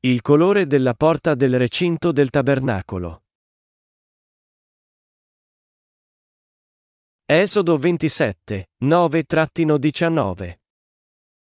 Il 0.00 0.22
colore 0.22 0.68
della 0.68 0.94
porta 0.94 1.34
del 1.34 1.58
recinto 1.58 2.12
del 2.12 2.30
tabernacolo. 2.30 3.24
Esodo 7.24 7.76
27, 7.76 8.68
9-19. 8.84 10.58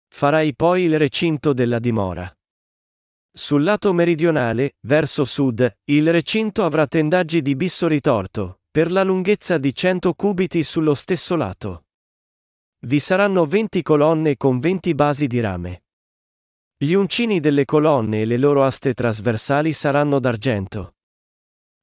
Farai 0.09 0.57
poi 0.57 0.83
il 0.83 0.99
recinto 0.99 1.53
della 1.53 1.79
dimora. 1.79 2.29
Sul 3.33 3.63
lato 3.63 3.93
meridionale, 3.93 4.75
verso 4.81 5.23
sud, 5.23 5.73
il 5.85 6.11
recinto 6.11 6.65
avrà 6.65 6.89
tendaggi 6.89 7.43
di 7.43 7.55
bisso 7.55 7.87
ritorto, 7.87 8.63
per 8.69 8.91
la 8.91 9.05
lunghezza 9.05 9.59
di 9.59 9.73
100 9.73 10.15
cubiti 10.15 10.65
sullo 10.65 10.95
stesso 10.95 11.37
lato. 11.37 11.85
Vi 12.81 12.99
saranno 12.99 13.47
20 13.47 13.81
colonne 13.83 14.37
con 14.37 14.59
20 14.59 14.93
basi 14.97 15.29
di 15.29 15.39
rame. 15.39 15.85
Gli 16.83 16.95
uncini 16.95 17.41
delle 17.41 17.67
colonne 17.67 18.23
e 18.23 18.25
le 18.25 18.39
loro 18.39 18.65
aste 18.65 18.95
trasversali 18.95 19.75
saranno 19.75 20.19
d'argento. 20.19 20.95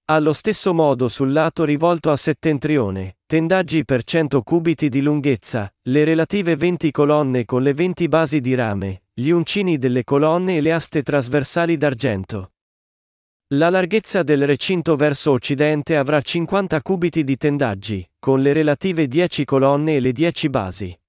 Allo 0.06 0.34
stesso 0.34 0.74
modo 0.74 1.08
sul 1.08 1.32
lato 1.32 1.66
rivolto 1.66 2.10
a 2.10 2.16
settentrione, 2.16 3.18
tendaggi 3.28 3.86
per 3.86 4.04
100 4.04 4.42
cubiti 4.42 4.90
di 4.90 5.04
lunghezza, 5.04 5.72
le 5.84 6.04
relative 6.04 6.56
20 6.56 6.90
colonne 6.90 7.46
con 7.46 7.62
le 7.62 7.76
20 7.76 8.08
basi 8.08 8.42
di 8.42 8.56
rame, 8.56 9.04
gli 9.14 9.30
uncini 9.30 9.78
delle 9.78 10.04
colonne 10.04 10.58
e 10.58 10.62
le 10.62 10.72
aste 10.72 11.04
trasversali 11.04 11.78
d'argento. 11.78 12.54
La 13.50 13.70
larghezza 13.70 14.24
del 14.24 14.48
recinto 14.48 14.96
verso 14.96 15.30
occidente 15.30 15.96
avrà 15.96 16.20
50 16.20 16.82
cubiti 16.82 17.24
di 17.24 17.38
tendaggi, 17.38 18.04
con 18.18 18.42
le 18.42 18.52
relative 18.52 19.08
10 19.08 19.46
colonne 19.46 19.98
e 19.98 20.00
le 20.00 20.12
10 20.12 20.50
basi. 20.50 21.00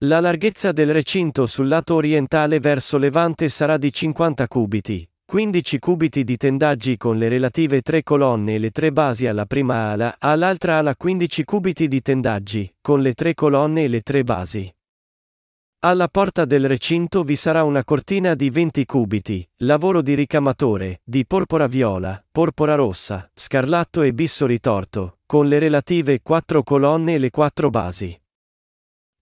La 0.00 0.20
larghezza 0.20 0.72
del 0.72 0.92
recinto 0.92 1.46
sul 1.46 1.68
lato 1.68 1.94
orientale 1.94 2.60
verso 2.60 2.98
levante 2.98 3.48
sarà 3.48 3.78
di 3.78 3.90
50 3.90 4.46
cubiti, 4.46 5.08
15 5.24 5.78
cubiti 5.78 6.22
di 6.22 6.36
tendaggi 6.36 6.98
con 6.98 7.16
le 7.16 7.28
relative 7.28 7.80
tre 7.80 8.02
colonne 8.02 8.56
e 8.56 8.58
le 8.58 8.72
tre 8.72 8.92
basi 8.92 9.26
alla 9.26 9.46
prima 9.46 9.92
ala, 9.92 10.16
all'altra 10.18 10.76
ala 10.76 10.94
15 10.94 11.44
cubiti 11.44 11.88
di 11.88 12.02
tendaggi, 12.02 12.70
con 12.82 13.00
le 13.00 13.14
tre 13.14 13.32
colonne 13.32 13.84
e 13.84 13.88
le 13.88 14.02
tre 14.02 14.22
basi. 14.22 14.70
Alla 15.78 16.08
porta 16.08 16.44
del 16.44 16.68
recinto 16.68 17.22
vi 17.22 17.36
sarà 17.36 17.64
una 17.64 17.82
cortina 17.82 18.34
di 18.34 18.50
20 18.50 18.84
cubiti, 18.84 19.48
lavoro 19.60 20.02
di 20.02 20.12
ricamatore, 20.12 21.00
di 21.04 21.24
porpora 21.24 21.68
viola, 21.68 22.22
porpora 22.30 22.74
rossa, 22.74 23.30
scarlatto 23.32 24.02
e 24.02 24.12
bisso 24.12 24.44
ritorto, 24.44 25.20
con 25.24 25.48
le 25.48 25.58
relative 25.58 26.20
quattro 26.20 26.62
colonne 26.62 27.14
e 27.14 27.18
le 27.18 27.30
quattro 27.30 27.70
basi. 27.70 28.14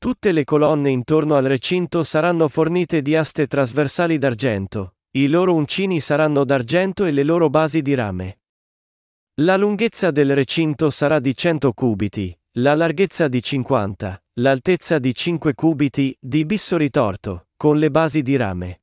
Tutte 0.05 0.33
le 0.33 0.44
colonne 0.44 0.91
intorno 0.91 1.34
al 1.34 1.44
recinto 1.44 2.02
saranno 2.02 2.48
fornite 2.48 3.00
di 3.00 3.16
aste 3.16 3.47
trasversali 3.47 4.19
d'argento, 4.19 4.96
i 5.12 5.28
loro 5.28 5.55
uncini 5.55 5.98
saranno 5.98 6.44
d'argento 6.44 7.06
e 7.06 7.11
le 7.11 7.22
loro 7.22 7.48
basi 7.48 7.80
di 7.80 7.94
rame. 7.94 8.41
La 9.41 9.56
lunghezza 9.56 10.11
del 10.11 10.34
recinto 10.34 10.91
sarà 10.91 11.20
di 11.20 11.34
100 11.34 11.72
cubiti, 11.72 12.38
la 12.58 12.74
larghezza 12.74 13.28
di 13.28 13.42
50, 13.42 14.22
l'altezza 14.41 14.98
di 14.98 15.14
5 15.14 15.55
cubiti, 15.55 16.14
di 16.20 16.44
bisso 16.44 16.77
ritorto, 16.77 17.46
con 17.56 17.78
le 17.78 17.91
basi 17.91 18.20
di 18.20 18.36
rame. 18.36 18.83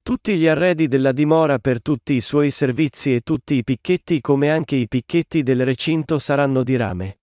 Tutti 0.00 0.36
gli 0.36 0.46
arredi 0.46 0.86
della 0.86 1.10
dimora 1.10 1.58
per 1.58 1.82
tutti 1.82 2.12
i 2.12 2.20
suoi 2.20 2.52
servizi 2.52 3.16
e 3.16 3.22
tutti 3.22 3.56
i 3.56 3.64
picchetti 3.64 4.20
come 4.20 4.48
anche 4.48 4.76
i 4.76 4.86
picchetti 4.86 5.42
del 5.42 5.64
recinto 5.64 6.20
saranno 6.20 6.62
di 6.62 6.76
rame. 6.76 7.19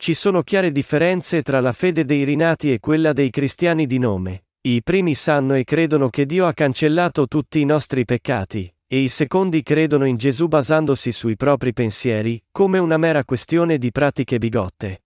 Ci 0.00 0.14
sono 0.14 0.42
chiare 0.42 0.70
differenze 0.70 1.42
tra 1.42 1.58
la 1.58 1.72
fede 1.72 2.04
dei 2.04 2.22
rinati 2.22 2.72
e 2.72 2.78
quella 2.78 3.12
dei 3.12 3.30
cristiani 3.30 3.84
di 3.84 3.98
nome. 3.98 4.44
I 4.60 4.80
primi 4.80 5.16
sanno 5.16 5.54
e 5.54 5.64
credono 5.64 6.08
che 6.08 6.24
Dio 6.24 6.46
ha 6.46 6.52
cancellato 6.52 7.26
tutti 7.26 7.60
i 7.60 7.64
nostri 7.64 8.04
peccati, 8.04 8.72
e 8.86 8.98
i 9.00 9.08
secondi 9.08 9.62
credono 9.64 10.06
in 10.06 10.16
Gesù 10.16 10.46
basandosi 10.46 11.10
sui 11.10 11.34
propri 11.34 11.72
pensieri, 11.72 12.40
come 12.52 12.78
una 12.78 12.96
mera 12.96 13.24
questione 13.24 13.76
di 13.76 13.90
pratiche 13.90 14.38
bigotte. 14.38 15.02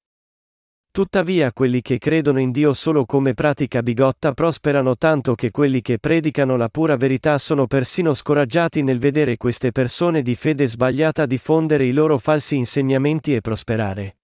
Tuttavia 0.91 1.52
quelli 1.54 1.81
che 1.81 1.97
credono 1.97 2.38
in 2.38 2.50
Dio 2.50 2.75
solo 2.75 3.06
come 3.06 3.32
pratica 3.32 3.82
bigotta 3.82 4.32
prosperano 4.32 4.97
tanto 4.98 5.34
che 5.34 5.50
quelli 5.50 5.81
che 5.81 5.98
predicano 5.98 6.58
la 6.58 6.69
pura 6.69 6.97
verità 6.97 7.38
sono 7.38 7.66
persino 7.66 8.12
scoraggiati 8.12 8.82
nel 8.82 8.98
vedere 8.98 9.38
queste 9.38 9.72
persone 9.72 10.20
di 10.20 10.34
fede 10.34 10.66
sbagliata 10.66 11.25
diffondere 11.25 11.86
i 11.86 11.92
loro 11.92 12.19
falsi 12.19 12.56
insegnamenti 12.56 13.34
e 13.34 13.41
prosperare. 13.41 14.16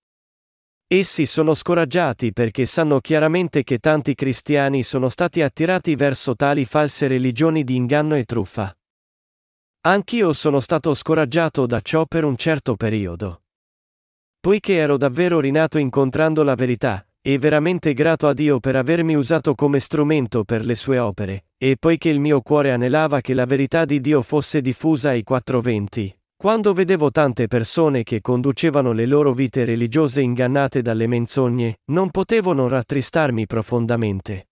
Essi 0.91 1.27
sono 1.27 1.53
scoraggiati 1.53 2.33
perché 2.33 2.65
sanno 2.65 3.01
chiaramente 3.01 3.63
che 3.63 3.77
tanti 3.77 4.15
cristiani 4.15 4.83
sono 4.83 5.11
stati 5.11 5.43
attirati 5.43 5.95
verso 5.95 6.35
tali 6.35 6.65
false 6.65 7.07
religioni 7.07 7.63
di 7.63 7.77
inganno 7.77 8.15
e 8.15 8.25
truffa. 8.25 8.75
Anch'io 9.83 10.33
sono 10.33 10.61
stato 10.61 10.95
scoraggiato 10.95 11.67
da 11.67 11.83
ciò 11.83 12.07
per 12.07 12.25
un 12.25 12.37
certo 12.37 12.75
periodo. 12.75 13.43
Poiché 14.41 14.77
ero 14.77 14.97
davvero 14.97 15.41
rinato 15.41 15.77
incontrando 15.77 16.43
la 16.43 16.55
verità, 16.55 17.07
e 17.21 17.37
veramente 17.37 17.93
grato 17.93 18.27
a 18.27 18.33
Dio 18.33 18.59
per 18.59 18.75
avermi 18.75 19.15
usato 19.15 19.55
come 19.55 19.81
strumento 19.81 20.43
per 20.45 20.65
le 20.65 20.75
sue 20.75 20.99
opere, 20.99 21.49
e 21.59 21.77
poiché 21.79 22.09
il 22.09 22.19
mio 22.19 22.41
cuore 22.41 22.73
anelava 22.73 23.21
che 23.21 23.35
la 23.35 23.45
verità 23.45 23.85
di 23.85 24.01
Dio 24.01 24.23
fosse 24.23 24.63
diffusa 24.63 25.11
ai 25.11 25.23
420, 25.23 26.19
quando 26.41 26.73
vedevo 26.73 27.11
tante 27.11 27.49
persone 27.49 28.05
che 28.05 28.21
conducevano 28.21 28.93
le 28.93 29.07
loro 29.07 29.33
vite 29.33 29.65
religiose 29.65 30.23
ingannate 30.23 30.83
dalle 30.83 31.09
menzogne, 31.09 31.81
non 31.87 32.11
potevo 32.11 32.53
non 32.53 32.69
rattristarmi 32.69 33.45
profondamente. 33.45 34.51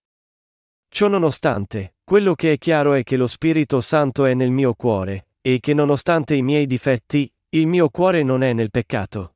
Ciò 0.89 1.07
nonostante, 1.07 1.95
quello 2.03 2.35
che 2.35 2.51
è 2.51 2.57
chiaro 2.57 2.91
è 2.91 3.03
che 3.03 3.15
lo 3.15 3.25
Spirito 3.25 3.79
Santo 3.79 4.25
è 4.25 4.33
nel 4.33 4.51
mio 4.51 4.73
cuore, 4.73 5.29
e 5.39 5.61
che 5.61 5.73
nonostante 5.73 6.35
i 6.35 6.41
miei 6.41 6.65
difetti, 6.65 7.31
il 7.51 7.67
mio 7.67 7.87
cuore 7.87 8.21
non 8.21 8.43
è 8.43 8.51
nel 8.51 8.69
peccato. 8.69 9.35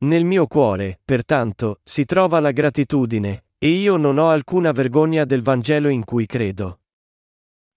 Nel 0.00 0.26
mio 0.26 0.46
cuore, 0.46 1.00
pertanto, 1.02 1.80
si 1.82 2.04
trova 2.04 2.38
la 2.38 2.50
gratitudine, 2.50 3.44
e 3.56 3.68
io 3.68 3.96
non 3.96 4.18
ho 4.18 4.28
alcuna 4.28 4.72
vergogna 4.72 5.24
del 5.24 5.40
Vangelo 5.40 5.88
in 5.88 6.04
cui 6.04 6.26
credo. 6.26 6.80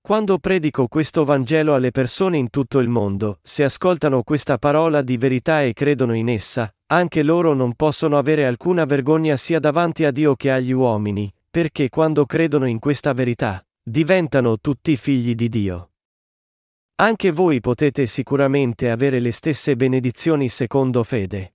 Quando 0.09 0.39
predico 0.39 0.87
questo 0.87 1.23
Vangelo 1.23 1.75
alle 1.75 1.91
persone 1.91 2.35
in 2.35 2.49
tutto 2.49 2.79
il 2.79 2.89
mondo, 2.89 3.37
se 3.43 3.63
ascoltano 3.63 4.23
questa 4.23 4.57
parola 4.57 5.03
di 5.03 5.17
verità 5.17 5.61
e 5.61 5.73
credono 5.73 6.15
in 6.15 6.29
essa, 6.29 6.73
anche 6.87 7.21
loro 7.21 7.53
non 7.53 7.75
possono 7.75 8.17
avere 8.17 8.47
alcuna 8.47 8.85
vergogna 8.85 9.37
sia 9.37 9.59
davanti 9.59 10.05
a 10.05 10.11
Dio 10.11 10.35
che 10.35 10.49
agli 10.49 10.71
uomini, 10.71 11.31
perché 11.47 11.89
quando 11.89 12.25
credono 12.25 12.65
in 12.65 12.79
questa 12.79 13.13
verità, 13.13 13.63
diventano 13.83 14.57
tutti 14.57 14.97
figli 14.97 15.35
di 15.35 15.47
Dio. 15.47 15.91
Anche 16.95 17.29
voi 17.29 17.59
potete 17.59 18.07
sicuramente 18.07 18.89
avere 18.89 19.19
le 19.19 19.31
stesse 19.31 19.75
benedizioni 19.75 20.49
secondo 20.49 21.03
fede. 21.03 21.53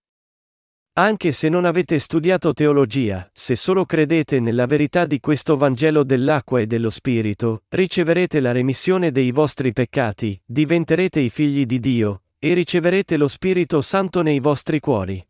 Anche 0.97 1.32
se 1.32 1.49
non 1.49 1.65
avete 1.65 1.99
studiato 1.99 2.53
teologia, 2.53 3.28
se 3.32 3.56
solo 3.56 3.84
credete 3.84 4.38
nella 4.38 4.66
verità 4.66 5.06
di 5.06 5.19
questo 5.19 5.56
Vangelo 5.56 6.05
dell'acqua 6.05 6.60
e 6.60 6.69
dello 6.69 6.88
Spirito, 6.88 7.65
riceverete 7.71 8.38
la 8.38 8.53
remissione 8.53 9.10
dei 9.10 9.32
vostri 9.32 9.72
peccati, 9.72 10.41
diventerete 10.44 11.19
i 11.19 11.31
figli 11.31 11.66
di 11.66 11.81
Dio, 11.81 12.22
e 12.38 12.55
riceverete 12.55 13.16
lo 13.16 13.27
Spirito 13.27 13.81
Santo 13.81 14.22
nei 14.22 14.38
vostri 14.38 14.78
cuori. 14.78 15.27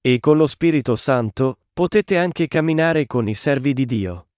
E 0.00 0.20
con 0.20 0.36
lo 0.36 0.46
Spirito 0.46 0.94
Santo, 0.94 1.58
potete 1.72 2.16
anche 2.16 2.46
camminare 2.46 3.06
con 3.06 3.28
i 3.28 3.34
servi 3.34 3.72
di 3.72 3.86
Dio. 3.86 4.28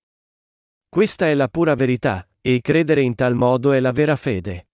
Questa 0.88 1.26
è 1.26 1.34
la 1.34 1.48
pura 1.48 1.74
verità, 1.74 2.26
e 2.40 2.62
credere 2.62 3.02
in 3.02 3.14
tal 3.14 3.34
modo 3.34 3.72
è 3.72 3.80
la 3.80 3.92
vera 3.92 4.16
fede. 4.16 4.68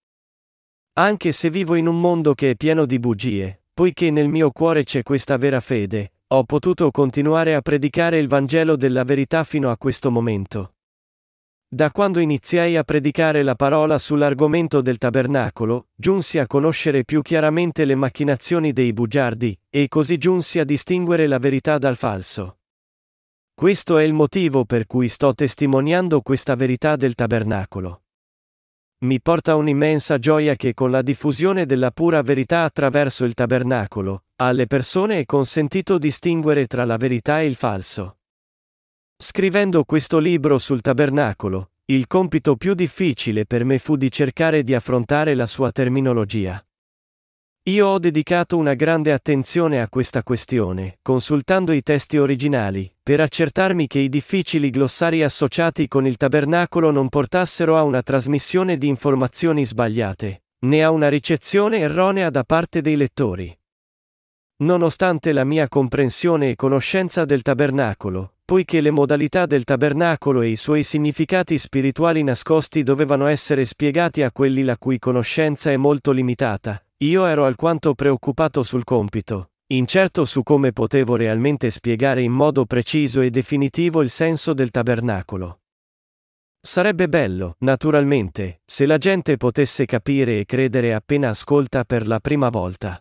Anche 0.93 1.33
se 1.33 1.51
vivo 1.51 1.75
in 1.75 1.89
un 1.89 2.01
mondo 2.01 2.35
che 2.35 2.51
è 2.51 2.55
pieno 2.55 2.87
di 2.87 3.01
bugie, 3.01 3.58
Poiché 3.79 4.11
nel 4.11 4.27
mio 4.27 4.51
cuore 4.51 4.83
c'è 4.83 5.05
questa 5.05 5.37
vera 5.37 5.61
fede, 5.61 6.15
ho 6.33 6.43
potuto 6.43 6.91
continuare 6.91 7.55
a 7.55 7.61
predicare 7.61 8.19
il 8.19 8.27
Vangelo 8.27 8.75
della 8.75 9.05
verità 9.05 9.45
fino 9.45 9.71
a 9.71 9.77
questo 9.77 10.11
momento. 10.11 10.75
Da 11.69 11.93
quando 11.93 12.19
iniziai 12.19 12.77
a 12.77 12.83
predicare 12.83 13.45
la 13.45 13.55
parola 13.55 13.97
sull'argomento 13.97 14.81
del 14.81 14.99
tabernacolo, 14.99 15.91
giunsi 15.95 16.41
a 16.41 16.49
conoscere 16.49 17.05
più 17.05 17.23
chiaramente 17.23 17.85
le 17.85 17.95
macchinazioni 17.95 18.73
dei 18.73 18.93
bugiardi, 18.93 19.57
e 19.71 19.87
così 19.87 20.19
giunsi 20.19 20.59
a 20.59 20.65
distinguere 20.65 21.29
la 21.29 21.39
verità 21.39 21.79
dal 21.79 21.95
falso. 21.95 22.59
Questo 23.55 23.97
è 23.97 24.03
il 24.03 24.13
motivo 24.13 24.65
per 24.65 24.89
cui 24.89 25.09
sto 25.09 25.35
testimoniando 25.35 26.21
questa 26.21 26.57
verità 26.57 26.97
del 26.97 27.15
tabernacolo. 27.15 28.03
Mi 29.01 29.21
porta 29.21 29.55
un'immensa 29.55 30.19
gioia 30.19 30.57
che 30.57 30.75
con 30.75 30.91
la 30.91 31.03
diffusione 31.03 31.67
della 31.67 31.93
pura 31.93 32.21
verità 32.21 32.65
attraverso 32.65 33.25
il 33.25 33.35
tabernacolo, 33.35 34.25
alle 34.37 34.67
persone 34.67 35.21
è 35.21 35.25
consentito 35.25 35.99
distinguere 35.99 36.67
tra 36.67 36.85
la 36.85 36.97
verità 36.97 37.41
e 37.41 37.47
il 37.47 37.55
falso. 37.55 38.17
Scrivendo 39.17 39.85
questo 39.85 40.19
libro 40.19 40.59
sul 40.59 40.81
tabernacolo, 40.81 41.71
il 41.85 42.09
compito 42.09 42.57
più 42.57 42.75
difficile 42.75 43.47
per 43.47 43.63
me 43.63 43.79
fu 43.79 43.95
di 43.95 44.11
cercare 44.11 44.65
di 44.65 44.75
affrontare 44.75 45.37
la 45.37 45.47
sua 45.47 45.71
terminologia. 45.71 46.61
Io 47.69 47.87
ho 47.87 47.99
dedicato 47.99 48.57
una 48.57 48.73
grande 48.73 49.13
attenzione 49.13 49.83
a 49.83 49.91
questa 49.91 50.23
questione, 50.23 51.01
consultando 51.03 51.73
i 51.73 51.83
testi 51.83 52.17
originali, 52.17 52.91
per 53.03 53.21
accertarmi 53.21 53.87
che 53.87 53.99
i 53.99 54.09
difficili 54.09 54.71
glossari 54.71 55.23
associati 55.23 55.87
con 55.87 56.07
il 56.07 56.17
tabernacolo 56.17 56.91
non 56.91 57.11
portassero 57.11 57.77
a 57.77 57.83
una 57.83 58.01
trasmissione 58.01 58.79
di 58.79 58.89
informazioni 58.89 59.67
sbagliate, 59.67 60.45
né 60.61 60.83
a 60.83 60.91
una 60.91 61.11
ricezione 61.11 61.81
erronea 61.81 62.31
da 62.31 62.43
parte 62.43 62.81
dei 62.81 62.97
lettori. 62.97 63.58
Nonostante 64.61 65.31
la 65.31 65.45
mia 65.45 65.69
comprensione 65.69 66.51
e 66.51 66.57
conoscenza 66.57 67.25
del 67.25 67.43
tabernacolo, 67.43 68.33
poiché 68.45 68.81
le 68.81 68.91
modalità 68.91 69.47
del 69.47 69.63
tabernacolo 69.63 70.43
e 70.43 70.49
i 70.49 70.57
suoi 70.57 70.83
significati 70.83 71.57
spirituali 71.59 72.25
nascosti 72.25 72.83
dovevano 72.83 73.27
essere 73.27 73.65
spiegati 73.65 74.23
a 74.23 74.33
quelli 74.33 74.65
la 74.65 74.77
cui 74.77 74.99
conoscenza 74.99 75.71
è 75.71 75.77
molto 75.77 76.11
limitata, 76.11 76.85
io 77.05 77.25
ero 77.27 77.45
alquanto 77.45 77.95
preoccupato 77.95 78.65
sul 78.65 78.83
compito, 78.83 79.51
incerto 79.69 80.25
su 80.25 80.43
come 80.43 80.73
potevo 80.73 81.15
realmente 81.15 81.71
spiegare 81.71 82.23
in 82.23 82.33
modo 82.33 82.65
preciso 82.65 83.21
e 83.21 83.31
definitivo 83.31 84.03
il 84.03 84.11
senso 84.11 84.55
del 84.55 84.71
tabernacolo. 84.71 85.61
Sarebbe 86.61 87.09
bello, 87.09 87.55
naturalmente, 87.59 88.63
se 88.65 88.87
la 88.87 88.99
gente 88.99 89.37
potesse 89.37 89.85
capire 89.85 90.41
e 90.41 90.47
credere 90.47 90.95
appena 90.95 91.29
ascolta 91.29 91.85
per 91.85 92.09
la 92.09 92.19
prima 92.19 92.49
volta. 92.49 93.01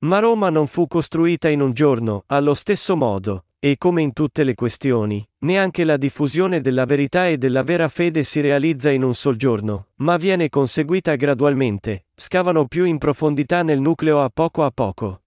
Ma 0.00 0.20
Roma 0.20 0.48
non 0.48 0.68
fu 0.68 0.86
costruita 0.86 1.48
in 1.48 1.60
un 1.60 1.72
giorno, 1.72 2.22
allo 2.26 2.54
stesso 2.54 2.96
modo, 2.96 3.46
e 3.58 3.76
come 3.76 4.00
in 4.00 4.12
tutte 4.12 4.44
le 4.44 4.54
questioni, 4.54 5.28
neanche 5.38 5.82
la 5.82 5.96
diffusione 5.96 6.60
della 6.60 6.84
verità 6.84 7.26
e 7.26 7.36
della 7.36 7.64
vera 7.64 7.88
fede 7.88 8.22
si 8.22 8.40
realizza 8.40 8.90
in 8.90 9.02
un 9.02 9.12
sol 9.12 9.34
giorno, 9.34 9.88
ma 9.96 10.16
viene 10.16 10.50
conseguita 10.50 11.16
gradualmente, 11.16 12.06
scavano 12.14 12.66
più 12.66 12.84
in 12.84 12.98
profondità 12.98 13.62
nel 13.62 13.80
nucleo 13.80 14.22
a 14.22 14.30
poco 14.32 14.62
a 14.62 14.70
poco. 14.70 15.22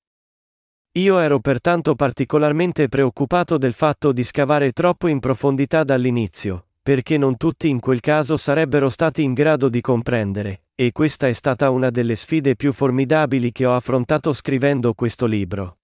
Io 0.94 1.20
ero 1.20 1.42
pertanto 1.42 1.96
particolarmente 1.96 2.88
preoccupato 2.88 3.58
del 3.58 3.74
fatto 3.74 4.14
di 4.14 4.24
scavare 4.24 4.72
troppo 4.72 5.08
in 5.08 5.20
profondità 5.20 5.84
dall'inizio, 5.84 6.68
perché 6.82 7.18
non 7.18 7.38
tutti 7.38 7.70
in 7.70 7.80
quel 7.80 8.00
caso 8.00 8.38
sarebbero 8.38 8.90
stati 8.90 9.22
in 9.22 9.34
grado 9.34 9.70
di 9.70 9.82
comprendere, 9.82 10.64
e 10.74 10.92
questa 10.92 11.28
è 11.28 11.34
stata 11.34 11.70
una 11.70 11.92
delle 11.92 12.16
sfide 12.16 12.56
più 12.56 12.74
formidabili 12.74 13.52
che 13.52 13.66
ho 13.66 13.76
affrontato 13.76 14.34
scrivendo 14.34 14.94
questo 14.94 15.28
libro. 15.28 15.78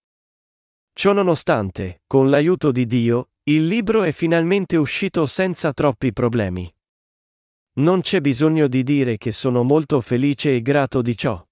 Ciononostante, 0.94 2.02
con 2.08 2.32
l'aiuto 2.32 2.72
di 2.72 2.88
Dio, 2.88 3.30
il 3.44 3.68
libro 3.68 4.02
è 4.02 4.12
finalmente 4.12 4.76
uscito 4.76 5.28
senza 5.28 5.72
troppi 5.72 6.12
problemi. 6.12 6.74
Non 7.74 8.02
c'è 8.02 8.20
bisogno 8.20 8.68
di 8.68 8.82
dire 8.82 9.18
che 9.18 9.32
sono 9.32 9.62
molto 9.62 10.02
felice 10.02 10.56
e 10.56 10.64
grato 10.64 11.04
di 11.04 11.16
ciò. 11.16 11.46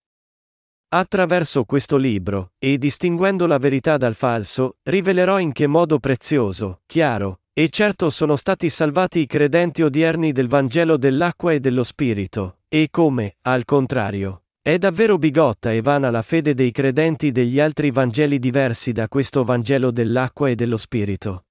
Attraverso 0.87 1.65
questo 1.65 1.97
libro, 1.97 2.53
e 2.57 2.79
distinguendo 2.79 3.45
la 3.45 3.59
verità 3.59 3.97
dal 3.97 4.15
falso, 4.15 4.77
rivelerò 4.83 5.39
in 5.39 5.51
che 5.51 5.67
modo 5.67 5.99
prezioso, 5.99 6.81
chiaro, 6.87 7.41
e 7.57 7.69
certo 7.69 8.09
sono 8.09 8.35
stati 8.35 8.69
salvati 8.69 9.19
i 9.19 9.27
credenti 9.27 9.81
odierni 9.81 10.33
del 10.33 10.49
Vangelo 10.49 10.97
dell'acqua 10.97 11.53
e 11.53 11.61
dello 11.61 11.85
Spirito, 11.85 12.57
e 12.67 12.89
come, 12.91 13.37
al 13.43 13.63
contrario, 13.63 14.43
è 14.61 14.77
davvero 14.77 15.17
bigotta 15.17 15.71
e 15.71 15.81
vana 15.81 16.09
la 16.09 16.21
fede 16.21 16.53
dei 16.53 16.71
credenti 16.71 17.31
degli 17.31 17.61
altri 17.61 17.91
Vangeli 17.91 18.39
diversi 18.39 18.91
da 18.91 19.07
questo 19.07 19.45
Vangelo 19.45 19.91
dell'acqua 19.91 20.49
e 20.49 20.55
dello 20.55 20.75
Spirito. 20.75 21.45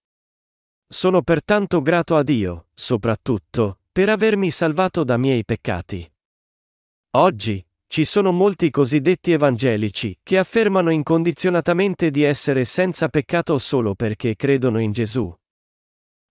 Sono 0.87 1.23
pertanto 1.23 1.81
grato 1.81 2.17
a 2.17 2.23
Dio, 2.23 2.67
soprattutto, 2.75 3.79
per 3.91 4.11
avermi 4.11 4.51
salvato 4.51 5.05
da 5.05 5.17
miei 5.17 5.43
peccati. 5.43 6.07
Oggi, 7.13 7.65
ci 7.87 8.05
sono 8.05 8.31
molti 8.31 8.69
cosiddetti 8.69 9.33
evangelici 9.33 10.19
che 10.23 10.37
affermano 10.37 10.91
incondizionatamente 10.91 12.11
di 12.11 12.25
essere 12.25 12.67
senza 12.67 13.09
peccato 13.09 13.57
solo 13.57 13.95
perché 13.95 14.37
credono 14.37 14.79
in 14.81 14.93
Gesù. 14.93 15.35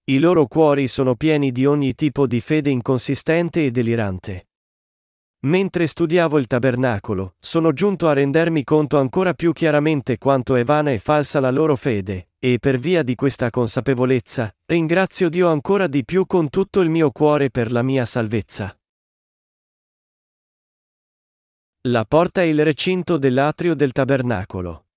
I 0.05 0.19
loro 0.19 0.47
cuori 0.47 0.89
sono 0.89 1.15
pieni 1.15 1.53
di 1.53 1.65
ogni 1.65 1.95
tipo 1.95 2.27
di 2.27 2.41
fede 2.41 2.69
inconsistente 2.69 3.65
e 3.65 3.71
delirante. 3.71 4.49
Mentre 5.45 5.87
studiavo 5.87 6.37
il 6.39 6.47
tabernacolo, 6.47 7.35
sono 7.39 7.71
giunto 7.71 8.09
a 8.09 8.13
rendermi 8.13 8.65
conto 8.65 8.97
ancora 8.97 9.33
più 9.33 9.53
chiaramente 9.53 10.17
quanto 10.17 10.55
è 10.55 10.65
vana 10.65 10.91
e 10.91 10.99
falsa 10.99 11.39
la 11.39 11.51
loro 11.51 11.77
fede, 11.77 12.31
e 12.37 12.59
per 12.59 12.79
via 12.79 13.01
di 13.01 13.15
questa 13.15 13.49
consapevolezza, 13.49 14.53
ringrazio 14.65 15.29
Dio 15.29 15.47
ancora 15.47 15.87
di 15.87 16.03
più 16.03 16.25
con 16.25 16.49
tutto 16.49 16.81
il 16.81 16.89
mio 16.89 17.09
cuore 17.11 17.49
per 17.49 17.71
la 17.71 17.81
mia 17.81 18.05
salvezza. 18.05 18.77
La 21.87 22.03
porta 22.03 22.41
e 22.41 22.49
il 22.49 22.61
recinto 22.61 23.17
dell'atrio 23.17 23.73
del 23.73 23.93
tabernacolo. 23.93 24.87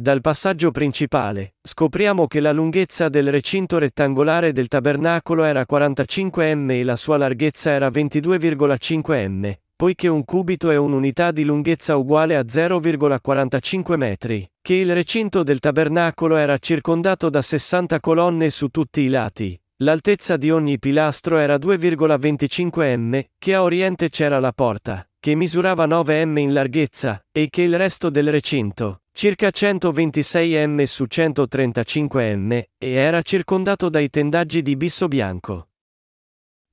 Dal 0.00 0.22
passaggio 0.22 0.70
principale, 0.70 1.56
scopriamo 1.60 2.26
che 2.26 2.40
la 2.40 2.52
lunghezza 2.52 3.10
del 3.10 3.30
recinto 3.30 3.76
rettangolare 3.76 4.50
del 4.50 4.66
tabernacolo 4.66 5.44
era 5.44 5.66
45 5.66 6.54
m 6.54 6.70
e 6.70 6.84
la 6.84 6.96
sua 6.96 7.18
larghezza 7.18 7.70
era 7.70 7.88
22,5 7.88 9.28
m, 9.28 9.52
poiché 9.76 10.08
un 10.08 10.24
cubito 10.24 10.70
è 10.70 10.76
un'unità 10.76 11.32
di 11.32 11.44
lunghezza 11.44 11.96
uguale 11.96 12.34
a 12.34 12.40
0,45 12.40 13.96
metri, 13.96 14.50
che 14.62 14.72
il 14.72 14.94
recinto 14.94 15.42
del 15.42 15.58
tabernacolo 15.58 16.36
era 16.36 16.56
circondato 16.56 17.28
da 17.28 17.42
60 17.42 18.00
colonne 18.00 18.48
su 18.48 18.68
tutti 18.68 19.02
i 19.02 19.08
lati, 19.08 19.60
l'altezza 19.82 20.36
di 20.36 20.50
ogni 20.50 20.78
pilastro 20.78 21.38
era 21.38 21.56
2,25 21.56 22.98
m, 22.98 23.22
che 23.38 23.54
a 23.54 23.62
oriente 23.62 24.10
c'era 24.10 24.38
la 24.38 24.52
porta, 24.52 25.08
che 25.18 25.34
misurava 25.34 25.86
9 25.86 26.24
m 26.26 26.38
in 26.38 26.52
larghezza, 26.52 27.24
e 27.32 27.48
che 27.48 27.62
il 27.62 27.76
resto 27.76 28.10
del 28.10 28.30
recinto, 28.30 29.02
circa 29.12 29.50
126 29.50 30.66
m 30.66 30.82
su 30.84 31.06
135 31.06 32.36
m, 32.36 32.52
e 32.52 32.68
era 32.78 33.22
circondato 33.22 33.88
dai 33.88 34.10
tendaggi 34.10 34.60
di 34.60 34.76
bisso 34.76 35.08
bianco. 35.08 35.68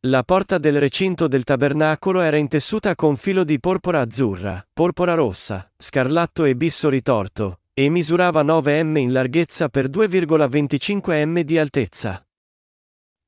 La 0.08 0.24
porta 0.24 0.58
del 0.58 0.80
recinto 0.80 1.28
del 1.28 1.44
tabernacolo 1.44 2.22
era 2.22 2.38
intessuta 2.38 2.94
con 2.96 3.16
filo 3.16 3.44
di 3.44 3.60
porpora 3.60 4.02
azzurra, 4.02 4.66
porpora 4.72 5.14
rossa, 5.14 5.72
scarlatto 5.78 6.44
e 6.44 6.56
bisso 6.56 6.90
ritorto, 6.90 7.62
e 7.74 7.90
misurava 7.90 8.42
9 8.42 8.84
m 8.84 8.98
in 8.98 9.12
larghezza 9.14 9.70
per 9.70 9.90
2,25 9.90 11.26
m 11.26 11.42
di 11.42 11.58
altezza. 11.58 12.27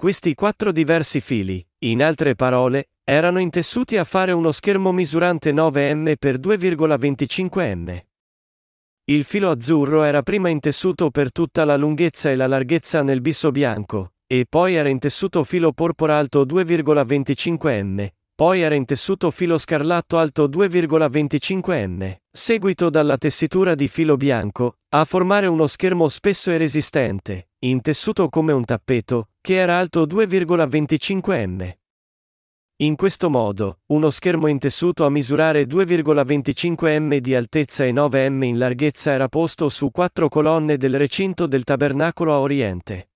Questi 0.02 0.34
quattro 0.34 0.72
diversi 0.72 1.20
fili, 1.20 1.62
in 1.80 2.02
altre 2.02 2.34
parole, 2.34 2.92
erano 3.04 3.38
intessuti 3.38 3.98
a 3.98 4.06
fare 4.06 4.32
uno 4.32 4.54
schermo 4.54 4.94
misurante 4.94 5.52
9 5.52 5.94
m 5.94 6.14
per 6.18 6.40
2,25 6.40 7.76
m. 7.76 8.02
Il 9.12 9.26
filo 9.26 9.50
azzurro 9.50 10.04
era 10.04 10.24
prima 10.24 10.48
intessuto 10.48 11.10
per 11.10 11.34
tutta 11.34 11.66
la 11.66 11.76
lunghezza 11.76 12.32
e 12.32 12.38
la 12.38 12.48
larghezza 12.48 13.04
nel 13.04 13.20
bisso 13.20 13.52
bianco, 13.52 14.14
e 14.26 14.46
poi 14.48 14.76
era 14.76 14.88
intessuto 14.88 15.44
filo 15.44 15.74
porpora 15.74 16.18
alto 16.18 16.46
2,25 16.46 17.84
m, 17.84 18.08
poi 18.36 18.62
era 18.62 18.76
intessuto 18.76 19.32
filo 19.32 19.58
scarlatto 19.58 20.18
alto 20.18 20.48
2,25 20.48 21.88
m, 21.90 22.16
seguito 22.32 22.90
dalla 22.90 23.18
tessitura 23.18 23.76
di 23.76 23.90
filo 23.90 24.16
bianco, 24.16 24.78
a 24.96 25.04
formare 25.04 25.48
uno 25.48 25.68
schermo 25.68 26.08
spesso 26.08 26.52
e 26.52 26.58
resistente, 26.58 27.49
intessuto 27.62 28.30
come 28.30 28.54
un 28.54 28.64
tappeto, 28.64 29.30
che 29.42 29.56
era 29.56 29.78
alto 29.78 30.06
2,25 30.06 31.48
m. 31.48 31.74
In 32.82 32.96
questo 32.96 33.30
modo, 33.30 33.80
uno 33.88 34.10
schermo 34.10 34.48
intessuto 34.48 35.06
a 35.06 35.10
misurare 35.10 35.64
2,25 35.64 37.02
m 37.02 37.18
di 37.18 37.36
altezza 37.36 37.84
e 37.84 37.92
9 37.92 38.30
m 38.30 38.44
in 38.44 38.58
larghezza 38.58 39.12
era 39.12 39.28
posto 39.28 39.68
su 39.68 39.92
quattro 39.92 40.30
colonne 40.30 40.78
del 40.78 40.98
recinto 40.98 41.46
del 41.46 41.66
tabernacolo 41.66 42.34
a 42.34 42.40
oriente. 42.40 43.10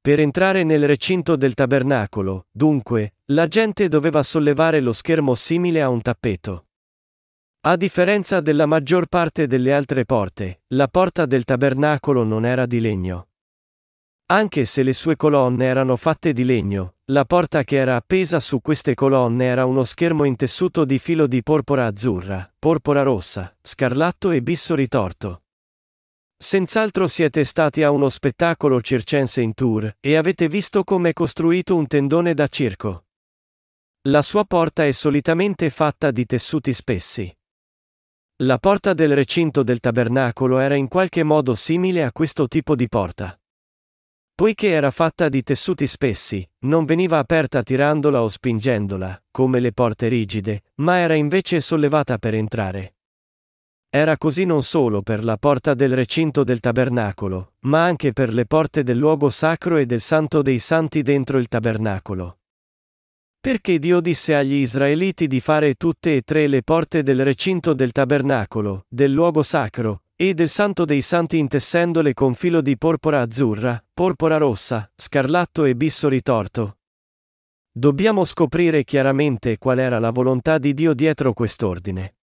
Per 0.00 0.20
entrare 0.20 0.62
nel 0.62 0.86
recinto 0.86 1.34
del 1.34 1.54
tabernacolo, 1.54 2.46
dunque, 2.52 3.14
la 3.26 3.48
gente 3.48 3.88
doveva 3.88 4.22
sollevare 4.22 4.80
lo 4.80 4.92
schermo 4.92 5.34
simile 5.34 5.82
a 5.82 5.88
un 5.88 6.00
tappeto. 6.00 6.66
A 7.62 7.76
differenza 7.76 8.40
della 8.40 8.66
maggior 8.66 9.06
parte 9.08 9.48
delle 9.48 9.72
altre 9.74 10.04
porte, 10.04 10.62
la 10.68 10.86
porta 10.86 11.26
del 11.26 11.42
tabernacolo 11.42 12.22
non 12.22 12.46
era 12.46 12.64
di 12.66 12.80
legno. 12.80 13.29
Anche 14.30 14.64
se 14.64 14.84
le 14.84 14.92
sue 14.92 15.16
colonne 15.16 15.64
erano 15.64 15.96
fatte 15.96 16.32
di 16.32 16.44
legno, 16.44 16.94
la 17.06 17.24
porta 17.24 17.64
che 17.64 17.74
era 17.74 17.96
appesa 17.96 18.38
su 18.38 18.60
queste 18.60 18.94
colonne 18.94 19.44
era 19.44 19.64
uno 19.64 19.82
schermo 19.82 20.22
intessuto 20.22 20.84
di 20.84 21.00
filo 21.00 21.26
di 21.26 21.42
porpora 21.42 21.86
azzurra, 21.86 22.48
porpora 22.56 23.02
rossa, 23.02 23.52
scarlatto 23.60 24.30
e 24.30 24.40
bisso 24.40 24.76
ritorto. 24.76 25.42
Senz'altro 26.36 27.08
siete 27.08 27.42
stati 27.42 27.82
a 27.82 27.90
uno 27.90 28.08
spettacolo 28.08 28.80
circense 28.80 29.42
in 29.42 29.52
tour 29.52 29.96
e 29.98 30.14
avete 30.14 30.46
visto 30.46 30.84
come 30.84 31.08
è 31.08 31.12
costruito 31.12 31.74
un 31.74 31.88
tendone 31.88 32.32
da 32.32 32.46
circo. 32.46 33.06
La 34.02 34.22
sua 34.22 34.44
porta 34.44 34.86
è 34.86 34.92
solitamente 34.92 35.70
fatta 35.70 36.12
di 36.12 36.24
tessuti 36.24 36.72
spessi. 36.72 37.36
La 38.42 38.58
porta 38.58 38.94
del 38.94 39.12
recinto 39.16 39.64
del 39.64 39.80
tabernacolo 39.80 40.60
era 40.60 40.76
in 40.76 40.86
qualche 40.86 41.24
modo 41.24 41.56
simile 41.56 42.04
a 42.04 42.12
questo 42.12 42.46
tipo 42.46 42.76
di 42.76 42.88
porta. 42.88 43.39
Poiché 44.40 44.68
era 44.68 44.90
fatta 44.90 45.28
di 45.28 45.42
tessuti 45.42 45.86
spessi, 45.86 46.42
non 46.60 46.86
veniva 46.86 47.18
aperta 47.18 47.62
tirandola 47.62 48.22
o 48.22 48.28
spingendola, 48.28 49.22
come 49.30 49.60
le 49.60 49.70
porte 49.70 50.08
rigide, 50.08 50.62
ma 50.76 50.96
era 50.96 51.12
invece 51.12 51.60
sollevata 51.60 52.16
per 52.16 52.32
entrare. 52.32 52.94
Era 53.90 54.16
così 54.16 54.46
non 54.46 54.62
solo 54.62 55.02
per 55.02 55.24
la 55.24 55.36
porta 55.36 55.74
del 55.74 55.94
recinto 55.94 56.42
del 56.42 56.60
tabernacolo, 56.60 57.56
ma 57.66 57.84
anche 57.84 58.14
per 58.14 58.32
le 58.32 58.46
porte 58.46 58.82
del 58.82 58.96
luogo 58.96 59.28
sacro 59.28 59.76
e 59.76 59.84
del 59.84 60.00
santo 60.00 60.40
dei 60.40 60.58
santi 60.58 61.02
dentro 61.02 61.36
il 61.36 61.46
tabernacolo. 61.46 62.38
Perché 63.38 63.78
Dio 63.78 64.00
disse 64.00 64.34
agli 64.34 64.54
Israeliti 64.54 65.26
di 65.26 65.40
fare 65.40 65.74
tutte 65.74 66.16
e 66.16 66.22
tre 66.22 66.46
le 66.46 66.62
porte 66.62 67.02
del 67.02 67.22
recinto 67.24 67.74
del 67.74 67.92
tabernacolo, 67.92 68.86
del 68.88 69.12
luogo 69.12 69.42
sacro, 69.42 70.04
e 70.22 70.34
del 70.34 70.50
santo 70.50 70.84
dei 70.84 71.00
santi 71.00 71.38
intessendole 71.38 72.12
con 72.12 72.34
filo 72.34 72.60
di 72.60 72.76
porpora 72.76 73.22
azzurra, 73.22 73.82
porpora 73.90 74.36
rossa, 74.36 74.92
scarlatto 74.94 75.64
e 75.64 75.74
bisso 75.74 76.10
ritorto. 76.10 76.80
Dobbiamo 77.72 78.26
scoprire 78.26 78.84
chiaramente 78.84 79.56
qual 79.56 79.78
era 79.78 79.98
la 79.98 80.10
volontà 80.10 80.58
di 80.58 80.74
Dio 80.74 80.92
dietro 80.92 81.32
quest'ordine. 81.32 82.16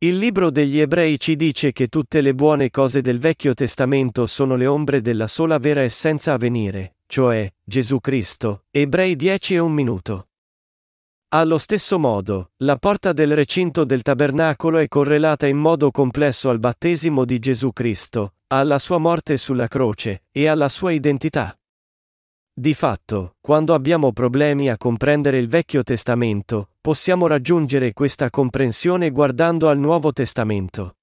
Il 0.00 0.18
libro 0.18 0.50
degli 0.50 0.80
ebrei 0.80 1.18
ci 1.18 1.34
dice 1.34 1.72
che 1.72 1.86
tutte 1.86 2.20
le 2.20 2.34
buone 2.34 2.68
cose 2.68 3.00
del 3.00 3.18
Vecchio 3.18 3.54
Testamento 3.54 4.26
sono 4.26 4.54
le 4.54 4.66
ombre 4.66 5.00
della 5.00 5.28
sola 5.28 5.56
vera 5.56 5.80
essenza 5.80 6.34
a 6.34 6.36
venire, 6.36 6.96
cioè 7.06 7.50
Gesù 7.64 8.00
Cristo. 8.00 8.64
Ebrei 8.70 9.16
10 9.16 9.54
e 9.54 9.58
un 9.60 9.72
minuto. 9.72 10.27
Allo 11.30 11.58
stesso 11.58 11.98
modo, 11.98 12.52
la 12.62 12.78
porta 12.78 13.12
del 13.12 13.34
recinto 13.34 13.84
del 13.84 14.00
tabernacolo 14.00 14.78
è 14.78 14.88
correlata 14.88 15.46
in 15.46 15.58
modo 15.58 15.90
complesso 15.90 16.48
al 16.48 16.58
battesimo 16.58 17.26
di 17.26 17.38
Gesù 17.38 17.70
Cristo, 17.74 18.36
alla 18.46 18.78
sua 18.78 18.96
morte 18.96 19.36
sulla 19.36 19.68
croce, 19.68 20.24
e 20.32 20.46
alla 20.46 20.70
sua 20.70 20.90
identità. 20.90 21.54
Di 22.50 22.72
fatto, 22.72 23.36
quando 23.42 23.74
abbiamo 23.74 24.10
problemi 24.14 24.70
a 24.70 24.78
comprendere 24.78 25.36
il 25.36 25.48
Vecchio 25.48 25.82
Testamento, 25.82 26.70
possiamo 26.80 27.26
raggiungere 27.26 27.92
questa 27.92 28.30
comprensione 28.30 29.10
guardando 29.10 29.68
al 29.68 29.78
Nuovo 29.78 30.14
Testamento. 30.14 30.96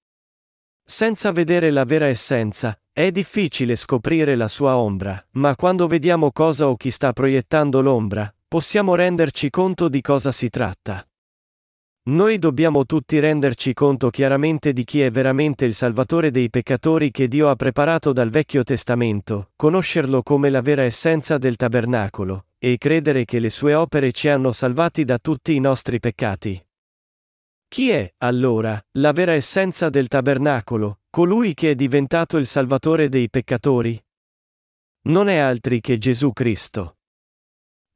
Senza 0.83 1.31
vedere 1.31 1.69
la 1.69 1.85
vera 1.85 2.07
essenza, 2.07 2.75
è 2.91 3.11
difficile 3.11 3.75
scoprire 3.75 4.35
la 4.35 4.47
sua 4.47 4.75
ombra, 4.75 5.23
ma 5.33 5.55
quando 5.55 5.85
vediamo 5.85 6.31
cosa 6.31 6.67
o 6.67 6.75
chi 6.75 6.89
sta 6.89 7.13
proiettando 7.13 7.79
l'ombra, 7.81 8.33
possiamo 8.55 8.95
renderci 8.95 9.49
conto 9.49 9.89
di 9.89 9.99
cosa 9.99 10.31
si 10.31 10.47
tratta. 10.47 11.05
Noi 12.03 12.39
dobbiamo 12.39 12.85
tutti 12.85 13.19
renderci 13.19 13.73
conto 13.73 14.09
chiaramente 14.09 14.71
di 14.71 14.85
chi 14.85 15.01
è 15.01 15.11
veramente 15.11 15.65
il 15.65 15.73
Salvatore 15.73 16.31
dei 16.31 16.49
peccatori 16.49 17.11
che 17.11 17.27
Dio 17.27 17.49
ha 17.49 17.55
preparato 17.57 18.13
dal 18.13 18.29
Vecchio 18.29 18.63
Testamento, 18.63 19.51
conoscerlo 19.57 20.23
come 20.23 20.49
la 20.49 20.61
vera 20.61 20.83
essenza 20.83 21.37
del 21.37 21.57
tabernacolo, 21.57 22.45
e 22.57 22.77
credere 22.77 23.25
che 23.25 23.39
le 23.39 23.49
sue 23.49 23.73
opere 23.73 24.13
ci 24.13 24.29
hanno 24.29 24.53
salvati 24.53 25.03
da 25.03 25.17
tutti 25.17 25.53
i 25.53 25.59
nostri 25.59 25.99
peccati. 25.99 26.65
Chi 27.67 27.89
è, 27.89 28.09
allora, 28.19 28.81
la 28.91 29.11
vera 29.11 29.33
essenza 29.33 29.89
del 29.89 30.07
tabernacolo, 30.07 30.99
colui 31.09 31.53
che 31.53 31.71
è 31.71 31.75
diventato 31.75 32.37
il 32.37 32.45
Salvatore 32.45 33.09
dei 33.09 33.29
peccatori? 33.29 34.01
Non 35.07 35.27
è 35.27 35.35
altri 35.35 35.81
che 35.81 35.97
Gesù 35.97 36.31
Cristo. 36.31 36.95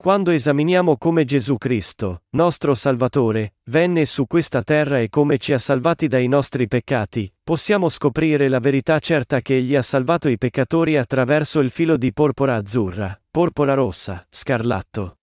Quando 0.01 0.32
esaminiamo 0.32 0.96
come 0.96 1.25
Gesù 1.25 1.58
Cristo, 1.58 2.22
nostro 2.29 2.74
Salvatore, 2.74 3.56
venne 3.65 4.06
su 4.06 4.27
questa 4.27 4.63
terra 4.63 5.01
e 5.01 5.10
come 5.10 5.38
ci 5.38 5.51
ha 5.51 5.58
salvati 5.58 6.08
dai 6.08 6.29
nostri 6.29 6.70
peccati, 6.70 7.29
possiamo 7.44 7.89
scoprire 7.89 8.48
la 8.48 8.62
verità 8.62 8.98
certa 9.00 9.41
che 9.41 9.58
Egli 9.58 9.75
ha 9.75 9.82
salvato 9.82 10.29
i 10.29 10.38
peccatori 10.38 10.96
attraverso 10.96 11.60
il 11.60 11.70
filo 11.70 11.98
di 11.98 12.13
porpora 12.13 12.56
azzurra, 12.56 13.22
porpora 13.29 13.74
rossa, 13.74 14.25
scarlatto. 14.29 15.18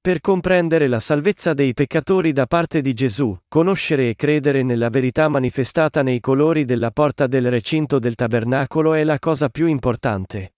Per 0.00 0.20
comprendere 0.22 0.88
la 0.88 1.00
salvezza 1.00 1.52
dei 1.52 1.74
peccatori 1.74 2.32
da 2.32 2.46
parte 2.46 2.80
di 2.80 2.94
Gesù, 2.94 3.36
conoscere 3.46 4.08
e 4.08 4.14
credere 4.16 4.62
nella 4.62 4.88
verità 4.88 5.28
manifestata 5.28 6.02
nei 6.02 6.20
colori 6.20 6.64
della 6.64 6.90
porta 6.90 7.26
del 7.26 7.50
recinto 7.50 7.98
del 7.98 8.14
tabernacolo 8.14 8.94
è 8.94 9.04
la 9.04 9.18
cosa 9.18 9.50
più 9.50 9.66
importante. 9.66 10.53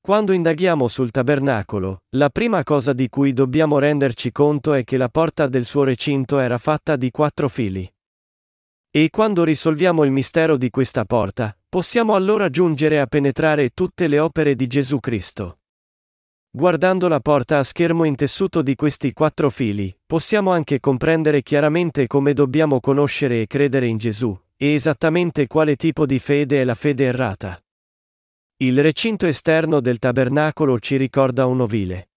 Quando 0.00 0.32
indaghiamo 0.32 0.88
sul 0.88 1.10
tabernacolo, 1.10 2.04
la 2.16 2.30
prima 2.30 2.62
cosa 2.64 2.92
di 2.92 3.08
cui 3.08 3.32
dobbiamo 3.32 3.78
renderci 3.78 4.32
conto 4.32 4.72
è 4.72 4.82
che 4.84 4.96
la 4.96 5.08
porta 5.08 5.46
del 5.46 5.64
suo 5.64 5.84
recinto 5.84 6.38
era 6.38 6.56
fatta 6.56 6.96
di 6.96 7.10
quattro 7.10 7.48
fili. 7.48 7.90
E 8.90 9.10
quando 9.10 9.44
risolviamo 9.44 10.04
il 10.04 10.10
mistero 10.10 10.56
di 10.56 10.70
questa 10.70 11.04
porta, 11.04 11.54
possiamo 11.68 12.14
allora 12.14 12.48
giungere 12.48 13.00
a 13.00 13.06
penetrare 13.06 13.70
tutte 13.70 14.06
le 14.06 14.18
opere 14.18 14.54
di 14.54 14.66
Gesù 14.66 14.98
Cristo. 14.98 15.58
Guardando 16.50 17.06
la 17.08 17.20
porta 17.20 17.58
a 17.58 17.62
schermo 17.62 18.04
intessuto 18.04 18.62
di 18.62 18.74
questi 18.74 19.12
quattro 19.12 19.50
fili, 19.50 19.94
possiamo 20.06 20.50
anche 20.52 20.80
comprendere 20.80 21.42
chiaramente 21.42 22.06
come 22.06 22.32
dobbiamo 22.32 22.80
conoscere 22.80 23.42
e 23.42 23.46
credere 23.46 23.86
in 23.86 23.98
Gesù, 23.98 24.36
e 24.56 24.72
esattamente 24.72 25.46
quale 25.46 25.76
tipo 25.76 26.06
di 26.06 26.18
fede 26.18 26.62
è 26.62 26.64
la 26.64 26.74
fede 26.74 27.04
errata. 27.04 27.62
Il 28.60 28.82
recinto 28.82 29.26
esterno 29.26 29.80
del 29.80 30.00
tabernacolo 30.00 30.80
ci 30.80 30.96
ricorda 30.96 31.46
un 31.46 31.60
ovile. 31.60 32.08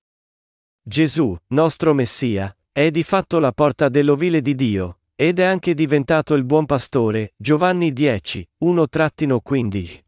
Gesù, 0.82 1.38
nostro 1.50 1.94
Messia, 1.94 2.58
è 2.72 2.90
di 2.90 3.04
fatto 3.04 3.38
la 3.38 3.52
porta 3.52 3.90
dell'ovile 3.90 4.42
di 4.42 4.56
Dio, 4.56 5.02
ed 5.14 5.38
è 5.38 5.44
anche 5.44 5.76
diventato 5.76 6.34
il 6.34 6.44
buon 6.44 6.66
pastore, 6.66 7.34
Giovanni 7.38 7.94
10, 7.94 8.50
1-15. 8.64 10.00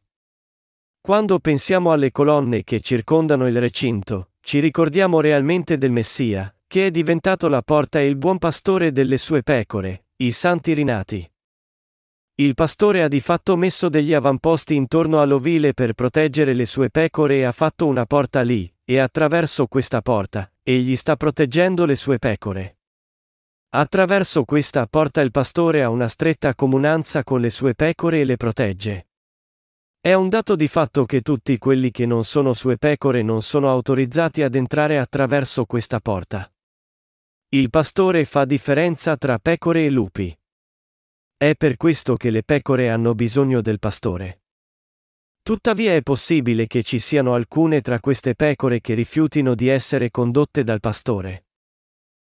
Quando 1.02 1.38
pensiamo 1.38 1.92
alle 1.92 2.12
colonne 2.12 2.64
che 2.64 2.80
circondano 2.80 3.48
il 3.48 3.60
recinto, 3.60 4.32
ci 4.42 4.58
ricordiamo 4.58 5.20
realmente 5.22 5.78
del 5.78 5.92
Messia, 5.92 6.52
che 6.66 6.88
è 6.88 6.90
diventato 6.90 7.48
la 7.48 7.62
porta 7.62 8.00
e 8.00 8.08
il 8.08 8.16
buon 8.16 8.40
pastore 8.40 8.92
delle 8.92 9.20
sue 9.20 9.44
pecore, 9.44 10.06
i 10.16 10.32
santi 10.32 10.74
rinati. 10.74 11.33
Il 12.36 12.56
pastore 12.56 13.04
ha 13.04 13.08
di 13.08 13.22
fatto 13.22 13.56
messo 13.56 13.90
degli 13.90 14.12
avamposti 14.12 14.74
intorno 14.74 15.22
all'ovile 15.22 15.76
per 15.76 15.94
proteggere 15.94 16.54
le 16.54 16.66
sue 16.66 16.90
pecore 16.90 17.38
e 17.38 17.44
ha 17.44 17.52
fatto 17.52 17.86
una 17.86 18.08
porta 18.08 18.42
lì, 18.42 18.72
e 18.84 18.98
attraverso 18.98 19.68
questa 19.68 20.02
porta, 20.02 20.52
egli 20.64 20.96
sta 20.96 21.16
proteggendo 21.16 21.86
le 21.86 21.96
sue 21.96 22.18
pecore. 22.18 22.78
Attraverso 23.76 24.46
questa 24.46 24.88
porta 24.88 25.22
il 25.22 25.30
pastore 25.30 25.84
ha 25.84 25.90
una 25.90 26.08
stretta 26.08 26.56
comunanza 26.56 27.24
con 27.24 27.40
le 27.40 27.52
sue 27.52 27.76
pecore 27.76 28.22
e 28.22 28.24
le 28.24 28.38
protegge. 28.38 29.08
È 30.00 30.14
un 30.14 30.28
dato 30.28 30.56
di 30.56 30.68
fatto 30.68 31.06
che 31.06 31.22
tutti 31.22 31.60
quelli 31.60 31.92
che 31.92 32.08
non 32.08 32.24
sono 32.24 32.54
sue 32.54 32.78
pecore 32.78 33.22
non 33.22 33.44
sono 33.44 33.70
autorizzati 33.70 34.42
ad 34.42 34.56
entrare 34.56 34.98
attraverso 34.98 35.66
questa 35.66 36.00
porta. 36.00 36.52
Il 37.50 37.70
pastore 37.70 38.26
fa 38.26 38.46
differenza 38.46 39.18
tra 39.18 39.38
pecore 39.38 39.86
e 39.86 39.92
lupi. 39.92 40.36
È 41.44 41.56
per 41.58 41.76
questo 41.76 42.16
che 42.16 42.30
le 42.30 42.42
pecore 42.42 42.90
hanno 42.90 43.16
bisogno 43.16 43.60
del 43.60 43.78
pastore. 43.78 44.44
Tuttavia 45.42 45.94
è 45.94 46.02
possibile 46.02 46.68
che 46.68 46.84
ci 46.84 47.00
siano 47.00 47.34
alcune 47.34 47.82
tra 47.82 48.00
queste 48.00 48.34
pecore 48.34 48.80
che 48.80 48.94
rifiutino 48.94 49.54
di 49.54 49.68
essere 49.68 50.10
condotte 50.10 50.64
dal 50.64 50.80
pastore. 50.80 51.48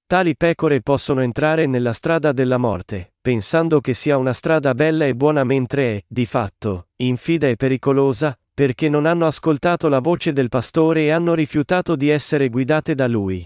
Tali 0.05 0.37
pecore 0.37 0.83
possono 0.83 1.21
entrare 1.21 1.65
nella 1.65 1.93
strada 1.93 2.31
della 2.31 2.59
morte, 2.59 3.15
pensando 3.19 3.81
che 3.81 3.95
sia 3.95 4.15
una 4.15 4.33
strada 4.33 4.75
bella 4.75 5.07
e 5.07 5.15
buona 5.15 5.43
mentre 5.43 5.95
è, 5.95 6.03
di 6.07 6.27
fatto, 6.27 6.89
infida 6.97 7.47
e 7.47 7.55
pericolosa, 7.55 8.39
perché 8.53 8.89
non 8.89 9.07
hanno 9.07 9.25
ascoltato 9.25 9.89
la 9.89 10.01
voce 10.01 10.33
del 10.33 10.49
pastore 10.49 11.05
e 11.05 11.09
hanno 11.09 11.33
rifiutato 11.33 11.95
di 11.95 12.09
essere 12.09 12.49
guidate 12.49 12.93
da 12.93 13.07
lui. 13.07 13.43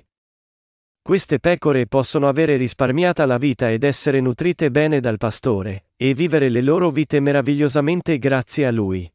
Queste 1.04 1.42
pecore 1.42 1.86
possono 1.86 2.30
avere 2.30 2.56
risparmiata 2.56 3.26
la 3.26 3.38
vita 3.38 3.70
ed 3.70 3.84
essere 3.84 4.22
nutrite 4.22 4.72
bene 4.72 5.02
dal 5.02 5.18
pastore, 5.18 5.90
e 5.98 6.14
vivere 6.14 6.48
le 6.48 6.62
loro 6.62 6.92
vite 6.92 7.20
meravigliosamente 7.20 8.18
grazie 8.18 8.66
a 8.66 8.72
lui. 8.72 9.14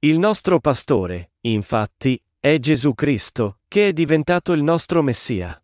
Il 0.00 0.18
nostro 0.18 0.58
pastore, 0.58 1.34
infatti, 1.42 2.20
è 2.40 2.58
Gesù 2.58 2.94
Cristo, 2.94 3.60
che 3.68 3.86
è 3.86 3.92
diventato 3.92 4.52
il 4.52 4.64
nostro 4.64 5.00
Messia. 5.00 5.62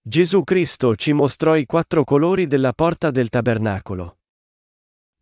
Gesù 0.00 0.44
Cristo 0.44 0.94
ci 0.94 1.12
mostrò 1.12 1.56
i 1.56 1.66
quattro 1.66 2.04
colori 2.04 2.46
della 2.46 2.72
porta 2.72 3.10
del 3.10 3.28
tabernacolo. 3.28 4.19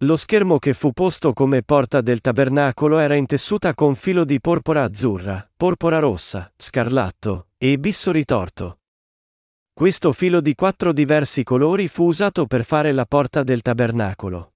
Lo 0.02 0.14
schermo 0.14 0.60
che 0.60 0.74
fu 0.74 0.92
posto 0.92 1.32
come 1.32 1.64
porta 1.64 2.00
del 2.00 2.20
tabernacolo 2.20 2.98
era 2.98 3.16
intessuta 3.16 3.74
con 3.74 3.96
filo 3.96 4.24
di 4.24 4.40
porpora 4.40 4.84
azzurra, 4.84 5.50
porpora 5.56 5.98
rossa, 5.98 6.52
scarlatto 6.56 7.48
e 7.58 7.80
bisso 7.80 8.12
ritorto. 8.12 8.78
Questo 9.72 10.12
filo 10.12 10.40
di 10.40 10.54
quattro 10.54 10.92
diversi 10.92 11.42
colori 11.42 11.88
fu 11.88 12.04
usato 12.04 12.46
per 12.46 12.62
fare 12.62 12.92
la 12.92 13.06
porta 13.06 13.42
del 13.42 13.60
tabernacolo. 13.60 14.52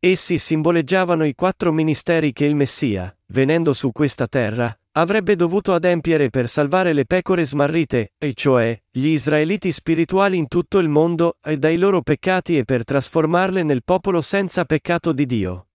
Essi 0.00 0.36
simboleggiavano 0.36 1.24
i 1.24 1.34
quattro 1.36 1.70
ministeri 1.70 2.32
che 2.32 2.44
il 2.44 2.56
Messia, 2.56 3.16
venendo 3.26 3.72
su 3.72 3.92
questa 3.92 4.26
terra, 4.26 4.76
avrebbe 4.92 5.36
dovuto 5.36 5.72
adempiere 5.72 6.30
per 6.30 6.48
salvare 6.48 6.92
le 6.92 7.04
pecore 7.04 7.44
smarrite, 7.44 8.12
e 8.18 8.34
cioè, 8.34 8.80
gli 8.90 9.06
israeliti 9.06 9.70
spirituali 9.72 10.36
in 10.36 10.48
tutto 10.48 10.78
il 10.78 10.88
mondo, 10.88 11.36
e 11.42 11.56
dai 11.58 11.76
loro 11.76 12.02
peccati 12.02 12.58
e 12.58 12.64
per 12.64 12.84
trasformarle 12.84 13.62
nel 13.62 13.84
popolo 13.84 14.20
senza 14.20 14.64
peccato 14.64 15.12
di 15.12 15.26
Dio. 15.26 15.66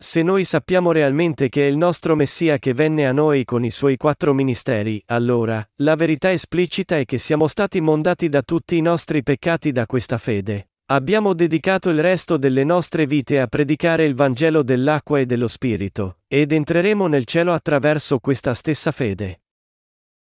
Se 0.00 0.22
noi 0.22 0.44
sappiamo 0.44 0.92
realmente 0.92 1.48
che 1.48 1.66
è 1.66 1.68
il 1.68 1.76
nostro 1.76 2.14
Messia 2.14 2.58
che 2.58 2.72
venne 2.72 3.06
a 3.06 3.12
noi 3.12 3.44
con 3.44 3.64
i 3.64 3.70
suoi 3.70 3.96
quattro 3.96 4.32
ministeri, 4.32 5.02
allora, 5.06 5.68
la 5.76 5.96
verità 5.96 6.30
esplicita 6.30 6.96
è 6.96 7.04
che 7.04 7.18
siamo 7.18 7.48
stati 7.48 7.80
mondati 7.80 8.28
da 8.28 8.42
tutti 8.42 8.76
i 8.76 8.80
nostri 8.80 9.24
peccati 9.24 9.72
da 9.72 9.86
questa 9.86 10.16
fede. 10.16 10.67
Abbiamo 10.90 11.34
dedicato 11.34 11.90
il 11.90 12.00
resto 12.00 12.38
delle 12.38 12.64
nostre 12.64 13.04
vite 13.04 13.40
a 13.40 13.46
predicare 13.46 14.06
il 14.06 14.14
Vangelo 14.14 14.62
dell'acqua 14.62 15.20
e 15.20 15.26
dello 15.26 15.46
Spirito, 15.46 16.20
ed 16.26 16.50
entreremo 16.50 17.06
nel 17.08 17.26
cielo 17.26 17.52
attraverso 17.52 18.18
questa 18.20 18.54
stessa 18.54 18.90
fede. 18.90 19.42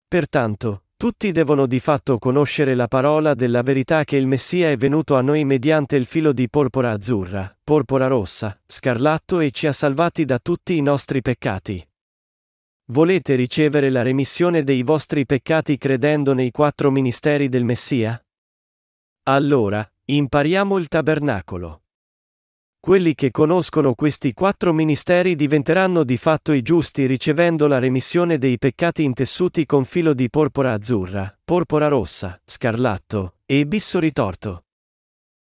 Pertanto, 0.08 0.84
tutti 0.98 1.32
devono 1.32 1.65
di 1.65 1.80
fatto 1.80 2.20
conoscere 2.20 2.75
la 2.75 2.88
parola 2.88 3.34
della 3.34 3.63
verità 3.63 4.03
che 4.03 4.18
il 4.18 4.27
Messia 4.27 4.70
è 4.70 4.77
venuto 4.77 5.15
a 5.15 5.22
noi 5.22 5.44
mediante 5.46 5.96
il 5.96 6.06
filo 6.06 6.32
di 6.32 6.48
porpora 6.48 6.91
azzurra, 6.91 7.58
porpora 7.63 8.06
rossa, 8.06 8.62
scarlatto 8.63 9.39
e 9.39 9.50
ci 9.50 9.65
ha 9.65 9.74
salvati 9.74 10.25
da 10.25 10.38
tutti 10.38 10.77
i 10.77 10.82
nostri 10.82 11.24
peccati. 11.24 11.84
Volete 12.91 13.34
ricevere 13.34 13.89
la 13.89 14.03
remissione 14.03 14.62
dei 14.62 14.84
vostri 14.84 15.25
peccati 15.25 15.80
credendo 15.80 16.34
nei 16.34 16.51
quattro 16.51 16.91
ministeri 16.91 17.50
del 17.50 17.63
Messia? 17.63 18.24
Allora, 19.24 19.91
impariamo 20.15 20.77
il 20.77 20.88
tabernacolo. 20.88 21.84
Quelli 22.82 23.13
che 23.13 23.32
conoscono 23.32 23.94
questi 23.94 24.34
quattro 24.34 24.74
ministeri 24.74 25.36
diventeranno 25.36 26.03
di 26.03 26.18
fatto 26.18 26.51
i 26.51 26.62
giusti 26.62 27.06
ricevendo 27.06 27.68
la 27.68 27.80
remissione 27.80 28.38
dei 28.38 28.58
peccati 28.58 29.03
intessuti 29.03 29.65
con 29.65 29.86
filo 29.86 30.13
di 30.13 30.30
porpora 30.30 30.74
azzurra, 30.74 31.38
porpora 31.44 31.88
rossa, 31.88 32.41
scarlatto 32.44 33.36
e 33.46 33.65
bisso 33.65 34.00
ritorto. 34.00 34.63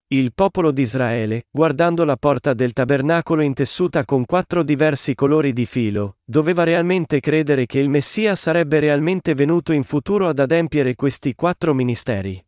Il 0.10 0.34
popolo 0.34 0.72
di 0.72 0.84
Israele, 0.84 1.48
guardando 1.50 2.06
la 2.06 2.16
porta 2.16 2.54
del 2.54 2.74
tabernacolo 2.74 3.42
intessuta 3.42 4.06
con 4.06 4.24
quattro 4.24 4.62
diversi 4.62 5.16
colori 5.16 5.52
di 5.52 5.66
filo, 5.66 6.18
doveva 6.24 6.64
realmente 6.64 7.20
credere 7.20 7.66
che 7.66 7.80
il 7.80 7.90
Messia 7.90 8.36
sarebbe 8.36 8.80
realmente 8.80 9.34
venuto 9.34 9.74
in 9.74 9.84
futuro 9.84 10.28
ad 10.28 10.38
adempiere 10.38 10.94
questi 10.94 11.34
quattro 11.34 11.74
ministeri. 11.74 12.45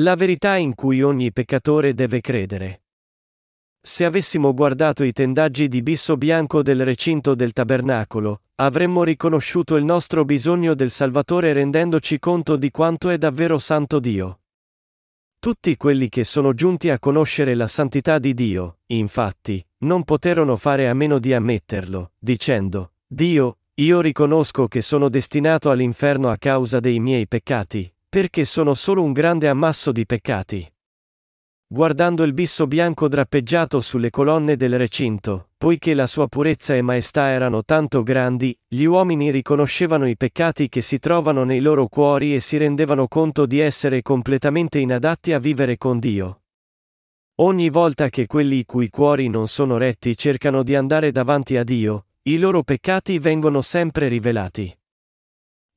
La 0.00 0.14
verità 0.14 0.56
in 0.56 0.74
cui 0.74 1.02
ogni 1.02 1.30
peccatore 1.30 1.92
deve 1.92 2.22
credere. 2.22 2.84
Se 3.82 4.06
avessimo 4.06 4.54
guardato 4.54 5.04
i 5.04 5.12
tendaggi 5.12 5.68
di 5.68 5.82
bisso 5.82 6.16
bianco 6.16 6.62
del 6.62 6.86
recinto 6.86 7.34
del 7.34 7.52
tabernacolo, 7.52 8.42
avremmo 8.56 9.02
riconosciuto 9.02 9.76
il 9.76 9.84
nostro 9.84 10.24
bisogno 10.24 10.74
del 10.74 10.90
Salvatore 10.90 11.52
rendendoci 11.52 12.18
conto 12.18 12.56
di 12.56 12.70
quanto 12.70 13.10
è 13.10 13.18
davvero 13.18 13.58
santo 13.58 14.00
Dio. 14.00 14.40
Tutti 15.38 15.76
quelli 15.76 16.08
che 16.08 16.24
sono 16.24 16.54
giunti 16.54 16.88
a 16.88 16.98
conoscere 16.98 17.54
la 17.54 17.66
santità 17.66 18.18
di 18.18 18.32
Dio, 18.32 18.78
infatti, 18.86 19.62
non 19.80 20.04
poterono 20.04 20.56
fare 20.56 20.88
a 20.88 20.94
meno 20.94 21.18
di 21.18 21.34
ammetterlo, 21.34 22.12
dicendo, 22.18 22.92
Dio, 23.06 23.58
io 23.74 24.00
riconosco 24.00 24.66
che 24.66 24.80
sono 24.80 25.10
destinato 25.10 25.70
all'inferno 25.70 26.30
a 26.30 26.38
causa 26.38 26.80
dei 26.80 27.00
miei 27.00 27.26
peccati, 27.28 27.92
perché 28.10 28.44
sono 28.44 28.74
solo 28.74 29.04
un 29.04 29.12
grande 29.12 29.46
ammasso 29.46 29.92
di 29.92 30.04
peccati. 30.04 30.68
Guardando 31.72 32.24
il 32.24 32.32
bisso 32.32 32.66
bianco 32.66 33.06
drappeggiato 33.06 33.78
sulle 33.78 34.10
colonne 34.10 34.56
del 34.56 34.76
recinto, 34.76 35.50
poiché 35.56 35.94
la 35.94 36.08
sua 36.08 36.26
purezza 36.26 36.74
e 36.74 36.82
maestà 36.82 37.28
erano 37.28 37.62
tanto 37.62 38.02
grandi, 38.02 38.58
gli 38.66 38.82
uomini 38.82 39.30
riconoscevano 39.30 40.08
i 40.08 40.16
peccati 40.16 40.68
che 40.68 40.80
si 40.80 40.98
trovano 40.98 41.44
nei 41.44 41.60
loro 41.60 41.86
cuori 41.86 42.34
e 42.34 42.40
si 42.40 42.56
rendevano 42.56 43.06
conto 43.06 43.46
di 43.46 43.60
essere 43.60 44.02
completamente 44.02 44.80
inadatti 44.80 45.32
a 45.32 45.38
vivere 45.38 45.78
con 45.78 46.00
Dio. 46.00 46.40
Ogni 47.36 47.70
volta 47.70 48.08
che 48.08 48.26
quelli 48.26 48.58
i 48.58 48.64
cui 48.64 48.90
cuori 48.90 49.28
non 49.28 49.46
sono 49.46 49.76
retti 49.76 50.16
cercano 50.16 50.64
di 50.64 50.74
andare 50.74 51.12
davanti 51.12 51.56
a 51.56 51.62
Dio, 51.62 52.06
i 52.22 52.38
loro 52.38 52.64
peccati 52.64 53.20
vengono 53.20 53.62
sempre 53.62 54.08
rivelati. 54.08 54.76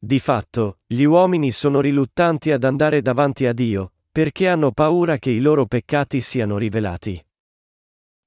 Di 0.06 0.20
fatto, 0.20 0.80
gli 0.86 1.04
uomini 1.04 1.52
sono 1.52 1.80
riluttanti 1.80 2.52
ad 2.52 2.66
andare 2.66 3.02
davanti 3.02 3.46
a 3.46 3.54
Dio, 3.54 3.94
perché 4.12 4.50
hanno 4.50 4.74
paura 4.74 5.18
che 5.18 5.30
i 5.30 5.40
loro 5.40 5.66
peccati 5.66 6.20
siano 6.20 6.58
rivelati. 6.58 7.26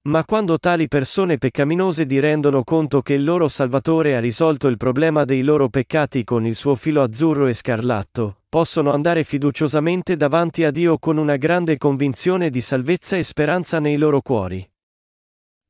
Ma 0.04 0.24
quando 0.24 0.58
tali 0.58 0.88
persone 0.88 1.36
peccaminose 1.36 2.06
di 2.06 2.18
rendono 2.18 2.64
conto 2.64 3.02
che 3.02 3.12
il 3.12 3.24
loro 3.24 3.46
Salvatore 3.46 4.16
ha 4.16 4.20
risolto 4.20 4.68
il 4.68 4.78
problema 4.78 5.26
dei 5.26 5.42
loro 5.42 5.68
peccati 5.68 6.24
con 6.24 6.46
il 6.46 6.54
suo 6.54 6.76
filo 6.76 7.02
azzurro 7.02 7.46
e 7.46 7.52
scarlatto, 7.52 8.44
possono 8.48 8.90
andare 8.90 9.22
fiduciosamente 9.22 10.16
davanti 10.16 10.64
a 10.64 10.70
Dio 10.70 10.98
con 10.98 11.18
una 11.18 11.36
grande 11.36 11.76
convinzione 11.76 12.48
di 12.48 12.62
salvezza 12.62 13.18
e 13.18 13.22
speranza 13.22 13.80
nei 13.80 13.98
loro 13.98 14.22
cuori. 14.22 14.66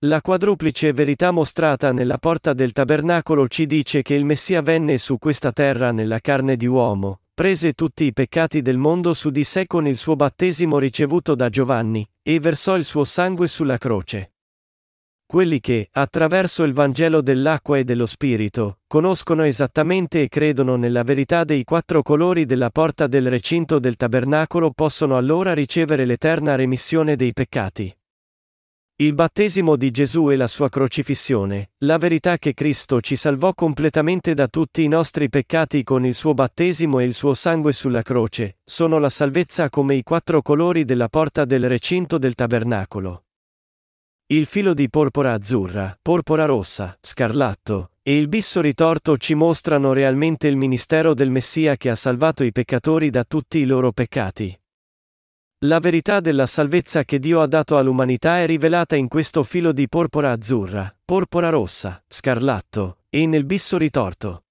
La 0.01 0.21
quadruplice 0.21 0.93
verità 0.93 1.31
mostrata 1.31 1.91
nella 1.91 2.19
porta 2.19 2.53
del 2.53 2.73
tabernacolo 2.73 3.49
ci 3.49 3.65
dice 3.65 4.03
che 4.03 4.13
il 4.13 4.27
Messia 4.27 4.61
venne 4.61 4.99
su 4.99 5.17
questa 5.17 5.53
terra 5.53 5.91
nella 5.91 6.19
carne 6.19 6.57
di 6.57 6.67
uomo, 6.67 7.21
prese 7.33 7.73
tutti 7.73 8.05
i 8.05 8.13
peccati 8.13 8.61
del 8.61 8.77
mondo 8.77 9.15
su 9.15 9.31
di 9.31 9.43
sé 9.43 9.67
con 9.67 9.87
il 9.87 9.97
suo 9.97 10.15
battesimo 10.15 10.79
ricevuto 10.79 11.35
da 11.35 11.49
Giovanni, 11.49 12.07
e 12.23 12.39
versò 12.41 12.77
il 12.77 12.85
suo 12.85 13.05
sangue 13.05 13.49
sulla 13.49 13.79
croce. 13.79 14.35
Quelli 15.25 15.61
che, 15.61 15.89
attraverso 15.93 16.65
il 16.65 16.75
Vangelo 16.75 17.23
dell'acqua 17.23 17.79
e 17.79 17.85
dello 17.85 18.05
Spirito, 18.05 18.81
conoscono 18.87 19.45
esattamente 19.45 20.21
e 20.21 20.29
credono 20.29 20.77
nella 20.77 21.05
verità 21.05 21.43
dei 21.43 21.65
quattro 21.65 22.03
colori 22.03 22.45
della 22.45 22.69
porta 22.69 23.07
del 23.07 23.31
recinto 23.31 23.79
del 23.79 23.97
tabernacolo 23.97 24.73
possono 24.73 25.17
allora 25.17 25.55
ricevere 25.55 26.05
l'eterna 26.05 26.55
remissione 26.55 27.17
dei 27.17 27.33
peccati. 27.33 27.97
Il 28.99 29.13
battesimo 29.13 29.77
di 29.77 29.91
Gesù 29.91 30.31
e 30.31 30.37
la 30.37 30.47
sua 30.47 30.71
crocifissione, 30.71 31.73
la 31.81 31.99
verità 31.99 32.39
che 32.39 32.55
Cristo 32.55 33.03
ci 33.03 33.15
salvò 33.15 33.53
completamente 33.53 34.33
da 34.33 34.49
tutti 34.49 34.83
i 34.85 34.89
nostri 34.89 35.29
peccati 35.29 35.85
con 35.85 36.07
il 36.07 36.15
suo 36.15 36.33
battesimo 36.33 36.99
e 37.01 37.05
il 37.05 37.13
suo 37.13 37.35
sangue 37.35 37.73
sulla 37.73 38.01
croce, 38.01 38.57
sono 38.65 38.99
la 38.99 39.11
salvezza 39.11 39.69
come 39.69 39.97
i 39.97 40.03
quattro 40.03 40.41
colori 40.41 40.87
della 40.87 41.11
porta 41.11 41.45
del 41.45 41.69
recinto 41.69 42.17
del 42.17 42.35
tabernacolo. 42.35 43.25
Il 44.29 44.47
filo 44.47 44.73
di 44.73 44.89
porpora 44.89 45.35
azzurra, 45.35 45.95
porpora 46.01 46.47
rossa, 46.47 46.97
scarlatto, 46.99 47.91
e 48.03 48.17
il 48.17 48.29
bisso 48.29 48.63
ritorto 48.63 49.19
ci 49.19 49.35
mostrano 49.35 49.93
realmente 49.93 50.49
il 50.49 50.57
ministero 50.57 51.13
del 51.13 51.29
Messia 51.29 51.77
che 51.77 51.91
ha 51.91 51.97
salvato 51.97 52.45
i 52.45 52.51
peccatori 52.51 53.11
da 53.11 53.25
tutti 53.25 53.59
i 53.59 53.67
loro 53.67 53.93
peccati. 53.93 54.59
La 55.67 55.81
verità 55.81 56.21
della 56.21 56.47
salvezza 56.47 57.03
che 57.03 57.19
Dio 57.19 57.41
ha 57.41 57.49
dato 57.49 57.77
all'umanità 57.77 58.39
è 58.39 58.47
rivelata 58.47 58.95
in 58.95 59.09
questo 59.09 59.43
filo 59.43 59.73
di 59.73 59.89
porpora 59.89 60.31
azzurra, 60.31 60.97
porpora 61.05 61.49
rossa, 61.49 62.01
scarlatto, 62.07 62.99
e 63.11 63.27
nel 63.27 63.45
bisso 63.45 63.77
ritorto. 63.77 64.45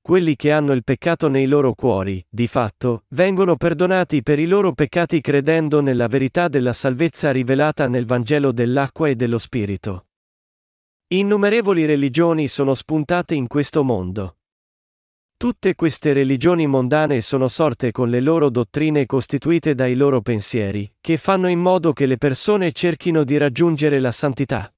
Quelli 0.00 0.36
che 0.36 0.52
hanno 0.52 0.72
il 0.72 0.84
peccato 0.84 1.26
nei 1.26 1.46
loro 1.46 1.74
cuori, 1.74 2.24
di 2.28 2.46
fatto, 2.46 3.06
vengono 3.08 3.56
perdonati 3.56 4.22
per 4.22 4.38
i 4.38 4.46
loro 4.46 4.72
peccati 4.72 5.20
credendo 5.20 5.80
nella 5.80 6.06
verità 6.06 6.46
della 6.46 6.74
salvezza 6.74 7.32
rivelata 7.32 7.88
nel 7.88 8.06
Vangelo 8.06 8.52
dell'acqua 8.52 9.08
e 9.08 9.16
dello 9.16 9.38
Spirito. 9.38 10.06
Innumerevoli 11.08 11.86
religioni 11.86 12.46
sono 12.46 12.74
spuntate 12.74 13.34
in 13.34 13.48
questo 13.48 13.82
mondo. 13.82 14.36
Tutte 15.40 15.74
queste 15.74 16.12
religioni 16.12 16.66
mondane 16.66 17.22
sono 17.22 17.48
sorte 17.48 17.92
con 17.92 18.10
le 18.10 18.20
loro 18.20 18.50
dottrine 18.50 19.06
costituite 19.06 19.74
dai 19.74 19.94
loro 19.94 20.20
pensieri, 20.20 20.92
che 21.00 21.16
fanno 21.16 21.48
in 21.48 21.58
modo 21.58 21.94
che 21.94 22.04
le 22.04 22.18
persone 22.18 22.72
cerchino 22.72 23.24
di 23.24 23.38
raggiungere 23.38 24.00
la 24.00 24.12
santità. 24.12 24.70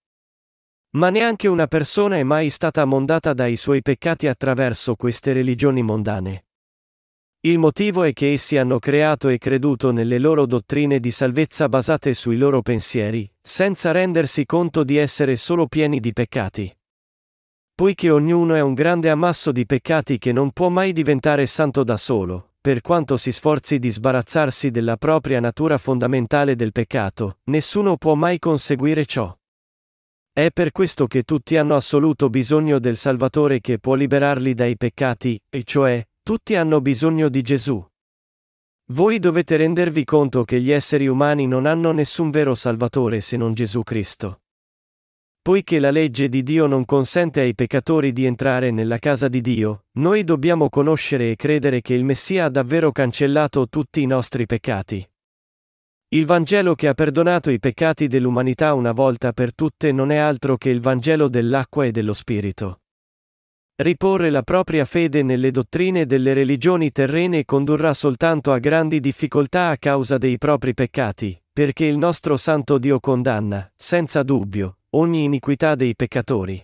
Ma 0.90 1.11
neanche 1.11 1.48
una 1.48 1.66
persona 1.66 2.16
è 2.16 2.22
mai 2.22 2.48
stata 2.48 2.85
mondata 2.85 3.33
dai 3.33 3.57
suoi 3.57 3.83
peccati 3.83 4.29
attraverso 4.29 4.94
queste 4.94 5.33
religioni 5.33 5.83
mondane. 5.83 6.44
Il 7.40 7.59
motivo 7.59 8.05
è 8.05 8.12
che 8.12 8.31
essi 8.31 8.57
hanno 8.57 8.79
creato 8.79 9.31
e 9.31 9.38
creduto 9.38 9.90
nelle 9.90 10.20
loro 10.20 10.46
dottrine 10.46 11.01
di 11.01 11.11
salvezza 11.11 11.68
basate 11.68 12.14
sui 12.14 12.37
loro 12.37 12.62
pensieri, 12.62 13.29
senza 13.42 13.90
rendersi 13.90 14.46
conto 14.46 14.85
di 14.85 14.96
essere 14.96 15.35
solo 15.35 15.66
pieni 15.66 15.98
di 15.98 16.12
peccati 16.12 16.72
poiché 17.74 18.11
ognuno 18.11 18.54
è 18.54 18.61
un 18.61 18.74
grande 18.74 19.11
ammasso 19.11 19.52
di 19.52 19.66
peccati 19.66 20.18
che 20.18 20.32
non 20.32 20.50
può 20.50 20.68
mai 20.68 20.92
diventare 20.92 21.46
santo 21.46 21.85
da 21.85 21.96
solo, 21.96 22.52
per 22.61 22.80
quanto 22.80 23.16
si 23.16 23.32
sforzi 23.32 23.78
di 23.78 23.90
sbarazzarsi 23.90 24.70
della 24.70 24.96
propria 24.96 25.40
natura 25.40 25.78
fondamentale 25.78 26.54
del 26.54 26.70
peccato, 26.70 27.38
nessuno 27.44 27.96
può 27.96 28.14
mai 28.14 28.38
conseguire 28.38 29.04
ciò. 29.04 29.37
È 30.32 30.50
per 30.50 30.70
questo 30.72 31.06
che 31.06 31.24
tutti 31.24 31.56
hanno 31.56 31.76
assoluto 31.76 32.30
bisogno 32.30 32.78
del 32.78 32.96
Salvatore 32.96 33.61
che 33.61 33.78
può 33.78 33.94
liberarli 33.94 34.54
dai 34.54 34.76
peccati, 34.76 35.38
e 35.50 35.62
cioè, 35.64 36.06
tutti 36.22 36.54
hanno 36.54 36.80
bisogno 36.80 37.28
di 37.28 37.42
Gesù. 37.42 37.85
Voi 38.92 39.18
dovete 39.18 39.56
rendervi 39.56 40.04
conto 40.04 40.44
che 40.44 40.61
gli 40.61 40.70
esseri 40.70 41.06
umani 41.06 41.46
non 41.46 41.66
hanno 41.66 41.92
nessun 41.92 42.30
vero 42.30 42.54
Salvatore 42.54 43.20
se 43.20 43.37
non 43.37 43.54
Gesù 43.54 43.82
Cristo. 43.82 44.41
Poiché 45.42 45.81
la 45.81 45.90
legge 45.90 46.28
di 46.28 46.44
Dio 46.44 46.68
non 46.68 46.85
consente 46.85 47.40
ai 47.40 47.57
peccatori 47.57 48.12
di 48.12 48.26
entrare 48.26 48.70
nella 48.70 48.98
casa 48.98 49.26
di 49.26 49.40
Dio, 49.40 49.87
noi 49.94 50.22
dobbiamo 50.22 50.68
conoscere 50.68 51.33
e 51.33 51.35
credere 51.35 51.81
che 51.81 51.94
il 51.94 52.05
Messia 52.05 52.44
ha 52.44 52.48
davvero 52.48 52.92
cancellato 52.92 53.68
tutti 53.68 54.02
i 54.02 54.07
nostri 54.07 54.46
peccati. 54.46 55.05
Il 56.11 56.26
Vangelo 56.26 56.76
che 56.76 56.87
ha 56.87 56.94
perdonato 56.94 57.50
i 57.50 57.59
peccati 57.59 58.07
dell'umanità 58.07 58.72
una 58.74 58.92
volta 58.92 59.33
per 59.33 59.52
tutte 59.52 59.90
non 59.90 60.12
è 60.12 60.16
altro 60.16 60.57
che 60.57 60.70
il 60.70 60.81
Vangelo 60.81 61.26
dell'acqua 61.26 61.87
e 61.87 61.90
dello 61.90 62.12
Spirito. 62.12 62.83
Riporre 63.74 64.31
la 64.31 64.42
propria 64.42 64.85
fede 64.85 65.24
nelle 65.24 65.50
dottrine 65.50 66.07
delle 66.07 66.35
religioni 66.35 66.92
terrene 66.92 67.44
condurrà 67.44 67.94
soltanto 67.94 68.52
a 68.52 68.61
grandi 68.61 69.00
difficoltà 69.00 69.70
a 69.70 69.76
causa 69.76 70.18
dei 70.18 70.38
propri 70.38 70.72
peccati, 70.72 71.37
perché 71.52 71.85
il 71.87 71.98
nostro 71.98 72.37
Santo 72.37 72.78
Dio 72.78 73.00
condanna, 73.00 73.68
senza 73.74 74.22
dubbio, 74.22 74.76
ogni 74.94 75.24
iniquità 75.24 75.74
dei 75.74 75.94
peccatori. 75.94 76.62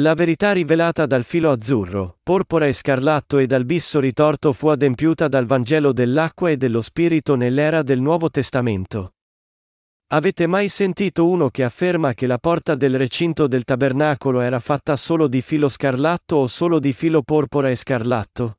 La 0.00 0.14
verità 0.14 0.50
rivelata 0.50 1.06
dal 1.06 1.22
filo 1.22 1.52
azzurro, 1.52 2.18
porpora 2.24 2.66
e 2.66 2.72
scarlatto 2.72 3.38
e 3.38 3.46
dal 3.46 3.64
bisso 3.64 4.00
ritorto 4.00 4.52
fu 4.52 4.66
adempiuta 4.66 5.28
dal 5.28 5.46
Vangelo 5.46 5.92
dell'acqua 5.92 6.50
e 6.50 6.56
dello 6.56 6.80
Spirito 6.80 7.36
nell'era 7.36 7.84
del 7.84 8.00
Nuovo 8.00 8.30
Testamento. 8.30 9.12
Avete 10.08 10.48
mai 10.48 10.68
sentito 10.68 11.28
uno 11.28 11.50
che 11.50 11.62
afferma 11.62 12.14
che 12.14 12.26
la 12.26 12.38
porta 12.38 12.74
del 12.74 12.98
recinto 12.98 13.46
del 13.46 13.62
tabernacolo 13.62 14.40
era 14.40 14.58
fatta 14.58 14.96
solo 14.96 15.28
di 15.28 15.40
filo 15.40 15.68
scarlatto 15.68 16.36
o 16.36 16.46
solo 16.48 16.80
di 16.80 16.92
filo 16.92 17.22
porpora 17.22 17.70
e 17.70 17.76
scarlatto? 17.76 18.58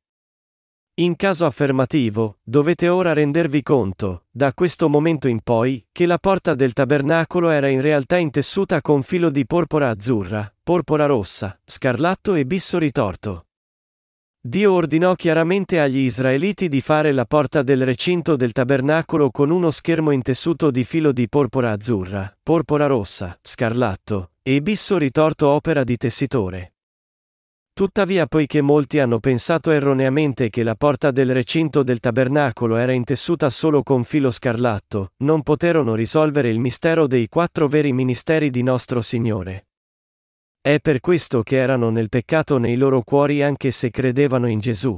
In 0.98 1.18
caso 1.18 1.46
affermativo, 1.46 2.38
dovete 2.42 2.88
ora 2.88 3.12
rendervi 3.12 3.62
conto, 3.64 4.28
da 4.32 4.54
questo 4.54 4.88
momento 4.88 5.28
in 5.28 5.42
poi, 5.42 5.86
che 5.92 6.06
la 6.06 6.18
porta 6.18 6.56
del 6.56 6.72
tabernacolo 6.72 7.50
era 7.50 7.68
in 7.68 7.82
realtà 7.82 8.16
intessuta 8.16 8.80
con 8.80 9.04
filo 9.04 9.30
di 9.30 9.46
porpora 9.46 9.90
azzurra, 9.90 10.50
porpora 10.64 11.06
rossa, 11.06 11.60
scarlatto 11.66 12.36
e 12.36 12.46
bisso 12.46 12.78
ritorto. 12.78 13.48
Dio 14.40 14.72
ordinò 14.72 15.16
chiaramente 15.16 15.82
agli 15.82 15.98
israeliti 15.98 16.70
di 16.70 16.80
fare 16.80 17.12
la 17.12 17.26
porta 17.26 17.62
del 17.62 17.84
recinto 17.84 18.38
del 18.38 18.54
tabernacolo 18.54 19.32
con 19.32 19.50
uno 19.50 19.72
schermo 19.72 20.12
intessuto 20.12 20.72
di 20.72 20.86
filo 20.86 21.12
di 21.12 21.28
porpora 21.28 21.72
azzurra, 21.72 22.34
porpora 22.42 22.86
rossa, 22.86 23.38
scarlatto, 23.42 24.32
e 24.42 24.62
bisso 24.62 24.98
ritorto 24.98 25.50
opera 25.50 25.84
di 25.84 25.98
tessitore. 25.98 26.75
Tuttavia, 27.76 28.26
poiché 28.26 28.62
molti 28.62 29.00
hanno 29.00 29.20
pensato 29.20 29.70
erroneamente 29.70 30.50
che 30.50 30.64
la 30.64 30.76
porta 30.76 31.12
del 31.12 31.34
recinto 31.34 31.84
del 31.84 32.00
tabernacolo 32.00 32.78
era 32.78 32.94
intessuta 32.94 33.50
solo 33.50 33.84
con 33.84 34.06
filo 34.06 34.32
scarlatto, 34.32 35.12
non 35.24 35.44
poterono 35.44 35.94
risolvere 35.94 36.50
il 36.50 36.58
mistero 36.58 37.06
dei 37.06 37.28
quattro 37.28 37.68
veri 37.68 37.92
ministeri 37.92 38.50
di 38.50 38.64
nostro 38.64 39.02
Signore. 39.02 39.68
È 40.62 40.80
per 40.80 41.02
questo 41.02 41.44
che 41.44 41.58
erano 41.58 41.90
nel 41.90 42.08
peccato 42.08 42.60
nei 42.60 42.78
loro 42.78 43.02
cuori 43.02 43.44
anche 43.44 43.72
se 43.72 43.92
credevano 43.92 44.48
in 44.48 44.60
Gesù. 44.60 44.98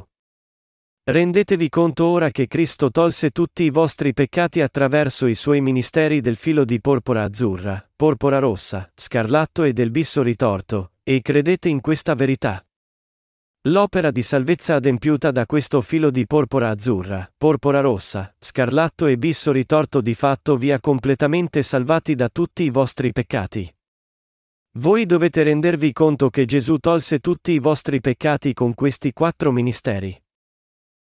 Rendetevi 1.06 1.70
conto 1.70 2.06
ora 2.06 2.30
che 2.30 2.46
Cristo 2.46 2.92
tolse 2.92 3.32
tutti 3.32 3.64
i 3.64 3.72
vostri 3.72 4.14
peccati 4.14 4.62
attraverso 4.62 5.26
i 5.26 5.34
suoi 5.34 5.62
ministeri 5.62 6.22
del 6.22 6.36
filo 6.36 6.64
di 6.64 6.80
porpora 6.80 7.24
azzurra, 7.24 7.90
porpora 7.96 8.38
rossa, 8.38 8.88
scarlatto 8.94 9.64
e 9.64 9.74
del 9.74 9.90
bisso 9.90 10.22
ritorto, 10.22 10.92
e 11.02 11.22
credete 11.24 11.70
in 11.70 11.82
questa 11.82 12.14
verità. 12.14 12.62
L'opera 13.68 14.12
di 14.12 14.22
salvezza 14.22 14.76
adempiuta 14.76 15.30
da 15.30 15.46
questo 15.46 15.82
filo 15.82 16.10
di 16.10 16.26
porpora 16.26 16.70
azzurra, 16.70 17.30
porpora 17.36 17.82
rossa, 17.82 18.34
scarlatto 18.40 19.08
e 19.08 19.18
bisso 19.18 19.52
ritorto 19.52 20.00
di 20.00 20.14
fatto 20.14 20.56
vi 20.56 20.72
ha 20.72 20.80
completamente 20.80 21.62
salvati 21.64 22.16
da 22.16 22.30
tutti 22.30 22.64
i 22.64 22.70
vostri 22.70 23.12
peccati. 23.12 23.70
Voi 24.78 25.06
dovete 25.06 25.44
rendervi 25.44 25.92
conto 25.92 26.30
che 26.30 26.46
Gesù 26.46 26.78
tolse 26.78 27.20
tutti 27.20 27.52
i 27.52 27.60
vostri 27.60 28.00
peccati 28.00 28.54
con 28.54 28.74
questi 28.74 29.12
quattro 29.12 29.52
ministeri. 29.52 30.18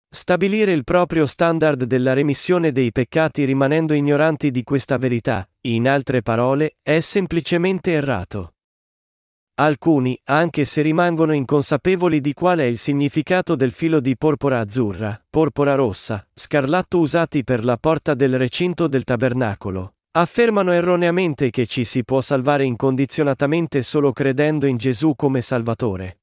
Stabilire 0.08 0.72
il 0.72 0.82
proprio 0.82 1.26
standard 1.26 1.84
della 1.84 2.12
remissione 2.12 2.72
dei 2.72 2.90
peccati 2.90 3.44
rimanendo 3.44 3.94
ignoranti 3.94 4.50
di 4.50 4.64
questa 4.64 4.98
verità, 4.98 5.48
in 5.66 5.86
altre 5.86 6.22
parole, 6.22 6.76
è 6.82 6.98
semplicemente 6.98 7.92
errato. 7.92 8.54
Alcuni, 9.60 10.16
anche 10.26 10.64
se 10.64 10.82
rimangono 10.82 11.32
inconsapevoli 11.32 12.20
di 12.20 12.32
qual 12.32 12.60
è 12.60 12.64
il 12.64 12.78
significato 12.78 13.56
del 13.56 13.72
filo 13.72 13.98
di 13.98 14.16
porpora 14.16 14.60
azzurra, 14.60 15.20
porpora 15.28 15.74
rossa, 15.74 16.24
scarlatto 16.32 17.00
usati 17.00 17.42
per 17.42 17.64
la 17.64 17.76
porta 17.76 18.14
del 18.14 18.38
recinto 18.38 18.86
del 18.86 19.02
tabernacolo, 19.02 19.94
affermano 20.12 20.70
erroneamente 20.70 21.50
che 21.50 21.66
ci 21.66 21.84
si 21.84 22.04
può 22.04 22.20
salvare 22.20 22.64
incondizionatamente 22.66 23.82
solo 23.82 24.12
credendo 24.12 24.66
in 24.66 24.76
Gesù 24.76 25.16
come 25.16 25.40
Salvatore. 25.40 26.20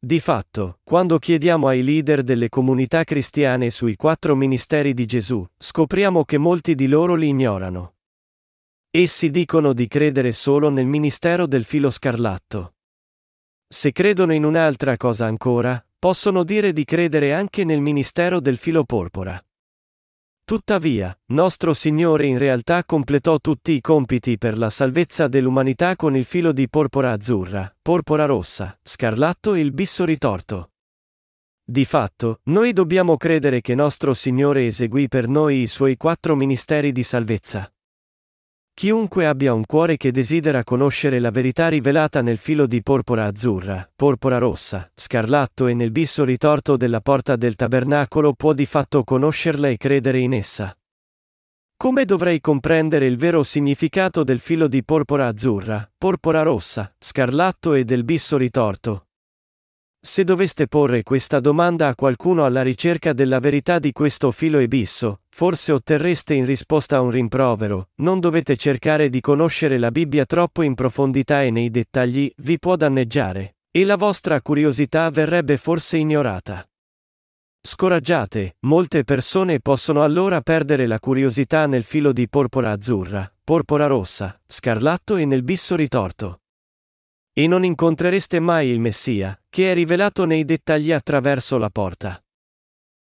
Di 0.00 0.18
fatto, 0.18 0.80
quando 0.82 1.20
chiediamo 1.20 1.68
ai 1.68 1.84
leader 1.84 2.24
delle 2.24 2.48
comunità 2.48 3.04
cristiane 3.04 3.70
sui 3.70 3.94
quattro 3.94 4.34
ministeri 4.34 4.94
di 4.94 5.06
Gesù, 5.06 5.46
scopriamo 5.56 6.24
che 6.24 6.38
molti 6.38 6.74
di 6.74 6.88
loro 6.88 7.14
li 7.14 7.28
ignorano. 7.28 7.92
Essi 8.94 9.30
dicono 9.30 9.72
di 9.72 9.88
credere 9.88 10.32
solo 10.32 10.68
nel 10.68 10.84
ministero 10.84 11.46
del 11.46 11.64
filo 11.64 11.88
scarlatto. 11.88 12.74
Se 13.66 13.90
credono 13.90 14.34
in 14.34 14.44
un'altra 14.44 14.98
cosa 14.98 15.24
ancora, 15.24 15.82
possono 15.98 16.44
dire 16.44 16.74
di 16.74 16.84
credere 16.84 17.32
anche 17.32 17.64
nel 17.64 17.80
ministero 17.80 18.38
del 18.38 18.58
filo 18.58 18.84
porpora. 18.84 19.42
Tuttavia, 20.44 21.18
nostro 21.28 21.72
Signore 21.72 22.26
in 22.26 22.36
realtà 22.36 22.84
completò 22.84 23.38
tutti 23.38 23.72
i 23.72 23.80
compiti 23.80 24.36
per 24.36 24.58
la 24.58 24.68
salvezza 24.68 25.26
dell'umanità 25.26 25.96
con 25.96 26.14
il 26.14 26.26
filo 26.26 26.52
di 26.52 26.68
porpora 26.68 27.12
azzurra, 27.12 27.74
porpora 27.80 28.26
rossa, 28.26 28.78
scarlatto 28.82 29.54
e 29.54 29.60
il 29.60 29.72
bisso 29.72 30.04
ritorto. 30.04 30.72
Di 31.64 31.86
fatto, 31.86 32.40
noi 32.44 32.74
dobbiamo 32.74 33.16
credere 33.16 33.62
che 33.62 33.74
nostro 33.74 34.12
Signore 34.12 34.66
eseguì 34.66 35.08
per 35.08 35.28
noi 35.28 35.62
i 35.62 35.66
suoi 35.66 35.96
quattro 35.96 36.36
ministeri 36.36 36.92
di 36.92 37.02
salvezza. 37.02 37.72
Chiunque 38.82 39.26
abbia 39.26 39.54
un 39.54 39.64
cuore 39.64 39.96
che 39.96 40.10
desidera 40.10 40.64
conoscere 40.64 41.20
la 41.20 41.30
verità 41.30 41.68
rivelata 41.68 42.20
nel 42.20 42.36
filo 42.36 42.66
di 42.66 42.82
porpora 42.82 43.26
azzurra, 43.26 43.88
porpora 43.94 44.38
rossa, 44.38 44.90
scarlatto 44.92 45.68
e 45.68 45.74
nel 45.74 45.92
bisso 45.92 46.24
ritorto 46.24 46.76
della 46.76 47.00
porta 47.00 47.36
del 47.36 47.54
tabernacolo 47.54 48.32
può 48.32 48.52
di 48.52 48.66
fatto 48.66 49.04
conoscerla 49.04 49.68
e 49.68 49.76
credere 49.76 50.18
in 50.18 50.32
essa. 50.32 50.76
Come 51.76 52.04
dovrei 52.04 52.40
comprendere 52.40 53.06
il 53.06 53.16
vero 53.16 53.44
significato 53.44 54.24
del 54.24 54.40
filo 54.40 54.66
di 54.66 54.82
porpora 54.82 55.28
azzurra, 55.28 55.88
porpora 55.96 56.42
rossa, 56.42 56.92
scarlatto 56.98 57.74
e 57.74 57.84
del 57.84 58.02
bisso 58.02 58.36
ritorto? 58.36 59.10
Se 60.04 60.24
doveste 60.24 60.66
porre 60.66 61.04
questa 61.04 61.38
domanda 61.38 61.86
a 61.86 61.94
qualcuno 61.94 62.44
alla 62.44 62.62
ricerca 62.62 63.12
della 63.12 63.38
verità 63.38 63.78
di 63.78 63.92
questo 63.92 64.32
filo 64.32 64.58
ebisso, 64.58 65.20
forse 65.28 65.70
otterreste 65.70 66.34
in 66.34 66.44
risposta 66.44 67.00
un 67.00 67.12
rimprovero, 67.12 67.90
non 68.02 68.18
dovete 68.18 68.56
cercare 68.56 69.08
di 69.08 69.20
conoscere 69.20 69.78
la 69.78 69.92
Bibbia 69.92 70.24
troppo 70.26 70.62
in 70.62 70.74
profondità 70.74 71.44
e 71.44 71.52
nei 71.52 71.70
dettagli, 71.70 72.28
vi 72.38 72.58
può 72.58 72.74
danneggiare, 72.74 73.58
e 73.70 73.84
la 73.84 73.94
vostra 73.94 74.42
curiosità 74.42 75.08
verrebbe 75.10 75.56
forse 75.56 75.98
ignorata. 75.98 76.68
Scoraggiate, 77.62 78.56
molte 78.62 79.04
persone 79.04 79.60
possono 79.60 80.02
allora 80.02 80.40
perdere 80.40 80.88
la 80.88 80.98
curiosità 80.98 81.68
nel 81.68 81.84
filo 81.84 82.12
di 82.12 82.28
porpora 82.28 82.72
azzurra, 82.72 83.32
porpora 83.44 83.86
rossa, 83.86 84.36
scarlatto 84.48 85.14
e 85.14 85.24
nel 85.26 85.44
bisso 85.44 85.76
ritorto. 85.76 86.41
E 87.34 87.46
non 87.46 87.64
incontrereste 87.64 88.40
mai 88.40 88.68
il 88.68 88.78
Messia, 88.78 89.40
che 89.48 89.70
è 89.70 89.74
rivelato 89.74 90.26
nei 90.26 90.44
dettagli 90.44 90.92
attraverso 90.92 91.56
la 91.56 91.70
porta. 91.70 92.22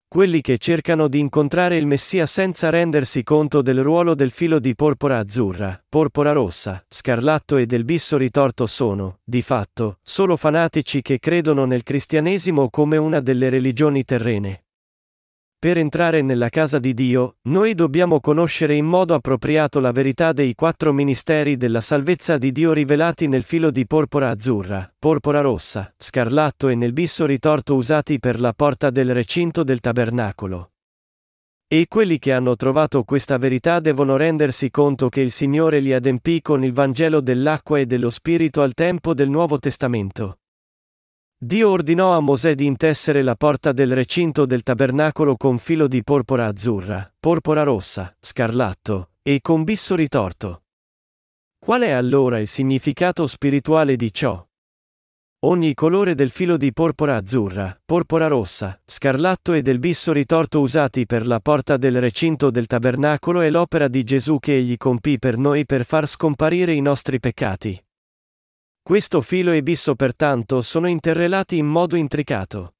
Quelli 0.07 0.39
che 0.39 0.57
cercano 0.57 1.09
di 1.09 1.19
incontrare 1.19 1.75
il 1.75 1.85
Messia 1.85 2.25
senza 2.25 2.69
rendersi 2.69 3.23
conto 3.23 3.61
del 3.61 3.83
ruolo 3.83 4.15
del 4.15 4.31
filo 4.31 4.59
di 4.59 4.73
porpora 4.73 5.17
azzurra, 5.17 5.83
porpora 5.89 6.31
rossa, 6.31 6.81
scarlatto 6.87 7.57
e 7.57 7.65
del 7.65 7.83
bisso 7.83 8.15
ritorto 8.15 8.65
sono, 8.65 9.19
di 9.21 9.41
fatto, 9.41 9.99
solo 10.01 10.37
fanatici 10.37 11.01
che 11.01 11.19
credono 11.19 11.65
nel 11.65 11.83
cristianesimo 11.83 12.69
come 12.69 12.95
una 12.95 13.19
delle 13.19 13.49
religioni 13.49 14.05
terrene. 14.05 14.64
Per 15.65 15.79
entrare 15.79 16.21
nella 16.21 16.49
casa 16.49 16.77
di 16.77 16.93
Dio, 16.93 17.37
noi 17.47 17.73
dobbiamo 17.73 18.19
conoscere 18.19 18.75
in 18.75 18.85
modo 18.85 19.15
appropriato 19.15 19.79
la 19.79 19.91
verità 19.91 20.31
dei 20.31 20.53
quattro 20.53 20.93
ministeri 20.93 21.57
della 21.57 21.81
salvezza 21.81 22.37
di 22.37 22.51
Dio 22.51 22.71
rivelati 22.71 23.27
nel 23.27 23.41
filo 23.41 23.71
di 23.71 23.87
porpora 23.87 24.29
azzurra, 24.29 24.93
porpora 24.99 25.41
rossa, 25.41 25.91
scarlatto 25.97 26.67
e 26.67 26.75
nel 26.75 26.93
bisso 26.93 27.25
ritorto 27.25 27.73
usati 27.73 28.19
per 28.19 28.39
la 28.39 28.53
porta 28.53 28.91
del 28.91 29.11
recinto 29.11 29.63
del 29.63 29.79
tabernacolo. 29.79 30.69
E 31.67 31.87
quelli 31.89 32.19
che 32.19 32.31
hanno 32.31 32.55
trovato 32.55 33.03
questa 33.03 33.39
verità 33.39 33.79
devono 33.79 34.17
rendersi 34.17 34.69
conto 34.69 35.09
che 35.09 35.21
il 35.21 35.31
Signore 35.31 35.79
li 35.79 35.93
adempì 35.93 36.43
con 36.43 36.63
il 36.63 36.73
Vangelo 36.73 37.21
dell'acqua 37.21 37.79
e 37.79 37.87
dello 37.87 38.11
Spirito 38.11 38.61
al 38.61 38.75
tempo 38.75 39.15
del 39.15 39.29
Nuovo 39.31 39.57
Testamento. 39.57 40.37
Dio 41.45 41.69
ordinò 41.69 42.15
a 42.15 42.21
Mosè 42.21 42.55
di 42.55 42.65
intessere 42.65 43.21
la 43.21 43.35
porta 43.35 43.71
del 43.71 43.93
recinto 43.93 44.47
del 44.47 44.63
tabernacolo 44.63 45.37
con 45.37 45.59
filo 45.59 45.87
di 45.87 46.03
porpora 46.03 46.47
azzurra, 46.47 47.13
porpora 47.19 47.61
rossa, 47.61 48.15
scarlatto, 48.19 49.11
e 49.21 49.41
con 49.41 49.63
bisso 49.63 49.93
ritorto. 49.93 50.63
Qual 51.59 51.83
è 51.83 51.91
allora 51.91 52.39
il 52.39 52.47
significato 52.47 53.27
spirituale 53.27 53.95
di 53.95 54.11
ciò? 54.11 54.43
ogni 55.41 55.75
colore 55.75 56.15
del 56.15 56.31
filo 56.31 56.57
di 56.57 56.73
porpora 56.73 57.17
azzurra, 57.17 57.79
porpora 57.85 58.25
rossa, 58.25 58.81
scarlatto 58.83 59.53
e 59.53 59.61
del 59.61 59.77
bisso 59.77 60.11
ritorto 60.11 60.59
usati 60.59 61.05
per 61.05 61.27
la 61.27 61.39
porta 61.39 61.77
del 61.77 61.99
recinto 61.99 62.49
del 62.49 62.65
tabernacolo 62.65 63.41
è 63.41 63.51
l'opera 63.51 63.87
di 63.87 64.03
Gesù 64.03 64.39
che 64.39 64.55
egli 64.55 64.77
compì 64.77 65.19
per 65.19 65.37
noi 65.37 65.63
per 65.67 65.85
far 65.85 66.07
scomparire 66.07 66.73
i 66.73 66.81
nostri 66.81 67.19
peccati. 67.19 67.79
Questo 68.87 69.21
filo 69.21 69.51
e 69.51 69.63
bisso 69.63 69.95
pertanto 69.95 70.61
sono 70.61 70.85
interrelati 70.85 71.57
in 71.57 71.65
modo 71.65 71.95
intricato. 71.95 72.75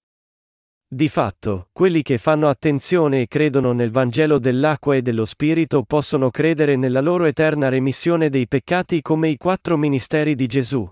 Di 0.87 1.09
fatto, 1.09 1.69
quelli 1.71 2.03
che 2.03 2.19
fanno 2.19 2.47
attenzione 2.47 3.21
e 3.21 3.27
credono 3.27 3.71
nel 3.71 3.89
Vangelo 3.89 4.37
dell'acqua 4.37 4.95
e 4.95 5.01
dello 5.01 5.25
Spirito 5.25 5.81
possono 5.81 6.29
credere 6.29 6.75
nella 6.75 7.01
loro 7.01 7.25
eterna 7.25 7.69
remissione 7.69 8.29
dei 8.29 8.47
peccati 8.47 9.01
come 9.01 9.29
i 9.29 9.37
quattro 9.37 9.77
ministeri 9.77 10.35
di 10.35 10.45
Gesù. 10.45 10.87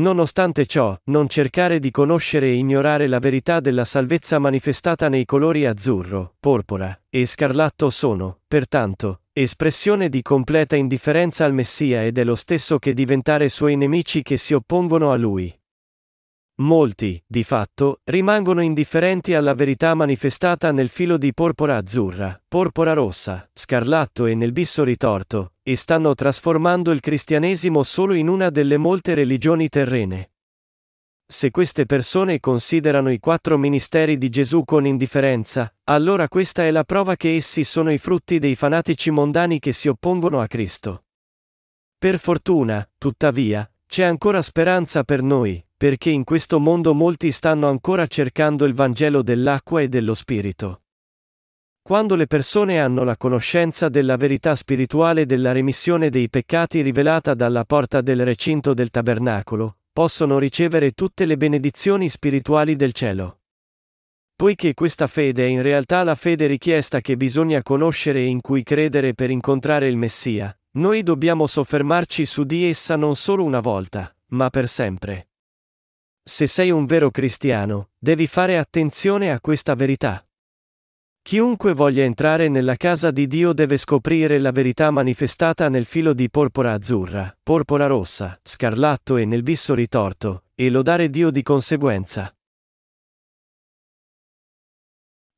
Nonostante 0.00 0.66
ciò, 0.66 0.98
non 1.04 1.28
cercare 1.28 1.78
di 1.78 1.92
conoscere 1.92 2.46
e 2.46 2.54
ignorare 2.54 3.06
la 3.06 3.20
verità 3.20 3.60
della 3.60 3.84
salvezza 3.84 4.40
manifestata 4.40 5.08
nei 5.08 5.24
colori 5.24 5.64
azzurro, 5.64 6.34
porpora 6.40 7.02
e 7.08 7.24
scarlatto 7.24 7.88
sono, 7.88 8.40
pertanto, 8.48 9.21
espressione 9.34 10.10
di 10.10 10.20
completa 10.20 10.76
indifferenza 10.76 11.46
al 11.46 11.54
Messia 11.54 12.04
ed 12.04 12.18
è 12.18 12.24
lo 12.24 12.34
stesso 12.34 12.78
che 12.78 12.92
diventare 12.92 13.48
suoi 13.48 13.76
nemici 13.76 14.22
che 14.22 14.36
si 14.36 14.52
oppongono 14.52 15.10
a 15.10 15.16
lui. 15.16 15.54
Molti, 16.56 17.20
di 17.26 17.42
fatto, 17.42 18.00
rimangono 18.04 18.60
indifferenti 18.60 19.32
alla 19.32 19.54
verità 19.54 19.94
manifestata 19.94 20.70
nel 20.70 20.90
filo 20.90 21.16
di 21.16 21.32
porpora 21.32 21.78
azzurra, 21.78 22.38
porpora 22.46 22.92
rossa, 22.92 23.48
scarlatto 23.54 24.26
e 24.26 24.34
nel 24.34 24.52
bisso 24.52 24.84
ritorto, 24.84 25.54
e 25.62 25.76
stanno 25.76 26.14
trasformando 26.14 26.90
il 26.90 27.00
cristianesimo 27.00 27.82
solo 27.82 28.12
in 28.12 28.28
una 28.28 28.50
delle 28.50 28.76
molte 28.76 29.14
religioni 29.14 29.70
terrene. 29.70 30.31
Se 31.26 31.50
queste 31.50 31.86
persone 31.86 32.40
considerano 32.40 33.10
i 33.10 33.18
quattro 33.18 33.56
ministeri 33.56 34.18
di 34.18 34.28
Gesù 34.28 34.64
con 34.64 34.86
indifferenza, 34.86 35.74
allora 35.84 36.28
questa 36.28 36.64
è 36.64 36.70
la 36.70 36.84
prova 36.84 37.16
che 37.16 37.34
essi 37.34 37.64
sono 37.64 37.90
i 37.90 37.98
frutti 37.98 38.38
dei 38.38 38.54
fanatici 38.54 39.10
mondani 39.10 39.58
che 39.58 39.72
si 39.72 39.88
oppongono 39.88 40.40
a 40.40 40.46
Cristo. 40.46 41.04
Per 41.98 42.18
fortuna, 42.18 42.88
tuttavia, 42.98 43.70
c'è 43.86 44.04
ancora 44.04 44.42
speranza 44.42 45.04
per 45.04 45.22
noi, 45.22 45.64
perché 45.76 46.10
in 46.10 46.24
questo 46.24 46.60
mondo 46.60 46.94
molti 46.94 47.32
stanno 47.32 47.68
ancora 47.68 48.06
cercando 48.06 48.64
il 48.64 48.74
Vangelo 48.74 49.22
dell'acqua 49.22 49.80
e 49.80 49.88
dello 49.88 50.14
Spirito. 50.14 50.82
Quando 51.82 52.14
le 52.14 52.28
persone 52.28 52.80
hanno 52.80 53.02
la 53.02 53.16
conoscenza 53.16 53.88
della 53.88 54.16
verità 54.16 54.54
spirituale 54.54 55.26
della 55.26 55.50
remissione 55.50 56.10
dei 56.10 56.30
peccati 56.30 56.80
rivelata 56.80 57.34
dalla 57.34 57.64
porta 57.64 58.00
del 58.00 58.24
recinto 58.24 58.72
del 58.72 58.90
tabernacolo, 58.90 59.78
possono 59.92 60.38
ricevere 60.38 60.92
tutte 60.92 61.26
le 61.26 61.36
benedizioni 61.36 62.08
spirituali 62.08 62.76
del 62.76 62.92
cielo. 62.92 63.40
Poiché 64.34 64.74
questa 64.74 65.06
fede 65.06 65.44
è 65.44 65.48
in 65.48 65.62
realtà 65.62 66.02
la 66.02 66.14
fede 66.14 66.46
richiesta 66.46 67.00
che 67.00 67.16
bisogna 67.16 67.62
conoscere 67.62 68.20
e 68.20 68.26
in 68.26 68.40
cui 68.40 68.62
credere 68.62 69.14
per 69.14 69.30
incontrare 69.30 69.88
il 69.88 69.96
Messia, 69.96 70.56
noi 70.72 71.02
dobbiamo 71.02 71.46
soffermarci 71.46 72.24
su 72.24 72.44
di 72.44 72.64
essa 72.64 72.96
non 72.96 73.14
solo 73.14 73.44
una 73.44 73.60
volta, 73.60 74.14
ma 74.28 74.48
per 74.48 74.68
sempre. 74.68 75.28
Se 76.24 76.46
sei 76.46 76.70
un 76.70 76.86
vero 76.86 77.10
cristiano, 77.10 77.90
devi 77.98 78.26
fare 78.26 78.56
attenzione 78.56 79.30
a 79.30 79.40
questa 79.40 79.74
verità. 79.74 80.26
Chiunque 81.22 81.72
voglia 81.72 82.02
entrare 82.02 82.48
nella 82.48 82.74
casa 82.74 83.12
di 83.12 83.28
Dio 83.28 83.52
deve 83.52 83.76
scoprire 83.76 84.38
la 84.38 84.50
verità 84.50 84.90
manifestata 84.90 85.68
nel 85.68 85.84
filo 85.84 86.12
di 86.12 86.28
porpora 86.28 86.72
azzurra, 86.72 87.34
porpora 87.42 87.86
rossa, 87.86 88.38
scarlatto 88.42 89.16
e 89.16 89.24
nel 89.24 89.42
bisso 89.42 89.72
ritorto, 89.72 90.44
e 90.54 90.68
lodare 90.68 91.08
Dio 91.08 91.30
di 91.30 91.42
conseguenza. 91.42 92.34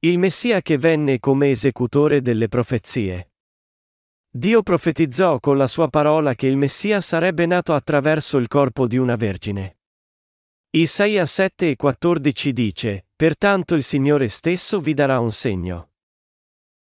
Il 0.01 0.19
Messia 0.19 0.63
che 0.63 0.79
venne 0.79 1.21
come 1.21 1.51
esecutore 1.51 2.23
delle 2.23 2.49
profezie. 2.49 3.31
Dio 4.29 4.63
profetizzò 4.63 5.39
con 5.39 5.57
la 5.57 5.67
sua 5.67 5.89
parola 5.89 6.35
che 6.35 6.47
il 6.47 6.57
Messia 6.57 7.01
sarebbe 7.01 7.47
nato 7.47 7.73
attraverso 7.73 8.39
il 8.39 8.49
corpo 8.49 8.87
di 8.87 8.97
una 8.97 9.17
vergine. 9.17 9.77
Isaia 10.77 11.25
7 11.25 11.71
e 11.71 11.77
14 11.77 12.53
dice, 12.53 13.07
Pertanto 13.15 13.77
il 13.77 13.85
Signore 13.85 14.27
stesso 14.27 14.81
vi 14.81 14.93
darà 14.93 15.21
un 15.21 15.31
segno. 15.31 15.91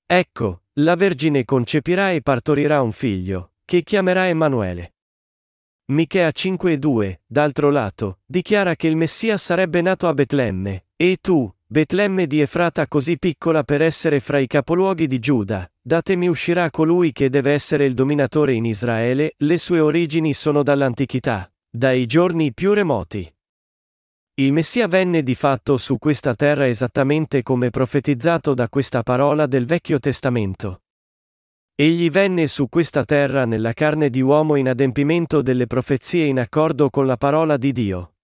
Ecco, 0.06 0.62
la 0.76 0.94
Vergine 0.94 1.44
concepirà 1.44 2.10
e 2.10 2.22
partorirà 2.22 2.80
un 2.80 2.92
figlio, 2.92 3.52
che 3.66 3.82
chiamerà 3.82 4.28
Emanuele. 4.28 4.94
Michea 5.92 6.30
5 6.30 6.72
e 6.72 6.78
2, 6.78 7.20
d'altro 7.26 7.68
lato, 7.68 8.20
dichiara 8.24 8.76
che 8.76 8.88
il 8.88 8.96
Messia 8.96 9.36
sarebbe 9.36 9.82
nato 9.82 10.08
a 10.08 10.14
Betlemme, 10.14 10.86
e 10.96 11.18
tu, 11.20 11.54
Betlemme 11.66 12.26
di 12.26 12.40
Efrata 12.40 12.88
così 12.88 13.18
piccola 13.18 13.62
per 13.62 13.82
essere 13.82 14.20
fra 14.20 14.38
i 14.38 14.46
capoluoghi 14.46 15.06
di 15.06 15.18
Giuda, 15.18 15.70
da 15.82 16.00
te 16.00 16.16
mi 16.16 16.28
uscirà 16.28 16.70
colui 16.70 17.12
che 17.12 17.28
deve 17.28 17.52
essere 17.52 17.84
il 17.84 17.92
dominatore 17.92 18.54
in 18.54 18.64
Israele, 18.64 19.34
le 19.36 19.58
sue 19.58 19.80
origini 19.80 20.32
sono 20.32 20.62
dall'antichità, 20.62 21.52
dai 21.68 22.06
giorni 22.06 22.54
più 22.54 22.72
remoti. 22.72 23.30
Il 24.42 24.52
Messia 24.52 24.88
venne 24.88 25.22
di 25.22 25.36
fatto 25.36 25.76
su 25.76 25.98
questa 25.98 26.34
terra 26.34 26.66
esattamente 26.66 27.44
come 27.44 27.70
profetizzato 27.70 28.54
da 28.54 28.68
questa 28.68 29.04
parola 29.04 29.46
del 29.46 29.66
Vecchio 29.66 30.00
Testamento. 30.00 30.82
Egli 31.76 32.10
venne 32.10 32.48
su 32.48 32.68
questa 32.68 33.04
terra 33.04 33.44
nella 33.44 33.72
carne 33.72 34.10
di 34.10 34.20
uomo 34.20 34.56
in 34.56 34.68
adempimento 34.68 35.42
delle 35.42 35.68
profezie 35.68 36.24
in 36.24 36.40
accordo 36.40 36.90
con 36.90 37.06
la 37.06 37.16
parola 37.16 37.56
di 37.56 37.70
Dio. 37.70 38.14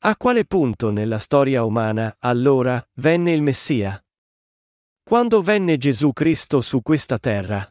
A 0.00 0.14
quale 0.18 0.44
punto 0.44 0.90
nella 0.90 1.16
storia 1.16 1.64
umana, 1.64 2.14
allora, 2.18 2.86
venne 2.96 3.32
il 3.32 3.40
Messia? 3.40 3.98
Quando 5.02 5.40
venne 5.40 5.78
Gesù 5.78 6.12
Cristo 6.12 6.60
su 6.60 6.82
questa 6.82 7.18
terra? 7.18 7.66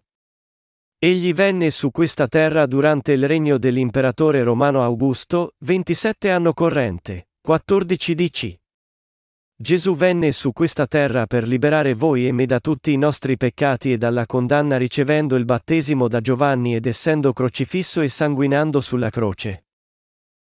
Egli 0.97 1.35
venne 1.35 1.69
su 1.69 1.91
questa 1.91 2.27
terra 2.27 2.65
durante 2.65 3.11
il 3.11 3.27
regno 3.27 3.59
dell'imperatore 3.59 4.41
romano 4.41 4.81
Augusto, 4.81 5.53
27 5.59 6.31
anno 6.31 6.53
corrente, 6.53 7.27
14 7.45 8.15
DC. 8.15 8.57
Gesù 9.53 9.97
venne 9.97 10.31
su 10.31 10.53
questa 10.53 10.87
terra 10.87 11.25
per 11.25 11.45
liberare 11.45 11.93
voi 11.93 12.25
e 12.25 12.31
me 12.31 12.45
da 12.45 12.61
tutti 12.61 12.93
i 12.93 12.97
nostri 12.97 13.35
peccati 13.35 13.91
e 13.91 13.97
dalla 13.97 14.25
condanna 14.25 14.77
ricevendo 14.77 15.35
il 15.35 15.43
battesimo 15.43 16.07
da 16.07 16.21
Giovanni 16.21 16.73
ed 16.73 16.85
essendo 16.85 17.33
crocifisso 17.33 17.99
e 17.99 18.07
sanguinando 18.07 18.79
sulla 18.79 19.09
croce. 19.09 19.65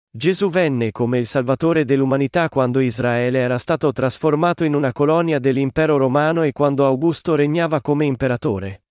Gesù 0.09 0.48
venne 0.50 0.92
come 0.92 1.18
il 1.18 1.26
Salvatore 1.26 1.85
dell'umanità 1.85 2.48
quando 2.48 2.78
Israele 2.78 3.40
era 3.40 3.59
stato 3.59 3.90
trasformato 3.90 4.62
in 4.62 4.76
una 4.76 4.92
colonia 4.92 5.40
dell'impero 5.40 5.96
romano 5.96 6.44
e 6.44 6.52
quando 6.52 6.87
Augusto 6.87 7.35
regnava 7.35 7.80
come 7.80 8.04
imperatore. 8.04 8.85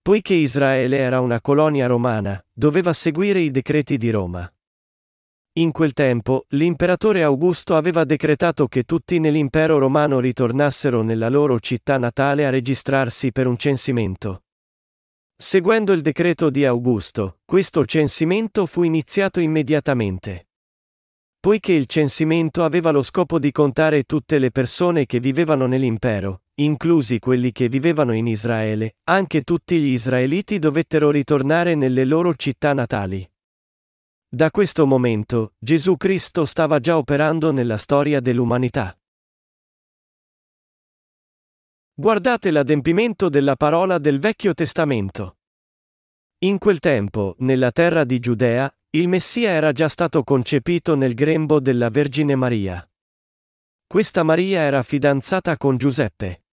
Poiché 0.00 0.34
Israele 0.34 0.96
era 0.96 1.18
una 1.18 1.40
colonia 1.40 1.88
romana, 1.88 2.40
doveva 2.52 2.92
seguire 2.92 3.40
i 3.40 3.50
decreti 3.50 3.98
di 3.98 4.10
Roma. 4.10 4.48
In 5.58 5.72
quel 5.72 5.92
tempo, 5.92 6.44
l'imperatore 6.50 7.24
Augusto 7.24 7.74
aveva 7.74 8.04
decretato 8.04 8.68
che 8.68 8.84
tutti 8.84 9.18
nell'impero 9.18 9.78
romano 9.78 10.20
ritornassero 10.20 11.02
nella 11.02 11.28
loro 11.28 11.58
città 11.58 11.98
natale 11.98 12.46
a 12.46 12.50
registrarsi 12.50 13.32
per 13.32 13.48
un 13.48 13.56
censimento. 13.56 14.44
Seguendo 15.36 15.92
il 15.92 16.00
decreto 16.00 16.48
di 16.48 16.64
Augusto, 16.64 17.38
questo 17.44 17.84
censimento 17.86 18.66
fu 18.66 18.84
iniziato 18.84 19.40
immediatamente. 19.40 20.46
Poiché 21.40 21.72
il 21.72 21.86
censimento 21.86 22.62
aveva 22.62 22.92
lo 22.92 23.02
scopo 23.02 23.40
di 23.40 23.50
contare 23.50 24.04
tutte 24.04 24.38
le 24.38 24.52
persone 24.52 25.06
che 25.06 25.18
vivevano 25.18 25.66
nell'impero, 25.66 26.42
inclusi 26.60 27.18
quelli 27.18 27.50
che 27.50 27.68
vivevano 27.68 28.12
in 28.12 28.28
Israele, 28.28 28.98
anche 29.08 29.42
tutti 29.42 29.80
gli 29.80 29.90
israeliti 29.90 30.60
dovettero 30.60 31.10
ritornare 31.10 31.74
nelle 31.74 32.04
loro 32.04 32.32
città 32.36 32.72
natali. 32.74 33.28
Da 34.30 34.50
questo 34.50 34.86
momento, 34.86 35.54
Gesù 35.58 35.96
Cristo 35.96 36.44
stava 36.44 36.80
già 36.80 36.98
operando 36.98 37.50
nella 37.50 37.78
storia 37.78 38.20
dell'umanità. 38.20 38.94
Guardate 41.94 42.50
l'adempimento 42.50 43.30
della 43.30 43.56
parola 43.56 43.96
del 43.96 44.18
Vecchio 44.18 44.52
Testamento. 44.52 45.38
In 46.40 46.58
quel 46.58 46.78
tempo, 46.78 47.36
nella 47.38 47.72
terra 47.72 48.04
di 48.04 48.18
Giudea, 48.18 48.70
il 48.90 49.08
Messia 49.08 49.48
era 49.48 49.72
già 49.72 49.88
stato 49.88 50.22
concepito 50.22 50.94
nel 50.94 51.14
grembo 51.14 51.58
della 51.58 51.88
Vergine 51.88 52.34
Maria. 52.34 52.86
Questa 53.86 54.22
Maria 54.22 54.60
era 54.60 54.82
fidanzata 54.82 55.56
con 55.56 55.78
Giuseppe. 55.78 56.44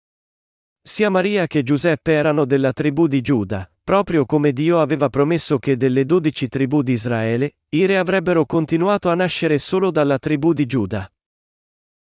Sia 0.81 1.09
Maria 1.09 1.45
che 1.45 1.61
Giuseppe 1.61 2.13
erano 2.13 2.45
della 2.45 2.71
tribù 2.71 3.07
di 3.07 3.19
Giuda, 3.19 3.69
proprio 3.85 4.25
come 4.25 4.51
Dio 4.51 4.81
aveva 4.81 5.09
promesso 5.09 5.59
che 5.59 5.77
delle 5.77 6.05
dodici 6.05 6.47
tribù 6.47 6.81
di 6.81 6.93
Israele, 6.93 7.57
i 7.69 7.85
re 7.85 7.99
avrebbero 7.99 8.47
continuato 8.47 9.09
a 9.09 9.13
nascere 9.13 9.59
solo 9.59 9.91
dalla 9.91 10.17
tribù 10.17 10.53
di 10.53 10.65
Giuda. 10.65 11.07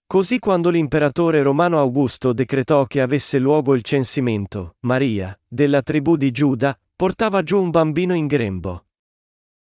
Così 0.08 0.40
quando 0.40 0.70
l'imperatore 0.70 1.42
romano 1.42 1.78
Augusto 1.78 2.32
decretò 2.32 2.86
che 2.86 3.02
avesse 3.02 3.40
luogo 3.40 3.76
il 3.76 3.82
censimento, 3.82 4.78
Maria, 4.82 5.38
della 5.46 5.82
tribù 5.82 6.16
di 6.16 6.32
Giuda, 6.32 6.80
portava 6.96 7.44
giù 7.44 7.62
un 7.62 7.72
bambino 7.72 8.14
in 8.14 8.28
grembo. 8.28 8.86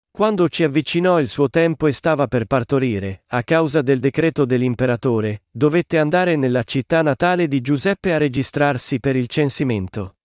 Quando 0.10 0.50
ci 0.50 0.64
avvicinò 0.64 1.20
il 1.20 1.28
suo 1.28 1.52
tempo 1.52 1.86
e 1.86 1.92
stava 1.92 2.26
per 2.26 2.46
partorire, 2.46 3.26
a 3.28 3.44
causa 3.44 3.84
del 3.84 4.00
decreto 4.00 4.46
dell'imperatore, 4.46 5.44
dovette 5.52 6.00
andare 6.00 6.36
nella 6.36 6.64
città 6.64 7.04
natale 7.04 7.48
di 7.48 7.62
Giuseppe 7.62 8.12
a 8.12 8.18
registrarsi 8.18 9.00
per 9.00 9.16
il 9.16 9.28
censimento. 9.28 10.16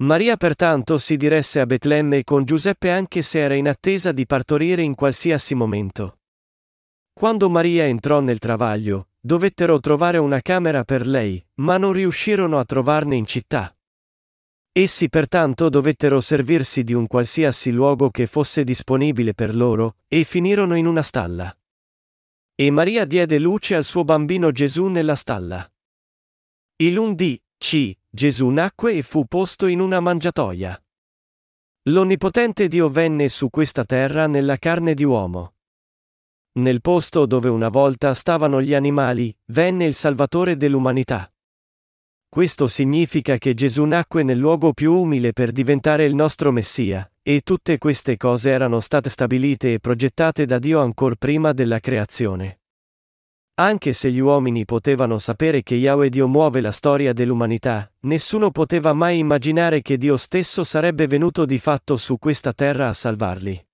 Maria 0.00 0.36
pertanto 0.36 0.96
si 0.96 1.16
diresse 1.16 1.58
a 1.58 1.66
Betlemme 1.66 2.22
con 2.22 2.44
Giuseppe 2.44 2.90
anche 2.92 3.20
se 3.22 3.40
era 3.40 3.54
in 3.54 3.66
attesa 3.66 4.12
di 4.12 4.26
partorire 4.26 4.82
in 4.82 4.94
qualsiasi 4.94 5.56
momento. 5.56 6.20
Quando 7.12 7.50
Maria 7.50 7.84
entrò 7.84 8.20
nel 8.20 8.38
travaglio, 8.38 9.08
dovettero 9.18 9.80
trovare 9.80 10.18
una 10.18 10.40
camera 10.40 10.84
per 10.84 11.04
lei, 11.04 11.44
ma 11.54 11.78
non 11.78 11.92
riuscirono 11.92 12.60
a 12.60 12.64
trovarne 12.64 13.16
in 13.16 13.26
città. 13.26 13.76
Essi 14.70 15.08
pertanto 15.08 15.68
dovettero 15.68 16.20
servirsi 16.20 16.84
di 16.84 16.92
un 16.92 17.08
qualsiasi 17.08 17.72
luogo 17.72 18.10
che 18.10 18.28
fosse 18.28 18.62
disponibile 18.62 19.34
per 19.34 19.52
loro, 19.52 19.96
e 20.06 20.22
finirono 20.22 20.76
in 20.76 20.86
una 20.86 21.02
stalla. 21.02 21.52
E 22.54 22.70
Maria 22.70 23.04
diede 23.04 23.40
luce 23.40 23.74
al 23.74 23.82
suo 23.82 24.04
bambino 24.04 24.52
Gesù 24.52 24.86
nella 24.86 25.16
stalla. 25.16 25.68
Il 26.76 26.92
lundi, 26.92 27.42
c. 27.56 27.96
Gesù 28.18 28.48
nacque 28.48 28.94
e 28.94 29.02
fu 29.02 29.26
posto 29.26 29.68
in 29.68 29.78
una 29.78 30.00
mangiatoia. 30.00 30.76
L'Onnipotente 31.82 32.66
Dio 32.66 32.88
venne 32.88 33.28
su 33.28 33.48
questa 33.48 33.84
terra 33.84 34.26
nella 34.26 34.56
carne 34.56 34.94
di 34.94 35.04
uomo. 35.04 35.54
Nel 36.54 36.80
posto 36.80 37.26
dove 37.26 37.48
una 37.48 37.68
volta 37.68 38.14
stavano 38.14 38.60
gli 38.60 38.74
animali, 38.74 39.32
venne 39.52 39.84
il 39.84 39.94
Salvatore 39.94 40.56
dell'umanità. 40.56 41.32
Questo 42.28 42.66
significa 42.66 43.38
che 43.38 43.54
Gesù 43.54 43.84
nacque 43.84 44.24
nel 44.24 44.38
luogo 44.38 44.72
più 44.72 44.94
umile 44.94 45.32
per 45.32 45.52
diventare 45.52 46.04
il 46.04 46.16
nostro 46.16 46.50
Messia, 46.50 47.08
e 47.22 47.42
tutte 47.42 47.78
queste 47.78 48.16
cose 48.16 48.50
erano 48.50 48.80
state 48.80 49.10
stabilite 49.10 49.74
e 49.74 49.78
progettate 49.78 50.44
da 50.44 50.58
Dio 50.58 50.80
ancor 50.80 51.14
prima 51.14 51.52
della 51.52 51.78
creazione. 51.78 52.62
Anche 53.60 53.92
se 53.92 54.12
gli 54.12 54.20
uomini 54.20 54.64
potevano 54.64 55.18
sapere 55.18 55.64
che 55.64 55.74
Yahweh 55.74 56.10
Dio 56.10 56.28
muove 56.28 56.60
la 56.60 56.70
storia 56.70 57.12
dell'umanità, 57.12 57.92
nessuno 58.02 58.52
poteva 58.52 58.92
mai 58.92 59.18
immaginare 59.18 59.82
che 59.82 59.98
Dio 59.98 60.16
stesso 60.16 60.62
sarebbe 60.62 61.08
venuto 61.08 61.44
di 61.44 61.58
fatto 61.58 61.96
su 61.96 62.18
questa 62.18 62.52
terra 62.52 62.86
a 62.86 62.92
salvarli. 62.92 63.66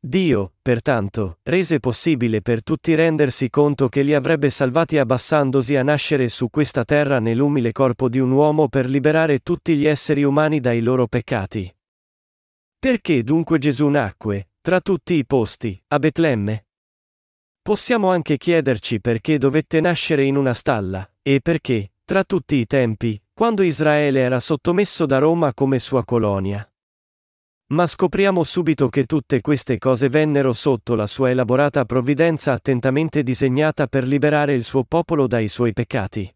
Dio, 0.00 0.54
pertanto, 0.62 1.40
rese 1.42 1.78
possibile 1.78 2.40
per 2.40 2.62
tutti 2.62 2.94
rendersi 2.94 3.50
conto 3.50 3.90
che 3.90 4.00
li 4.00 4.14
avrebbe 4.14 4.48
salvati 4.48 4.96
abbassandosi 4.96 5.76
a 5.76 5.82
nascere 5.82 6.28
su 6.28 6.48
questa 6.48 6.84
terra 6.86 7.18
nell'umile 7.18 7.72
corpo 7.72 8.08
di 8.08 8.18
un 8.18 8.30
uomo 8.30 8.68
per 8.68 8.88
liberare 8.88 9.40
tutti 9.40 9.76
gli 9.76 9.86
esseri 9.86 10.22
umani 10.22 10.58
dai 10.58 10.80
loro 10.80 11.06
peccati. 11.06 11.70
Perché 12.78 13.22
dunque 13.22 13.58
Gesù 13.58 13.88
nacque, 13.88 14.52
tra 14.62 14.80
tutti 14.80 15.14
i 15.14 15.26
posti, 15.26 15.78
a 15.88 15.98
Betlemme? 15.98 16.65
Possiamo 17.66 18.10
anche 18.10 18.36
chiederci 18.36 19.00
perché 19.00 19.38
dovette 19.38 19.80
nascere 19.80 20.22
in 20.22 20.36
una 20.36 20.54
stalla, 20.54 21.04
e 21.20 21.40
perché, 21.42 21.94
tra 22.04 22.22
tutti 22.22 22.54
i 22.54 22.64
tempi, 22.64 23.20
quando 23.34 23.62
Israele 23.62 24.20
era 24.20 24.38
sottomesso 24.38 25.04
da 25.04 25.18
Roma 25.18 25.52
come 25.52 25.80
sua 25.80 26.04
colonia. 26.04 26.64
Ma 27.70 27.88
scopriamo 27.88 28.44
subito 28.44 28.88
che 28.88 29.04
tutte 29.04 29.40
queste 29.40 29.78
cose 29.78 30.08
vennero 30.08 30.52
sotto 30.52 30.94
la 30.94 31.08
sua 31.08 31.30
elaborata 31.30 31.84
provvidenza 31.84 32.52
attentamente 32.52 33.24
disegnata 33.24 33.88
per 33.88 34.06
liberare 34.06 34.54
il 34.54 34.62
suo 34.62 34.84
popolo 34.84 35.26
dai 35.26 35.48
suoi 35.48 35.72
peccati. 35.72 36.32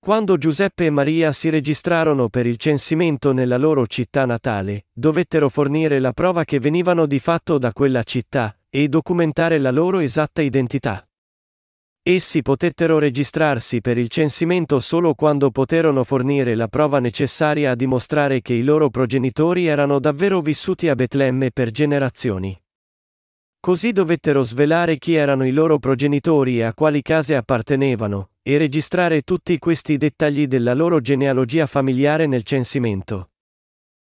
Quando 0.00 0.38
Giuseppe 0.38 0.86
e 0.86 0.90
Maria 0.90 1.30
si 1.30 1.50
registrarono 1.50 2.28
per 2.28 2.46
il 2.46 2.56
censimento 2.56 3.30
nella 3.30 3.58
loro 3.58 3.86
città 3.86 4.24
natale, 4.24 4.86
dovettero 4.92 5.48
fornire 5.48 6.00
la 6.00 6.12
prova 6.12 6.42
che 6.42 6.58
venivano 6.58 7.06
di 7.06 7.20
fatto 7.20 7.58
da 7.58 7.72
quella 7.72 8.02
città, 8.02 8.56
e 8.68 8.88
documentare 8.88 9.58
la 9.58 9.70
loro 9.70 10.00
esatta 10.00 10.42
identità. 10.42 11.06
Essi 12.08 12.40
potettero 12.42 13.00
registrarsi 13.00 13.80
per 13.80 13.98
il 13.98 14.08
censimento 14.08 14.78
solo 14.78 15.14
quando 15.14 15.50
poterono 15.50 16.04
fornire 16.04 16.54
la 16.54 16.68
prova 16.68 17.00
necessaria 17.00 17.72
a 17.72 17.74
dimostrare 17.74 18.42
che 18.42 18.54
i 18.54 18.62
loro 18.62 18.90
progenitori 18.90 19.66
erano 19.66 19.98
davvero 19.98 20.40
vissuti 20.40 20.88
a 20.88 20.94
Betlemme 20.94 21.50
per 21.50 21.72
generazioni. 21.72 22.56
Così 23.58 23.90
dovettero 23.90 24.44
svelare 24.44 24.98
chi 24.98 25.14
erano 25.14 25.44
i 25.44 25.50
loro 25.50 25.80
progenitori 25.80 26.60
e 26.60 26.62
a 26.62 26.74
quali 26.74 27.02
case 27.02 27.34
appartenevano, 27.34 28.30
e 28.40 28.56
registrare 28.56 29.22
tutti 29.22 29.58
questi 29.58 29.96
dettagli 29.96 30.46
della 30.46 30.74
loro 30.74 31.00
genealogia 31.00 31.66
familiare 31.66 32.26
nel 32.26 32.44
censimento. 32.44 33.30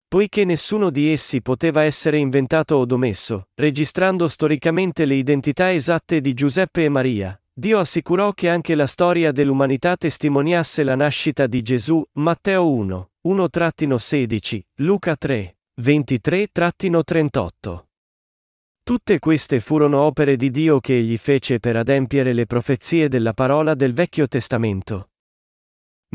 Poiché 0.10 0.44
nessuno 0.44 0.90
di 0.90 1.12
essi 1.12 1.40
poteva 1.40 1.84
essere 1.84 2.18
inventato 2.18 2.78
o 2.78 2.86
domesso, 2.86 3.50
registrando 3.54 4.28
storicamente 4.28 5.06
le 5.06 5.14
identità 5.14 5.72
esatte 5.72 6.20
di 6.20 6.34
Giuseppe 6.34 6.86
e 6.86 6.90
Maria, 6.90 7.40
Dio 7.54 7.78
assicurò 7.78 8.32
che 8.32 8.50
anche 8.50 8.74
la 8.74 8.88
storia 8.88 9.32
dell'umanità 9.32 9.96
testimoniasse 9.96 10.82
la 10.82 10.96
nascita 10.96 11.46
di 11.46 11.62
Gesù, 11.62 12.04
Matteo 12.14 12.72
1, 12.72 13.12
1-16, 13.28 14.60
Luca 14.78 15.16
3, 15.16 15.58
23-38. 15.80 17.84
Tutte 18.82 19.20
queste 19.20 19.60
furono 19.60 20.02
opere 20.02 20.38
di 20.38 20.50
Dio 20.50 20.80
che 20.80 20.98
egli 20.98 21.20
fece 21.20 21.60
per 21.60 21.76
adempiere 21.76 22.34
le 22.34 22.48
profezie 22.48 23.10
della 23.10 23.34
parola 23.34 23.76
del 23.76 23.94
Vecchio 23.94 24.28
Testamento. 24.28 25.12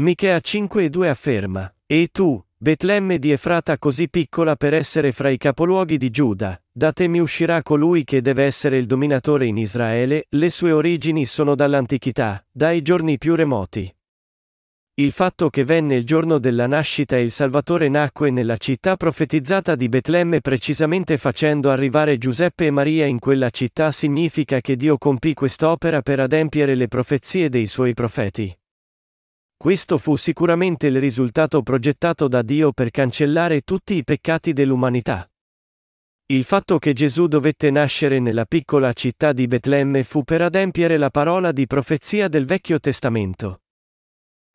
Michea 0.01 0.41
5 0.41 0.83
e 0.83 0.91
2 0.91 1.09
afferma, 1.09 1.73
E 1.87 2.09
tu, 2.11 2.45
Betlemme 2.65 3.19
di 3.19 3.31
Efrata 3.31 3.77
così 3.77 4.09
piccola 4.09 4.57
per 4.57 4.73
essere 4.73 5.13
fra 5.13 5.29
i 5.29 5.37
capoluoghi 5.37 5.99
di 5.99 6.09
Giuda, 6.09 6.59
da 6.73 6.93
te 6.93 7.09
mi 7.09 7.19
uscirà 7.19 7.63
colui 7.63 8.05
che 8.05 8.23
deve 8.23 8.45
essere 8.45 8.79
il 8.79 8.87
dominatore 8.87 9.45
in 9.45 9.59
Israele, 9.59 10.25
le 10.31 10.49
sue 10.49 10.73
origini 10.73 11.27
sono 11.27 11.55
dall'antichità, 11.55 12.43
dai 12.51 12.81
giorni 12.81 13.19
più 13.19 13.35
remoti. 13.35 13.95
Il 14.95 15.13
fatto 15.13 15.51
che 15.51 15.63
venne 15.63 15.97
il 15.97 16.07
giorno 16.07 16.39
della 16.39 16.67
nascita 16.67 17.17
e 17.17 17.21
il 17.21 17.33
Salvatore 17.33 17.91
nacque 17.91 18.31
nella 18.31 18.57
città 18.57 18.97
profetizzata 18.97 19.75
di 19.75 19.91
Betlemme 19.91 20.41
precisamente 20.41 21.19
facendo 21.19 21.71
arrivare 21.71 22.17
Giuseppe 22.17 22.65
e 22.65 22.71
Maria 22.71 23.05
in 23.05 23.19
quella 23.19 23.51
città 23.51 23.93
significa 23.93 24.63
che 24.63 24.77
Dio 24.77 24.97
compì 24.97 25.35
quest'opera 25.35 26.01
per 26.01 26.21
adempiere 26.21 26.75
le 26.75 26.89
profezie 26.89 27.51
dei 27.51 27.67
suoi 27.67 27.93
profeti. 27.93 28.57
Questo 29.65 29.97
fu 29.97 30.17
sicuramente 30.17 30.89
il 30.89 31.01
risultato 31.01 31.63
progettato 31.63 32.29
da 32.29 32.43
Dio 32.43 32.73
per 32.73 32.91
cancellare 32.91 33.63
tutti 33.63 33.95
i 33.95 34.05
peccati 34.05 34.53
dell'umanità. 34.53 35.27
Il 36.27 36.45
fatto 36.45 36.77
che 36.79 36.93
Gesù 36.93 37.29
dovette 37.29 37.71
nascere 37.71 38.19
nella 38.19 38.45
piccola 38.45 38.93
città 38.93 39.33
di 39.33 39.47
Betlemme 39.47 40.03
fu 40.05 40.23
per 40.23 40.43
adempiere 40.43 40.99
la 40.99 41.09
parola 41.09 41.51
di 41.51 41.67
profezia 41.67 42.29
del 42.29 42.45
Vecchio 42.45 42.79
Testamento. 42.79 43.63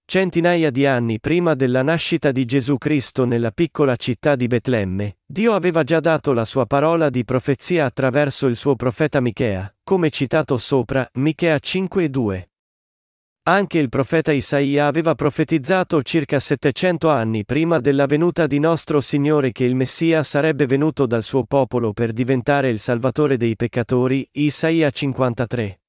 Centinaia 0.06 0.69
di 0.69 0.86
anni 0.86 1.19
prima 1.19 1.56
della 1.56 1.82
nascita 1.82 2.32
di 2.32 2.45
Gesù 2.45 2.78
Cristo 2.78 3.26
nella 3.26 3.50
piccola 3.50 3.95
città 3.95 4.36
di 4.36 4.45
Betlemme, 4.45 5.17
Dio 5.26 5.54
aveva 5.54 5.84
già 5.84 6.00
dato 6.00 6.34
la 6.34 6.45
sua 6.45 6.67
parola 6.67 7.10
di 7.10 7.26
profezia 7.26 7.86
attraverso 7.86 8.45
il 8.45 8.56
suo 8.56 8.76
profeta 8.76 9.19
Michea, 9.22 9.76
come 9.84 10.12
citato 10.12 10.56
sopra, 10.58 11.10
Michea 11.13 11.58
5 11.58 12.04
e 12.04 12.10
2. 12.10 12.50
Anche 13.43 13.80
il 13.80 13.89
profeta 13.89 14.32
Isaia 14.32 14.86
aveva 14.86 15.15
profetizzato 15.15 16.04
circa 16.04 16.39
700 16.39 17.10
anni 17.10 17.45
prima 17.45 17.80
della 17.80 18.06
venuta 18.06 18.45
di 18.45 18.60
nostro 18.60 19.02
Signore 19.02 19.52
che 19.52 19.63
il 19.63 19.75
Messia 19.75 20.23
sarebbe 20.23 20.65
venuto 20.65 21.06
dal 21.06 21.23
suo 21.23 21.45
popolo 21.45 21.93
per 21.93 22.12
diventare 22.12 22.69
il 22.69 22.80
Salvatore 22.80 23.38
dei 23.38 23.56
peccatori, 23.56 24.28
Isaia 24.34 24.91
53. 24.91 25.80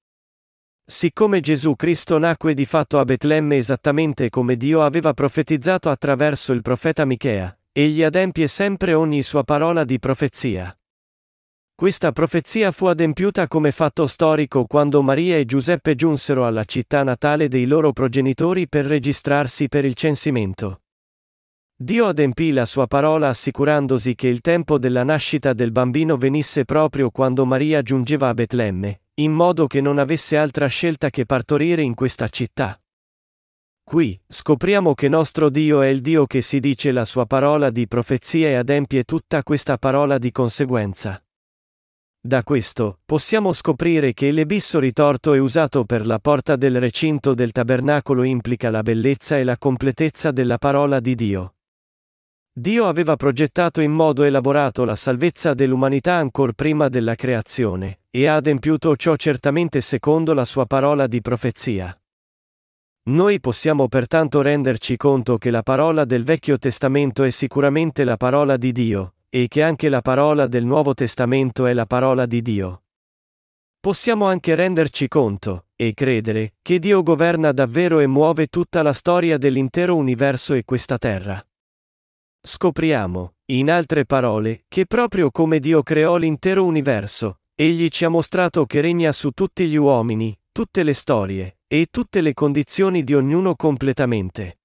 Siccome 0.84 1.40
Gesù 1.40 1.76
Cristo 1.76 2.18
nacque 2.18 2.54
di 2.54 2.64
fatto 2.64 2.98
a 2.98 3.04
Betlemme 3.04 3.56
esattamente 3.58 4.30
come 4.30 4.56
Dio 4.56 4.82
aveva 4.82 5.12
profetizzato 5.12 5.90
attraverso 5.90 6.52
il 6.52 6.62
profeta 6.62 7.04
Michea, 7.04 7.56
egli 7.72 8.02
adempie 8.02 8.48
sempre 8.48 8.94
ogni 8.94 9.22
sua 9.22 9.44
parola 9.44 9.84
di 9.84 9.98
profezia. 9.98 10.74
Questa 11.80 12.12
profezia 12.12 12.72
fu 12.72 12.84
adempiuta 12.84 13.48
come 13.48 13.72
fatto 13.72 14.06
storico 14.06 14.66
quando 14.66 15.00
Maria 15.00 15.38
e 15.38 15.46
Giuseppe 15.46 15.94
giunsero 15.94 16.44
alla 16.44 16.64
città 16.64 17.02
natale 17.02 17.48
dei 17.48 17.64
loro 17.64 17.94
progenitori 17.94 18.68
per 18.68 18.84
registrarsi 18.84 19.66
per 19.66 19.86
il 19.86 19.94
censimento. 19.94 20.82
Dio 21.74 22.04
adempì 22.04 22.52
la 22.52 22.66
sua 22.66 22.86
parola 22.86 23.30
assicurandosi 23.30 24.14
che 24.14 24.28
il 24.28 24.42
tempo 24.42 24.78
della 24.78 25.04
nascita 25.04 25.54
del 25.54 25.72
bambino 25.72 26.18
venisse 26.18 26.66
proprio 26.66 27.08
quando 27.08 27.46
Maria 27.46 27.80
giungeva 27.80 28.28
a 28.28 28.34
Betlemme, 28.34 29.04
in 29.14 29.32
modo 29.32 29.66
che 29.66 29.80
non 29.80 29.96
avesse 29.96 30.36
altra 30.36 30.66
scelta 30.66 31.08
che 31.08 31.24
partorire 31.24 31.80
in 31.80 31.94
questa 31.94 32.28
città. 32.28 32.78
Qui, 33.82 34.20
scopriamo 34.26 34.92
che 34.92 35.08
nostro 35.08 35.48
Dio 35.48 35.80
è 35.80 35.86
il 35.86 36.02
Dio 36.02 36.26
che 36.26 36.42
si 36.42 36.60
dice 36.60 36.92
la 36.92 37.06
sua 37.06 37.24
parola 37.24 37.70
di 37.70 37.88
profezia 37.88 38.48
e 38.48 38.56
adempie 38.56 39.04
tutta 39.04 39.42
questa 39.42 39.78
parola 39.78 40.18
di 40.18 40.30
conseguenza. 40.30 41.18
Da 42.22 42.42
questo, 42.42 42.98
possiamo 43.06 43.54
scoprire 43.54 44.12
che 44.12 44.30
l'ebisso 44.30 44.78
ritorto 44.78 45.32
è 45.32 45.38
usato 45.38 45.86
per 45.86 46.06
la 46.06 46.18
porta 46.18 46.54
del 46.54 46.78
recinto 46.78 47.32
del 47.32 47.50
tabernacolo 47.50 48.24
implica 48.24 48.68
la 48.68 48.82
bellezza 48.82 49.38
e 49.38 49.42
la 49.42 49.56
completezza 49.56 50.30
della 50.30 50.58
parola 50.58 51.00
di 51.00 51.14
Dio. 51.14 51.54
Dio 52.52 52.86
aveva 52.88 53.16
progettato 53.16 53.80
in 53.80 53.92
modo 53.92 54.24
elaborato 54.24 54.84
la 54.84 54.96
salvezza 54.96 55.54
dell'umanità 55.54 56.16
ancor 56.16 56.52
prima 56.52 56.88
della 56.90 57.14
creazione, 57.14 58.00
e 58.10 58.26
ha 58.26 58.34
adempiuto 58.34 58.94
ciò 58.96 59.16
certamente 59.16 59.80
secondo 59.80 60.34
la 60.34 60.44
sua 60.44 60.66
parola 60.66 61.06
di 61.06 61.22
profezia. 61.22 61.98
Noi 63.04 63.40
possiamo 63.40 63.88
pertanto 63.88 64.42
renderci 64.42 64.98
conto 64.98 65.38
che 65.38 65.50
la 65.50 65.62
parola 65.62 66.04
del 66.04 66.24
Vecchio 66.24 66.58
Testamento 66.58 67.22
è 67.22 67.30
sicuramente 67.30 68.04
la 68.04 68.18
parola 68.18 68.58
di 68.58 68.72
Dio, 68.72 69.14
e 69.30 69.46
che 69.48 69.62
anche 69.62 69.88
la 69.88 70.02
parola 70.02 70.46
del 70.48 70.64
Nuovo 70.64 70.92
Testamento 70.92 71.66
è 71.66 71.72
la 71.72 71.86
parola 71.86 72.26
di 72.26 72.42
Dio. 72.42 72.82
Possiamo 73.80 74.26
anche 74.26 74.54
renderci 74.54 75.08
conto, 75.08 75.68
e 75.76 75.94
credere, 75.94 76.56
che 76.60 76.78
Dio 76.78 77.02
governa 77.02 77.52
davvero 77.52 78.00
e 78.00 78.06
muove 78.06 78.48
tutta 78.48 78.82
la 78.82 78.92
storia 78.92 79.38
dell'intero 79.38 79.96
universo 79.96 80.52
e 80.52 80.64
questa 80.64 80.98
terra. 80.98 81.42
Scopriamo, 82.42 83.34
in 83.52 83.70
altre 83.70 84.04
parole, 84.04 84.64
che 84.68 84.84
proprio 84.84 85.30
come 85.30 85.60
Dio 85.60 85.82
creò 85.82 86.16
l'intero 86.16 86.64
universo, 86.64 87.40
Egli 87.54 87.88
ci 87.88 88.04
ha 88.04 88.08
mostrato 88.08 88.66
che 88.66 88.80
regna 88.80 89.12
su 89.12 89.30
tutti 89.30 89.66
gli 89.66 89.76
uomini, 89.76 90.38
tutte 90.50 90.82
le 90.82 90.94
storie, 90.94 91.58
e 91.66 91.86
tutte 91.90 92.20
le 92.20 92.34
condizioni 92.34 93.04
di 93.04 93.14
ognuno 93.14 93.54
completamente. 93.54 94.59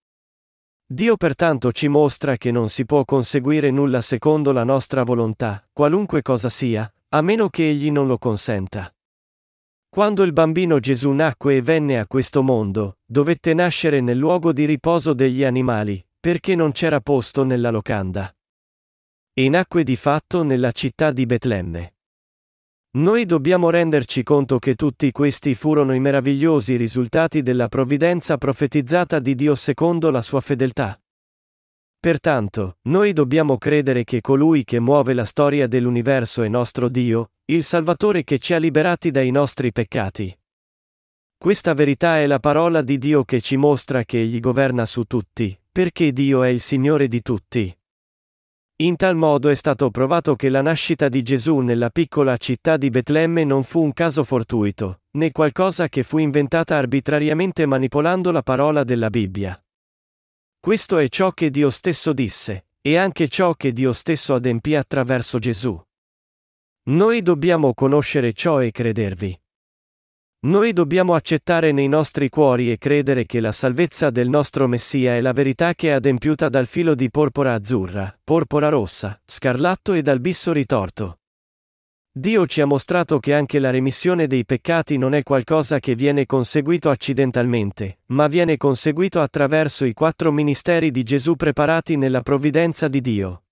Dio 0.87 1.17
pertanto 1.17 1.71
ci 1.71 1.87
mostra 1.87 2.37
che 2.37 2.51
non 2.51 2.69
si 2.69 2.85
può 2.85 3.05
conseguire 3.05 3.71
nulla 3.71 4.01
secondo 4.01 4.51
la 4.51 4.63
nostra 4.63 5.01
volontà, 5.01 5.67
qualunque 5.73 6.21
cosa 6.21 6.47
sia, 6.49 6.87
a 7.09 7.21
meno 7.21 7.49
che 7.49 7.69
Egli 7.69 7.89
non 7.89 8.05
lo 8.05 8.19
consenta. 8.19 8.93
Quando 9.89 10.21
il 10.21 10.31
bambino 10.31 10.79
Gesù 10.79 11.09
nacque 11.09 11.55
e 11.55 11.61
venne 11.63 11.97
a 11.97 12.05
questo 12.05 12.43
mondo, 12.43 12.97
dovette 13.03 13.55
nascere 13.55 13.99
nel 13.99 14.17
luogo 14.17 14.53
di 14.53 14.65
riposo 14.65 15.13
degli 15.13 15.43
animali, 15.43 16.05
perché 16.19 16.53
non 16.53 16.71
c'era 16.71 17.01
posto 17.01 17.43
nella 17.43 17.71
locanda. 17.71 18.31
E 19.33 19.49
nacque 19.49 19.83
di 19.83 19.95
fatto 19.95 20.43
nella 20.43 20.71
città 20.71 21.11
di 21.11 21.25
Betlemme. 21.25 21.94
Noi 22.95 23.25
dobbiamo 23.25 23.69
renderci 23.69 24.23
conto 24.23 24.57
che 24.57 24.75
tutti 24.75 25.11
questi 25.11 25.53
furono 25.53 25.93
i 25.93 25.99
meravigliosi 25.99 26.77
risultati 26.77 27.41
della 27.41 27.67
provvidenza 27.67 28.37
profetizzata 28.37 29.19
di 29.19 29.35
Dio 29.35 29.53
secondo 29.53 30.09
la 30.11 30.21
sua 30.21 30.39
fedeltà. 30.39 30.97
Pertanto, 31.99 32.77
noi 32.83 33.11
dobbiamo 33.11 33.57
credere 33.57 34.05
che 34.05 34.21
colui 34.21 34.63
che 34.63 34.79
muove 34.79 35.13
la 35.13 35.25
storia 35.25 35.67
dell'universo 35.67 36.41
è 36.41 36.47
nostro 36.47 36.87
Dio, 36.87 37.31
il 37.45 37.65
Salvatore 37.65 38.23
che 38.23 38.39
ci 38.39 38.53
ha 38.53 38.59
liberati 38.59 39.11
dai 39.11 39.29
nostri 39.29 39.73
peccati. 39.73 40.33
Questa 41.37 41.73
verità 41.73 42.19
è 42.19 42.27
la 42.27 42.39
parola 42.39 42.81
di 42.81 42.97
Dio 42.97 43.25
che 43.25 43.41
ci 43.41 43.57
mostra 43.57 44.05
che 44.05 44.21
Egli 44.21 44.39
governa 44.39 44.85
su 44.85 45.03
tutti, 45.03 45.59
perché 45.69 46.13
Dio 46.13 46.43
è 46.43 46.47
il 46.47 46.61
Signore 46.61 47.09
di 47.09 47.21
tutti. 47.21 47.77
In 48.79 48.97
tal 48.97 49.15
modo 49.15 49.47
è 49.47 49.55
stato 49.55 49.89
provato 49.89 50.35
che 50.35 50.49
la 50.49 50.61
nascita 50.61 51.07
di 51.07 51.21
Gesù 51.21 51.59
nella 51.59 51.89
piccola 51.89 52.35
città 52.35 52.75
di 52.75 52.89
Betlemme 52.89 53.45
non 53.45 53.63
fu 53.63 53.81
un 53.81 53.93
caso 53.93 54.25
fortuito, 54.25 54.99
né 55.11 55.31
qualcosa 55.31 55.87
che 55.87 56.03
fu 56.03 56.17
inventata 56.17 56.75
arbitrariamente 56.75 57.65
manipolando 57.65 58.31
la 58.31 58.41
parola 58.41 58.83
della 58.83 59.09
Bibbia. 59.09 59.57
Questo 60.59 60.97
è 60.97 61.07
ciò 61.07 61.31
che 61.31 61.51
Dio 61.51 61.69
stesso 61.69 62.11
disse, 62.11 62.65
e 62.81 62.97
anche 62.97 63.29
ciò 63.29 63.53
che 63.53 63.71
Dio 63.71 63.93
stesso 63.93 64.33
adempì 64.33 64.75
attraverso 64.75 65.39
Gesù. 65.39 65.81
Noi 66.87 67.21
dobbiamo 67.21 67.73
conoscere 67.73 68.33
ciò 68.33 68.61
e 68.61 68.71
credervi. 68.71 69.39
Noi 70.45 70.73
dobbiamo 70.73 71.15
accettare 71.15 71.71
nei 71.71 71.87
nostri 71.87 72.29
cuori 72.29 72.71
e 72.71 72.77
credere 72.77 73.25
che 73.25 73.39
la 73.39 73.51
salvezza 73.51 74.11
del 74.11 74.29
nostro 74.29 74.67
Messia 74.67 75.15
è 75.15 75.21
la 75.21 75.33
verità 75.33 75.73
che 75.73 75.87
è 75.87 75.91
adempiuta 75.93 76.49
dal 76.49 76.67
filo 76.67 76.93
di 76.93 77.09
porpora 77.09 77.55
azzurra, 77.55 78.15
porpora 78.23 78.69
rossa, 78.69 79.19
scarlatto 79.25 79.93
e 79.93 80.03
dal 80.03 80.19
bisso 80.19 80.51
ritorto. 80.51 81.17
Dio 82.11 82.45
ci 82.45 82.61
ha 82.61 82.65
mostrato 82.67 83.17
che 83.17 83.33
anche 83.33 83.57
la 83.57 83.71
remissione 83.71 84.27
dei 84.27 84.45
peccati 84.45 84.97
non 84.97 85.15
è 85.15 85.23
qualcosa 85.23 85.79
che 85.79 85.95
viene 85.95 86.27
conseguito 86.27 86.91
accidentalmente, 86.91 88.01
ma 88.07 88.27
viene 88.27 88.55
conseguito 88.55 89.21
attraverso 89.21 89.83
i 89.83 89.93
quattro 89.93 90.31
ministeri 90.31 90.91
di 90.91 91.01
Gesù 91.01 91.35
preparati 91.35 91.95
nella 91.95 92.21
provvidenza 92.21 92.87
di 92.87 93.01
Dio. 93.01 93.45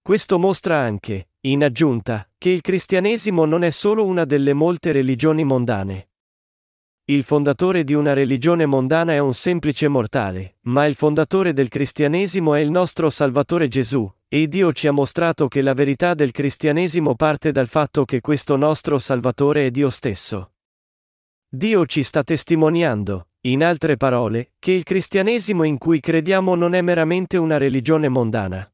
Questo 0.00 0.38
mostra 0.38 0.78
anche, 0.78 1.28
in 1.42 1.64
aggiunta, 1.64 2.28
che 2.36 2.50
il 2.50 2.60
cristianesimo 2.60 3.46
non 3.46 3.64
è 3.64 3.70
solo 3.70 4.04
una 4.04 4.26
delle 4.26 4.52
molte 4.52 4.92
religioni 4.92 5.42
mondane. 5.42 6.08
Il 7.04 7.24
fondatore 7.24 7.82
di 7.82 7.94
una 7.94 8.12
religione 8.12 8.66
mondana 8.66 9.12
è 9.12 9.18
un 9.18 9.32
semplice 9.32 9.88
mortale, 9.88 10.56
ma 10.62 10.84
il 10.84 10.94
fondatore 10.94 11.52
del 11.54 11.68
cristianesimo 11.68 12.54
è 12.54 12.60
il 12.60 12.70
nostro 12.70 13.08
Salvatore 13.08 13.68
Gesù, 13.68 14.08
e 14.28 14.48
Dio 14.48 14.72
ci 14.72 14.86
ha 14.86 14.92
mostrato 14.92 15.48
che 15.48 15.62
la 15.62 15.72
verità 15.72 16.14
del 16.14 16.30
cristianesimo 16.30 17.16
parte 17.16 17.52
dal 17.52 17.68
fatto 17.68 18.04
che 18.04 18.20
questo 18.20 18.56
nostro 18.56 18.98
Salvatore 18.98 19.66
è 19.66 19.70
Dio 19.70 19.88
stesso. 19.88 20.52
Dio 21.48 21.86
ci 21.86 22.02
sta 22.02 22.22
testimoniando, 22.22 23.28
in 23.40 23.64
altre 23.64 23.96
parole, 23.96 24.52
che 24.58 24.72
il 24.72 24.84
cristianesimo 24.84 25.64
in 25.64 25.78
cui 25.78 26.00
crediamo 26.00 26.54
non 26.54 26.74
è 26.74 26.82
meramente 26.82 27.38
una 27.38 27.56
religione 27.56 28.08
mondana. 28.08 28.70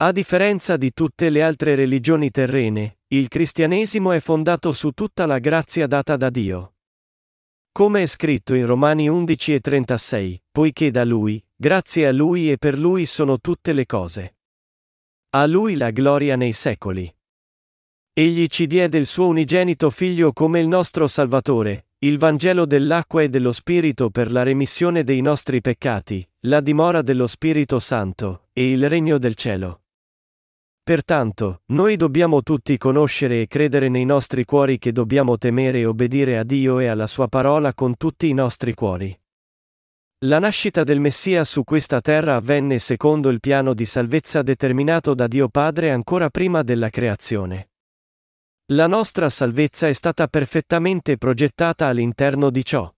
A 0.00 0.12
differenza 0.12 0.76
di 0.76 0.92
tutte 0.92 1.28
le 1.28 1.42
altre 1.42 1.74
religioni 1.74 2.30
terrene, 2.30 2.98
il 3.08 3.26
cristianesimo 3.26 4.12
è 4.12 4.20
fondato 4.20 4.70
su 4.70 4.92
tutta 4.92 5.26
la 5.26 5.40
grazia 5.40 5.88
data 5.88 6.16
da 6.16 6.30
Dio. 6.30 6.74
Come 7.72 8.02
è 8.02 8.06
scritto 8.06 8.54
in 8.54 8.64
Romani 8.64 9.08
11 9.08 9.54
e 9.54 9.58
36, 9.58 10.42
poiché 10.52 10.92
da 10.92 11.04
Lui, 11.04 11.44
grazie 11.56 12.06
a 12.06 12.12
Lui 12.12 12.48
e 12.48 12.58
per 12.58 12.78
Lui 12.78 13.06
sono 13.06 13.40
tutte 13.40 13.72
le 13.72 13.86
cose. 13.86 14.36
A 15.30 15.46
Lui 15.46 15.74
la 15.74 15.90
gloria 15.90 16.36
nei 16.36 16.52
secoli. 16.52 17.12
Egli 18.12 18.46
ci 18.46 18.68
diede 18.68 18.98
il 18.98 19.06
suo 19.06 19.26
unigenito 19.26 19.90
Figlio 19.90 20.32
come 20.32 20.60
il 20.60 20.68
nostro 20.68 21.08
Salvatore, 21.08 21.88
il 21.98 22.18
Vangelo 22.18 22.66
dell'acqua 22.66 23.22
e 23.22 23.28
dello 23.28 23.50
Spirito 23.50 24.10
per 24.10 24.30
la 24.30 24.44
remissione 24.44 25.02
dei 25.02 25.22
nostri 25.22 25.60
peccati, 25.60 26.24
la 26.42 26.60
dimora 26.60 27.02
dello 27.02 27.26
Spirito 27.26 27.80
Santo, 27.80 28.46
e 28.52 28.70
il 28.70 28.88
regno 28.88 29.18
del 29.18 29.34
cielo. 29.34 29.82
Pertanto, 30.88 31.64
noi 31.66 31.96
dobbiamo 31.96 32.42
tutti 32.42 32.78
conoscere 32.78 33.42
e 33.42 33.46
credere 33.46 33.90
nei 33.90 34.06
nostri 34.06 34.46
cuori 34.46 34.78
che 34.78 34.90
dobbiamo 34.90 35.36
temere 35.36 35.80
e 35.80 35.84
obbedire 35.84 36.38
a 36.38 36.44
Dio 36.44 36.78
e 36.78 36.86
alla 36.86 37.06
Sua 37.06 37.28
parola 37.28 37.74
con 37.74 37.98
tutti 37.98 38.26
i 38.26 38.32
nostri 38.32 38.72
cuori. 38.72 39.14
La 40.24 40.38
nascita 40.38 40.84
del 40.84 40.98
Messia 40.98 41.44
su 41.44 41.62
questa 41.62 42.00
terra 42.00 42.36
avvenne 42.36 42.78
secondo 42.78 43.28
il 43.28 43.38
piano 43.38 43.74
di 43.74 43.84
salvezza 43.84 44.40
determinato 44.40 45.12
da 45.12 45.26
Dio 45.26 45.50
Padre 45.50 45.90
ancora 45.90 46.30
prima 46.30 46.62
della 46.62 46.88
creazione. 46.88 47.68
La 48.72 48.86
nostra 48.86 49.28
salvezza 49.28 49.88
è 49.88 49.92
stata 49.92 50.26
perfettamente 50.26 51.18
progettata 51.18 51.86
all'interno 51.86 52.48
di 52.48 52.64
ciò. 52.64 52.90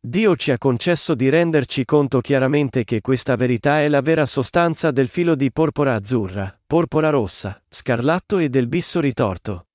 Dio 0.00 0.34
ci 0.34 0.50
ha 0.50 0.58
concesso 0.58 1.14
di 1.14 1.28
renderci 1.28 1.84
conto 1.84 2.20
chiaramente 2.20 2.82
che 2.82 3.00
questa 3.00 3.36
verità 3.36 3.82
è 3.82 3.88
la 3.88 4.00
vera 4.00 4.26
sostanza 4.26 4.90
del 4.90 5.06
filo 5.06 5.36
di 5.36 5.52
porpora 5.52 5.94
azzurra, 5.94 6.57
porpora 6.68 7.08
rossa, 7.08 7.64
scarlatto 7.66 8.36
e 8.36 8.50
del 8.50 8.68
bisso 8.68 9.00
ritorto. 9.00 9.68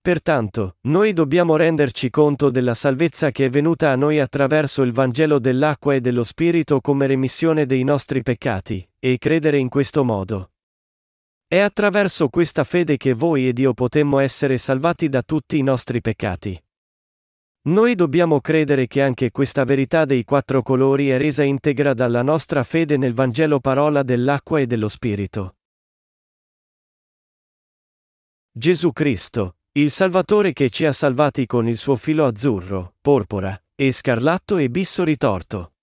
Pertanto, 0.00 0.78
noi 0.88 1.12
dobbiamo 1.12 1.54
renderci 1.54 2.10
conto 2.10 2.50
della 2.50 2.74
salvezza 2.74 3.30
che 3.30 3.44
è 3.44 3.48
venuta 3.48 3.92
a 3.92 3.94
noi 3.94 4.18
attraverso 4.18 4.82
il 4.82 4.90
Vangelo 4.90 5.38
dell'acqua 5.38 5.94
e 5.94 6.00
dello 6.00 6.24
Spirito 6.24 6.80
come 6.80 7.06
remissione 7.06 7.64
dei 7.64 7.84
nostri 7.84 8.22
peccati, 8.22 8.84
e 8.98 9.18
credere 9.18 9.58
in 9.58 9.68
questo 9.68 10.02
modo. 10.02 10.50
È 11.46 11.60
attraverso 11.60 12.28
questa 12.28 12.64
fede 12.64 12.96
che 12.96 13.12
voi 13.12 13.46
ed 13.46 13.60
io 13.60 13.72
potemmo 13.72 14.18
essere 14.18 14.58
salvati 14.58 15.08
da 15.08 15.22
tutti 15.22 15.58
i 15.58 15.62
nostri 15.62 16.00
peccati. 16.00 16.60
Noi 17.68 17.94
dobbiamo 17.94 18.40
credere 18.40 18.88
che 18.88 19.00
anche 19.00 19.30
questa 19.30 19.62
verità 19.62 20.04
dei 20.06 20.24
quattro 20.24 20.62
colori 20.62 21.10
è 21.10 21.18
resa 21.18 21.44
integra 21.44 21.94
dalla 21.94 22.22
nostra 22.22 22.64
fede 22.64 22.96
nel 22.96 23.14
Vangelo 23.14 23.60
parola 23.60 24.02
dell'acqua 24.02 24.58
e 24.58 24.66
dello 24.66 24.88
Spirito. 24.88 25.54
Gesù 28.52 28.90
Cristo, 28.90 29.58
il 29.74 29.92
Salvatore 29.92 30.52
che 30.52 30.70
ci 30.70 30.84
ha 30.84 30.92
salvati 30.92 31.46
con 31.46 31.68
il 31.68 31.76
suo 31.76 31.94
filo 31.94 32.26
azzurro, 32.26 32.94
porpora, 33.00 33.56
e 33.76 33.92
scarlatto 33.92 34.56
e 34.56 34.68
bisso 34.68 35.04
ritorto. 35.04 35.74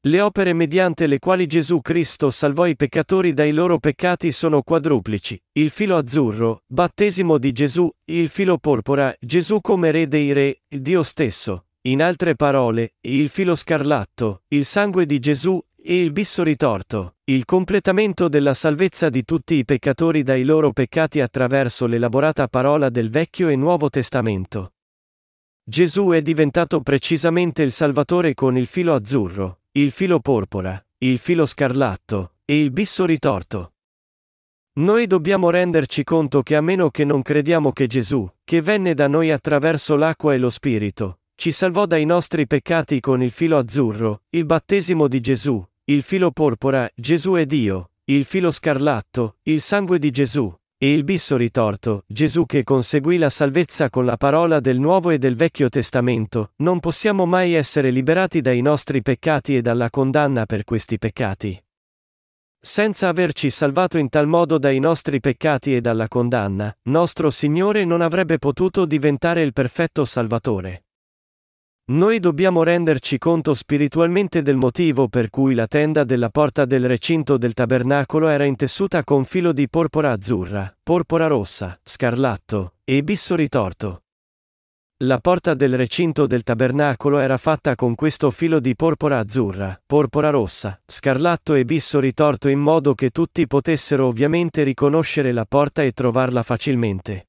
Le 0.00 0.20
opere 0.20 0.52
mediante 0.54 1.06
le 1.06 1.20
quali 1.20 1.46
Gesù 1.46 1.80
Cristo 1.80 2.30
salvò 2.30 2.66
i 2.66 2.74
peccatori 2.74 3.32
dai 3.32 3.52
loro 3.52 3.78
peccati 3.78 4.32
sono 4.32 4.62
quadruplici, 4.62 5.40
il 5.52 5.70
filo 5.70 5.96
azzurro, 5.96 6.64
battesimo 6.66 7.38
di 7.38 7.52
Gesù, 7.52 7.88
il 8.06 8.28
filo 8.28 8.58
porpora, 8.58 9.14
Gesù 9.20 9.60
come 9.60 9.92
re 9.92 10.08
dei 10.08 10.32
re, 10.32 10.62
Dio 10.66 11.04
stesso, 11.04 11.66
in 11.82 12.02
altre 12.02 12.34
parole, 12.34 12.94
il 13.02 13.28
filo 13.28 13.54
scarlatto, 13.54 14.42
il 14.48 14.64
sangue 14.64 15.06
di 15.06 15.20
Gesù, 15.20 15.64
il 15.84 16.10
bisso 16.10 16.42
ritorto, 16.42 17.14
il 17.24 17.44
completamento 17.44 18.28
della 18.28 18.52
salvezza 18.52 19.08
di 19.08 19.24
tutti 19.24 19.54
i 19.54 19.64
peccatori 19.64 20.24
dai 20.24 20.42
loro 20.42 20.72
peccati 20.72 21.20
attraverso 21.20 21.86
l'elaborata 21.86 22.48
parola 22.48 22.90
del 22.90 23.10
Vecchio 23.10 23.48
e 23.48 23.54
Nuovo 23.54 23.88
Testamento. 23.88 24.72
Gesù 25.62 26.08
è 26.08 26.20
diventato 26.20 26.80
precisamente 26.80 27.62
il 27.62 27.70
Salvatore 27.70 28.34
con 28.34 28.58
il 28.58 28.66
filo 28.66 28.92
azzurro, 28.92 29.60
il 29.72 29.92
filo 29.92 30.18
porpora, 30.18 30.84
il 30.98 31.18
filo 31.18 31.46
scarlatto, 31.46 32.32
e 32.44 32.60
il 32.60 32.72
bisso 32.72 33.04
ritorto. 33.06 33.74
Noi 34.78 35.06
dobbiamo 35.06 35.48
renderci 35.48 36.02
conto 36.02 36.42
che 36.42 36.56
a 36.56 36.60
meno 36.60 36.90
che 36.90 37.04
non 37.04 37.22
crediamo 37.22 37.70
che 37.72 37.86
Gesù, 37.86 38.28
che 38.42 38.60
venne 38.62 38.94
da 38.94 39.06
noi 39.06 39.30
attraverso 39.30 39.94
l'acqua 39.94 40.34
e 40.34 40.38
lo 40.38 40.50
Spirito, 40.50 41.17
ci 41.38 41.52
salvò 41.52 41.86
dai 41.86 42.04
nostri 42.04 42.48
peccati 42.48 42.98
con 42.98 43.22
il 43.22 43.30
filo 43.30 43.58
azzurro, 43.58 44.22
il 44.30 44.44
battesimo 44.44 45.06
di 45.06 45.20
Gesù, 45.20 45.64
il 45.84 46.02
filo 46.02 46.32
porpora, 46.32 46.90
Gesù 46.96 47.34
è 47.34 47.46
Dio, 47.46 47.90
il 48.06 48.24
filo 48.24 48.50
scarlatto, 48.50 49.36
il 49.44 49.60
sangue 49.60 50.00
di 50.00 50.10
Gesù, 50.10 50.52
e 50.76 50.92
il 50.92 51.04
bisso 51.04 51.36
ritorto, 51.36 52.02
Gesù 52.08 52.44
che 52.44 52.64
conseguì 52.64 53.18
la 53.18 53.30
salvezza 53.30 53.88
con 53.88 54.04
la 54.04 54.16
parola 54.16 54.58
del 54.58 54.80
Nuovo 54.80 55.10
e 55.10 55.18
del 55.18 55.36
Vecchio 55.36 55.68
Testamento, 55.68 56.54
non 56.56 56.80
possiamo 56.80 57.24
mai 57.24 57.52
essere 57.54 57.92
liberati 57.92 58.40
dai 58.40 58.60
nostri 58.60 59.00
peccati 59.00 59.56
e 59.56 59.62
dalla 59.62 59.90
condanna 59.90 60.44
per 60.44 60.64
questi 60.64 60.98
peccati. 60.98 61.64
Senza 62.58 63.06
averci 63.06 63.48
salvato 63.48 63.96
in 63.96 64.08
tal 64.08 64.26
modo 64.26 64.58
dai 64.58 64.80
nostri 64.80 65.20
peccati 65.20 65.76
e 65.76 65.80
dalla 65.80 66.08
condanna, 66.08 66.76
nostro 66.86 67.30
Signore 67.30 67.84
non 67.84 68.00
avrebbe 68.00 68.38
potuto 68.38 68.84
diventare 68.86 69.42
il 69.42 69.52
perfetto 69.52 70.04
Salvatore. 70.04 70.82
Noi 71.90 72.20
dobbiamo 72.20 72.64
renderci 72.64 73.16
conto 73.16 73.54
spiritualmente 73.54 74.42
del 74.42 74.56
motivo 74.56 75.08
per 75.08 75.30
cui 75.30 75.54
la 75.54 75.66
tenda 75.66 76.04
della 76.04 76.28
porta 76.28 76.66
del 76.66 76.86
recinto 76.86 77.38
del 77.38 77.54
tabernacolo 77.54 78.28
era 78.28 78.44
intessuta 78.44 79.02
con 79.04 79.24
filo 79.24 79.52
di 79.52 79.70
porpora 79.70 80.12
azzurra, 80.12 80.70
porpora 80.82 81.28
rossa, 81.28 81.80
scarlatto 81.82 82.74
e 82.84 83.02
bisso 83.02 83.34
ritorto. 83.34 84.02
La 85.04 85.18
porta 85.18 85.54
del 85.54 85.78
recinto 85.78 86.26
del 86.26 86.42
tabernacolo 86.42 87.20
era 87.20 87.38
fatta 87.38 87.74
con 87.74 87.94
questo 87.94 88.30
filo 88.30 88.60
di 88.60 88.76
porpora 88.76 89.20
azzurra, 89.20 89.80
porpora 89.86 90.28
rossa, 90.28 90.78
scarlatto 90.84 91.54
e 91.54 91.64
bisso 91.64 92.00
ritorto 92.00 92.48
in 92.48 92.58
modo 92.58 92.94
che 92.94 93.08
tutti 93.08 93.46
potessero 93.46 94.08
ovviamente 94.08 94.62
riconoscere 94.62 95.32
la 95.32 95.46
porta 95.46 95.82
e 95.82 95.92
trovarla 95.92 96.42
facilmente. 96.42 97.27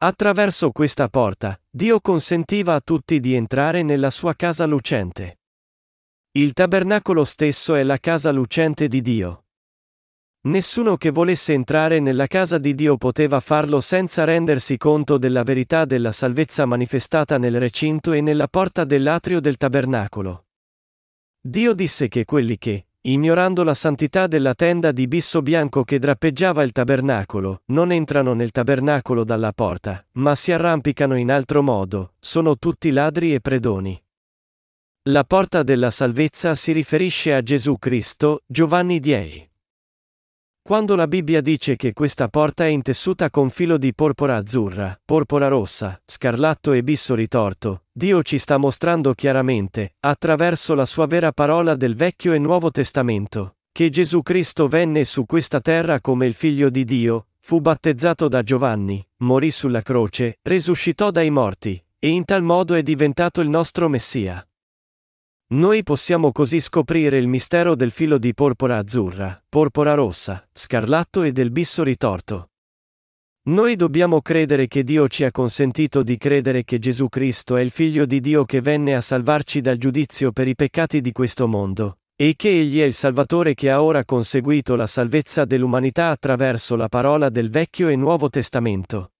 Attraverso 0.00 0.70
questa 0.70 1.08
porta, 1.08 1.60
Dio 1.68 2.00
consentiva 2.00 2.74
a 2.74 2.80
tutti 2.80 3.18
di 3.18 3.34
entrare 3.34 3.82
nella 3.82 4.10
sua 4.10 4.32
casa 4.34 4.64
lucente. 4.64 5.40
Il 6.36 6.52
tabernacolo 6.52 7.24
stesso 7.24 7.74
è 7.74 7.82
la 7.82 7.98
casa 7.98 8.30
lucente 8.30 8.86
di 8.86 9.00
Dio. 9.00 9.46
Nessuno 10.42 10.96
che 10.96 11.10
volesse 11.10 11.52
entrare 11.52 11.98
nella 11.98 12.28
casa 12.28 12.58
di 12.58 12.76
Dio 12.76 12.96
poteva 12.96 13.40
farlo 13.40 13.80
senza 13.80 14.22
rendersi 14.22 14.76
conto 14.76 15.18
della 15.18 15.42
verità 15.42 15.84
della 15.84 16.12
salvezza 16.12 16.64
manifestata 16.64 17.36
nel 17.36 17.58
recinto 17.58 18.12
e 18.12 18.20
nella 18.20 18.46
porta 18.46 18.84
dell'atrio 18.84 19.40
del 19.40 19.56
tabernacolo. 19.56 20.46
Dio 21.40 21.72
disse 21.72 22.06
che 22.06 22.24
quelli 22.24 22.56
che, 22.56 22.87
ignorando 23.02 23.62
la 23.64 23.74
santità 23.74 24.26
della 24.26 24.54
tenda 24.54 24.92
di 24.92 25.06
bisso 25.06 25.42
bianco 25.42 25.84
che 25.84 25.98
drappeggiava 25.98 26.62
il 26.62 26.72
tabernacolo, 26.72 27.62
non 27.66 27.92
entrano 27.92 28.34
nel 28.34 28.50
tabernacolo 28.50 29.24
dalla 29.24 29.52
porta, 29.52 30.04
ma 30.12 30.34
si 30.34 30.52
arrampicano 30.52 31.16
in 31.16 31.30
altro 31.30 31.62
modo, 31.62 32.14
sono 32.18 32.56
tutti 32.56 32.90
ladri 32.90 33.34
e 33.34 33.40
predoni. 33.40 34.02
La 35.08 35.24
porta 35.24 35.62
della 35.62 35.90
salvezza 35.90 36.54
si 36.54 36.72
riferisce 36.72 37.32
a 37.32 37.40
Gesù 37.40 37.78
Cristo, 37.78 38.42
Giovanni 38.46 39.00
10. 39.00 39.48
Quando 40.68 40.96
la 40.96 41.08
Bibbia 41.08 41.40
dice 41.40 41.76
che 41.76 41.94
questa 41.94 42.28
porta 42.28 42.64
è 42.64 42.68
intessuta 42.68 43.30
con 43.30 43.48
filo 43.48 43.78
di 43.78 43.94
porpora 43.94 44.36
azzurra, 44.36 45.00
porpora 45.02 45.48
rossa, 45.48 45.98
scarlatto 46.04 46.72
e 46.72 46.82
bisso 46.82 47.14
ritorto, 47.14 47.84
Dio 47.90 48.22
ci 48.22 48.36
sta 48.36 48.58
mostrando 48.58 49.14
chiaramente, 49.14 49.94
attraverso 50.00 50.74
la 50.74 50.84
sua 50.84 51.06
vera 51.06 51.32
parola 51.32 51.74
del 51.74 51.94
Vecchio 51.94 52.34
e 52.34 52.38
Nuovo 52.38 52.70
Testamento, 52.70 53.56
che 53.72 53.88
Gesù 53.88 54.20
Cristo 54.20 54.68
venne 54.68 55.06
su 55.06 55.24
questa 55.24 55.62
terra 55.62 56.02
come 56.02 56.26
il 56.26 56.34
figlio 56.34 56.68
di 56.68 56.84
Dio, 56.84 57.28
fu 57.40 57.62
battezzato 57.62 58.28
da 58.28 58.42
Giovanni, 58.42 59.02
morì 59.22 59.50
sulla 59.50 59.80
croce, 59.80 60.36
resuscitò 60.42 61.10
dai 61.10 61.30
morti, 61.30 61.82
e 61.98 62.08
in 62.10 62.26
tal 62.26 62.42
modo 62.42 62.74
è 62.74 62.82
diventato 62.82 63.40
il 63.40 63.48
nostro 63.48 63.88
Messia. 63.88 64.46
Noi 65.50 65.82
possiamo 65.82 66.30
così 66.30 66.60
scoprire 66.60 67.16
il 67.16 67.26
mistero 67.26 67.74
del 67.74 67.90
filo 67.90 68.18
di 68.18 68.34
porpora 68.34 68.76
azzurra, 68.76 69.42
porpora 69.48 69.94
rossa, 69.94 70.46
scarlatto 70.52 71.22
e 71.22 71.32
del 71.32 71.50
bisso 71.50 71.82
ritorto. 71.82 72.50
Noi 73.44 73.74
dobbiamo 73.74 74.20
credere 74.20 74.68
che 74.68 74.84
Dio 74.84 75.08
ci 75.08 75.24
ha 75.24 75.30
consentito 75.30 76.02
di 76.02 76.18
credere 76.18 76.64
che 76.64 76.78
Gesù 76.78 77.08
Cristo 77.08 77.56
è 77.56 77.62
il 77.62 77.70
Figlio 77.70 78.04
di 78.04 78.20
Dio 78.20 78.44
che 78.44 78.60
venne 78.60 78.94
a 78.94 79.00
salvarci 79.00 79.62
dal 79.62 79.78
giudizio 79.78 80.32
per 80.32 80.48
i 80.48 80.54
peccati 80.54 81.00
di 81.00 81.12
questo 81.12 81.48
mondo, 81.48 82.00
e 82.14 82.34
che 82.36 82.50
Egli 82.50 82.80
è 82.80 82.84
il 82.84 82.92
Salvatore 82.92 83.54
che 83.54 83.70
ha 83.70 83.82
ora 83.82 84.04
conseguito 84.04 84.76
la 84.76 84.86
salvezza 84.86 85.46
dell'umanità 85.46 86.10
attraverso 86.10 86.76
la 86.76 86.88
parola 86.88 87.30
del 87.30 87.48
Vecchio 87.48 87.88
e 87.88 87.96
Nuovo 87.96 88.28
Testamento. 88.28 89.12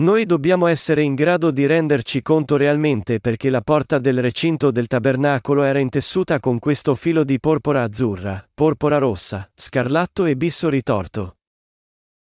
Noi 0.00 0.24
dobbiamo 0.24 0.66
essere 0.66 1.02
in 1.02 1.14
grado 1.14 1.50
di 1.50 1.66
renderci 1.66 2.22
conto 2.22 2.56
realmente 2.56 3.20
perché 3.20 3.50
la 3.50 3.60
porta 3.60 3.98
del 3.98 4.22
recinto 4.22 4.70
del 4.70 4.86
tabernacolo 4.86 5.62
era 5.62 5.78
intessuta 5.78 6.40
con 6.40 6.58
questo 6.58 6.94
filo 6.94 7.22
di 7.22 7.38
porpora 7.38 7.82
azzurra, 7.82 8.48
porpora 8.54 8.96
rossa, 8.96 9.50
scarlatto 9.54 10.24
e 10.24 10.36
bisso 10.38 10.70
ritorto. 10.70 11.36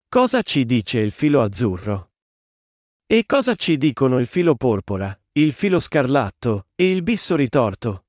Cosa 0.09 0.41
ci 0.41 0.65
dice 0.65 1.01
il 1.01 1.11
filo 1.11 1.43
azzurro? 1.43 2.13
E 3.07 3.27
cosa 3.27 3.55
ci 3.55 3.77
dicono 3.77 4.21
il 4.21 4.27
filo 4.27 4.55
porpora, 4.55 5.15
il 5.33 5.53
filo 5.53 5.79
scarlatto 5.79 6.69
e 6.75 6.91
il 6.91 7.03
bisso 7.03 7.37
ritorto? 7.37 8.07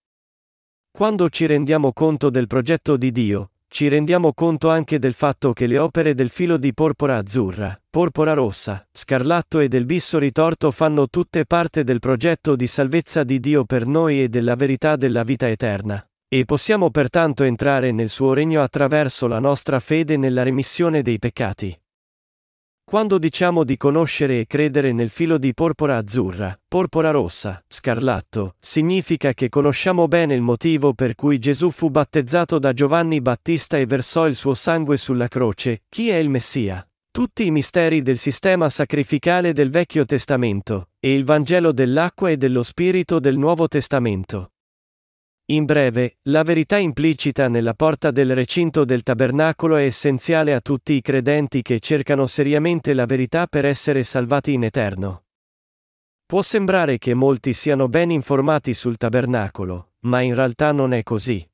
Quando 0.89 1.28
ci 1.28 1.45
rendiamo 1.45 1.91
conto 1.91 2.30
del 2.30 2.47
progetto 2.47 2.95
di 2.95 3.11
Dio, 3.11 3.51
ci 3.70 3.89
rendiamo 3.89 4.34
conto 4.34 4.70
anche 4.70 4.97
del 4.97 5.13
fatto 5.13 5.53
che 5.53 5.68
le 5.68 5.78
opere 5.78 6.13
del 6.13 6.30
filo 6.30 6.57
di 6.57 6.74
porpora 6.74 7.18
azzurra, 7.18 7.80
porpora 7.89 8.34
rossa, 8.34 8.88
scarlatto 8.91 9.59
e 9.59 9.68
del 9.68 9.86
bisso 9.86 10.18
ritorto 10.18 10.72
fanno 10.72 11.09
tutte 11.09 11.45
parte 11.45 11.84
del 11.84 11.99
progetto 11.99 12.55
di 12.55 12.65
salvezza 12.65 13.24
di 13.24 13.39
Dio 13.39 13.65
per 13.65 13.86
noi 13.86 14.24
e 14.24 14.30
della 14.30 14.55
verità 14.55 14.95
della 14.95 15.24
vita 15.24 15.49
eterna. 15.49 16.03
E 16.30 16.43
possiamo 16.45 16.89
pertanto 16.89 17.43
entrare 17.43 17.91
nel 17.91 18.09
suo 18.09 18.34
regno 18.34 18.61
attraverso 18.61 19.28
la 19.28 19.39
nostra 19.39 19.80
fede 19.80 20.18
nella 20.18 20.43
remissione 20.43 21.01
dei 21.01 21.20
peccati. 21.20 21.78
Quando 22.90 23.18
diciamo 23.18 23.66
di 23.66 23.76
conoscere 23.76 24.40
e 24.40 24.48
credere 24.48 24.94
nel 24.94 25.10
filo 25.10 25.38
di 25.38 25.54
porpora 25.54 25.98
azzurra, 25.98 26.58
porpora 26.66 27.12
rossa, 27.12 27.62
scarlatto, 27.68 28.56
significa 28.60 29.34
che 29.34 29.50
conosciamo 29.50 30.08
bene 30.08 30.36
il 30.36 30.42
motivo 30.42 30.94
per 30.94 31.14
cui 31.14 31.38
Gesù 31.38 31.70
fu 31.70 31.90
battezzato 31.90 32.60
da 32.60 32.72
Giovanni 32.72 33.20
Battista 33.20 33.78
e 33.78 33.86
versò 33.86 34.26
il 34.26 34.36
suo 34.36 34.54
sangue 34.54 34.96
sulla 34.96 35.28
croce, 35.28 35.82
chi 35.90 36.08
è 36.08 36.16
il 36.16 36.30
Messia. 36.30 36.88
Tutti 37.12 37.46
i 37.46 37.52
misteri 37.52 38.02
del 38.02 38.18
sistema 38.18 38.70
sacrificale 38.70 39.52
del 39.52 39.70
Vecchio 39.70 40.06
Testamento, 40.06 40.92
e 40.98 41.14
il 41.14 41.26
Vangelo 41.26 41.74
dell'acqua 41.74 42.30
e 42.30 42.38
dello 42.38 42.64
Spirito 42.64 43.20
del 43.20 43.38
Nuovo 43.38 43.68
Testamento. 43.68 44.52
In 45.50 45.64
breve, 45.64 46.18
la 46.24 46.43
verità 46.43 46.76
implicita 46.76 47.48
nella 47.48 47.74
porta 47.74 48.12
del 48.12 48.36
recinto 48.36 48.84
del 48.84 49.02
tabernacolo 49.02 49.78
è 49.78 49.84
essenziale 49.84 50.54
a 50.54 50.60
tutti 50.60 50.91
i 50.91 51.02
credenti 51.02 51.62
che 51.62 51.80
cercano 51.80 52.28
seriamente 52.28 52.93
la 52.93 53.06
verità 53.06 53.48
per 53.48 53.64
essere 53.64 54.04
salvati 54.04 54.52
in 54.52 54.66
eterno. 54.66 55.24
Può 56.26 56.41
sembrare 56.41 56.98
che 56.98 57.14
molti 57.14 57.54
siano 57.54 57.88
ben 57.88 58.12
informati 58.12 58.74
sul 58.74 58.98
tabernacolo, 58.98 59.91
ma 60.00 60.20
in 60.20 60.36
realtà 60.36 60.74
non 60.74 60.91
è 60.91 61.02
così. 61.04 61.50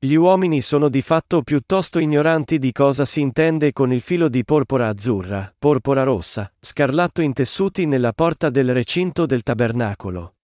Gli 0.00 0.14
uomini 0.14 0.60
sono 0.60 0.88
di 0.88 1.00
fatto 1.00 1.42
piuttosto 1.42 2.00
ignoranti 2.00 2.58
di 2.58 2.72
cosa 2.72 3.04
si 3.04 3.20
intende 3.20 3.72
con 3.72 3.92
il 3.92 4.00
filo 4.00 4.28
di 4.28 4.44
porpora 4.44 4.88
azzurra, 4.88 5.54
porpora 5.56 6.02
rossa, 6.02 6.52
scarlatto 6.58 7.22
intessuti 7.22 7.86
nella 7.86 8.12
porta 8.12 8.50
del 8.50 8.72
recinto 8.72 9.24
del 9.24 9.44
tabernacolo. 9.44 10.37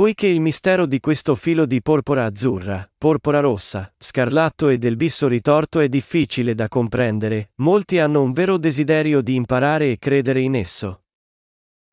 Poiché 0.00 0.28
il 0.28 0.40
mistero 0.40 0.86
di 0.86 0.98
questo 0.98 1.34
filo 1.34 1.66
di 1.66 1.82
porpora 1.82 2.24
azzurra, 2.24 2.90
porpora 2.96 3.40
rossa, 3.40 3.92
scarlatto 3.98 4.70
e 4.70 4.78
del 4.78 4.96
bisso 4.96 5.28
ritorto 5.28 5.78
è 5.78 5.90
difficile 5.90 6.54
da 6.54 6.68
comprendere, 6.68 7.50
molti 7.56 7.98
hanno 7.98 8.22
un 8.22 8.32
vero 8.32 8.56
desiderio 8.56 9.20
di 9.20 9.34
imparare 9.34 9.90
e 9.90 9.98
credere 9.98 10.40
in 10.40 10.54
esso. 10.54 11.02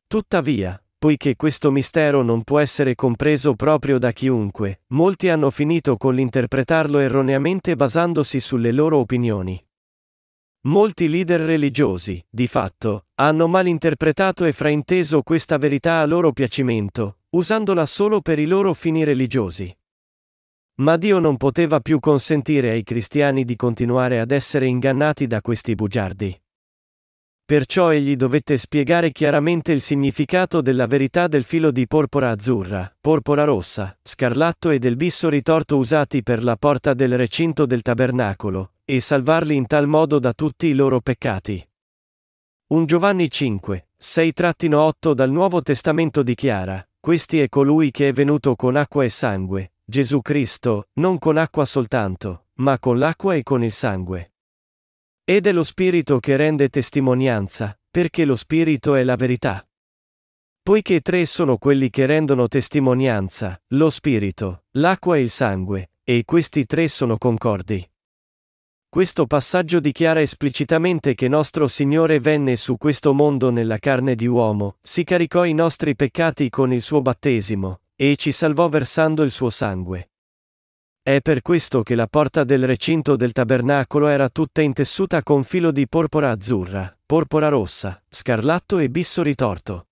Tuttavia, 0.06 0.82
poiché 0.96 1.36
questo 1.36 1.70
mistero 1.70 2.22
non 2.22 2.44
può 2.44 2.60
essere 2.60 2.94
compreso 2.94 3.52
proprio 3.52 3.98
da 3.98 4.10
chiunque, 4.12 4.84
molti 4.94 5.28
hanno 5.28 5.50
finito 5.50 5.98
con 5.98 6.14
l'interpretarlo 6.14 7.00
erroneamente 7.00 7.76
basandosi 7.76 8.40
sulle 8.40 8.72
loro 8.72 8.96
opinioni. 8.96 9.62
Molti 10.62 11.10
leader 11.10 11.42
religiosi, 11.42 12.24
di 12.26 12.46
fatto, 12.46 13.08
hanno 13.16 13.48
malinterpretato 13.48 14.46
e 14.46 14.52
frainteso 14.52 15.22
questa 15.22 15.58
verità 15.58 16.00
a 16.00 16.06
loro 16.06 16.32
piacimento, 16.32 17.17
usandola 17.30 17.84
solo 17.84 18.20
per 18.20 18.38
i 18.38 18.46
loro 18.46 18.72
fini 18.74 19.04
religiosi. 19.04 19.76
Ma 20.76 20.96
Dio 20.96 21.18
non 21.18 21.36
poteva 21.36 21.80
più 21.80 21.98
consentire 21.98 22.70
ai 22.70 22.82
cristiani 22.84 23.44
di 23.44 23.56
continuare 23.56 24.20
ad 24.20 24.30
essere 24.30 24.66
ingannati 24.66 25.26
da 25.26 25.40
questi 25.40 25.74
bugiardi. 25.74 26.40
perciò 27.48 27.90
egli 27.94 28.14
dovette 28.14 28.58
spiegare 28.58 29.10
chiaramente 29.10 29.72
il 29.72 29.80
significato 29.80 30.60
della 30.60 30.86
verità 30.86 31.28
del 31.28 31.44
filo 31.44 31.70
di 31.70 31.86
porpora 31.86 32.28
azzurra, 32.28 32.94
porpora 33.00 33.44
rossa, 33.44 33.98
scarlatto 34.02 34.68
e 34.68 34.78
del 34.78 34.96
bisso 34.96 35.30
ritorto 35.30 35.78
usati 35.78 36.22
per 36.22 36.44
la 36.44 36.56
porta 36.56 36.92
del 36.92 37.16
recinto 37.16 37.64
del 37.64 37.80
tabernacolo, 37.80 38.72
e 38.84 39.00
salvarli 39.00 39.54
in 39.54 39.66
tal 39.66 39.86
modo 39.86 40.18
da 40.18 40.34
tutti 40.34 40.66
i 40.66 40.74
loro 40.74 41.00
peccati. 41.00 41.66
1 42.66 42.84
Giovanni 42.84 43.30
5, 43.30 43.88
6-8 43.98 45.12
dal 45.14 45.30
Nuovo 45.30 45.62
Testamento 45.62 46.22
dichiara, 46.22 46.86
Questi 47.08 47.40
è 47.40 47.48
colui 47.48 47.90
che 47.90 48.08
è 48.08 48.12
venuto 48.12 48.54
con 48.54 48.76
acqua 48.76 49.02
e 49.02 49.08
sangue, 49.08 49.72
Gesù 49.82 50.20
Cristo, 50.20 50.88
non 50.96 51.18
con 51.18 51.38
acqua 51.38 51.64
soltanto, 51.64 52.48
ma 52.56 52.78
con 52.78 52.98
l'acqua 52.98 53.34
e 53.34 53.42
con 53.42 53.64
il 53.64 53.72
sangue. 53.72 54.32
Ed 55.24 55.46
è 55.46 55.52
lo 55.52 55.62
Spirito 55.62 56.20
che 56.20 56.36
rende 56.36 56.68
testimonianza, 56.68 57.80
perché 57.90 58.26
lo 58.26 58.36
Spirito 58.36 58.94
è 58.94 59.04
la 59.04 59.16
verità. 59.16 59.66
Poiché 60.62 61.00
tre 61.00 61.24
sono 61.24 61.56
quelli 61.56 61.88
che 61.88 62.04
rendono 62.04 62.46
testimonianza, 62.46 63.58
lo 63.68 63.88
Spirito, 63.88 64.64
l'acqua 64.72 65.16
e 65.16 65.22
il 65.22 65.30
sangue, 65.30 65.92
e 66.04 66.24
questi 66.26 66.66
tre 66.66 66.88
sono 66.88 67.16
concordi. 67.16 67.90
Questo 68.90 69.26
passaggio 69.26 69.80
dichiara 69.80 70.22
esplicitamente 70.22 71.14
che 71.14 71.28
nostro 71.28 71.68
Signore 71.68 72.20
venne 72.20 72.56
su 72.56 72.78
questo 72.78 73.12
mondo 73.12 73.50
nella 73.50 73.76
carne 73.76 74.14
di 74.14 74.26
uomo, 74.26 74.78
si 74.80 75.04
caricò 75.04 75.44
i 75.44 75.52
nostri 75.52 75.94
peccati 75.94 76.48
con 76.48 76.72
il 76.72 76.80
suo 76.80 77.02
battesimo, 77.02 77.80
e 77.94 78.16
ci 78.16 78.32
salvò 78.32 78.66
versando 78.70 79.24
il 79.24 79.30
suo 79.30 79.50
sangue. 79.50 80.12
È 81.02 81.20
per 81.20 81.42
questo 81.42 81.82
che 81.82 81.94
la 81.94 82.06
porta 82.06 82.44
del 82.44 82.64
recinto 82.64 83.14
del 83.14 83.32
tabernacolo 83.32 84.06
era 84.06 84.30
tutta 84.30 84.62
intessuta 84.62 85.22
con 85.22 85.44
filo 85.44 85.70
di 85.70 85.86
porpora 85.86 86.30
azzurra, 86.30 86.98
porpora 87.04 87.48
rossa, 87.48 88.02
scarlatto 88.08 88.78
e 88.78 88.88
bisso 88.88 89.22
ritorto. 89.22 89.88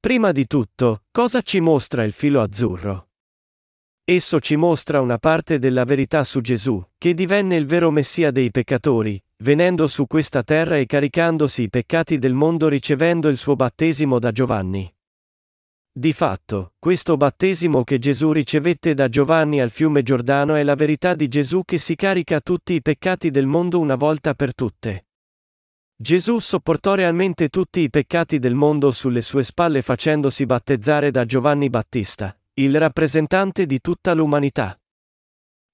Prima 0.00 0.32
di 0.32 0.48
tutto, 0.48 1.04
cosa 1.12 1.40
ci 1.40 1.60
mostra 1.60 2.02
il 2.02 2.12
filo 2.12 2.40
azzurro? 2.40 3.11
Esso 4.04 4.40
ci 4.40 4.56
mostra 4.56 5.00
una 5.00 5.18
parte 5.18 5.60
della 5.60 5.84
verità 5.84 6.24
su 6.24 6.40
Gesù, 6.40 6.84
che 6.98 7.14
divenne 7.14 7.54
il 7.54 7.66
vero 7.66 7.92
Messia 7.92 8.32
dei 8.32 8.50
peccatori, 8.50 9.22
venendo 9.38 9.86
su 9.86 10.08
questa 10.08 10.42
terra 10.42 10.76
e 10.76 10.86
caricandosi 10.86 11.62
i 11.62 11.70
peccati 11.70 12.18
del 12.18 12.34
mondo 12.34 12.66
ricevendo 12.66 13.28
il 13.28 13.36
suo 13.36 13.54
battesimo 13.54 14.18
da 14.18 14.32
Giovanni. 14.32 14.92
Di 15.92 16.12
fatto, 16.12 16.72
questo 16.80 17.16
battesimo 17.16 17.84
che 17.84 18.00
Gesù 18.00 18.32
ricevette 18.32 18.94
da 18.94 19.08
Giovanni 19.08 19.60
al 19.60 19.70
fiume 19.70 20.02
Giordano 20.02 20.56
è 20.56 20.64
la 20.64 20.74
verità 20.74 21.14
di 21.14 21.28
Gesù 21.28 21.62
che 21.64 21.78
si 21.78 21.94
carica 21.94 22.40
tutti 22.40 22.72
i 22.72 22.82
peccati 22.82 23.30
del 23.30 23.46
mondo 23.46 23.78
una 23.78 23.94
volta 23.94 24.34
per 24.34 24.52
tutte. 24.52 25.06
Gesù 25.94 26.40
sopportò 26.40 26.94
realmente 26.94 27.50
tutti 27.50 27.78
i 27.78 27.90
peccati 27.90 28.40
del 28.40 28.54
mondo 28.54 28.90
sulle 28.90 29.20
sue 29.20 29.44
spalle 29.44 29.80
facendosi 29.80 30.44
battezzare 30.44 31.12
da 31.12 31.24
Giovanni 31.24 31.70
Battista, 31.70 32.36
il 32.54 32.78
rappresentante 32.78 33.64
di 33.64 33.80
tutta 33.80 34.12
l'umanità. 34.12 34.78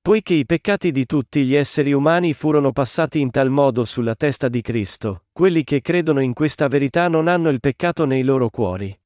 Poiché 0.01 0.35
i 0.35 0.47
peccati 0.47 0.93
di 0.93 1.07
tutti 1.07 1.45
gli 1.45 1.57
esseri 1.57 1.93
umani 1.93 2.33
furono 2.33 2.71
passati 2.71 3.19
in 3.21 3.31
tal 3.31 3.51
modo 3.51 3.85
sulla 3.85 4.15
testa 4.15 4.49
di 4.49 4.63
Cristo, 4.63 5.25
quelli 5.33 5.65
che 5.65 5.81
credono 5.81 6.21
in 6.21 6.35
questa 6.35 6.69
verità 6.69 7.09
non 7.09 7.27
hanno 7.27 7.49
il 7.49 7.59
peccato 7.59 8.05
nei 8.05 8.23
loro 8.23 8.49
cuori. 8.49 8.97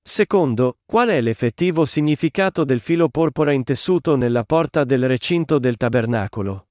Secondo, 0.00 0.78
qual 0.86 1.08
è 1.08 1.20
l'effettivo 1.20 1.84
significato 1.84 2.62
del 2.62 2.78
filo 2.78 3.08
porpora 3.08 3.50
intessuto 3.50 4.14
nella 4.14 4.44
porta 4.44 4.84
del 4.84 5.08
recinto 5.08 5.58
del 5.58 5.76
tabernacolo? 5.76 6.68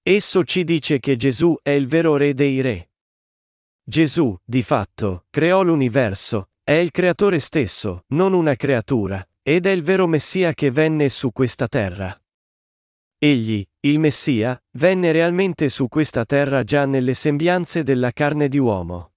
Esso 0.00 0.44
ci 0.44 0.62
dice 0.62 1.00
che 1.00 1.16
Gesù 1.16 1.56
è 1.60 1.70
il 1.70 1.88
vero 1.88 2.16
re 2.16 2.34
dei 2.34 2.60
re. 2.60 2.92
Gesù, 3.82 4.34
di 4.44 4.62
fatto, 4.62 5.26
creò 5.28 5.62
l'universo, 5.62 6.50
è 6.68 6.74
il 6.74 6.90
creatore 6.90 7.38
stesso, 7.38 8.04
non 8.08 8.34
una 8.34 8.54
creatura, 8.54 9.26
ed 9.40 9.64
è 9.64 9.70
il 9.70 9.82
vero 9.82 10.06
Messia 10.06 10.52
che 10.52 10.70
venne 10.70 11.08
su 11.08 11.32
questa 11.32 11.66
terra. 11.66 12.14
Egli, 13.16 13.66
il 13.86 13.98
Messia, 13.98 14.62
venne 14.72 15.10
realmente 15.10 15.70
su 15.70 15.88
questa 15.88 16.26
terra 16.26 16.64
già 16.64 16.84
nelle 16.84 17.14
sembianze 17.14 17.82
della 17.82 18.10
carne 18.10 18.48
di 18.48 18.58
uomo. 18.58 19.12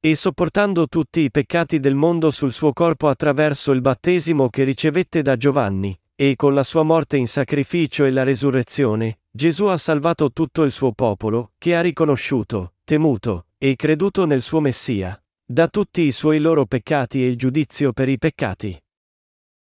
E 0.00 0.14
sopportando 0.14 0.86
tutti 0.86 1.20
i 1.20 1.30
peccati 1.30 1.80
del 1.80 1.94
mondo 1.94 2.30
sul 2.30 2.52
suo 2.52 2.74
corpo 2.74 3.08
attraverso 3.08 3.72
il 3.72 3.80
battesimo 3.80 4.50
che 4.50 4.64
ricevette 4.64 5.22
da 5.22 5.38
Giovanni, 5.38 5.98
e 6.14 6.36
con 6.36 6.52
la 6.52 6.62
sua 6.62 6.82
morte 6.82 7.16
in 7.16 7.26
sacrificio 7.26 8.04
e 8.04 8.10
la 8.10 8.22
resurrezione, 8.22 9.20
Gesù 9.30 9.64
ha 9.64 9.78
salvato 9.78 10.30
tutto 10.30 10.64
il 10.64 10.72
suo 10.72 10.92
popolo, 10.92 11.52
che 11.56 11.74
ha 11.74 11.80
riconosciuto, 11.80 12.74
temuto, 12.84 13.46
e 13.56 13.76
creduto 13.76 14.26
nel 14.26 14.42
suo 14.42 14.60
Messia 14.60 15.19
da 15.52 15.66
tutti 15.66 16.02
i 16.02 16.12
suoi 16.12 16.38
loro 16.38 16.64
peccati 16.64 17.24
e 17.24 17.26
il 17.26 17.36
giudizio 17.36 17.92
per 17.92 18.08
i 18.08 18.18
peccati. 18.18 18.80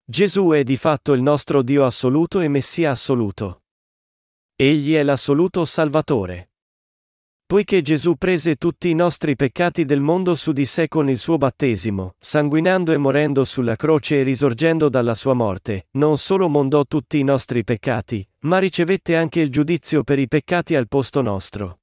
Gesù 0.03 0.49
è 0.53 0.63
di 0.63 0.79
fatto 0.79 1.13
il 1.13 1.21
nostro 1.21 1.61
Dio 1.61 1.85
assoluto 1.85 2.41
e 2.41 2.49
Messia 2.49 2.93
assoluto. 2.93 3.65
Egli 4.57 4.95
è 4.95 5.03
l'assoluto 5.03 5.67
Salvatore. 5.67 6.53
Poiché 7.45 7.83
Gesù 7.83 8.15
prese 8.15 8.57
tutti 8.57 8.89
i 8.89 8.95
nostri 8.95 9.37
peccati 9.37 9.85
del 9.85 10.01
mondo 10.01 10.35
su 10.35 10.53
di 10.53 10.65
sé 10.65 10.89
con 10.89 11.11
il 11.11 11.19
suo 11.19 11.37
battesimo, 11.37 12.15
sanguinando 12.19 12.93
e 12.93 12.97
morendo 12.97 13.45
sulla 13.45 13.77
croce 13.77 14.21
e 14.21 14.23
risorgendo 14.23 14.89
dalla 14.89 15.15
sua 15.15 15.35
morte, 15.35 15.89
non 15.99 16.17
solo 16.17 16.49
mondò 16.49 16.87
tutti 16.87 17.19
i 17.19 17.23
nostri 17.23 17.65
peccati, 17.65 18.27
ma 18.45 18.57
ricevette 18.57 19.15
anche 19.15 19.41
il 19.41 19.51
giudizio 19.51 20.05
per 20.05 20.19
i 20.19 20.27
peccati 20.27 20.75
al 20.75 20.89
posto 20.89 21.21
nostro. 21.21 21.81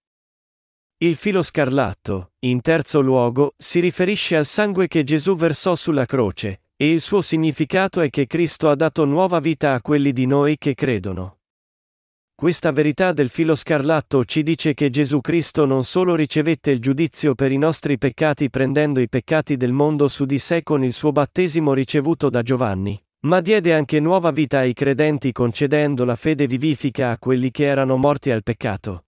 Il 1.03 1.17
filo 1.17 1.41
scarlatto, 1.41 2.31
in 2.45 2.61
terzo 2.61 3.01
luogo, 3.01 3.55
si 3.57 3.81
riferisce 3.81 4.37
al 4.37 4.45
sangue 4.45 4.87
che 4.87 5.03
Gesù 5.03 5.35
versò 5.35 5.75
sulla 5.75 6.05
croce, 6.05 6.61
e 6.77 6.91
il 6.91 7.01
suo 7.01 7.21
significato 7.21 7.99
è 7.99 8.09
che 8.09 8.25
Cristo 8.25 8.69
ha 8.69 8.75
dato 8.75 9.03
nuova 9.03 9.41
vita 9.41 9.73
a 9.73 9.81
quelli 9.81 10.13
di 10.13 10.25
noi 10.25 10.57
che 10.57 10.75
credono. 10.75 11.39
Questa 12.33 12.71
verità 12.71 13.11
del 13.11 13.27
filo 13.27 13.53
scarlatto 13.53 14.23
ci 14.23 14.43
dice 14.43 14.73
che 14.73 14.89
Gesù 14.89 15.19
Cristo 15.19 15.65
non 15.65 15.83
solo 15.83 16.15
ricevette 16.15 16.71
il 16.71 16.79
giudizio 16.79 17.35
per 17.35 17.51
i 17.51 17.57
nostri 17.57 17.97
peccati 17.97 18.49
prendendo 18.49 19.01
i 19.01 19.09
peccati 19.09 19.57
del 19.57 19.73
mondo 19.73 20.07
su 20.07 20.23
di 20.23 20.39
sé 20.39 20.63
con 20.63 20.85
il 20.85 20.93
suo 20.93 21.11
battesimo 21.11 21.73
ricevuto 21.73 22.29
da 22.29 22.41
Giovanni, 22.41 22.97
ma 23.25 23.41
diede 23.41 23.73
anche 23.73 23.99
nuova 23.99 24.31
vita 24.31 24.59
ai 24.59 24.71
credenti 24.71 25.33
concedendo 25.33 26.05
la 26.05 26.15
fede 26.15 26.47
vivifica 26.47 27.11
a 27.11 27.17
quelli 27.17 27.51
che 27.51 27.65
erano 27.65 27.97
morti 27.97 28.31
al 28.31 28.41
peccato. 28.41 29.03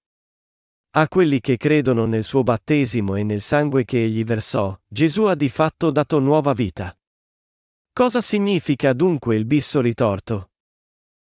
A 0.97 1.09
quelli 1.09 1.41
che 1.41 1.57
credono 1.57 2.05
nel 2.05 2.23
suo 2.23 2.41
battesimo 2.43 3.15
e 3.15 3.23
nel 3.23 3.41
sangue 3.41 3.83
che 3.83 4.01
egli 4.01 4.23
versò, 4.23 4.73
Gesù 4.87 5.23
ha 5.23 5.35
di 5.35 5.49
fatto 5.49 5.91
dato 5.91 6.19
nuova 6.19 6.53
vita. 6.53 6.97
Cosa 7.91 8.21
significa 8.21 8.93
dunque 8.93 9.35
il 9.35 9.43
bisso 9.43 9.81
ritorto? 9.81 10.51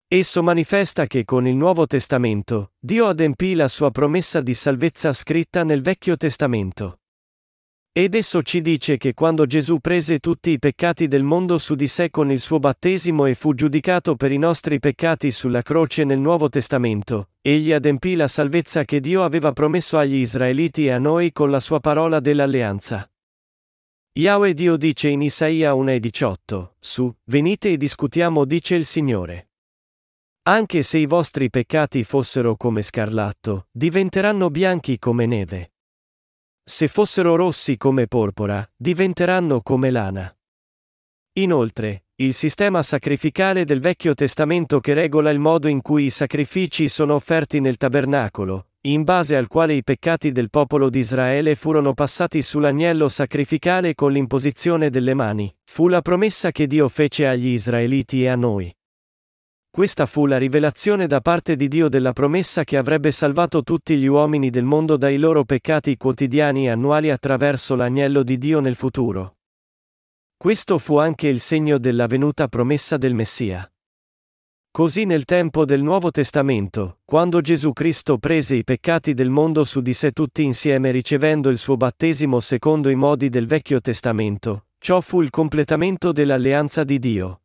Esso 0.06 0.44
manifesta 0.44 1.08
che 1.08 1.24
con 1.24 1.48
il 1.48 1.56
Nuovo 1.56 1.88
Testamento, 1.88 2.74
Dio 2.78 3.08
adempì 3.08 3.54
la 3.54 3.66
sua 3.66 3.90
promessa 3.90 4.40
di 4.40 4.54
salvezza 4.54 5.12
scritta 5.12 5.64
nel 5.64 5.82
Vecchio 5.82 6.16
Testamento. 6.16 7.00
Ed 7.98 8.14
esso 8.14 8.42
ci 8.44 8.60
dice 8.60 8.96
che 8.96 9.12
quando 9.12 9.44
Gesù 9.44 9.80
prese 9.80 10.20
tutti 10.20 10.50
i 10.50 10.60
peccati 10.60 11.08
del 11.08 11.24
mondo 11.24 11.58
su 11.58 11.74
di 11.74 11.88
sé 11.88 12.10
con 12.10 12.30
il 12.30 12.38
suo 12.38 12.60
battesimo 12.60 13.26
e 13.26 13.34
fu 13.34 13.54
giudicato 13.54 14.14
per 14.14 14.30
i 14.30 14.38
nostri 14.38 14.78
peccati 14.78 15.32
sulla 15.32 15.62
croce 15.62 16.04
nel 16.04 16.20
Nuovo 16.20 16.48
Testamento, 16.48 17.30
egli 17.42 17.72
adempì 17.72 18.14
la 18.14 18.28
salvezza 18.28 18.84
che 18.84 19.00
Dio 19.00 19.24
aveva 19.24 19.50
promesso 19.52 19.98
agli 19.98 20.14
Israeliti 20.14 20.86
e 20.86 20.92
a 20.92 20.98
noi 20.98 21.32
con 21.32 21.50
la 21.50 21.58
sua 21.58 21.80
parola 21.80 22.20
dell'alleanza. 22.20 23.10
Yahweh 24.12 24.54
Dio 24.54 24.76
dice 24.76 25.08
in 25.08 25.20
Isaia 25.20 25.72
1,18, 25.72 26.74
su, 26.78 27.12
venite 27.24 27.72
e 27.72 27.76
discutiamo 27.76 28.44
dice 28.44 28.76
il 28.76 28.84
Signore. 28.84 29.48
Anche 30.42 30.84
se 30.84 30.98
i 30.98 31.06
vostri 31.06 31.50
peccati 31.50 32.04
fossero 32.04 32.54
come 32.54 32.82
scarlatto, 32.82 33.66
diventeranno 33.72 34.50
bianchi 34.50 35.00
come 35.00 35.26
neve. 35.26 35.72
Se 36.68 36.86
fossero 36.86 37.34
rossi 37.34 37.78
come 37.78 38.06
porpora, 38.06 38.70
diventeranno 38.76 39.62
come 39.62 39.90
lana. 39.90 40.30
Inoltre, 41.38 42.04
il 42.16 42.34
sistema 42.34 42.82
sacrificale 42.82 43.64
del 43.64 43.80
Vecchio 43.80 44.12
Testamento 44.12 44.78
che 44.78 44.92
regola 44.92 45.30
il 45.30 45.38
modo 45.38 45.68
in 45.68 45.80
cui 45.80 46.04
i 46.04 46.10
sacrifici 46.10 46.90
sono 46.90 47.14
offerti 47.14 47.60
nel 47.60 47.78
tabernacolo, 47.78 48.66
in 48.82 49.02
base 49.02 49.34
al 49.34 49.46
quale 49.46 49.72
i 49.72 49.82
peccati 49.82 50.30
del 50.30 50.50
popolo 50.50 50.90
di 50.90 50.98
Israele 50.98 51.54
furono 51.54 51.94
passati 51.94 52.42
sull'agnello 52.42 53.08
sacrificale 53.08 53.94
con 53.94 54.12
l'imposizione 54.12 54.90
delle 54.90 55.14
mani, 55.14 55.50
fu 55.64 55.88
la 55.88 56.02
promessa 56.02 56.52
che 56.52 56.66
Dio 56.66 56.90
fece 56.90 57.26
agli 57.26 57.46
Israeliti 57.46 58.24
e 58.24 58.28
a 58.28 58.36
noi. 58.36 58.77
Questa 59.70 60.06
fu 60.06 60.26
la 60.26 60.38
rivelazione 60.38 61.06
da 61.06 61.20
parte 61.20 61.54
di 61.54 61.68
Dio 61.68 61.88
della 61.88 62.12
promessa 62.12 62.64
che 62.64 62.76
avrebbe 62.76 63.12
salvato 63.12 63.62
tutti 63.62 63.96
gli 63.96 64.06
uomini 64.06 64.50
del 64.50 64.64
mondo 64.64 64.96
dai 64.96 65.18
loro 65.18 65.44
peccati 65.44 65.96
quotidiani 65.96 66.66
e 66.66 66.70
annuali 66.70 67.10
attraverso 67.10 67.76
l'agnello 67.76 68.22
di 68.22 68.38
Dio 68.38 68.60
nel 68.60 68.74
futuro. 68.74 69.36
Questo 70.36 70.78
fu 70.78 70.96
anche 70.96 71.28
il 71.28 71.40
segno 71.40 71.78
della 71.78 72.06
venuta 72.06 72.48
promessa 72.48 72.96
del 72.96 73.14
Messia. 73.14 73.70
Così 74.70 75.04
nel 75.04 75.24
tempo 75.24 75.64
del 75.64 75.82
Nuovo 75.82 76.10
Testamento, 76.10 77.00
quando 77.04 77.40
Gesù 77.40 77.72
Cristo 77.72 78.18
prese 78.18 78.54
i 78.54 78.64
peccati 78.64 79.14
del 79.14 79.30
mondo 79.30 79.64
su 79.64 79.80
di 79.80 79.92
sé 79.94 80.12
tutti 80.12 80.44
insieme 80.44 80.90
ricevendo 80.90 81.48
il 81.50 81.58
suo 81.58 81.76
battesimo 81.76 82.38
secondo 82.38 82.88
i 82.88 82.94
modi 82.94 83.28
del 83.28 83.46
Vecchio 83.46 83.80
Testamento, 83.80 84.66
ciò 84.78 85.00
fu 85.00 85.20
il 85.22 85.30
completamento 85.30 86.12
dell'alleanza 86.12 86.84
di 86.84 86.98
Dio. 87.00 87.40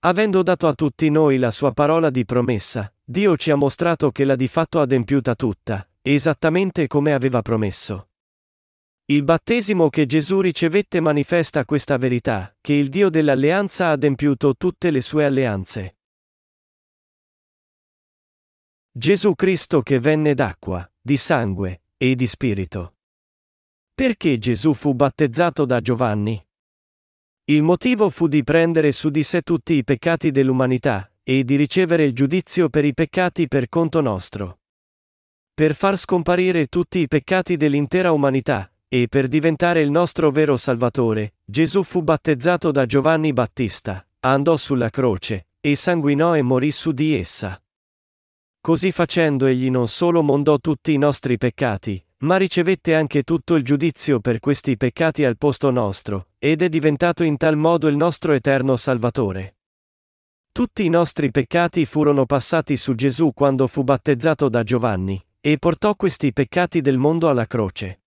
Avendo 0.00 0.44
dato 0.44 0.68
a 0.68 0.74
tutti 0.74 1.10
noi 1.10 1.38
la 1.38 1.50
sua 1.50 1.72
parola 1.72 2.08
di 2.10 2.24
promessa, 2.24 2.92
Dio 3.02 3.36
ci 3.36 3.50
ha 3.50 3.56
mostrato 3.56 4.12
che 4.12 4.24
l'ha 4.24 4.36
di 4.36 4.46
fatto 4.46 4.80
adempiuta 4.80 5.34
tutta, 5.34 5.88
esattamente 6.02 6.86
come 6.86 7.12
aveva 7.12 7.42
promesso. 7.42 8.10
Il 9.06 9.24
battesimo 9.24 9.88
che 9.88 10.06
Gesù 10.06 10.40
ricevette 10.40 11.00
manifesta 11.00 11.64
questa 11.64 11.96
verità, 11.96 12.54
che 12.60 12.74
il 12.74 12.90
Dio 12.90 13.08
dell'alleanza 13.08 13.86
ha 13.86 13.92
adempiuto 13.92 14.54
tutte 14.56 14.92
le 14.92 15.00
sue 15.00 15.24
alleanze. 15.24 15.96
Gesù 18.92 19.34
Cristo 19.34 19.82
che 19.82 19.98
venne 19.98 20.34
d'acqua, 20.34 20.88
di 21.00 21.16
sangue 21.16 21.82
e 21.96 22.14
di 22.14 22.26
spirito. 22.28 22.94
Perché 23.94 24.38
Gesù 24.38 24.74
fu 24.74 24.94
battezzato 24.94 25.64
da 25.64 25.80
Giovanni? 25.80 26.47
Il 27.50 27.62
motivo 27.62 28.10
fu 28.10 28.28
di 28.28 28.44
prendere 28.44 28.92
su 28.92 29.08
di 29.08 29.22
sé 29.22 29.40
tutti 29.40 29.72
i 29.72 29.82
peccati 29.82 30.30
dell'umanità, 30.30 31.10
e 31.22 31.44
di 31.44 31.56
ricevere 31.56 32.04
il 32.04 32.12
giudizio 32.12 32.68
per 32.68 32.84
i 32.84 32.92
peccati 32.92 33.48
per 33.48 33.70
conto 33.70 34.02
nostro. 34.02 34.58
Per 35.54 35.74
far 35.74 35.96
scomparire 35.96 36.66
tutti 36.66 36.98
i 36.98 37.08
peccati 37.08 37.56
dell'intera 37.56 38.12
umanità, 38.12 38.70
e 38.86 39.08
per 39.08 39.28
diventare 39.28 39.80
il 39.80 39.90
nostro 39.90 40.30
vero 40.30 40.58
Salvatore, 40.58 41.36
Gesù 41.42 41.84
fu 41.84 42.02
battezzato 42.02 42.70
da 42.70 42.84
Giovanni 42.84 43.32
Battista, 43.32 44.06
andò 44.20 44.58
sulla 44.58 44.90
croce, 44.90 45.46
e 45.58 45.74
sanguinò 45.74 46.36
e 46.36 46.42
morì 46.42 46.70
su 46.70 46.92
di 46.92 47.14
essa. 47.14 47.58
Così 48.60 48.92
facendo 48.92 49.46
egli 49.46 49.70
non 49.70 49.88
solo 49.88 50.22
mondò 50.22 50.58
tutti 50.58 50.92
i 50.92 50.98
nostri 50.98 51.38
peccati, 51.38 52.04
ma 52.18 52.36
ricevette 52.36 52.94
anche 52.94 53.22
tutto 53.22 53.54
il 53.54 53.62
giudizio 53.62 54.18
per 54.20 54.40
questi 54.40 54.76
peccati 54.76 55.24
al 55.24 55.36
posto 55.36 55.70
nostro, 55.70 56.28
ed 56.38 56.62
è 56.62 56.68
diventato 56.68 57.22
in 57.22 57.36
tal 57.36 57.56
modo 57.56 57.86
il 57.86 57.96
nostro 57.96 58.32
eterno 58.32 58.76
Salvatore. 58.76 59.56
Tutti 60.50 60.84
i 60.84 60.88
nostri 60.88 61.30
peccati 61.30 61.84
furono 61.84 62.26
passati 62.26 62.76
su 62.76 62.96
Gesù 62.96 63.32
quando 63.32 63.68
fu 63.68 63.84
battezzato 63.84 64.48
da 64.48 64.64
Giovanni, 64.64 65.24
e 65.40 65.58
portò 65.58 65.94
questi 65.94 66.32
peccati 66.32 66.80
del 66.80 66.98
mondo 66.98 67.28
alla 67.28 67.46
croce. 67.46 68.00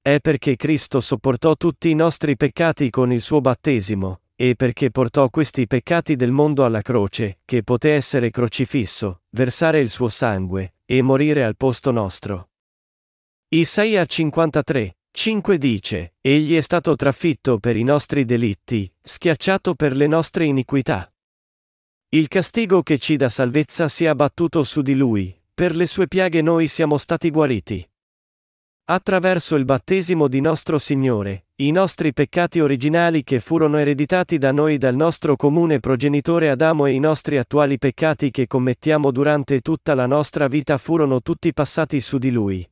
È 0.00 0.20
perché 0.20 0.54
Cristo 0.54 1.00
sopportò 1.00 1.56
tutti 1.56 1.90
i 1.90 1.94
nostri 1.94 2.36
peccati 2.36 2.90
con 2.90 3.10
il 3.10 3.20
suo 3.20 3.40
battesimo, 3.40 4.20
e 4.36 4.54
perché 4.54 4.92
portò 4.92 5.28
questi 5.30 5.66
peccati 5.66 6.14
del 6.14 6.30
mondo 6.30 6.64
alla 6.64 6.82
croce, 6.82 7.40
che 7.44 7.64
poté 7.64 7.94
essere 7.94 8.30
crocifisso, 8.30 9.22
versare 9.30 9.80
il 9.80 9.90
suo 9.90 10.08
sangue, 10.08 10.74
e 10.84 11.02
morire 11.02 11.42
al 11.42 11.56
posto 11.56 11.90
nostro. 11.90 12.50
Isaia 13.48 14.04
53, 14.04 14.96
5 15.12 15.56
dice, 15.56 16.14
Egli 16.20 16.56
è 16.56 16.60
stato 16.60 16.96
trafitto 16.96 17.60
per 17.60 17.76
i 17.76 17.84
nostri 17.84 18.24
delitti, 18.24 18.92
schiacciato 19.00 19.76
per 19.76 19.94
le 19.94 20.08
nostre 20.08 20.46
iniquità. 20.46 21.08
Il 22.08 22.26
castigo 22.26 22.82
che 22.82 22.98
ci 22.98 23.14
dà 23.14 23.28
salvezza 23.28 23.86
si 23.86 24.04
è 24.04 24.08
abbattuto 24.08 24.64
su 24.64 24.82
di 24.82 24.96
lui, 24.96 25.32
per 25.54 25.76
le 25.76 25.86
sue 25.86 26.08
piaghe 26.08 26.42
noi 26.42 26.66
siamo 26.66 26.96
stati 26.96 27.30
guariti. 27.30 27.88
Attraverso 28.86 29.54
il 29.54 29.64
battesimo 29.64 30.26
di 30.26 30.40
nostro 30.40 30.78
Signore, 30.78 31.46
i 31.58 31.70
nostri 31.70 32.12
peccati 32.12 32.58
originali 32.58 33.22
che 33.22 33.38
furono 33.38 33.78
ereditati 33.78 34.38
da 34.38 34.50
noi 34.50 34.76
dal 34.76 34.96
nostro 34.96 35.36
comune 35.36 35.78
progenitore 35.78 36.50
Adamo 36.50 36.86
e 36.86 36.94
i 36.94 36.98
nostri 36.98 37.38
attuali 37.38 37.78
peccati 37.78 38.32
che 38.32 38.48
commettiamo 38.48 39.12
durante 39.12 39.60
tutta 39.60 39.94
la 39.94 40.06
nostra 40.06 40.48
vita 40.48 40.78
furono 40.78 41.22
tutti 41.22 41.52
passati 41.52 42.00
su 42.00 42.18
di 42.18 42.32
lui. 42.32 42.68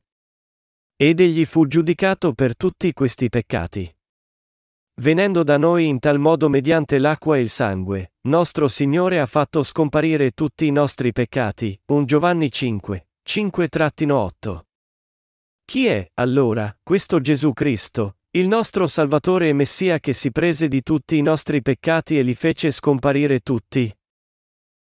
Ed 0.97 1.19
egli 1.19 1.43
fu 1.43 1.67
giudicato 1.67 2.31
per 2.31 2.55
tutti 2.55 2.93
questi 2.93 3.27
peccati. 3.27 3.93
Venendo 5.01 5.43
da 5.43 5.57
noi 5.57 5.87
in 5.87 5.99
tal 5.99 6.19
modo 6.19 6.47
mediante 6.47 6.99
l'acqua 6.99 7.35
e 7.35 7.41
il 7.41 7.49
sangue, 7.49 8.13
nostro 8.29 8.69
Signore 8.69 9.19
ha 9.19 9.25
fatto 9.25 9.61
scomparire 9.61 10.31
tutti 10.31 10.65
i 10.65 10.71
nostri 10.71 11.11
peccati. 11.11 11.77
1 11.87 12.05
Giovanni 12.05 12.49
5, 12.49 13.09
5-8. 13.27 14.61
Chi 15.65 15.87
è, 15.87 16.09
allora, 16.13 16.73
questo 16.81 17.19
Gesù 17.19 17.51
Cristo, 17.51 18.19
il 18.31 18.47
nostro 18.47 18.87
Salvatore 18.87 19.49
e 19.49 19.53
Messia 19.53 19.99
che 19.99 20.13
si 20.13 20.31
prese 20.31 20.69
di 20.69 20.81
tutti 20.81 21.17
i 21.17 21.21
nostri 21.21 21.61
peccati 21.61 22.17
e 22.17 22.21
li 22.21 22.35
fece 22.35 22.71
scomparire 22.71 23.41
tutti? 23.41 23.93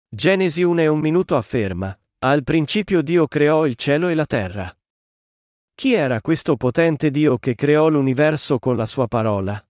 Genesi 0.08 0.62
1 0.62 0.82
e 0.82 0.88
un 0.88 1.00
minuto 1.00 1.36
afferma, 1.36 2.00
al 2.20 2.44
principio 2.44 3.02
Dio 3.02 3.28
creò 3.28 3.66
il 3.66 3.74
cielo 3.74 4.10
e 4.10 4.14
la 4.14 4.28
terra. 4.28 4.78
Chi 5.76 5.94
era 5.94 6.22
questo 6.22 6.56
potente 6.56 7.12
Dio 7.12 7.38
che 7.38 7.56
creò 7.56 7.90
l'universo 7.90 8.60
con 8.60 8.76
la 8.76 8.86
sua 8.86 9.08
parola? 9.08 9.64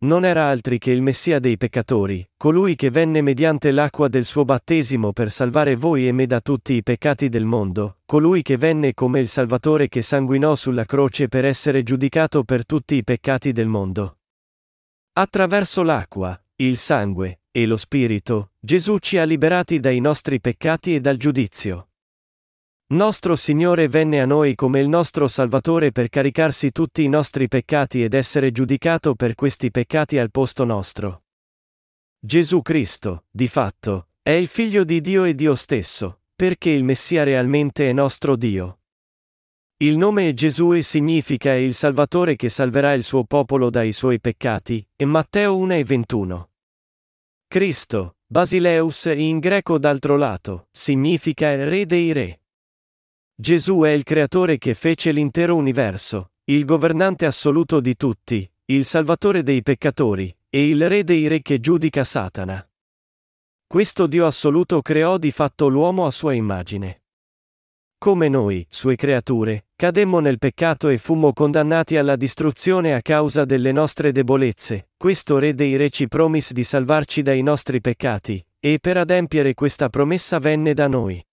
non 0.00 0.24
era 0.24 0.48
altri 0.48 0.78
che 0.78 0.92
il 0.92 1.02
Messia 1.02 1.40
dei 1.40 1.56
peccatori, 1.56 2.24
colui 2.36 2.76
che 2.76 2.88
venne 2.88 3.20
mediante 3.20 3.72
l'acqua 3.72 4.06
del 4.06 4.24
suo 4.24 4.44
battesimo 4.44 5.12
per 5.12 5.28
salvare 5.28 5.74
voi 5.74 6.06
e 6.06 6.12
me 6.12 6.26
da 6.26 6.40
tutti 6.40 6.74
i 6.74 6.84
peccati 6.84 7.28
del 7.28 7.44
mondo, 7.44 7.98
colui 8.06 8.42
che 8.42 8.56
venne 8.56 8.94
come 8.94 9.18
il 9.18 9.26
Salvatore 9.26 9.88
che 9.88 10.02
sanguinò 10.02 10.54
sulla 10.54 10.84
croce 10.84 11.26
per 11.26 11.44
essere 11.44 11.82
giudicato 11.82 12.44
per 12.44 12.64
tutti 12.64 12.94
i 12.94 13.02
peccati 13.02 13.50
del 13.52 13.66
mondo. 13.66 14.18
Attraverso 15.14 15.82
l'acqua, 15.82 16.40
il 16.56 16.76
sangue 16.76 17.40
e 17.50 17.66
lo 17.66 17.76
Spirito, 17.76 18.52
Gesù 18.60 18.98
ci 18.98 19.18
ha 19.18 19.24
liberati 19.24 19.80
dai 19.80 19.98
nostri 19.98 20.40
peccati 20.40 20.94
e 20.94 21.00
dal 21.00 21.16
giudizio. 21.16 21.87
Nostro 22.90 23.36
Signore 23.36 23.86
venne 23.86 24.18
a 24.18 24.24
noi 24.24 24.54
come 24.54 24.80
il 24.80 24.88
nostro 24.88 25.28
Salvatore 25.28 25.92
per 25.92 26.08
caricarsi 26.08 26.72
tutti 26.72 27.02
i 27.02 27.08
nostri 27.08 27.46
peccati 27.46 28.02
ed 28.02 28.14
essere 28.14 28.50
giudicato 28.50 29.14
per 29.14 29.34
questi 29.34 29.70
peccati 29.70 30.16
al 30.16 30.30
posto 30.30 30.64
nostro. 30.64 31.24
Gesù 32.18 32.62
Cristo, 32.62 33.24
di 33.28 33.46
fatto, 33.46 34.08
è 34.22 34.30
il 34.30 34.46
Figlio 34.46 34.84
di 34.84 35.02
Dio 35.02 35.24
e 35.24 35.34
Dio 35.34 35.54
stesso, 35.54 36.22
perché 36.34 36.70
il 36.70 36.82
Messia 36.82 37.24
realmente 37.24 37.90
è 37.90 37.92
nostro 37.92 38.36
Dio. 38.36 38.78
Il 39.82 39.98
nome 39.98 40.32
Gesù 40.32 40.80
significa 40.80 41.52
il 41.52 41.74
Salvatore 41.74 42.36
che 42.36 42.48
salverà 42.48 42.94
il 42.94 43.02
suo 43.02 43.24
popolo 43.24 43.68
dai 43.68 43.92
suoi 43.92 44.18
peccati, 44.18 44.82
e 44.96 45.04
Matteo 45.04 45.58
1 45.58 45.74
e 45.74 45.84
21. 45.84 46.50
Cristo, 47.48 48.16
Basileus 48.24 49.12
in 49.14 49.40
greco 49.40 49.76
d'altro 49.76 50.16
lato, 50.16 50.68
significa 50.70 51.50
il 51.52 51.66
Re 51.66 51.84
dei 51.84 52.12
Re. 52.12 52.40
Gesù 53.40 53.82
è 53.82 53.90
il 53.90 54.02
creatore 54.02 54.58
che 54.58 54.74
fece 54.74 55.12
l'intero 55.12 55.54
universo, 55.54 56.32
il 56.46 56.64
governante 56.64 57.24
assoluto 57.24 57.78
di 57.78 57.94
tutti, 57.94 58.50
il 58.64 58.84
salvatore 58.84 59.44
dei 59.44 59.62
peccatori, 59.62 60.36
e 60.50 60.68
il 60.68 60.88
re 60.88 61.04
dei 61.04 61.28
re 61.28 61.40
che 61.40 61.60
giudica 61.60 62.02
Satana. 62.02 62.68
Questo 63.64 64.08
Dio 64.08 64.26
assoluto 64.26 64.82
creò 64.82 65.18
di 65.18 65.30
fatto 65.30 65.68
l'uomo 65.68 66.04
a 66.04 66.10
sua 66.10 66.32
immagine. 66.32 67.02
Come 67.96 68.28
noi, 68.28 68.66
sue 68.68 68.96
creature, 68.96 69.66
cademmo 69.76 70.18
nel 70.18 70.38
peccato 70.38 70.88
e 70.88 70.98
fummo 70.98 71.32
condannati 71.32 71.96
alla 71.96 72.16
distruzione 72.16 72.92
a 72.92 73.02
causa 73.02 73.44
delle 73.44 73.70
nostre 73.70 74.10
debolezze, 74.10 74.88
questo 74.96 75.38
Re 75.38 75.54
dei 75.54 75.76
Re 75.76 75.90
ci 75.90 76.08
promise 76.08 76.52
di 76.52 76.64
salvarci 76.64 77.22
dai 77.22 77.42
nostri 77.42 77.80
peccati, 77.80 78.44
e 78.58 78.80
per 78.80 78.96
adempiere 78.96 79.54
questa 79.54 79.88
promessa 79.88 80.40
venne 80.40 80.74
da 80.74 80.88
noi. 80.88 81.24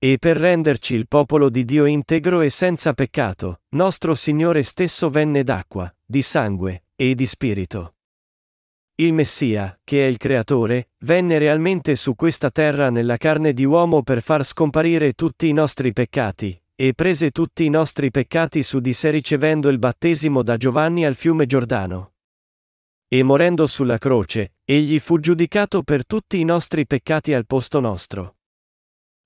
E 0.00 0.18
per 0.20 0.36
renderci 0.36 0.94
il 0.94 1.08
popolo 1.08 1.50
di 1.50 1.64
Dio 1.64 1.84
integro 1.84 2.40
e 2.40 2.50
senza 2.50 2.92
peccato, 2.92 3.62
nostro 3.70 4.14
Signore 4.14 4.62
stesso 4.62 5.10
venne 5.10 5.42
d'acqua, 5.42 5.92
di 6.06 6.22
sangue, 6.22 6.84
e 6.94 7.16
di 7.16 7.26
spirito. 7.26 7.94
Il 8.94 9.12
Messia, 9.12 9.76
che 9.82 10.06
è 10.06 10.08
il 10.08 10.16
Creatore, 10.16 10.90
venne 10.98 11.38
realmente 11.38 11.96
su 11.96 12.14
questa 12.14 12.52
terra 12.52 12.90
nella 12.90 13.16
carne 13.16 13.52
di 13.52 13.64
uomo 13.64 14.04
per 14.04 14.22
far 14.22 14.44
scomparire 14.44 15.14
tutti 15.14 15.48
i 15.48 15.52
nostri 15.52 15.92
peccati, 15.92 16.60
e 16.76 16.94
prese 16.94 17.32
tutti 17.32 17.64
i 17.64 17.68
nostri 17.68 18.12
peccati 18.12 18.62
su 18.62 18.78
di 18.78 18.92
sé 18.92 19.10
ricevendo 19.10 19.68
il 19.68 19.80
battesimo 19.80 20.44
da 20.44 20.56
Giovanni 20.56 21.04
al 21.06 21.16
fiume 21.16 21.44
Giordano. 21.46 22.12
E 23.08 23.24
morendo 23.24 23.66
sulla 23.66 23.98
croce, 23.98 24.52
egli 24.64 25.00
fu 25.00 25.18
giudicato 25.18 25.82
per 25.82 26.06
tutti 26.06 26.38
i 26.38 26.44
nostri 26.44 26.86
peccati 26.86 27.34
al 27.34 27.46
posto 27.46 27.80
nostro. 27.80 28.37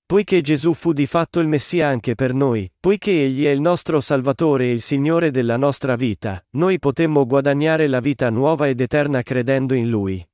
Poiché 0.05 0.41
Gesù 0.41 0.73
fu 0.73 0.93
di 0.93 1.05
fatto 1.05 1.39
il 1.39 1.47
Messia 1.47 1.87
anche 1.87 2.13
per 2.13 2.33
noi, 2.33 2.69
poiché 2.79 3.11
Egli 3.23 3.45
è 3.45 3.49
il 3.49 3.61
nostro 3.61 3.99
Salvatore 3.99 4.65
e 4.65 4.71
il 4.71 4.81
Signore 4.81 5.31
della 5.31 5.57
nostra 5.57 5.95
vita, 5.95 6.43
noi 6.51 6.77
potemmo 6.77 7.25
guadagnare 7.25 7.87
la 7.87 7.99
vita 7.99 8.29
nuova 8.29 8.67
ed 8.67 8.81
eterna 8.81 9.21
credendo 9.21 9.73
in 9.73 9.89
Lui. 9.89 10.25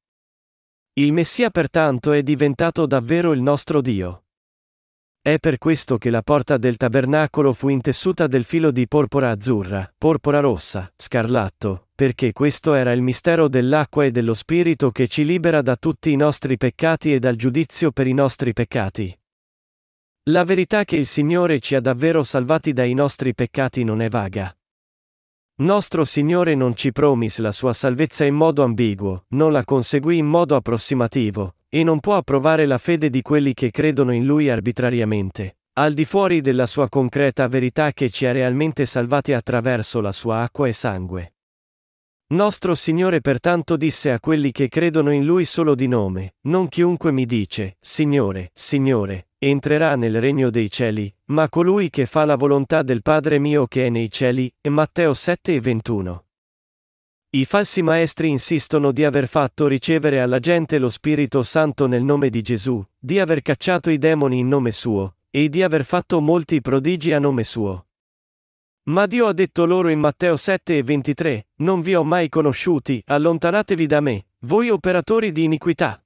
Il 0.94 1.14
Messia 1.14 1.50
pertanto 1.50 2.12
è 2.12 2.24
diventato 2.24 2.86
davvero 2.86 3.32
il 3.32 3.42
nostro 3.42 3.80
Dio. 3.80 4.24
È 5.22 5.38
per 5.38 5.58
questo 5.58 5.98
che 5.98 6.10
la 6.10 6.22
porta 6.22 6.58
del 6.58 6.78
tabernacolo 6.78 7.54
fu 7.54 7.70
intessuta 7.70 8.26
del 8.26 8.46
filo 8.46 8.72
di 8.72 8.88
porpora 8.88 9.30
azzurra, 9.30 9.94
porpora 9.98 10.40
rossa, 10.40 10.92
scarlatto, 10.96 11.90
perché 11.94 12.32
questo 12.32 12.74
era 12.74 12.94
il 12.94 13.02
mistero 13.02 13.50
dell'acqua 13.50 14.06
e 14.06 14.12
dello 14.12 14.34
Spirito 14.34 14.92
che 14.92 15.08
ci 15.08 15.26
libera 15.26 15.62
da 15.62 15.76
tutti 15.76 16.12
i 16.12 16.16
nostri 16.16 16.58
peccati 16.58 17.14
e 17.14 17.20
dal 17.20 17.36
giudizio 17.36 17.92
per 17.92 18.08
i 18.08 18.14
nostri 18.14 18.54
peccati. 18.54 19.19
La 20.30 20.44
verità 20.44 20.84
che 20.84 20.96
il 20.96 21.08
Signore 21.08 21.60
ci 21.60 21.74
ha 21.74 21.82
davvero 21.82 22.22
salvati 22.22 22.72
dai 22.72 22.94
nostri 22.94 23.34
peccati 23.34 23.84
non 23.84 24.00
è 24.00 24.10
vaga. 24.10 24.56
Nostro 25.62 26.04
Signore 26.04 26.54
non 26.54 26.76
ci 26.76 26.92
promise 26.92 27.42
la 27.42 27.52
sua 27.52 27.74
salvezza 27.74 28.26
in 28.26 28.36
modo 28.36 28.62
ambiguo, 28.62 29.26
non 29.30 29.52
la 29.52 29.66
conseguì 29.66 30.18
in 30.18 30.28
modo 30.28 30.56
approssimativo, 30.56 31.56
e 31.68 31.84
non 31.84 32.00
può 32.00 32.16
approvare 32.16 32.68
la 32.68 32.78
fede 32.78 33.10
di 33.10 33.24
quelli 33.24 33.56
che 33.56 33.72
credono 33.72 34.14
in 34.14 34.24
Lui 34.24 34.52
arbitrariamente, 34.52 35.58
al 35.74 35.94
di 35.94 36.06
fuori 36.06 36.42
della 36.42 36.68
sua 36.68 36.90
concreta 36.90 37.48
verità 37.48 37.92
che 37.92 38.12
ci 38.12 38.28
ha 38.28 38.32
realmente 38.32 38.86
salvati 38.86 39.34
attraverso 39.34 40.00
la 40.00 40.12
sua 40.12 40.42
acqua 40.42 40.68
e 40.68 40.74
sangue. 40.74 41.34
Nostro 42.34 42.76
Signore 42.76 43.20
pertanto 43.20 43.76
disse 43.76 44.12
a 44.12 44.20
quelli 44.20 44.52
che 44.52 44.68
credono 44.68 45.12
in 45.12 45.26
Lui 45.26 45.46
solo 45.46 45.74
di 45.74 45.88
nome, 45.88 46.36
non 46.42 46.70
chiunque 46.70 47.12
mi 47.12 47.26
dice, 47.26 47.78
Signore, 47.80 48.52
Signore, 48.54 49.29
entrerà 49.48 49.96
nel 49.96 50.20
regno 50.20 50.50
dei 50.50 50.70
cieli, 50.70 51.14
ma 51.26 51.48
colui 51.48 51.90
che 51.90 52.06
fa 52.06 52.26
la 52.26 52.36
volontà 52.36 52.84
del 52.84 53.02
Padre 53.02 53.40
mio 53.40 53.68
che 53.68 53.86
è 53.86 53.90
nei 53.90 54.12
cieli, 54.12 54.54
Matteo 54.70 55.14
7 55.14 55.56
e 55.56 55.60
21. 55.62 56.24
I 57.32 57.46
falsi 57.46 57.82
maestri 57.82 58.30
insistono 58.30 58.92
di 58.92 59.06
aver 59.06 59.28
fatto 59.28 59.68
ricevere 59.68 60.20
alla 60.20 60.40
gente 60.40 60.78
lo 60.78 60.90
Spirito 60.90 61.44
Santo 61.44 61.86
nel 61.86 62.04
nome 62.04 62.30
di 62.30 62.42
Gesù, 62.42 62.84
di 62.98 63.20
aver 63.20 63.42
cacciato 63.42 63.90
i 63.90 63.98
demoni 63.98 64.40
in 64.40 64.48
nome 64.48 64.72
suo, 64.72 65.16
e 65.30 65.48
di 65.48 65.62
aver 65.62 65.86
fatto 65.86 66.20
molti 66.22 66.60
prodigi 66.60 67.14
a 67.14 67.20
nome 67.20 67.44
suo. 67.44 67.86
Ma 68.90 69.06
Dio 69.06 69.28
ha 69.28 69.34
detto 69.34 69.66
loro 69.66 69.90
in 69.90 70.00
Matteo 70.00 70.36
7 70.36 70.78
e 70.78 70.84
23, 70.84 71.48
Non 71.58 71.82
vi 71.82 71.94
ho 71.94 72.04
mai 72.04 72.30
conosciuti, 72.30 73.02
allontanatevi 73.06 73.86
da 73.86 74.02
me, 74.02 74.26
voi 74.40 74.70
operatori 74.70 75.32
di 75.32 75.44
iniquità. 75.44 76.04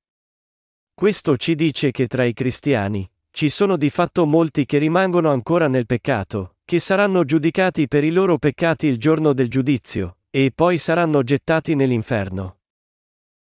Questo 0.94 1.38
ci 1.38 1.56
dice 1.56 1.92
che 1.92 2.08
tra 2.08 2.26
i 2.26 2.34
cristiani, 2.34 3.10
ci 3.36 3.50
sono 3.50 3.78
di 3.78 3.90
fatto 3.90 4.28
molti 4.28 4.64
che 4.68 4.78
rimangono 4.78 5.32
ancora 5.32 5.68
nel 5.68 5.88
peccato, 5.88 6.58
che 6.64 6.80
saranno 6.80 7.26
giudicati 7.26 7.88
per 7.88 8.04
i 8.04 8.12
loro 8.12 8.38
peccati 8.38 8.86
il 8.86 9.00
giorno 9.00 9.34
del 9.34 9.50
giudizio, 9.50 10.18
e 10.30 10.52
poi 10.54 10.78
saranno 10.78 11.24
gettati 11.24 11.74
nell'inferno. 11.74 12.60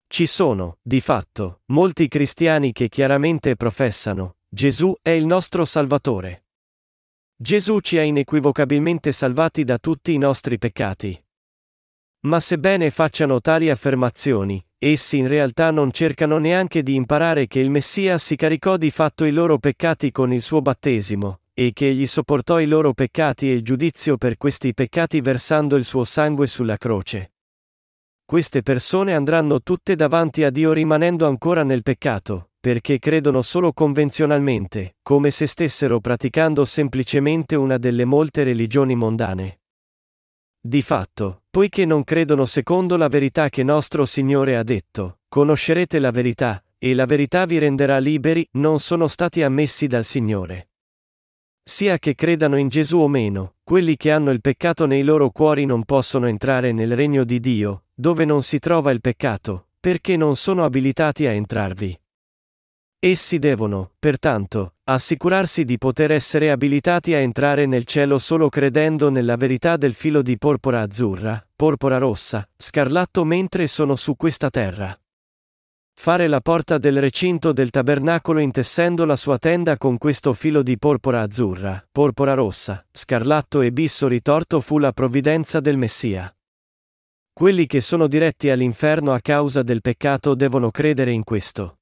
Ci 0.07 0.27
sono, 0.27 0.77
di 0.83 1.01
fatto, 1.01 1.63
molti 1.67 2.09
cristiani 2.09 2.73
che 2.73 2.91
chiaramente 2.91 3.57
professano, 3.57 4.37
Gesù 4.47 4.95
è 5.01 5.11
il 5.11 5.25
nostro 5.25 5.65
Salvatore. 5.65 6.45
Gesù 7.35 7.81
ci 7.81 7.97
ha 7.97 8.03
inequivocabilmente 8.03 9.13
salvati 9.13 9.65
da 9.65 9.79
tutti 9.79 10.13
i 10.13 10.19
nostri 10.19 10.59
peccati. 10.59 11.25
Ma 12.27 12.39
sebbene 12.39 12.91
facciano 12.91 13.41
tali 13.41 13.71
affermazioni, 13.71 14.63
essi 14.83 15.19
in 15.19 15.29
realtà 15.29 15.71
non 15.71 15.91
cercano 15.91 16.39
neanche 16.39 16.83
di 16.83 16.95
imparare 16.95 17.47
che 17.47 17.61
il 17.61 17.69
Messia 17.69 18.17
si 18.17 18.35
caricò 18.35 18.79
di 18.79 18.91
fatto 18.91 19.27
i 19.27 19.31
loro 19.31 19.59
peccati 19.59 20.11
con 20.11 20.33
il 20.33 20.41
suo 20.41 20.63
battesimo, 20.63 21.41
e 21.53 21.73
che 21.75 21.89
egli 21.89 22.07
sopportò 22.07 22.59
i 22.59 22.67
loro 22.67 22.95
peccati 22.95 23.51
e 23.51 23.53
il 23.53 23.63
giudizio 23.63 24.17
per 24.17 24.39
questi 24.39 24.73
peccati 24.73 25.21
versando 25.21 25.77
il 25.77 25.85
suo 25.85 26.05
sangue 26.05 26.47
sulla 26.47 26.79
croce. 26.79 27.33
Queste 28.25 28.63
persone 28.63 29.13
andranno 29.13 29.61
tutte 29.61 29.95
davanti 29.97 30.45
a 30.45 30.51
Dio 30.51 30.73
rimanendo 30.73 31.27
ancora 31.27 31.63
nel 31.63 31.83
peccato, 31.83 32.51
perché 32.59 32.99
credono 32.99 33.43
solo 33.43 33.73
convenzionalmente, 33.73 34.97
come 35.03 35.31
se 35.31 35.47
stessero 35.47 36.01
praticando 36.01 36.65
semplicemente 36.65 37.57
una 37.57 37.77
delle 37.77 38.07
molte 38.07 38.45
religioni 38.45 38.95
mondane. 38.95 39.60
Di 40.63 40.83
fatto, 40.83 41.45
poiché 41.49 41.87
non 41.87 42.05
credono 42.05 42.45
secondo 42.45 42.99
la 42.99 43.09
verità 43.09 43.49
che 43.49 43.63
nostro 43.63 44.05
Signore 44.05 44.59
ha 44.59 44.63
detto, 44.63 45.21
conoscerete 45.27 45.99
la 45.99 46.11
verità, 46.11 46.63
e 46.77 46.93
la 46.93 47.07
verità 47.07 47.47
vi 47.47 47.57
renderà 47.57 47.99
liberi, 47.99 48.47
non 48.53 48.79
sono 48.79 49.07
stati 49.07 49.43
ammessi 49.43 49.87
dal 49.87 50.05
Signore. 50.05 50.69
Sia 51.63 51.99
che 51.99 52.15
credano 52.15 52.59
in 52.59 52.69
Gesù 52.69 52.99
o 52.99 53.09
meno, 53.09 53.55
quelli 53.65 53.97
che 53.97 54.11
hanno 54.11 54.33
il 54.33 54.43
peccato 54.43 54.85
nei 54.85 55.03
loro 55.03 55.31
cuori 55.31 55.65
non 55.65 55.85
possono 55.85 56.27
entrare 56.27 56.73
nel 56.73 56.95
regno 56.95 57.25
di 57.25 57.41
Dio, 57.41 57.85
dove 57.95 58.27
non 58.27 58.43
si 58.43 58.59
trova 58.59 58.91
il 58.91 59.01
peccato, 59.01 59.69
perché 59.81 60.19
non 60.19 60.37
sono 60.37 60.65
abilitati 60.65 61.27
a 61.27 61.33
entrarvi. 61.33 61.99
Essi 63.03 63.39
devono, 63.39 63.93
pertanto, 63.99 64.75
assicurarsi 64.85 65.65
di 65.65 65.79
poter 65.79 66.13
essere 66.13 66.51
abilitati 66.51 67.15
a 67.15 67.19
entrare 67.21 67.65
nel 67.65 67.87
cielo 67.87 68.19
solo 68.19 68.51
credendo 68.51 69.09
nella 69.09 69.37
verità 69.37 69.79
del 69.79 69.95
filo 69.95 70.21
di 70.21 70.37
porpora 70.37 70.83
azzurra, 70.83 71.43
porpora 71.57 71.97
rossa, 71.97 72.47
scarlatto 72.55 73.25
mentre 73.25 73.69
sono 73.69 73.97
su 73.97 74.17
questa 74.17 74.51
terra. 74.51 74.95
Fare 75.99 76.29
la 76.29 76.43
porta 76.43 76.77
del 76.77 77.01
recinto 77.01 77.53
del 77.53 77.71
tabernacolo 77.71 78.39
intessendo 78.39 79.07
la 79.07 79.17
sua 79.17 79.39
tenda 79.39 79.79
con 79.79 79.97
questo 79.97 80.35
filo 80.35 80.63
di 80.63 80.77
porpora 80.77 81.23
azzurra, 81.23 81.83
porpora 81.91 82.35
rossa, 82.35 82.85
scarlatto 82.93 83.63
e 83.63 83.73
bisso 83.73 84.09
ritorto 84.09 84.61
fu 84.61 84.77
la 84.77 84.93
provvidenza 84.93 85.61
del 85.61 85.79
Messia. 85.79 86.31
Quelli 87.33 87.65
che 87.65 87.81
sono 87.81 88.07
diretti 88.09 88.51
all'inferno 88.51 89.15
a 89.15 89.21
causa 89.21 89.63
del 89.63 89.81
peccato 89.81 90.35
devono 90.35 90.71
credere 90.71 91.13
in 91.13 91.25
questo. 91.25 91.80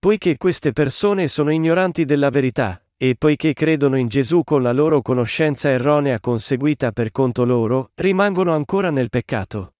Poiché 0.00 0.38
queste 0.38 0.72
persone 0.72 1.28
sono 1.28 1.52
ignoranti 1.52 2.06
della 2.06 2.30
verità, 2.30 2.82
e 2.96 3.16
poiché 3.18 3.52
credono 3.52 3.98
in 3.98 4.08
Gesù 4.08 4.44
con 4.44 4.62
la 4.62 4.72
loro 4.72 5.02
conoscenza 5.02 5.68
erronea 5.68 6.18
conseguita 6.20 6.90
per 6.90 7.12
conto 7.12 7.44
loro, 7.44 7.90
rimangono 7.96 8.54
ancora 8.54 8.88
nel 8.88 9.10
peccato. 9.10 9.74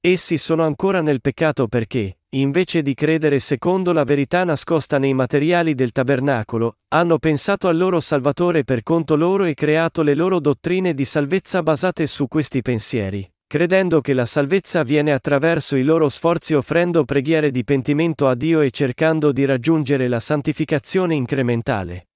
Essi 0.00 0.38
sono 0.38 0.62
ancora 0.62 1.00
nel 1.00 1.20
peccato 1.20 1.66
perché, 1.66 2.18
invece 2.36 2.80
di 2.82 2.94
credere 2.94 3.40
secondo 3.40 3.92
la 3.92 4.04
verità 4.04 4.44
nascosta 4.44 4.98
nei 4.98 5.14
materiali 5.14 5.74
del 5.74 5.90
tabernacolo, 5.90 6.76
hanno 6.90 7.18
pensato 7.18 7.66
al 7.66 7.76
loro 7.76 7.98
Salvatore 7.98 8.62
per 8.62 8.84
conto 8.84 9.16
loro 9.16 9.46
e 9.46 9.54
creato 9.54 10.02
le 10.02 10.14
loro 10.14 10.38
dottrine 10.38 10.94
di 10.94 11.04
salvezza 11.04 11.60
basate 11.60 12.06
su 12.06 12.28
questi 12.28 12.62
pensieri 12.62 13.33
credendo 13.54 14.00
che 14.00 14.14
la 14.14 14.26
salvezza 14.26 14.82
viene 14.82 15.12
attraverso 15.12 15.76
i 15.76 15.84
loro 15.84 16.08
sforzi 16.08 16.54
offrendo 16.54 17.04
preghiere 17.04 17.52
di 17.52 17.62
pentimento 17.62 18.26
a 18.26 18.34
Dio 18.34 18.60
e 18.62 18.72
cercando 18.72 19.30
di 19.30 19.44
raggiungere 19.44 20.08
la 20.08 20.18
santificazione 20.18 21.14
incrementale. 21.14 22.08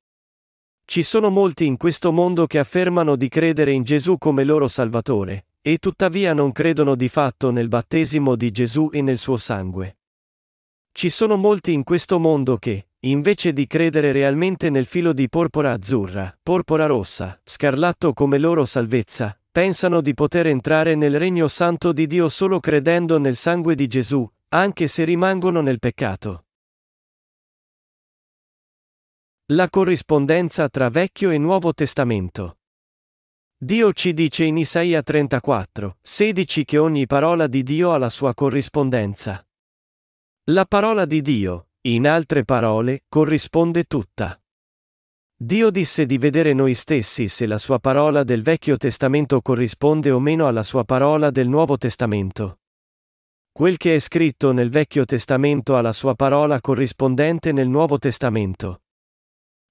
Ci 0.84 1.04
sono 1.04 1.30
molti 1.30 1.64
in 1.64 1.76
questo 1.76 2.10
mondo 2.10 2.48
che 2.48 2.58
affermano 2.58 3.14
di 3.14 3.28
credere 3.28 3.70
in 3.70 3.84
Gesù 3.84 4.18
come 4.18 4.42
loro 4.42 4.66
Salvatore, 4.66 5.46
e 5.62 5.78
tuttavia 5.78 6.32
non 6.32 6.50
credono 6.50 6.96
di 6.96 7.06
fatto 7.06 7.52
nel 7.52 7.68
battesimo 7.68 8.34
di 8.34 8.50
Gesù 8.50 8.90
e 8.92 9.00
nel 9.00 9.18
suo 9.18 9.36
sangue. 9.36 9.98
Ci 10.90 11.08
sono 11.08 11.36
molti 11.36 11.72
in 11.72 11.84
questo 11.84 12.18
mondo 12.18 12.56
che, 12.56 12.88
invece 13.02 13.52
di 13.52 13.68
credere 13.68 14.10
realmente 14.10 14.70
nel 14.70 14.86
filo 14.86 15.12
di 15.12 15.28
porpora 15.28 15.70
azzurra, 15.70 16.36
porpora 16.42 16.86
rossa, 16.86 17.40
scarlatto 17.44 18.12
come 18.12 18.38
loro 18.38 18.64
salvezza, 18.64 19.38
pensano 19.58 20.00
di 20.00 20.14
poter 20.14 20.46
entrare 20.46 20.94
nel 20.94 21.18
regno 21.18 21.48
santo 21.48 21.92
di 21.92 22.06
Dio 22.06 22.28
solo 22.28 22.60
credendo 22.60 23.18
nel 23.18 23.34
sangue 23.34 23.74
di 23.74 23.88
Gesù, 23.88 24.24
anche 24.50 24.86
se 24.86 25.02
rimangono 25.02 25.60
nel 25.60 25.80
peccato. 25.80 26.44
La 29.46 29.68
corrispondenza 29.68 30.68
tra 30.68 30.90
Vecchio 30.90 31.30
e 31.30 31.38
Nuovo 31.38 31.74
Testamento. 31.74 32.58
Dio 33.56 33.92
ci 33.94 34.14
dice 34.14 34.44
in 34.44 34.58
Isaia 34.58 35.02
34, 35.02 35.96
16 36.02 36.64
che 36.64 36.78
ogni 36.78 37.08
parola 37.08 37.48
di 37.48 37.64
Dio 37.64 37.92
ha 37.92 37.98
la 37.98 38.10
sua 38.10 38.34
corrispondenza. 38.34 39.44
La 40.50 40.66
parola 40.66 41.04
di 41.04 41.20
Dio, 41.20 41.70
in 41.80 42.06
altre 42.06 42.44
parole, 42.44 43.06
corrisponde 43.08 43.82
tutta. 43.86 44.40
Dio 45.40 45.70
disse 45.70 46.04
di 46.04 46.18
vedere 46.18 46.52
noi 46.52 46.74
stessi 46.74 47.28
se 47.28 47.46
la 47.46 47.58
sua 47.58 47.78
parola 47.78 48.24
del 48.24 48.42
Vecchio 48.42 48.76
Testamento 48.76 49.40
corrisponde 49.40 50.10
o 50.10 50.18
meno 50.18 50.48
alla 50.48 50.64
sua 50.64 50.82
parola 50.82 51.30
del 51.30 51.46
Nuovo 51.46 51.78
Testamento. 51.78 52.58
Quel 53.52 53.76
che 53.76 53.94
è 53.94 54.00
scritto 54.00 54.50
nel 54.50 54.68
Vecchio 54.68 55.04
Testamento 55.04 55.76
ha 55.76 55.80
la 55.80 55.92
sua 55.92 56.16
parola 56.16 56.60
corrispondente 56.60 57.52
nel 57.52 57.68
Nuovo 57.68 57.98
Testamento. 57.98 58.80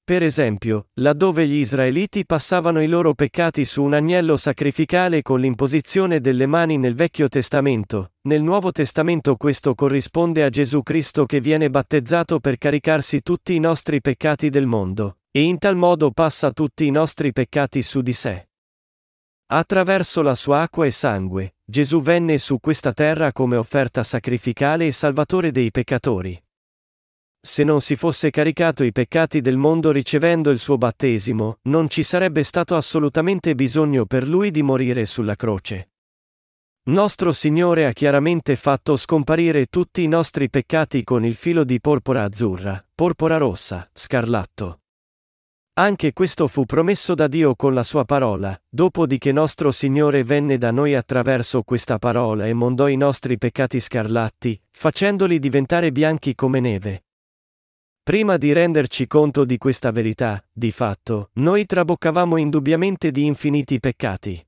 Per 0.06 0.24
esempio, 0.24 0.88
laddove 1.02 1.46
gli 1.46 1.56
israeliti 1.56 2.26
passavano 2.26 2.82
i 2.82 2.88
loro 2.88 3.14
peccati 3.14 3.66
su 3.66 3.84
un 3.84 3.94
agnello 3.94 4.38
sacrificale 4.38 5.22
con 5.22 5.42
l'imposizione 5.42 6.22
delle 6.22 6.46
mani 6.46 6.78
nel 6.78 6.96
Vecchio 6.96 7.28
Testamento, 7.28 8.14
nel 8.22 8.42
Nuovo 8.42 8.72
Testamento 8.72 9.36
questo 9.36 9.76
corrisponde 9.76 10.46
a 10.46 10.50
Gesù 10.50 10.82
Cristo 10.82 11.26
che 11.26 11.42
viene 11.42 11.70
battezzato 11.70 12.40
per 12.40 12.58
caricarsi 12.58 13.22
tutti 13.22 13.54
i 13.54 13.60
nostri 13.60 14.00
peccati 14.00 14.50
del 14.50 14.66
mondo, 14.66 15.18
e 15.38 15.42
in 15.42 15.60
tal 15.60 15.76
modo 15.76 16.10
passa 16.10 16.52
tutti 16.52 16.88
i 16.88 16.90
nostri 16.90 17.32
peccati 17.32 17.84
su 17.84 18.02
di 18.02 18.12
sé. 18.12 18.50
Attraverso 19.52 20.24
la 20.24 20.34
sua 20.34 20.62
acqua 20.62 20.88
e 20.88 20.90
sangue, 20.90 21.58
Gesù 21.64 22.02
venne 22.02 22.40
su 22.40 22.60
questa 22.60 22.92
terra 22.92 23.32
come 23.32 23.56
offerta 23.56 24.02
sacrificale 24.02 24.88
e 24.88 24.92
salvatore 24.92 25.52
dei 25.52 25.70
peccatori. 25.70 26.44
Se 27.40 27.64
non 27.64 27.82
si 27.82 27.96
fosse 27.96 28.32
caricato 28.32 28.84
i 28.84 28.92
peccati 28.92 29.40
del 29.40 29.58
mondo 29.58 29.92
ricevendo 29.92 30.50
il 30.50 30.58
suo 30.58 30.80
battesimo, 30.80 31.60
non 31.66 31.88
ci 31.88 32.02
sarebbe 32.02 32.42
stato 32.42 32.76
assolutamente 32.76 33.54
bisogno 33.54 34.08
per 34.08 34.28
lui 34.28 34.50
di 34.50 34.64
morire 34.64 35.06
sulla 35.06 35.36
croce. 35.36 35.92
Nostro 36.86 37.32
Signore 37.32 37.86
ha 37.86 37.92
chiaramente 37.92 38.56
fatto 38.56 38.98
scomparire 38.98 39.68
tutti 39.68 40.02
i 40.02 40.08
nostri 40.08 40.50
peccati 40.50 41.04
con 41.04 41.24
il 41.24 41.36
filo 41.36 41.64
di 41.64 41.80
porpora 41.80 42.24
azzurra, 42.24 42.84
porpora 42.96 43.38
rossa, 43.38 43.88
scarlatto. 43.94 44.80
Anche 45.80 46.12
questo 46.12 46.48
fu 46.48 46.66
promesso 46.66 47.14
da 47.14 47.28
Dio 47.28 47.56
con 47.56 47.76
la 47.76 47.84
sua 47.84 48.04
parola, 48.04 48.60
dopo 48.68 49.06
di 49.06 49.20
che 49.20 49.32
nostro 49.32 49.70
Signore 49.70 50.24
venne 50.24 50.58
da 50.58 50.72
noi 50.72 50.96
attraverso 50.96 51.62
questa 51.62 52.00
parola 52.00 52.48
e 52.48 52.54
mondò 52.54 52.88
i 52.88 52.96
nostri 52.96 53.38
peccati 53.38 53.80
scarlatti, 53.80 54.60
facendoli 54.72 55.38
diventare 55.38 55.92
bianchi 55.92 56.34
come 56.34 56.60
neve. 56.60 57.06
Prima 58.02 58.38
di 58.38 58.54
renderci 58.54 59.06
conto 59.06 59.46
di 59.46 59.60
questa 59.60 59.92
verità, 59.92 60.44
di 60.52 60.72
fatto, 60.72 61.30
noi 61.34 61.68
traboccavamo 61.68 62.38
indubbiamente 62.38 63.12
di 63.12 63.26
infiniti 63.26 63.80
peccati. 63.80 64.44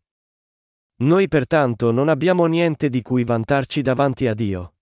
Noi 1.01 1.27
pertanto 1.27 1.91
non 1.91 2.09
abbiamo 2.09 2.47
niente 2.47 2.89
di 2.89 3.03
cui 3.03 3.23
vantarci 3.23 3.83
davanti 3.83 4.25
a 4.25 4.33
Dio. 4.33 4.73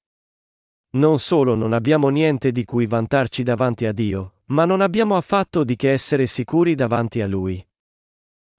Non 0.92 1.20
solo 1.20 1.56
non 1.56 1.74
abbiamo 1.74 2.08
niente 2.08 2.54
di 2.54 2.64
cui 2.64 2.86
vantarci 2.86 3.44
davanti 3.44 3.86
a 3.86 3.92
Dio, 3.92 4.37
ma 4.48 4.66
non 4.66 4.82
abbiamo 4.82 5.18
affatto 5.18 5.64
di 5.64 5.76
che 5.76 5.92
essere 5.92 6.28
sicuri 6.28 6.76
davanti 6.76 7.22
a 7.22 7.28
Lui. 7.28 7.66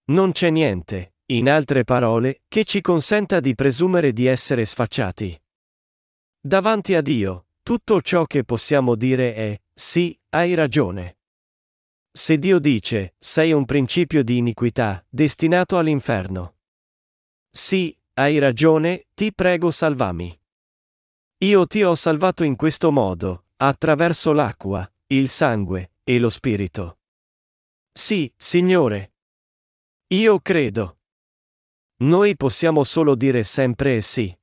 Non 0.07 0.33
c'è 0.33 0.51
niente, 0.51 1.15
in 1.27 1.49
altre 1.49 1.85
parole, 1.85 2.43
che 2.49 2.65
ci 2.65 2.81
consenta 2.81 3.41
di 3.41 3.55
presumere 3.55 4.13
di 4.13 4.27
essere 4.27 4.65
sfacciati. 4.65 5.41
Davanti 6.41 6.95
a 6.95 7.03
Dio, 7.03 7.49
tutto 7.63 8.01
ciò 8.01 8.25
che 8.25 8.45
possiamo 8.45 8.95
dire 8.95 9.35
è, 9.35 9.61
sì, 9.75 10.19
hai 10.31 10.55
ragione. 10.55 11.19
Se 12.11 12.39
Dio 12.39 12.59
dice, 12.59 13.15
sei 13.19 13.53
un 13.53 13.65
principio 13.65 14.25
di 14.25 14.39
iniquità, 14.39 15.05
destinato 15.09 15.77
all'inferno. 15.77 16.57
Sì, 17.51 17.97
hai 18.15 18.39
ragione, 18.39 19.07
ti 19.15 19.33
prego 19.33 19.71
salvami. 19.71 20.37
Io 21.45 21.67
ti 21.67 21.83
ho 21.83 21.95
salvato 21.95 22.43
in 22.45 22.57
questo 22.57 22.91
modo, 22.91 23.45
attraverso 23.57 24.33
l'acqua, 24.33 24.91
il 25.11 25.31
sangue 25.31 25.93
e 26.05 26.19
lo 26.19 26.29
spirito. 26.29 26.99
Sì, 27.91 28.31
Signore. 28.37 29.15
Io 30.09 30.39
credo. 30.41 30.99
Noi 32.01 32.37
possiamo 32.37 32.85
solo 32.85 33.15
dire 33.15 33.43
sempre 33.43 34.03
sì. 34.03 34.37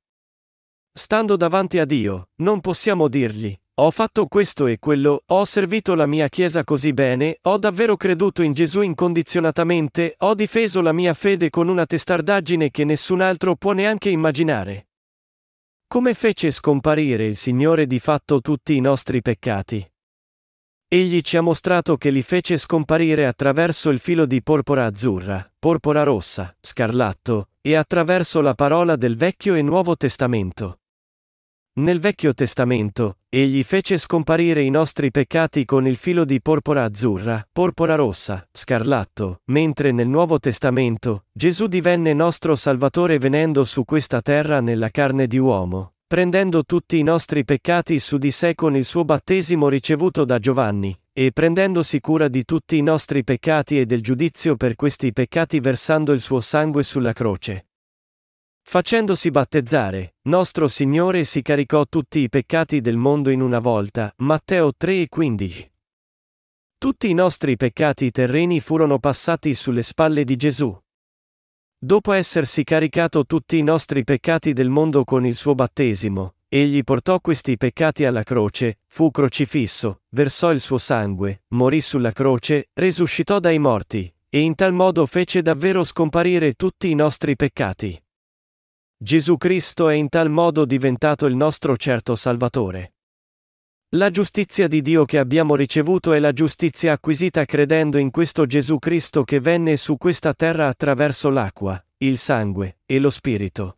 Stando 0.92 1.36
davanti 1.36 1.78
a 1.78 1.86
Dio, 1.86 2.30
non 2.38 2.62
possiamo 2.62 3.08
dirgli, 3.08 3.56
ho 3.76 3.92
fatto 3.92 4.26
questo 4.26 4.66
e 4.66 4.80
quello, 4.80 5.22
ho 5.24 5.46
servito 5.46 5.94
la 5.94 6.08
mia 6.08 6.30
Chiesa 6.30 6.64
così 6.64 6.94
bene, 6.94 7.38
ho 7.44 7.58
davvero 7.60 7.96
creduto 7.96 8.42
in 8.42 8.54
Gesù 8.54 8.82
incondizionatamente, 8.82 10.16
ho 10.20 10.34
difeso 10.34 10.82
la 10.82 10.94
mia 10.94 11.14
fede 11.14 11.52
con 11.52 11.68
una 11.68 11.86
testardaggine 11.86 12.72
che 12.72 12.86
nessun 12.86 13.22
altro 13.22 13.56
può 13.56 13.74
neanche 13.74 14.10
immaginare. 14.10 14.88
Come 15.88 16.16
fece 16.16 16.50
scomparire 16.50 17.26
il 17.28 17.36
Signore 17.36 17.86
di 17.86 18.00
fatto 18.00 18.42
tutti 18.42 18.76
i 18.76 18.80
nostri 18.80 19.22
peccati? 19.22 19.88
Egli 20.88 21.22
ci 21.22 21.36
ha 21.36 21.42
mostrato 21.42 21.98
che 21.98 22.12
li 22.12 22.22
fece 22.22 22.58
scomparire 22.60 23.26
attraverso 23.26 23.90
il 23.90 24.00
filo 24.00 24.28
di 24.28 24.44
porpora 24.44 24.86
azzurra, 24.86 25.52
porpora 25.58 26.04
rossa, 26.04 26.56
scarlatto, 26.62 27.50
e 27.62 27.74
attraverso 27.74 28.40
la 28.40 28.54
parola 28.54 28.96
del 28.96 29.18
Vecchio 29.18 29.56
e 29.56 29.64
Nuovo 29.64 29.98
Testamento. 29.98 30.82
Nel 31.78 32.00
Vecchio 32.00 32.34
Testamento, 32.34 33.18
egli 33.28 33.64
fece 33.64 33.98
scomparire 33.98 34.62
i 34.62 34.70
nostri 34.70 35.10
peccati 35.10 35.66
con 35.66 35.88
il 35.88 35.98
filo 35.98 36.24
di 36.24 36.40
porpora 36.40 36.84
azzurra, 36.84 37.46
porpora 37.52 37.96
rossa, 37.96 38.48
scarlatto, 38.52 39.42
mentre 39.46 39.92
nel 39.92 40.08
Nuovo 40.08 40.40
Testamento, 40.40 41.26
Gesù 41.34 41.66
divenne 41.66 42.14
nostro 42.14 42.56
Salvatore 42.56 43.18
venendo 43.18 43.66
su 43.66 43.84
questa 43.84 44.22
terra 44.22 44.62
nella 44.62 44.90
carne 44.90 45.28
di 45.28 45.38
uomo, 45.38 45.95
prendendo 46.16 46.64
tutti 46.64 46.98
i 46.98 47.04
nostri 47.04 47.44
peccati 47.44 48.00
su 48.00 48.18
di 48.18 48.32
sé 48.32 48.56
con 48.56 48.74
il 48.78 48.86
suo 48.86 49.04
battesimo 49.04 49.68
ricevuto 49.68 50.24
da 50.24 50.40
Giovanni, 50.40 50.98
e 51.12 51.34
prendendosi 51.34 52.00
cura 52.00 52.30
di 52.30 52.46
tutti 52.46 52.78
i 52.78 52.82
nostri 52.82 53.26
peccati 53.26 53.82
e 53.82 53.86
del 53.86 54.00
giudizio 54.02 54.56
per 54.56 54.76
questi 54.76 55.12
peccati 55.12 55.60
versando 55.60 56.14
il 56.14 56.22
suo 56.22 56.40
sangue 56.40 56.84
sulla 56.84 57.12
croce. 57.12 57.68
Facendosi 58.62 59.30
battezzare, 59.30 60.16
nostro 60.30 60.70
Signore 60.70 61.26
si 61.26 61.42
caricò 61.42 61.84
tutti 61.86 62.20
i 62.20 62.30
peccati 62.30 62.80
del 62.80 62.96
mondo 62.96 63.30
in 63.30 63.42
una 63.42 63.60
volta. 63.60 64.14
Matteo 64.20 64.72
3 64.74 65.02
e 65.02 65.10
15. 65.10 65.72
Tutti 66.78 67.10
i 67.10 67.14
nostri 67.14 67.58
peccati 67.58 68.10
terreni 68.12 68.62
furono 68.62 69.00
passati 69.00 69.54
sulle 69.54 69.84
spalle 69.84 70.24
di 70.24 70.38
Gesù. 70.38 70.82
Dopo 71.78 72.14
essersi 72.14 72.64
caricato 72.64 73.26
tutti 73.26 73.58
i 73.58 73.62
nostri 73.62 74.04
peccati 74.04 74.54
del 74.54 74.70
mondo 74.70 75.04
con 75.04 75.26
il 75.26 75.36
suo 75.36 75.56
battesimo, 75.56 76.36
egli 76.48 76.84
portò 76.84 77.20
questi 77.20 77.58
peccati 77.58 78.06
alla 78.06 78.24
croce, 78.24 78.80
fu 78.88 79.12
crocifisso, 79.12 80.02
versò 80.10 80.52
il 80.52 80.62
suo 80.62 80.78
sangue, 80.78 81.44
morì 81.50 81.82
sulla 81.82 82.12
croce, 82.12 82.70
resuscitò 82.74 83.40
dai 83.40 83.60
morti, 83.60 84.12
e 84.30 84.40
in 84.40 84.56
tal 84.56 84.74
modo 84.74 85.06
fece 85.06 85.42
davvero 85.42 85.84
scomparire 85.84 86.54
tutti 86.54 86.90
i 86.90 86.96
nostri 86.96 87.36
peccati. 87.36 88.02
Gesù 88.98 89.38
Cristo 89.38 89.90
è 89.90 89.94
in 89.96 90.10
tal 90.10 90.30
modo 90.30 90.66
diventato 90.66 91.26
il 91.26 91.36
nostro 91.36 91.76
certo 91.76 92.16
Salvatore. 92.16 92.95
La 93.96 94.10
giustizia 94.10 94.68
di 94.68 94.82
Dio 94.82 95.06
che 95.06 95.18
abbiamo 95.18 95.56
ricevuto 95.56 96.12
è 96.12 96.20
la 96.20 96.34
giustizia 96.34 96.92
acquisita 96.92 97.46
credendo 97.46 97.98
in 97.98 98.12
questo 98.12 98.46
Gesù 98.46 98.78
Cristo 98.78 99.24
che 99.24 99.40
venne 99.40 99.78
su 99.78 99.96
questa 99.96 100.34
terra 100.34 100.68
attraverso 100.68 101.30
l'acqua, 101.30 101.82
il 102.00 102.18
sangue 102.18 102.80
e 102.86 103.00
lo 103.00 103.10
Spirito. 103.10 103.78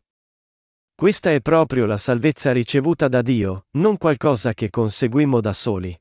Questa 0.95 1.32
è 1.32 1.39
proprio 1.39 1.86
la 1.86 1.97
salvezza 1.97 2.51
ricevuta 2.51 3.07
da 3.07 3.22
Dio, 3.22 3.68
non 3.74 3.97
qualcosa 3.97 4.55
che 4.55 4.72
conseguimmo 4.72 5.39
da 5.39 5.53
soli. 5.53 5.95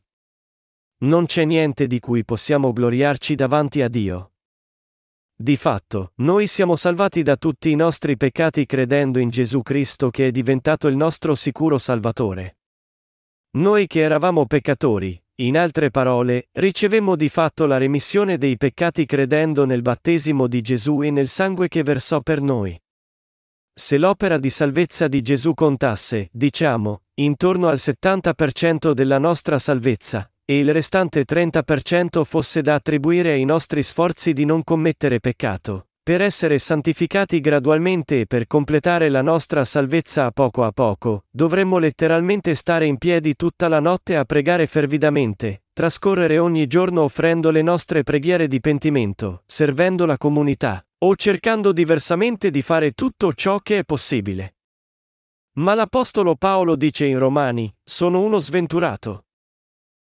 Non 1.01 1.27
c'è 1.27 1.45
niente 1.45 1.87
di 1.87 2.01
cui 2.01 2.25
possiamo 2.25 2.73
gloriarci 2.73 3.35
davanti 3.35 3.83
a 3.83 3.89
Dio. 3.89 4.33
Di 5.35 5.57
fatto, 5.57 6.13
noi 6.23 6.47
siamo 6.47 6.75
salvati 6.75 7.23
da 7.23 7.37
tutti 7.37 7.71
i 7.71 7.75
nostri 7.75 8.17
peccati 8.17 8.65
credendo 8.65 9.19
in 9.19 9.29
Gesù 9.29 9.61
Cristo 9.61 10.09
che 10.09 10.29
è 10.29 10.31
diventato 10.31 10.89
il 10.89 10.97
nostro 10.97 11.35
sicuro 11.35 11.77
Salvatore. 11.77 12.57
Noi 13.57 13.87
che 13.87 14.01
eravamo 14.01 14.45
peccatori, 14.45 15.19
in 15.37 15.57
altre 15.57 15.91
parole, 15.91 16.49
ricevemmo 16.53 17.17
di 17.17 17.31
fatto 17.31 17.65
la 17.65 17.79
remissione 17.79 18.37
dei 18.37 18.59
peccati 18.59 19.07
credendo 19.07 19.65
nel 19.65 19.81
battesimo 19.81 20.47
di 20.47 20.61
Gesù 20.61 21.01
e 21.01 21.11
nel 21.11 21.29
sangue 21.29 21.67
che 21.69 21.83
versò 21.83 22.21
per 22.21 22.43
noi. 22.43 22.79
Se 23.73 23.97
l'opera 23.97 24.37
di 24.37 24.51
salvezza 24.51 25.09
di 25.09 25.23
Gesù 25.23 25.55
contasse, 25.55 26.29
diciamo, 26.33 27.05
intorno 27.15 27.69
al 27.69 27.77
70% 27.77 28.93
della 28.93 29.19
nostra 29.19 29.59
salvezza, 29.59 30.31
e 30.45 30.59
il 30.59 30.71
restante 30.75 31.25
30% 31.25 32.25
fosse 32.25 32.61
da 32.61 32.75
attribuire 32.75 33.33
ai 33.33 33.47
nostri 33.47 33.83
sforzi 33.83 34.35
di 34.35 34.45
non 34.45 34.65
commettere 34.65 35.19
peccato, 35.19 35.87
per 36.07 36.21
essere 36.21 36.61
santificati 36.61 37.41
gradualmente 37.41 38.21
e 38.21 38.27
per 38.27 38.47
completare 38.47 39.09
la 39.09 39.23
nostra 39.23 39.65
salvezza 39.65 40.27
a 40.27 40.31
poco 40.31 40.63
a 40.63 40.71
poco, 40.71 41.25
dovremmo 41.29 41.79
letteralmente 41.79 42.55
stare 42.55 42.87
in 42.87 42.97
piedi 42.97 43.35
tutta 43.35 43.67
la 43.67 43.81
notte 43.81 44.15
a 44.15 44.25
pregare 44.25 44.69
fervidamente, 44.69 45.65
trascorrere 45.73 46.39
ogni 46.39 46.69
giorno 46.69 47.03
offrendo 47.03 47.51
le 47.51 47.61
nostre 47.61 48.05
preghiere 48.05 48.47
di 48.47 48.61
pentimento, 48.61 49.43
servendo 49.47 50.07
la 50.07 50.17
comunità, 50.17 50.81
o 50.99 51.17
cercando 51.17 51.73
diversamente 51.73 52.53
di 52.53 52.63
fare 52.63 52.93
tutto 52.93 53.33
ciò 53.33 53.59
che 53.59 53.79
è 53.79 53.85
possibile. 53.85 54.59
Ma 55.55 55.75
l'Apostolo 55.75 56.37
Paolo 56.37 56.77
dice 56.77 57.05
in 57.07 57.19
Romani, 57.19 57.75
sono 57.83 58.21
uno 58.21 58.39
sventurato. 58.39 59.25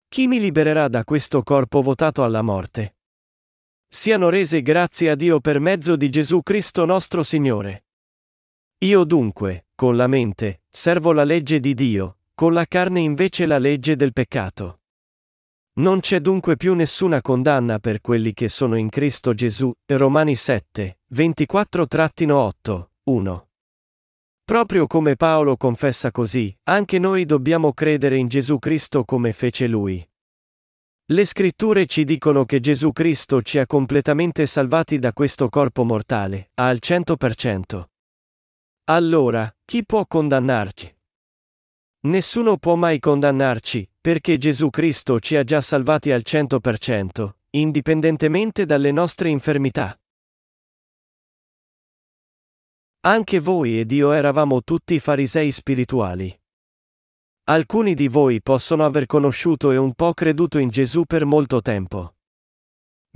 Chi 0.09 0.27
mi 0.27 0.41
libererà 0.41 0.89
da 0.89 1.05
questo 1.05 1.43
corpo 1.43 1.81
votato 1.81 2.23
alla 2.23 2.43
morte? 2.43 2.96
Siano 3.89 4.29
rese 4.29 4.63
grazie 4.63 5.11
a 5.11 5.15
Dio 5.15 5.41
per 5.41 5.59
mezzo 5.59 5.97
di 5.97 6.11
Gesù 6.11 6.43
Cristo 6.43 6.85
nostro 6.85 7.23
Signore. 7.23 7.87
Io 8.79 9.05
dunque, 9.05 9.67
con 9.75 9.97
la 9.97 10.07
mente, 10.07 10.63
servo 10.69 11.13
la 11.13 11.25
legge 11.25 11.61
di 11.61 11.73
Dio, 11.73 12.19
con 12.35 12.53
la 12.53 12.67
carne 12.67 13.01
invece 13.01 13.47
la 13.47 13.59
legge 13.59 13.97
del 13.97 14.13
peccato. 14.13 14.81
Non 15.79 16.01
c'è 16.01 16.21
dunque 16.21 16.57
più 16.57 16.75
nessuna 16.75 17.21
condanna 17.23 17.79
per 17.79 18.01
quelli 18.01 18.33
che 18.33 18.49
sono 18.49 18.77
in 18.77 18.89
Cristo 18.89 19.35
Gesù. 19.35 19.73
Romani 19.87 20.35
7, 20.35 20.99
24-8, 21.15 22.85
1. 23.05 23.49
Proprio 24.45 24.87
come 24.87 25.17
Paolo 25.17 25.57
confessa 25.57 26.11
così, 26.11 26.55
anche 26.65 26.99
noi 26.99 27.25
dobbiamo 27.25 27.73
credere 27.73 28.17
in 28.17 28.29
Gesù 28.29 28.59
Cristo 28.59 29.05
come 29.05 29.33
fece 29.33 29.67
lui. 29.67 30.07
Le 31.09 31.25
scritture 31.25 31.87
ci 31.87 32.03
dicono 32.03 32.45
che 32.45 32.59
Gesù 32.59 32.91
Cristo 32.91 33.41
ci 33.41 33.61
ha 33.61 33.67
completamente 33.67 34.45
salvati 34.45 34.99
da 34.99 35.13
questo 35.13 35.49
corpo 35.49 35.85
mortale, 35.85 36.51
al 36.55 36.79
100%. 36.83 37.85
Allora, 38.87 39.57
chi 39.65 39.85
può 39.85 40.05
condannarci? 40.05 40.93
Nessuno 42.07 42.57
può 42.57 42.75
mai 42.75 42.99
condannarci, 42.99 43.89
perché 44.01 44.37
Gesù 44.37 44.69
Cristo 44.69 45.21
ci 45.21 45.37
ha 45.37 45.45
già 45.45 45.61
salvati 45.61 46.11
al 46.11 46.23
100%, 46.25 47.35
indipendentemente 47.51 48.67
dalle 48.67 48.91
nostre 48.91 49.29
infermità. 49.29 49.97
Anche 53.03 53.39
voi 53.39 53.79
ed 53.79 53.93
io 53.93 54.11
eravamo 54.11 54.61
tutti 54.65 54.99
farisei 54.99 55.53
spirituali. 55.53 56.37
Alcuni 57.49 57.95
di 57.95 58.09
voi 58.09 58.43
possono 58.43 58.85
aver 58.85 59.07
conosciuto 59.07 59.71
e 59.71 59.77
un 59.77 59.95
po' 59.95 60.13
creduto 60.15 60.59
in 60.59 60.69
Gesù 60.69 61.05
per 61.05 61.25
molto 61.25 61.63
tempo. 61.63 62.17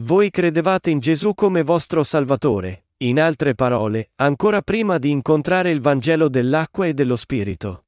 Voi 0.03 0.31
credevate 0.31 0.91
in 0.91 1.01
Gesù 1.01 1.35
come 1.35 1.65
vostro 1.65 2.05
Salvatore, 2.05 2.85
in 2.99 3.19
altre 3.19 3.57
parole, 3.57 4.13
ancora 4.17 4.63
prima 4.63 4.99
di 4.99 5.11
incontrare 5.11 5.73
il 5.73 5.81
Vangelo 5.81 6.29
dell'acqua 6.29 6.87
e 6.87 6.95
dello 6.95 7.17
Spirito. 7.17 7.87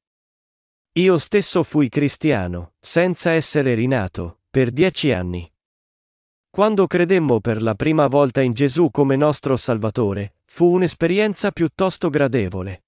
Io 0.99 1.17
stesso 1.17 1.63
fui 1.63 1.87
cristiano, 1.87 2.73
senza 2.77 3.31
essere 3.31 3.73
rinato, 3.73 4.39
per 4.49 4.71
dieci 4.71 5.13
anni. 5.13 5.49
Quando 6.49 6.87
credemmo 6.87 7.39
per 7.39 7.61
la 7.61 7.73
prima 7.73 8.07
volta 8.07 8.41
in 8.41 8.51
Gesù 8.51 8.91
come 8.91 9.15
nostro 9.15 9.55
Salvatore, 9.55 10.35
fu 10.43 10.73
un'esperienza 10.73 11.51
piuttosto 11.51 12.09
gradevole. 12.09 12.83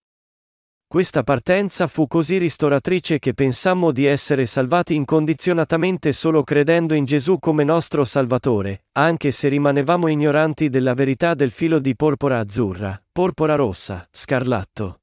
Questa 0.96 1.24
partenza 1.24 1.88
fu 1.88 2.08
così 2.08 2.38
ristoratrice 2.38 3.20
che 3.20 3.34
pensammo 3.34 3.92
di 3.92 4.06
essere 4.06 4.46
salvati 4.46 4.96
incondizionatamente 4.96 6.14
solo 6.14 6.42
credendo 6.46 6.94
in 6.94 7.04
Gesù 7.04 7.38
come 7.38 7.66
nostro 7.66 8.06
Salvatore, 8.06 8.86
anche 8.94 9.32
se 9.32 9.50
rimanevamo 9.50 10.08
ignoranti 10.08 10.70
della 10.70 10.94
verità 10.94 11.34
del 11.34 11.52
filo 11.52 11.80
di 11.80 11.98
porpora 11.98 12.40
azzurra, 12.40 12.98
porpora 13.12 13.56
rossa, 13.56 14.08
scarlatto. 14.10 15.02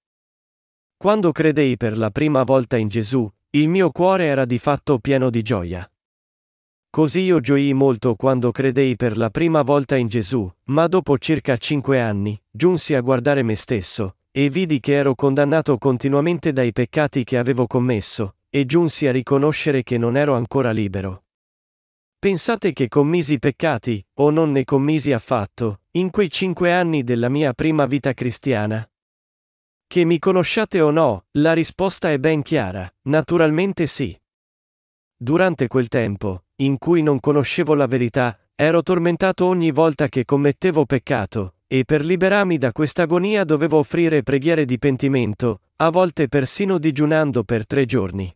Quando 0.97 1.31
credei 1.31 1.77
per 1.77 1.99
la 1.99 2.09
prima 2.09 2.43
volta 2.43 2.79
in 2.79 2.89
Gesù, 2.89 3.31
il 3.51 3.69
mio 3.69 3.91
cuore 3.91 4.25
era 4.25 4.47
di 4.47 4.59
fatto 4.59 4.99
pieno 4.99 5.29
di 5.29 5.43
gioia. 5.43 5.87
Così 6.89 7.21
io 7.21 7.39
gioii 7.41 7.75
molto 7.75 8.15
quando 8.15 8.51
credei 8.51 8.97
per 8.97 9.19
la 9.19 9.29
prima 9.29 9.61
volta 9.61 9.97
in 9.97 10.09
Gesù, 10.09 10.51
ma 10.69 10.87
dopo 10.87 11.19
circa 11.19 11.59
cinque 11.59 12.01
anni, 12.01 12.41
giunsi 12.51 12.95
a 12.95 13.03
guardare 13.03 13.43
me 13.43 13.57
stesso, 13.57 14.17
e 14.35 14.49
vidi 14.49 14.81
che 14.81 14.95
ero 14.95 15.15
condannato 15.15 15.77
continuamente 15.77 16.55
dai 16.55 16.73
peccati 16.73 17.23
che 17.23 17.37
avevo 17.37 17.67
commesso, 17.67 18.37
e 18.49 18.65
giunsi 18.65 19.07
a 19.07 19.13
riconoscere 19.13 19.83
che 19.83 19.99
non 19.99 20.17
ero 20.17 20.35
ancora 20.35 20.71
libero. 20.71 21.25
Pensate 22.19 22.73
che 22.73 22.89
commisi 22.89 23.39
peccati, 23.39 24.05
o 24.15 24.31
non 24.31 24.53
ne 24.53 24.65
commisi 24.65 25.13
affatto, 25.13 25.81
in 25.93 26.11
quei 26.11 26.31
cinque 26.31 26.73
anni 26.73 27.05
della 27.05 27.29
mia 27.29 27.53
prima 27.53 27.85
vita 27.85 28.15
cristiana? 28.15 28.89
Che 29.87 30.05
mi 30.05 30.19
conosciate 30.19 30.81
o 30.81 30.91
no, 30.91 31.27
la 31.33 31.53
risposta 31.53 32.11
è 32.11 32.19
ben 32.19 32.41
chiara, 32.41 32.91
naturalmente 33.03 33.87
sì. 33.87 34.19
Durante 35.15 35.67
quel 35.67 35.89
tempo, 35.89 36.45
in 36.57 36.79
cui 36.79 37.03
non 37.03 37.21
conoscevo 37.21 37.75
la 37.75 37.87
verità, 37.87 38.39
ero 38.55 38.83
tormentato 38.83 39.45
ogni 39.45 39.71
volta 39.71 40.09
che 40.09 40.25
commettevo 40.25 40.87
peccato, 40.87 41.57
e 41.75 41.87
per 41.87 42.05
liberarmi 42.05 42.59
da 42.59 42.71
questa 42.71 43.05
agonia 43.05 43.45
dovevo 43.45 43.79
offrire 43.79 44.23
preghiere 44.23 44.67
di 44.67 44.79
pentimento, 44.79 45.63
a 45.77 45.89
volte 45.89 46.29
persino 46.29 46.77
digiunando 46.77 47.45
per 47.45 47.65
tre 47.65 47.87
giorni. 47.87 48.31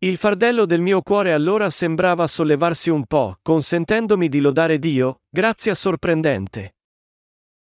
Il 0.00 0.18
fardello 0.18 0.66
del 0.66 0.82
mio 0.82 1.00
cuore 1.00 1.32
allora 1.32 1.70
sembrava 1.70 2.26
sollevarsi 2.26 2.90
un 2.90 3.06
po', 3.06 3.38
consentendomi 3.40 4.28
di 4.28 4.40
lodare 4.40 4.78
Dio, 4.78 5.22
grazia 5.30 5.74
sorprendente. 5.74 6.74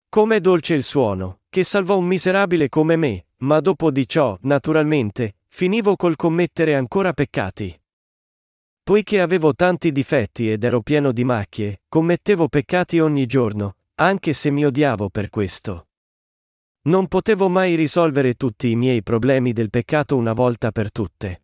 Com'è 0.09 0.41
dolce 0.41 0.73
il 0.73 0.84
suono, 0.84 1.39
che 1.47 1.63
salvò 1.63 1.97
un 1.97 2.07
miserabile 2.07 2.67
come 2.67 2.97
me, 2.97 3.28
ma 3.43 3.61
dopo 3.61 3.91
di 3.91 4.05
ciò, 4.05 4.38
naturalmente, 4.41 5.38
finivo 5.47 5.95
col 5.95 6.17
commettere 6.17 6.76
ancora 6.76 7.13
peccati. 7.13 7.82
Poiché 8.84 9.21
avevo 9.21 9.53
tanti 9.53 9.93
difetti 9.93 10.51
ed 10.51 10.65
ero 10.65 10.82
pieno 10.82 11.13
di 11.13 11.23
macchie, 11.23 11.84
commettevo 11.88 12.49
peccati 12.49 12.99
ogni 12.99 13.26
giorno, 13.26 13.78
anche 13.96 14.34
se 14.34 14.50
mi 14.52 14.66
odiavo 14.66 15.10
per 15.10 15.30
questo. 15.30 15.88
Non 16.84 17.08
potevo 17.08 17.48
mai 17.48 17.76
risolvere 17.76 18.34
tutti 18.34 18.70
i 18.70 18.76
miei 18.76 19.02
problemi 19.02 19.54
del 19.54 19.70
peccato 19.70 20.18
una 20.18 20.34
volta 20.34 20.72
per 20.72 20.91
tutte. 20.91 21.43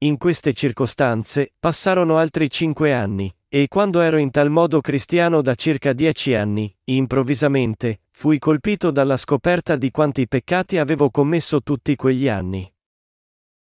In 0.00 0.18
queste 0.18 0.52
circostanze, 0.52 1.54
passarono 1.58 2.18
altri 2.18 2.50
cinque 2.50 2.92
anni, 2.92 3.34
e 3.48 3.68
quando 3.68 4.00
ero 4.02 4.18
in 4.18 4.30
tal 4.30 4.50
modo 4.50 4.82
cristiano 4.82 5.40
da 5.40 5.54
circa 5.54 5.94
dieci 5.94 6.34
anni, 6.34 6.72
improvvisamente, 6.84 8.02
fui 8.10 8.38
colpito 8.38 8.90
dalla 8.90 9.16
scoperta 9.16 9.76
di 9.76 9.90
quanti 9.90 10.28
peccati 10.28 10.76
avevo 10.76 11.10
commesso 11.10 11.62
tutti 11.62 11.96
quegli 11.96 12.28
anni. 12.28 12.70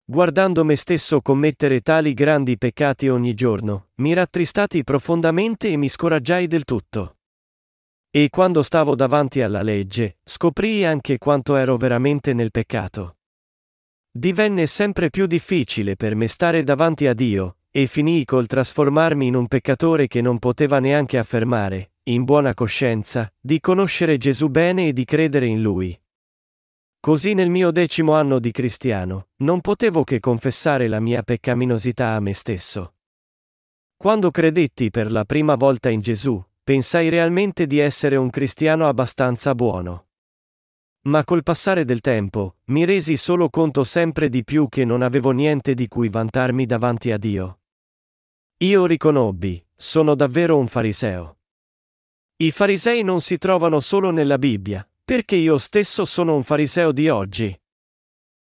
Guardando 0.03 0.65
me 0.65 0.75
stesso 0.75 1.21
commettere 1.21 1.81
tali 1.81 2.13
grandi 2.13 2.57
peccati 2.57 3.07
ogni 3.07 3.35
giorno, 3.35 3.89
mi 3.95 4.13
rattristati 4.13 4.83
profondamente 4.83 5.69
e 5.69 5.77
mi 5.77 5.87
scoraggiai 5.87 6.47
del 6.47 6.65
tutto. 6.65 7.17
E 8.15 8.29
quando 8.29 8.61
stavo 8.61 8.93
davanti 8.93 9.41
alla 9.41 9.63
legge, 9.63 10.17
scoprii 10.23 10.85
anche 10.85 11.17
quanto 11.17 11.55
ero 11.55 11.77
veramente 11.77 12.33
nel 12.33 12.51
peccato. 12.51 13.17
Divenne 14.11 14.67
sempre 14.67 15.09
più 15.09 15.25
difficile 15.25 15.95
per 15.95 16.13
me 16.13 16.27
stare 16.27 16.63
davanti 16.63 17.07
a 17.07 17.15
Dio, 17.15 17.57
e 17.71 17.87
finii 17.87 18.23
col 18.23 18.45
trasformarmi 18.45 19.25
in 19.25 19.33
un 19.33 19.47
peccatore 19.47 20.05
che 20.05 20.21
non 20.21 20.37
poteva 20.37 20.77
neanche 20.77 21.17
affermare, 21.17 21.93
in 22.03 22.23
buona 22.23 22.53
coscienza, 22.53 23.33
di 23.39 23.59
conoscere 23.59 24.17
Gesù 24.17 24.47
bene 24.47 24.89
e 24.89 24.93
di 24.93 25.05
credere 25.05 25.47
in 25.47 25.63
Lui. 25.63 25.99
Così 26.99 27.33
nel 27.33 27.49
mio 27.49 27.71
decimo 27.71 28.13
anno 28.13 28.37
di 28.37 28.51
cristiano, 28.51 29.29
non 29.37 29.59
potevo 29.59 30.03
che 30.03 30.19
confessare 30.19 30.87
la 30.87 30.99
mia 30.99 31.23
peccaminosità 31.23 32.09
a 32.09 32.19
me 32.19 32.35
stesso. 32.35 32.93
Quando 33.97 34.29
credetti 34.29 34.91
per 34.91 35.11
la 35.11 35.25
prima 35.25 35.55
volta 35.55 35.89
in 35.89 36.01
Gesù, 36.01 36.39
pensai 36.63 37.09
realmente 37.09 37.67
di 37.67 37.79
essere 37.79 38.15
un 38.15 38.29
cristiano 38.29 38.87
abbastanza 38.87 39.53
buono. 39.53 40.07
Ma 41.05 41.25
col 41.25 41.43
passare 41.43 41.83
del 41.83 41.99
tempo, 41.99 42.55
mi 42.65 42.85
resi 42.85 43.17
solo 43.17 43.49
conto 43.49 43.83
sempre 43.83 44.29
di 44.29 44.45
più 44.45 44.69
che 44.69 44.85
non 44.85 45.01
avevo 45.01 45.31
niente 45.31 45.73
di 45.73 45.89
cui 45.89 46.07
vantarmi 46.07 46.65
davanti 46.65 47.11
a 47.11 47.17
Dio. 47.17 47.59
Io 48.59 48.85
riconobbi, 48.85 49.65
sono 49.75 50.15
davvero 50.15 50.57
un 50.57 50.67
fariseo. 50.69 51.37
I 52.37 52.51
farisei 52.51 53.03
non 53.03 53.19
si 53.19 53.37
trovano 53.37 53.81
solo 53.81 54.11
nella 54.11 54.37
Bibbia, 54.37 54.87
perché 55.03 55.35
io 55.35 55.57
stesso 55.57 56.05
sono 56.05 56.33
un 56.35 56.43
fariseo 56.43 56.93
di 56.93 57.09
oggi. 57.09 57.61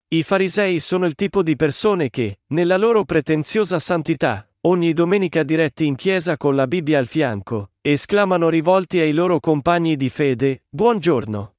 I 0.08 0.22
farisei 0.22 0.80
sono 0.80 1.04
il 1.04 1.14
tipo 1.14 1.42
di 1.42 1.54
persone 1.54 2.08
che, 2.08 2.40
nella 2.46 2.78
loro 2.78 3.04
pretenziosa 3.04 3.78
santità, 3.78 4.47
ogni 4.62 4.92
domenica 4.92 5.44
diretti 5.44 5.86
in 5.86 5.94
chiesa 5.94 6.36
con 6.36 6.56
la 6.56 6.66
Bibbia 6.66 6.98
al 6.98 7.06
fianco, 7.06 7.72
esclamano 7.80 8.48
rivolti 8.48 8.98
ai 8.98 9.12
loro 9.12 9.38
compagni 9.38 9.96
di 9.96 10.08
fede, 10.08 10.64
Buongiorno. 10.68 11.54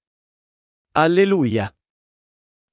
Alleluia. 0.91 1.73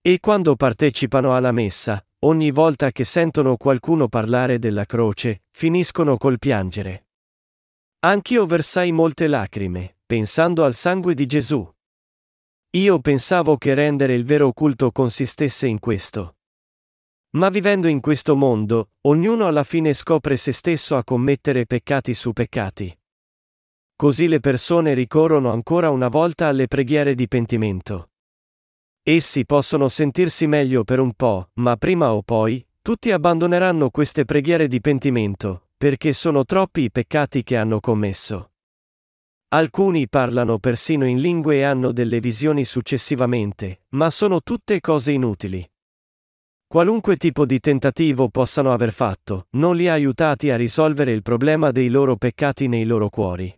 E 0.01 0.19
quando 0.21 0.57
partecipano 0.57 1.35
alla 1.35 1.53
messa, 1.53 2.05
ogni 2.21 2.51
volta 2.51 2.91
che 2.91 3.05
sentono 3.05 3.57
qualcuno 3.57 4.09
parlare 4.09 4.59
della 4.59 4.85
croce, 4.85 5.45
finiscono 5.53 6.17
col 6.17 6.39
piangere. 6.39 7.07
Anch'io 8.01 8.47
versai 8.47 8.93
molte 8.93 9.27
lacrime, 9.27 9.99
pensando 10.05 10.65
al 10.65 10.75
sangue 10.75 11.15
di 11.15 11.27
Gesù. 11.27 11.69
Io 12.71 12.99
pensavo 13.01 13.57
che 13.57 13.75
rendere 13.75 14.15
il 14.15 14.25
vero 14.25 14.53
culto 14.53 14.91
consistesse 14.93 15.67
in 15.67 15.79
questo. 15.79 16.36
Ma 17.37 17.51
vivendo 17.51 17.87
in 17.87 18.01
questo 18.01 18.35
mondo, 18.35 18.93
ognuno 19.03 19.47
alla 19.47 19.63
fine 19.63 19.93
scopre 19.93 20.39
se 20.39 20.53
stesso 20.53 20.97
a 20.97 21.05
commettere 21.05 21.67
peccati 21.67 22.15
su 22.15 22.33
peccati. 22.33 22.99
Così 23.95 24.27
le 24.27 24.41
persone 24.41 24.95
ricorrono 24.95 25.53
ancora 25.53 25.91
una 25.91 26.09
volta 26.09 26.47
alle 26.47 26.67
preghiere 26.67 27.15
di 27.15 27.29
pentimento. 27.29 28.13
Essi 29.03 29.45
possono 29.45 29.89
sentirsi 29.89 30.47
meglio 30.47 30.83
per 30.83 30.99
un 30.99 31.13
po', 31.13 31.51
ma 31.55 31.77
prima 31.77 32.15
o 32.15 32.23
poi, 32.23 32.67
tutti 32.81 33.11
abbandoneranno 33.11 33.91
queste 33.91 34.25
preghiere 34.25 34.67
di 34.67 34.81
pentimento, 34.81 35.69
perché 35.77 36.15
sono 36.15 36.47
troppi 36.47 36.83
i 36.85 36.91
peccati 36.91 37.43
che 37.43 37.57
hanno 37.57 37.81
commesso. 37.81 38.53
Alcuni 39.49 40.09
parlano 40.09 40.59
persino 40.59 41.07
in 41.07 41.21
lingue 41.21 41.57
e 41.57 41.63
hanno 41.65 41.93
delle 41.93 42.19
visioni 42.19 42.65
successivamente, 42.65 43.83
ma 43.91 44.09
sono 44.09 44.41
tutte 44.41 44.81
cose 44.81 45.13
inutili. 45.13 45.69
Qualunque 46.77 47.17
tipo 47.17 47.47
di 47.47 47.59
tentativo 47.59 48.29
possano 48.29 48.71
aver 48.71 48.93
fatto, 48.93 49.47
non 49.53 49.77
li 49.77 49.89
ha 49.89 49.95
aiutati 49.95 50.51
a 50.51 50.57
risolvere 50.57 51.11
il 51.11 51.23
problema 51.23 51.71
dei 51.71 51.89
loro 51.89 52.17
peccati 52.17 52.69
nei 52.69 52.85
loro 52.85 53.09
cuori. 53.09 53.51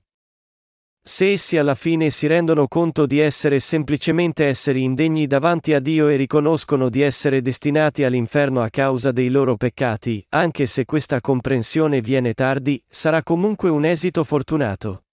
Se 1.02 1.32
essi 1.32 1.58
alla 1.58 1.74
fine 1.74 2.10
si 2.10 2.28
rendono 2.28 2.68
conto 2.68 3.06
di 3.06 3.18
essere 3.18 3.58
semplicemente 3.58 4.44
esseri 4.44 4.84
indegni 4.84 5.26
davanti 5.26 5.74
a 5.74 5.80
Dio 5.80 6.06
e 6.06 6.14
riconoscono 6.14 6.88
di 6.88 7.00
essere 7.00 7.42
destinati 7.42 8.04
all'inferno 8.04 8.62
a 8.62 8.70
causa 8.70 9.10
dei 9.10 9.30
loro 9.30 9.56
peccati, 9.56 10.24
anche 10.28 10.66
se 10.66 10.84
questa 10.84 11.20
comprensione 11.20 12.00
viene 12.00 12.34
tardi, 12.34 12.80
sarà 12.86 13.24
comunque 13.24 13.68
un 13.68 13.84
esito 13.84 14.22
fortunato. 14.22 15.06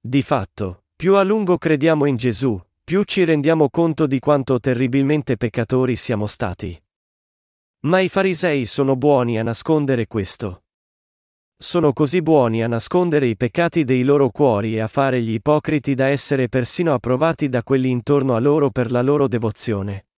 Di 0.00 0.22
fatto, 0.22 0.84
più 0.96 1.16
a 1.16 1.22
lungo 1.22 1.58
crediamo 1.58 2.06
in 2.06 2.16
Gesù, 2.16 2.58
più 2.82 3.02
ci 3.02 3.24
rendiamo 3.24 3.68
conto 3.68 4.06
di 4.06 4.18
quanto 4.20 4.58
terribilmente 4.58 5.36
peccatori 5.36 5.96
siamo 5.96 6.24
stati. 6.24 6.82
Ma 7.82 8.00
i 8.00 8.10
farisei 8.10 8.66
sono 8.66 8.94
buoni 8.94 9.38
a 9.38 9.42
nascondere 9.42 10.06
questo. 10.06 10.64
Sono 11.56 11.94
così 11.94 12.20
buoni 12.20 12.62
a 12.62 12.66
nascondere 12.66 13.26
i 13.26 13.36
peccati 13.36 13.84
dei 13.84 14.02
loro 14.02 14.28
cuori 14.28 14.74
e 14.74 14.80
a 14.80 14.86
fare 14.86 15.22
gli 15.22 15.32
ipocriti 15.32 15.94
da 15.94 16.06
essere 16.08 16.50
persino 16.50 16.92
approvati 16.92 17.48
da 17.48 17.62
quelli 17.62 17.88
intorno 17.88 18.36
a 18.36 18.38
loro 18.38 18.70
per 18.70 18.90
la 18.90 19.00
loro 19.00 19.28
devozione. 19.28 20.08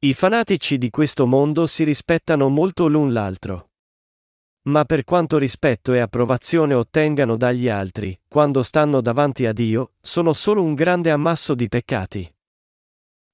I 0.00 0.14
fanatici 0.14 0.78
di 0.78 0.90
questo 0.90 1.26
mondo 1.26 1.66
si 1.66 1.82
rispettano 1.82 2.48
molto 2.48 2.86
l'un 2.86 3.12
l'altro. 3.12 3.70
Ma 4.68 4.84
per 4.84 5.02
quanto 5.02 5.36
rispetto 5.36 5.92
e 5.94 5.98
approvazione 5.98 6.74
ottengano 6.74 7.36
dagli 7.36 7.68
altri, 7.68 8.16
quando 8.28 8.62
stanno 8.62 9.00
davanti 9.00 9.46
a 9.46 9.52
Dio, 9.52 9.94
sono 10.00 10.32
solo 10.32 10.62
un 10.62 10.74
grande 10.74 11.10
ammasso 11.10 11.56
di 11.56 11.68
peccati. 11.68 12.32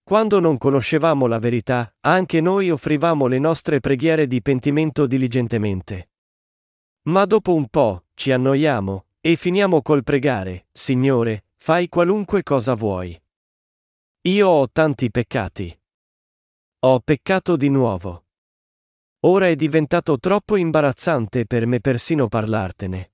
Quando 0.05 0.39
non 0.39 0.59
conoscevamo 0.59 1.27
la 1.27 1.39
verità, 1.39 1.91
anche 2.01 2.43
noi 2.43 2.69
offrivamo 2.69 3.27
le 3.27 3.39
nostre 3.39 3.81
preghiere 3.81 4.27
di 4.27 4.43
pentimento 4.43 5.07
diligentemente. 5.07 6.11
Ma 7.05 7.25
dopo 7.25 7.55
un 7.55 7.69
po', 7.69 8.05
ci 8.13 8.31
annoiamo, 8.31 9.07
e 9.23 9.37
finiamo 9.37 9.81
col 9.81 10.03
pregare, 10.03 10.67
Signore, 10.73 11.47
fai 11.57 11.89
qualunque 11.89 12.43
cosa 12.43 12.75
vuoi. 12.75 13.19
Io 14.27 14.47
ho 14.47 14.69
tanti 14.71 15.11
peccati. 15.11 15.81
Ho 16.81 17.01
peccato 17.01 17.57
di 17.57 17.71
nuovo. 17.71 18.27
Ora 19.21 19.49
è 19.49 19.57
diventato 19.57 20.19
troppo 20.19 20.57
imbarazzante 20.57 21.47
per 21.47 21.65
me 21.65 21.81
persino 21.81 22.29
parlartene. 22.29 23.13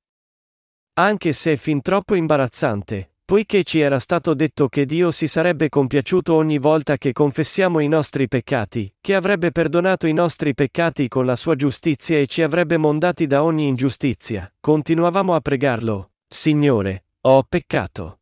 Anche 0.95 1.33
se 1.33 1.53
è 1.53 1.57
fin 1.57 1.83
troppo 1.83 2.17
imbarazzante, 2.17 3.10
Poiché 3.31 3.63
ci 3.63 3.79
era 3.79 4.01
stato 4.01 4.35
detto 4.35 4.69
che 4.69 4.85
Dio 4.85 5.13
si 5.13 5.29
sarebbe 5.29 5.69
compiaciuto 5.69 6.35
ogni 6.35 6.59
volta 6.59 6.99
che 6.99 7.13
confessiamo 7.13 7.79
i 7.79 7.87
nostri 7.87 8.27
peccati, 8.27 8.93
che 9.01 9.15
avrebbe 9.15 9.53
perdonato 9.53 10.09
i 10.09 10.13
nostri 10.13 10.53
peccati 10.53 11.07
con 11.07 11.27
la 11.27 11.37
sua 11.37 11.55
giustizia 11.55 12.19
e 12.19 12.27
ci 12.27 12.43
avrebbe 12.43 12.77
mondati 12.77 13.29
da 13.29 13.45
ogni 13.45 13.69
ingiustizia, 13.69 14.53
continuavamo 14.59 15.33
a 15.33 15.41
pregarlo, 15.41 16.11
Signore, 16.27 17.05
ho 17.21 17.45
peccato. 17.45 18.19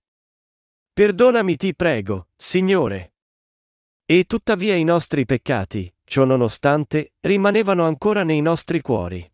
Perdonami 0.92 1.56
ti 1.56 1.74
prego, 1.74 2.26
Signore. 2.36 3.14
E 4.04 4.24
tuttavia 4.24 4.74
i 4.74 4.84
nostri 4.84 5.24
peccati, 5.24 5.90
ciò 6.04 6.24
nonostante, 6.24 7.14
rimanevano 7.20 7.86
ancora 7.86 8.24
nei 8.24 8.42
nostri 8.42 8.82
cuori. 8.82 9.26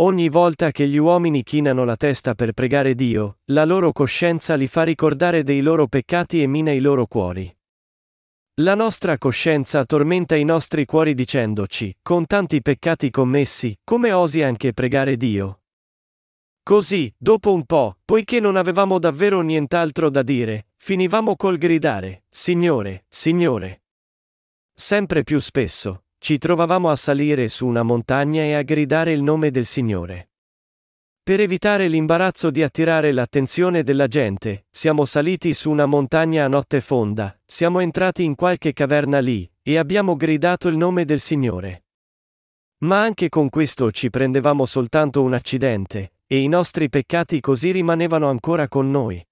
Ogni 0.00 0.28
volta 0.28 0.70
che 0.70 0.86
gli 0.86 0.96
uomini 0.96 1.42
chinano 1.42 1.82
la 1.82 1.96
testa 1.96 2.36
per 2.36 2.52
pregare 2.52 2.94
Dio, 2.94 3.38
la 3.46 3.64
loro 3.64 3.90
coscienza 3.90 4.54
li 4.54 4.68
fa 4.68 4.84
ricordare 4.84 5.42
dei 5.42 5.60
loro 5.60 5.88
peccati 5.88 6.40
e 6.40 6.46
mina 6.46 6.70
i 6.70 6.78
loro 6.78 7.06
cuori. 7.06 7.52
La 8.60 8.76
nostra 8.76 9.18
coscienza 9.18 9.84
tormenta 9.84 10.36
i 10.36 10.44
nostri 10.44 10.84
cuori 10.84 11.14
dicendoci, 11.14 11.98
con 12.00 12.26
tanti 12.26 12.62
peccati 12.62 13.10
commessi, 13.10 13.76
come 13.82 14.12
osi 14.12 14.40
anche 14.40 14.72
pregare 14.72 15.16
Dio? 15.16 15.62
Così, 16.62 17.12
dopo 17.16 17.52
un 17.52 17.64
po', 17.64 17.96
poiché 18.04 18.38
non 18.38 18.54
avevamo 18.54 19.00
davvero 19.00 19.40
nient'altro 19.40 20.10
da 20.10 20.22
dire, 20.22 20.68
finivamo 20.76 21.34
col 21.34 21.58
gridare, 21.58 22.22
Signore, 22.28 23.06
Signore. 23.08 23.82
Sempre 24.72 25.24
più 25.24 25.40
spesso, 25.40 26.04
ci 26.18 26.38
trovavamo 26.38 26.90
a 26.90 26.96
salire 26.96 27.48
su 27.48 27.66
una 27.66 27.82
montagna 27.82 28.42
e 28.42 28.54
a 28.54 28.62
gridare 28.62 29.12
il 29.12 29.22
nome 29.22 29.50
del 29.50 29.64
Signore. 29.64 30.30
Per 31.22 31.40
evitare 31.40 31.88
l'imbarazzo 31.88 32.50
di 32.50 32.62
attirare 32.62 33.12
l'attenzione 33.12 33.82
della 33.82 34.06
gente, 34.06 34.66
siamo 34.70 35.04
saliti 35.04 35.52
su 35.52 35.70
una 35.70 35.86
montagna 35.86 36.44
a 36.44 36.48
notte 36.48 36.80
fonda, 36.80 37.38
siamo 37.44 37.80
entrati 37.80 38.24
in 38.24 38.34
qualche 38.34 38.72
caverna 38.72 39.18
lì, 39.20 39.50
e 39.62 39.76
abbiamo 39.76 40.16
gridato 40.16 40.68
il 40.68 40.76
nome 40.76 41.04
del 41.04 41.20
Signore. 41.20 41.84
Ma 42.78 43.02
anche 43.02 43.28
con 43.28 43.50
questo 43.50 43.90
ci 43.90 44.08
prendevamo 44.08 44.64
soltanto 44.64 45.22
un 45.22 45.34
accidente, 45.34 46.12
e 46.26 46.38
i 46.38 46.48
nostri 46.48 46.88
peccati 46.88 47.40
così 47.40 47.72
rimanevano 47.72 48.30
ancora 48.30 48.66
con 48.68 48.90
noi. 48.90 49.22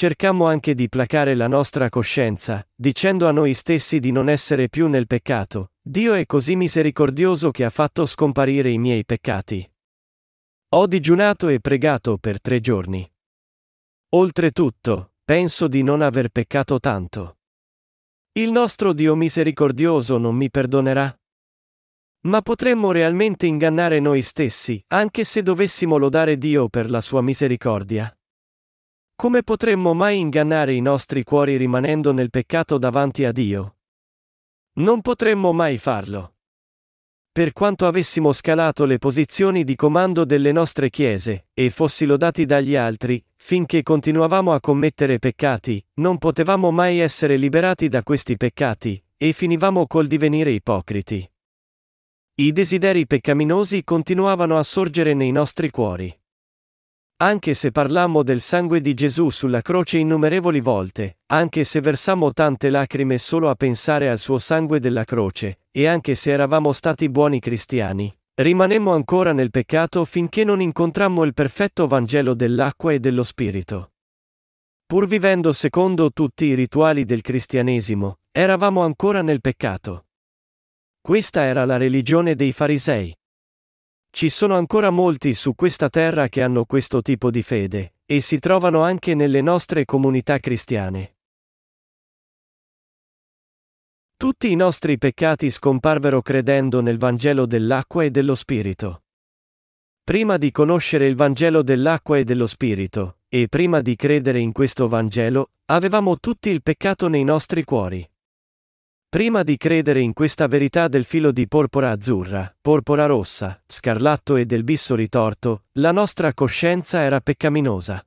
Cercammo 0.00 0.46
anche 0.46 0.74
di 0.74 0.88
placare 0.88 1.34
la 1.34 1.46
nostra 1.46 1.90
coscienza, 1.90 2.66
dicendo 2.74 3.28
a 3.28 3.32
noi 3.32 3.52
stessi 3.52 4.00
di 4.00 4.12
non 4.12 4.30
essere 4.30 4.70
più 4.70 4.88
nel 4.88 5.06
peccato, 5.06 5.72
Dio 5.78 6.14
è 6.14 6.24
così 6.24 6.56
misericordioso 6.56 7.50
che 7.50 7.66
ha 7.66 7.68
fatto 7.68 8.06
scomparire 8.06 8.70
i 8.70 8.78
miei 8.78 9.04
peccati. 9.04 9.70
Ho 10.70 10.86
digiunato 10.86 11.48
e 11.48 11.60
pregato 11.60 12.16
per 12.16 12.40
tre 12.40 12.60
giorni. 12.60 13.06
Oltretutto, 14.14 15.16
penso 15.22 15.68
di 15.68 15.82
non 15.82 16.00
aver 16.00 16.30
peccato 16.30 16.80
tanto. 16.80 17.36
Il 18.32 18.52
nostro 18.52 18.94
Dio 18.94 19.14
misericordioso 19.14 20.16
non 20.16 20.34
mi 20.34 20.48
perdonerà? 20.48 21.14
Ma 22.20 22.40
potremmo 22.40 22.90
realmente 22.90 23.44
ingannare 23.44 24.00
noi 24.00 24.22
stessi, 24.22 24.82
anche 24.94 25.24
se 25.24 25.42
dovessimo 25.42 25.98
lodare 25.98 26.38
Dio 26.38 26.70
per 26.70 26.88
la 26.88 27.02
sua 27.02 27.20
misericordia. 27.20 28.10
Come 29.20 29.42
potremmo 29.42 29.92
mai 29.92 30.18
ingannare 30.18 30.72
i 30.72 30.80
nostri 30.80 31.24
cuori 31.24 31.58
rimanendo 31.58 32.10
nel 32.10 32.30
peccato 32.30 32.78
davanti 32.78 33.26
a 33.26 33.32
Dio? 33.32 33.76
Non 34.76 35.02
potremmo 35.02 35.52
mai 35.52 35.76
farlo. 35.76 36.36
Per 37.30 37.52
quanto 37.52 37.86
avessimo 37.86 38.32
scalato 38.32 38.86
le 38.86 38.96
posizioni 38.96 39.62
di 39.62 39.76
comando 39.76 40.24
delle 40.24 40.52
nostre 40.52 40.88
chiese, 40.88 41.48
e 41.52 41.68
fossi 41.68 42.06
lodati 42.06 42.46
dagli 42.46 42.76
altri, 42.76 43.22
finché 43.36 43.82
continuavamo 43.82 44.54
a 44.54 44.60
commettere 44.60 45.18
peccati, 45.18 45.84
non 45.96 46.16
potevamo 46.16 46.70
mai 46.70 47.00
essere 47.00 47.36
liberati 47.36 47.88
da 47.88 48.02
questi 48.02 48.38
peccati, 48.38 49.04
e 49.18 49.32
finivamo 49.32 49.86
col 49.86 50.06
divenire 50.06 50.52
ipocriti. 50.52 51.30
I 52.36 52.52
desideri 52.52 53.06
peccaminosi 53.06 53.84
continuavano 53.84 54.56
a 54.56 54.62
sorgere 54.62 55.12
nei 55.12 55.30
nostri 55.30 55.68
cuori. 55.68 56.19
Anche 57.22 57.52
se 57.52 57.70
parlammo 57.70 58.22
del 58.22 58.40
sangue 58.40 58.80
di 58.80 58.94
Gesù 58.94 59.28
sulla 59.28 59.60
croce 59.60 59.98
innumerevoli 59.98 60.60
volte, 60.60 61.18
anche 61.26 61.64
se 61.64 61.82
versammo 61.82 62.32
tante 62.32 62.70
lacrime 62.70 63.18
solo 63.18 63.50
a 63.50 63.54
pensare 63.54 64.08
al 64.08 64.18
suo 64.18 64.38
sangue 64.38 64.80
della 64.80 65.04
croce, 65.04 65.58
e 65.70 65.86
anche 65.86 66.14
se 66.14 66.30
eravamo 66.30 66.72
stati 66.72 67.10
buoni 67.10 67.38
cristiani, 67.38 68.10
rimanemmo 68.36 68.94
ancora 68.94 69.32
nel 69.34 69.50
peccato 69.50 70.06
finché 70.06 70.44
non 70.44 70.62
incontrammo 70.62 71.22
il 71.24 71.34
perfetto 71.34 71.86
Vangelo 71.86 72.32
dell'acqua 72.32 72.94
e 72.94 73.00
dello 73.00 73.22
Spirito. 73.22 73.92
Pur 74.86 75.06
vivendo 75.06 75.52
secondo 75.52 76.12
tutti 76.12 76.46
i 76.46 76.54
rituali 76.54 77.04
del 77.04 77.20
cristianesimo, 77.20 78.16
eravamo 78.32 78.80
ancora 78.80 79.20
nel 79.20 79.42
peccato. 79.42 80.06
Questa 81.02 81.44
era 81.44 81.66
la 81.66 81.76
religione 81.76 82.34
dei 82.34 82.52
farisei. 82.52 83.14
Ci 84.12 84.28
sono 84.28 84.56
ancora 84.56 84.90
molti 84.90 85.34
su 85.34 85.54
questa 85.54 85.88
terra 85.88 86.28
che 86.28 86.42
hanno 86.42 86.64
questo 86.64 87.00
tipo 87.00 87.30
di 87.30 87.42
fede, 87.42 87.94
e 88.04 88.20
si 88.20 88.40
trovano 88.40 88.82
anche 88.82 89.14
nelle 89.14 89.40
nostre 89.40 89.84
comunità 89.84 90.38
cristiane. 90.38 91.14
Tutti 94.16 94.50
i 94.50 94.56
nostri 94.56 94.98
peccati 94.98 95.50
scomparvero 95.50 96.20
credendo 96.20 96.80
nel 96.80 96.98
Vangelo 96.98 97.46
dell'acqua 97.46 98.04
e 98.04 98.10
dello 98.10 98.34
Spirito. 98.34 99.04
Prima 100.02 100.36
di 100.36 100.50
conoscere 100.50 101.06
il 101.06 101.14
Vangelo 101.14 101.62
dell'acqua 101.62 102.18
e 102.18 102.24
dello 102.24 102.48
Spirito, 102.48 103.20
e 103.28 103.46
prima 103.48 103.80
di 103.80 103.94
credere 103.94 104.40
in 104.40 104.50
questo 104.50 104.88
Vangelo, 104.88 105.52
avevamo 105.66 106.18
tutti 106.18 106.50
il 106.50 106.62
peccato 106.62 107.06
nei 107.06 107.22
nostri 107.22 107.62
cuori. 107.62 108.09
Prima 109.10 109.42
di 109.42 109.56
credere 109.56 110.00
in 110.00 110.12
questa 110.12 110.46
verità 110.46 110.86
del 110.86 111.02
filo 111.02 111.32
di 111.32 111.48
porpora 111.48 111.90
azzurra, 111.90 112.54
porpora 112.60 113.06
rossa, 113.06 113.60
scarlatto 113.66 114.36
e 114.36 114.46
del 114.46 114.62
bisso 114.62 114.94
ritorto, 114.94 115.64
la 115.72 115.90
nostra 115.90 116.32
coscienza 116.32 117.00
era 117.00 117.20
peccaminosa. 117.20 118.06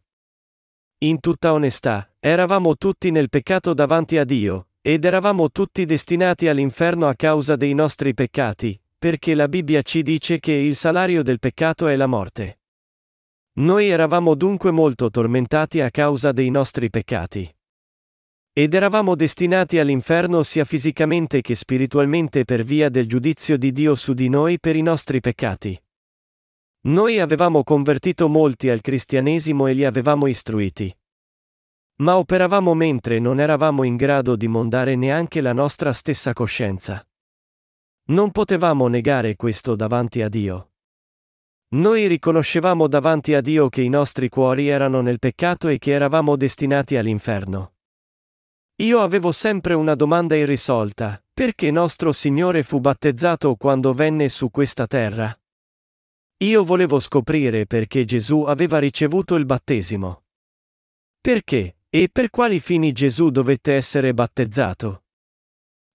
In 1.00 1.20
tutta 1.20 1.52
onestà, 1.52 2.10
eravamo 2.22 2.78
tutti 2.78 3.12
nel 3.12 3.28
peccato 3.28 3.74
davanti 3.74 4.18
a 4.18 4.24
Dio, 4.24 4.68
ed 4.80 5.04
eravamo 5.04 5.52
tutti 5.52 5.84
destinati 5.84 6.48
all'inferno 6.48 7.10
a 7.10 7.16
causa 7.16 7.58
dei 7.58 7.74
nostri 7.74 8.14
peccati, 8.14 8.82
perché 8.98 9.36
la 9.36 9.50
Bibbia 9.50 9.82
ci 9.82 10.04
dice 10.04 10.40
che 10.40 10.54
il 10.54 10.78
salario 10.78 11.22
del 11.22 11.40
peccato 11.40 11.90
è 11.90 11.98
la 11.98 12.08
morte. 12.08 12.60
Noi 13.56 13.90
eravamo 13.90 14.36
dunque 14.36 14.72
molto 14.72 15.10
tormentati 15.10 15.82
a 15.82 15.92
causa 15.92 16.32
dei 16.32 16.50
nostri 16.50 16.90
peccati. 16.90 17.54
Ed 18.56 18.76
eravamo 18.76 19.16
destinati 19.16 19.80
all'inferno 19.80 20.44
sia 20.44 20.64
fisicamente 20.64 21.42
che 21.42 21.56
spiritualmente 21.56 22.46
per 22.46 22.62
via 22.62 22.88
del 22.90 23.08
giudizio 23.08 23.58
di 23.58 23.72
Dio 23.72 23.96
su 23.96 24.14
di 24.14 24.30
noi 24.30 24.60
per 24.60 24.76
i 24.76 24.84
nostri 24.84 25.22
peccati. 25.22 25.76
Noi 26.82 27.20
avevamo 27.20 27.64
convertito 27.64 28.30
molti 28.30 28.70
al 28.70 28.82
cristianesimo 28.82 29.66
e 29.66 29.74
li 29.74 29.86
avevamo 29.86 30.28
istruiti. 30.28 30.96
Ma 32.02 32.18
operavamo 32.18 32.76
mentre 32.76 33.18
non 33.18 33.40
eravamo 33.40 33.82
in 33.82 33.96
grado 33.96 34.36
di 34.36 34.48
mondare 34.48 34.96
neanche 34.96 35.42
la 35.42 35.54
nostra 35.54 35.92
stessa 35.92 36.34
coscienza. 36.34 37.04
Non 38.10 38.30
potevamo 38.30 38.88
negare 38.88 39.36
questo 39.36 39.76
davanti 39.76 40.22
a 40.22 40.30
Dio. 40.30 40.74
Noi 41.70 42.06
riconoscevamo 42.06 42.88
davanti 42.88 43.34
a 43.34 43.42
Dio 43.42 43.68
che 43.70 43.82
i 43.82 43.90
nostri 43.90 44.30
cuori 44.30 44.68
erano 44.68 45.02
nel 45.02 45.18
peccato 45.18 45.70
e 45.70 45.80
che 45.80 45.90
eravamo 45.90 46.36
destinati 46.36 46.98
all'inferno. 46.98 47.73
Io 48.82 49.00
avevo 49.02 49.32
sempre 49.32 49.74
una 49.74 49.96
domanda 49.96 50.36
irrisolta, 50.36 51.24
Perché 51.36 51.72
nostro 51.72 52.12
Signore 52.12 52.62
fu 52.62 52.80
battezzato 52.80 53.56
quando 53.56 53.92
venne 53.94 54.30
su 54.30 54.52
questa 54.52 54.86
terra? 54.86 55.36
Io 56.44 56.64
volevo 56.64 57.00
scoprire 57.00 57.66
perché 57.66 58.06
Gesù 58.06 58.44
aveva 58.44 58.78
ricevuto 58.78 59.34
il 59.34 59.46
battesimo. 59.46 60.26
Perché, 61.20 61.78
e 61.90 62.10
per 62.12 62.30
quali 62.30 62.60
fini 62.60 62.92
Gesù 62.92 63.32
dovette 63.32 63.74
essere 63.74 64.14
battezzato? 64.14 65.06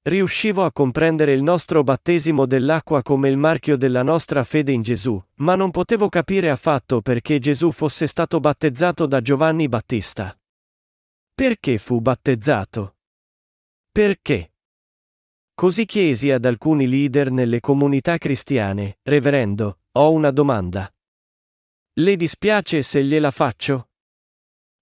Riuscivo 0.03 0.65
a 0.65 0.73
comprendere 0.73 1.35
il 1.35 1.43
nostro 1.43 1.85
battesimo 1.85 2.45
dell'acqua 2.45 3.03
come 3.03 3.29
il 3.29 3.37
marchio 3.37 3.77
della 3.77 4.03
nostra 4.03 4.43
fede 4.43 4.73
in 4.73 4.83
Gesù, 4.83 5.23
ma 5.37 5.55
non 5.55 5.71
potevo 5.71 6.09
capire 6.09 6.51
affatto 6.51 7.01
perché 7.01 7.39
Gesù 7.39 7.71
fosse 7.71 8.09
stato 8.09 8.41
battezzato 8.41 9.07
da 9.07 9.21
Giovanni 9.21 9.69
Battista. 9.69 10.38
Perché 11.39 11.79
fu 11.79 12.01
battezzato? 12.01 12.97
Perché? 13.93 14.55
Così 15.55 15.87
chiesi 15.87 16.33
ad 16.33 16.45
alcuni 16.45 16.89
leader 16.89 17.31
nelle 17.31 17.61
comunità 17.61 18.19
cristiane, 18.19 18.99
Reverendo, 19.05 19.83
ho 19.93 20.11
una 20.11 20.33
domanda. 20.33 20.93
Le 21.93 22.17
dispiace 22.17 22.83
se 22.83 23.05
gliela 23.05 23.31
faccio? 23.31 23.91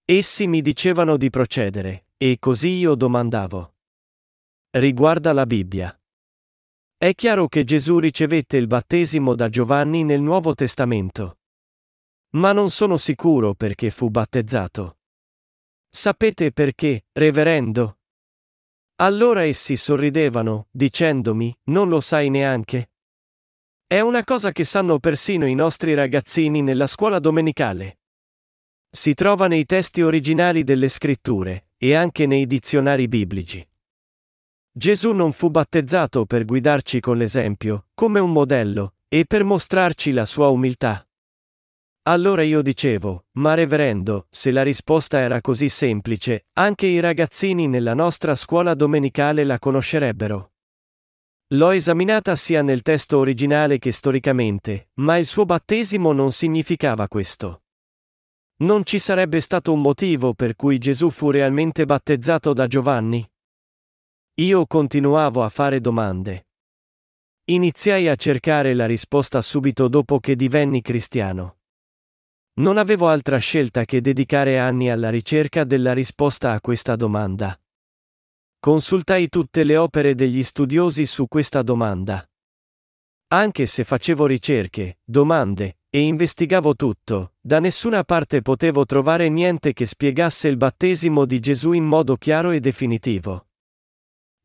Essi 0.03 0.47
mi 0.47 0.63
dicevano 0.63 1.15
di 1.15 1.29
procedere, 1.29 2.07
e 2.17 2.37
così 2.39 2.69
io 2.69 2.95
domandavo. 2.95 3.75
Riguarda 4.71 5.33
la 5.33 5.45
Bibbia. 5.45 5.95
È 6.97 7.13
chiaro 7.13 7.47
che 7.49 7.65
Gesù 7.65 7.99
ricevette 7.99 8.57
il 8.57 8.65
battesimo 8.65 9.35
da 9.35 9.47
Giovanni 9.47 10.03
nel 10.03 10.21
Nuovo 10.21 10.55
Testamento. 10.55 11.37
Ma 12.31 12.51
non 12.51 12.71
sono 12.71 12.97
sicuro 12.97 13.53
perché 13.53 13.91
fu 13.91 14.09
battezzato. 14.09 14.93
Sapete 15.99 16.51
perché, 16.51 17.05
reverendo? 17.13 17.97
Allora 18.97 19.45
essi 19.45 19.75
sorridevano, 19.75 20.67
dicendomi, 20.69 21.57
non 21.69 21.89
lo 21.89 22.01
sai 22.01 22.29
neanche? 22.29 22.91
È 23.87 23.99
una 23.99 24.23
cosa 24.23 24.51
che 24.51 24.63
sanno 24.63 24.99
persino 24.99 25.47
i 25.47 25.55
nostri 25.55 25.95
ragazzini 25.95 26.61
nella 26.61 26.85
scuola 26.85 27.17
domenicale. 27.17 28.01
Si 28.91 29.15
trova 29.15 29.47
nei 29.47 29.65
testi 29.65 30.03
originali 30.03 30.63
delle 30.63 30.87
scritture, 30.87 31.69
e 31.77 31.95
anche 31.95 32.27
nei 32.27 32.45
dizionari 32.45 33.07
biblici. 33.07 33.67
Gesù 34.71 35.13
non 35.13 35.31
fu 35.31 35.49
battezzato 35.49 36.27
per 36.27 36.45
guidarci 36.45 36.99
con 36.99 37.17
l'esempio, 37.17 37.87
come 37.95 38.19
un 38.19 38.31
modello, 38.31 38.97
e 39.07 39.25
per 39.25 39.43
mostrarci 39.43 40.11
la 40.11 40.27
sua 40.27 40.49
umiltà. 40.49 41.06
Allora 42.07 42.41
io 42.41 42.61
dicevo, 42.61 43.25
ma 43.33 43.53
reverendo, 43.53 44.27
se 44.29 44.51
la 44.51 44.63
risposta 44.63 45.19
era 45.19 45.41
così 45.41 45.67
semplice, 45.67 46.45
anche 46.53 46.85
i 46.85 47.01
ragazzini 47.01 47.67
nella 47.67 47.93
nostra 47.93 48.33
scuola 48.33 48.73
domenicale 48.75 49.43
la 49.43 49.59
conoscerebbero. 49.59 50.53
L'ho 51.47 51.71
esaminata 51.71 52.37
sia 52.37 52.61
nel 52.61 52.81
testo 52.81 53.17
originale 53.17 53.77
che 53.77 53.91
storicamente, 53.91 54.91
ma 55.01 55.17
il 55.17 55.25
suo 55.25 55.43
battesimo 55.43 56.13
non 56.13 56.31
significava 56.31 57.09
questo. 57.09 57.63
Non 58.59 58.85
ci 58.85 58.99
sarebbe 58.99 59.41
stato 59.41 59.73
un 59.73 59.81
motivo 59.81 60.33
per 60.33 60.55
cui 60.55 60.77
Gesù 60.77 61.09
fu 61.09 61.29
realmente 61.29 61.85
battezzato 61.85 62.53
da 62.53 62.67
Giovanni? 62.67 63.29
Io 64.35 64.65
continuavo 64.65 65.43
a 65.43 65.49
fare 65.49 65.81
domande. 65.81 66.47
Iniziai 67.49 68.07
a 68.07 68.15
cercare 68.15 68.73
la 68.73 68.85
risposta 68.85 69.41
subito 69.41 69.89
dopo 69.89 70.21
che 70.21 70.37
divenni 70.37 70.81
cristiano. 70.81 71.56
Non 72.57 72.77
avevo 72.77 73.07
altra 73.07 73.37
scelta 73.37 73.85
che 73.85 74.01
dedicare 74.01 74.57
anni 74.57 74.89
alla 74.89 75.11
ricerca 75.11 75.63
della 75.63 75.93
risposta 75.93 76.53
a 76.53 76.59
questa 76.59 76.95
domanda. 76.95 77.59
Consultai 78.59 79.29
tutte 79.29 79.63
le 79.63 79.77
opere 79.77 80.15
degli 80.15 80.41
studiosi 80.41 81.05
su 81.05 81.27
questa 81.27 81.61
domanda. 81.61 82.27
Anche 83.27 83.67
se 83.67 83.83
facevo 83.83 84.25
ricerche, 84.25 84.97
domande, 85.03 85.77
e 85.89 85.99
investigavo 85.99 86.75
tutto, 86.75 87.33
da 87.39 87.59
nessuna 87.59 88.03
parte 88.03 88.41
potevo 88.41 88.85
trovare 88.85 89.29
niente 89.29 89.73
che 89.73 89.85
spiegasse 89.85 90.47
il 90.47 90.57
battesimo 90.57 91.25
di 91.25 91.39
Gesù 91.39 91.73
in 91.73 91.85
modo 91.85 92.15
chiaro 92.15 92.49
e 92.49 92.59
definitivo. 92.59 93.46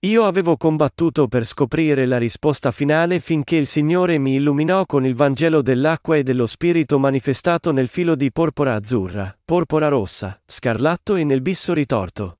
Io 0.05 0.24
avevo 0.24 0.57
combattuto 0.57 1.29
per 1.29 1.47
scoprire 1.47 2.07
la 2.07 2.19
risposta 2.19 2.73
finale 2.73 3.20
finché 3.20 3.55
il 3.55 3.69
Signore 3.69 4.19
mi 4.19 4.35
illuminò 4.35 4.85
con 4.85 5.07
il 5.07 5.15
Vangelo 5.15 5.62
dell'acqua 5.62 6.16
e 6.16 6.24
dello 6.24 6.47
Spirito 6.47 6.99
manifestato 6.99 7.70
nel 7.70 7.87
filo 7.87 8.16
di 8.16 8.33
porpora 8.33 8.74
azzurra, 8.74 9.39
porpora 9.45 9.87
rossa, 9.87 10.43
scarlatto 10.45 11.15
e 11.15 11.23
nel 11.23 11.41
bisso 11.41 11.73
ritorto. 11.73 12.39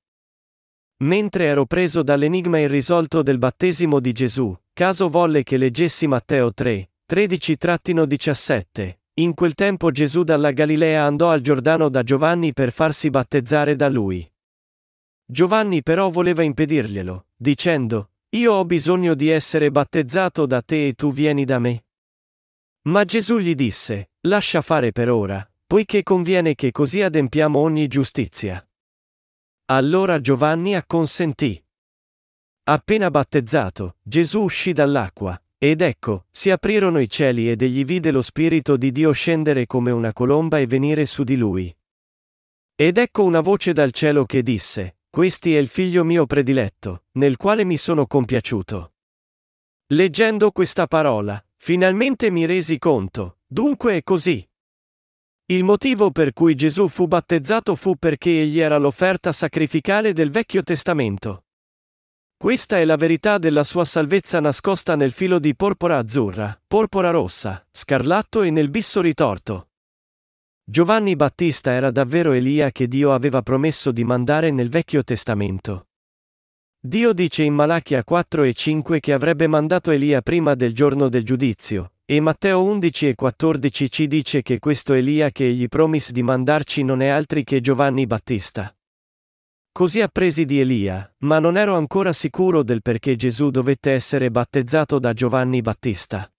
Mentre 1.03 1.45
ero 1.45 1.65
preso 1.65 2.03
dall'enigma 2.03 2.59
irrisolto 2.59 3.21
del 3.21 3.37
battesimo 3.37 4.01
di 4.01 4.11
Gesù, 4.11 4.53
caso 4.73 5.07
volle 5.07 5.43
che 5.43 5.55
leggessi 5.55 6.05
Matteo 6.05 6.53
3, 6.53 6.89
13-17. 7.09 8.93
In 9.21 9.33
quel 9.33 9.53
tempo 9.53 9.89
Gesù 9.91 10.23
dalla 10.23 10.51
Galilea 10.51 11.05
andò 11.05 11.29
al 11.29 11.39
Giordano 11.39 11.87
da 11.87 12.03
Giovanni 12.03 12.51
per 12.51 12.73
farsi 12.73 13.09
battezzare 13.09 13.77
da 13.77 13.87
lui. 13.87 14.29
Giovanni 15.33 15.81
però 15.81 16.11
voleva 16.11 16.43
impedirglielo, 16.43 17.25
dicendo, 17.35 18.11
Io 18.35 18.53
ho 18.53 18.65
bisogno 18.65 19.15
di 19.15 19.29
essere 19.29 19.71
battezzato 19.71 20.45
da 20.45 20.61
te 20.61 20.89
e 20.89 20.93
tu 20.93 21.11
vieni 21.11 21.43
da 21.43 21.57
me. 21.57 21.85
Ma 22.83 23.03
Gesù 23.03 23.39
gli 23.39 23.55
disse, 23.55 24.11
Lascia 24.27 24.61
fare 24.61 24.91
per 24.91 25.09
ora, 25.09 25.43
poiché 25.65 26.03
conviene 26.03 26.53
che 26.53 26.71
così 26.71 27.01
adempiamo 27.01 27.57
ogni 27.57 27.87
giustizia. 27.87 28.63
Allora 29.71 30.21
Giovanni 30.21 30.75
acconsentì. 30.75 31.59
Appena 32.65 33.09
battezzato, 33.09 33.95
Gesù 34.03 34.41
uscì 34.41 34.71
dall'acqua, 34.71 35.41
ed 35.57 35.81
ecco, 35.81 36.27
si 36.29 36.51
aprirono 36.51 36.99
i 36.99 37.09
cieli 37.09 37.49
ed 37.49 37.63
egli 37.63 37.83
vide 37.83 38.11
lo 38.11 38.21
Spirito 38.21 38.77
di 38.77 38.91
Dio 38.91 39.11
scendere 39.11 39.65
come 39.65 39.89
una 39.89 40.13
colomba 40.13 40.59
e 40.59 40.67
venire 40.67 41.07
su 41.07 41.23
di 41.23 41.37
lui. 41.37 41.75
Ed 42.75 42.99
ecco 42.99 43.23
una 43.23 43.41
voce 43.41 43.73
dal 43.73 43.91
cielo 43.91 44.25
che 44.25 44.43
disse, 44.43 44.97
Questi 45.15 45.53
è 45.55 45.59
il 45.59 45.67
figlio 45.67 46.03
mio 46.03 46.25
prediletto, 46.25 47.03
nel 47.19 47.37
quale 47.37 47.63
mi 47.63 47.77
sono 47.77 48.07
compiaciuto. 48.07 48.93
Leggendo 49.89 50.49
questa 50.49 50.87
parola, 50.87 51.39
finalmente 51.55 52.31
mi 52.31 52.47
resi 52.47 52.79
conto, 52.79 53.37
dunque 53.45 53.97
è 53.97 54.01
così. 54.01 54.43
Il 55.51 55.63
motivo 55.63 56.09
per 56.09 56.33
cui 56.33 56.55
Gesù 56.55 56.87
fu 56.87 57.05
battezzato 57.05 57.75
fu 57.75 57.95
perché 57.95 58.41
egli 58.41 58.59
era 58.59 58.79
l'offerta 58.79 59.31
sacrificale 59.31 60.13
del 60.13 60.31
Vecchio 60.31 60.63
Testamento. 60.63 61.45
Questa 62.35 62.79
è 62.79 62.83
la 62.83 62.95
verità 62.95 63.37
della 63.37 63.63
sua 63.63 63.85
salvezza 63.85 64.39
nascosta 64.39 64.95
nel 64.95 65.11
filo 65.11 65.37
di 65.37 65.55
porpora 65.55 65.99
azzurra, 65.99 66.59
porpora 66.65 67.11
rossa, 67.11 67.63
scarlatto 67.69 68.41
e 68.41 68.49
nel 68.49 68.71
bisso 68.71 68.99
ritorto. 68.99 69.72
Giovanni 70.65 71.17
Battista 71.17 71.71
era 71.71 71.91
davvero 71.91 72.31
Elia 72.31 72.71
che 72.71 72.87
Dio 72.87 73.11
aveva 73.11 73.41
promesso 73.41 73.91
di 73.91 74.05
mandare 74.05 74.49
nel 74.49 74.69
Vecchio 74.69 75.03
Testamento. 75.03 75.87
Dio 76.79 77.11
dice 77.11 77.43
in 77.43 77.53
Malachia 77.53 78.01
4 78.05 78.43
e 78.43 78.53
5 78.53 79.01
che 79.01 79.11
avrebbe 79.11 79.47
mandato 79.47 79.91
Elia 79.91 80.21
prima 80.21 80.55
del 80.55 80.73
giorno 80.73 81.09
del 81.09 81.25
giudizio, 81.25 81.95
e 82.05 82.21
Matteo 82.21 82.63
11 82.63 83.09
e 83.09 83.15
14 83.15 83.91
ci 83.91 84.07
dice 84.07 84.41
che 84.41 84.59
questo 84.59 84.93
Elia 84.93 85.31
che 85.31 85.45
egli 85.45 85.67
promise 85.67 86.13
di 86.13 86.23
mandarci 86.23 86.81
non 86.81 87.01
è 87.01 87.07
altri 87.09 87.43
che 87.43 87.59
Giovanni 87.59 88.07
Battista. 88.07 88.73
Così 89.69 89.99
appresi 89.99 90.45
di 90.45 90.61
Elia, 90.61 91.13
ma 91.19 91.39
non 91.39 91.57
ero 91.57 91.75
ancora 91.75 92.13
sicuro 92.13 92.63
del 92.63 92.81
perché 92.81 93.17
Gesù 93.17 93.49
dovette 93.49 93.91
essere 93.91 94.31
battezzato 94.31 94.97
da 94.97 95.11
Giovanni 95.11 95.59
Battista. 95.61 96.31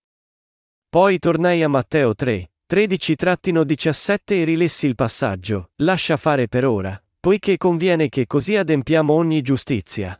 Poi 0.88 1.18
tornai 1.18 1.62
a 1.62 1.68
Matteo 1.68 2.14
3, 2.14 2.52
13-17 2.70 4.18
e 4.26 4.44
rilessi 4.44 4.86
il 4.86 4.94
passaggio, 4.94 5.70
lascia 5.76 6.16
fare 6.16 6.48
per 6.48 6.64
ora, 6.64 7.02
poiché 7.20 7.56
conviene 7.58 8.08
che 8.08 8.26
così 8.26 8.56
adempiamo 8.56 9.12
ogni 9.12 9.42
giustizia. 9.42 10.18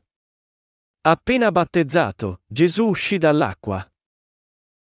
Appena 1.06 1.50
battezzato, 1.50 2.42
Gesù 2.46 2.86
uscì 2.88 3.18
dall'acqua. 3.18 3.86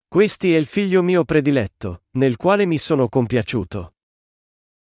Questi 0.07 0.53
è 0.53 0.57
il 0.57 0.65
figlio 0.65 1.01
mio 1.01 1.23
prediletto, 1.23 2.03
nel 2.11 2.35
quale 2.35 2.65
mi 2.65 2.77
sono 2.77 3.07
compiaciuto. 3.07 3.95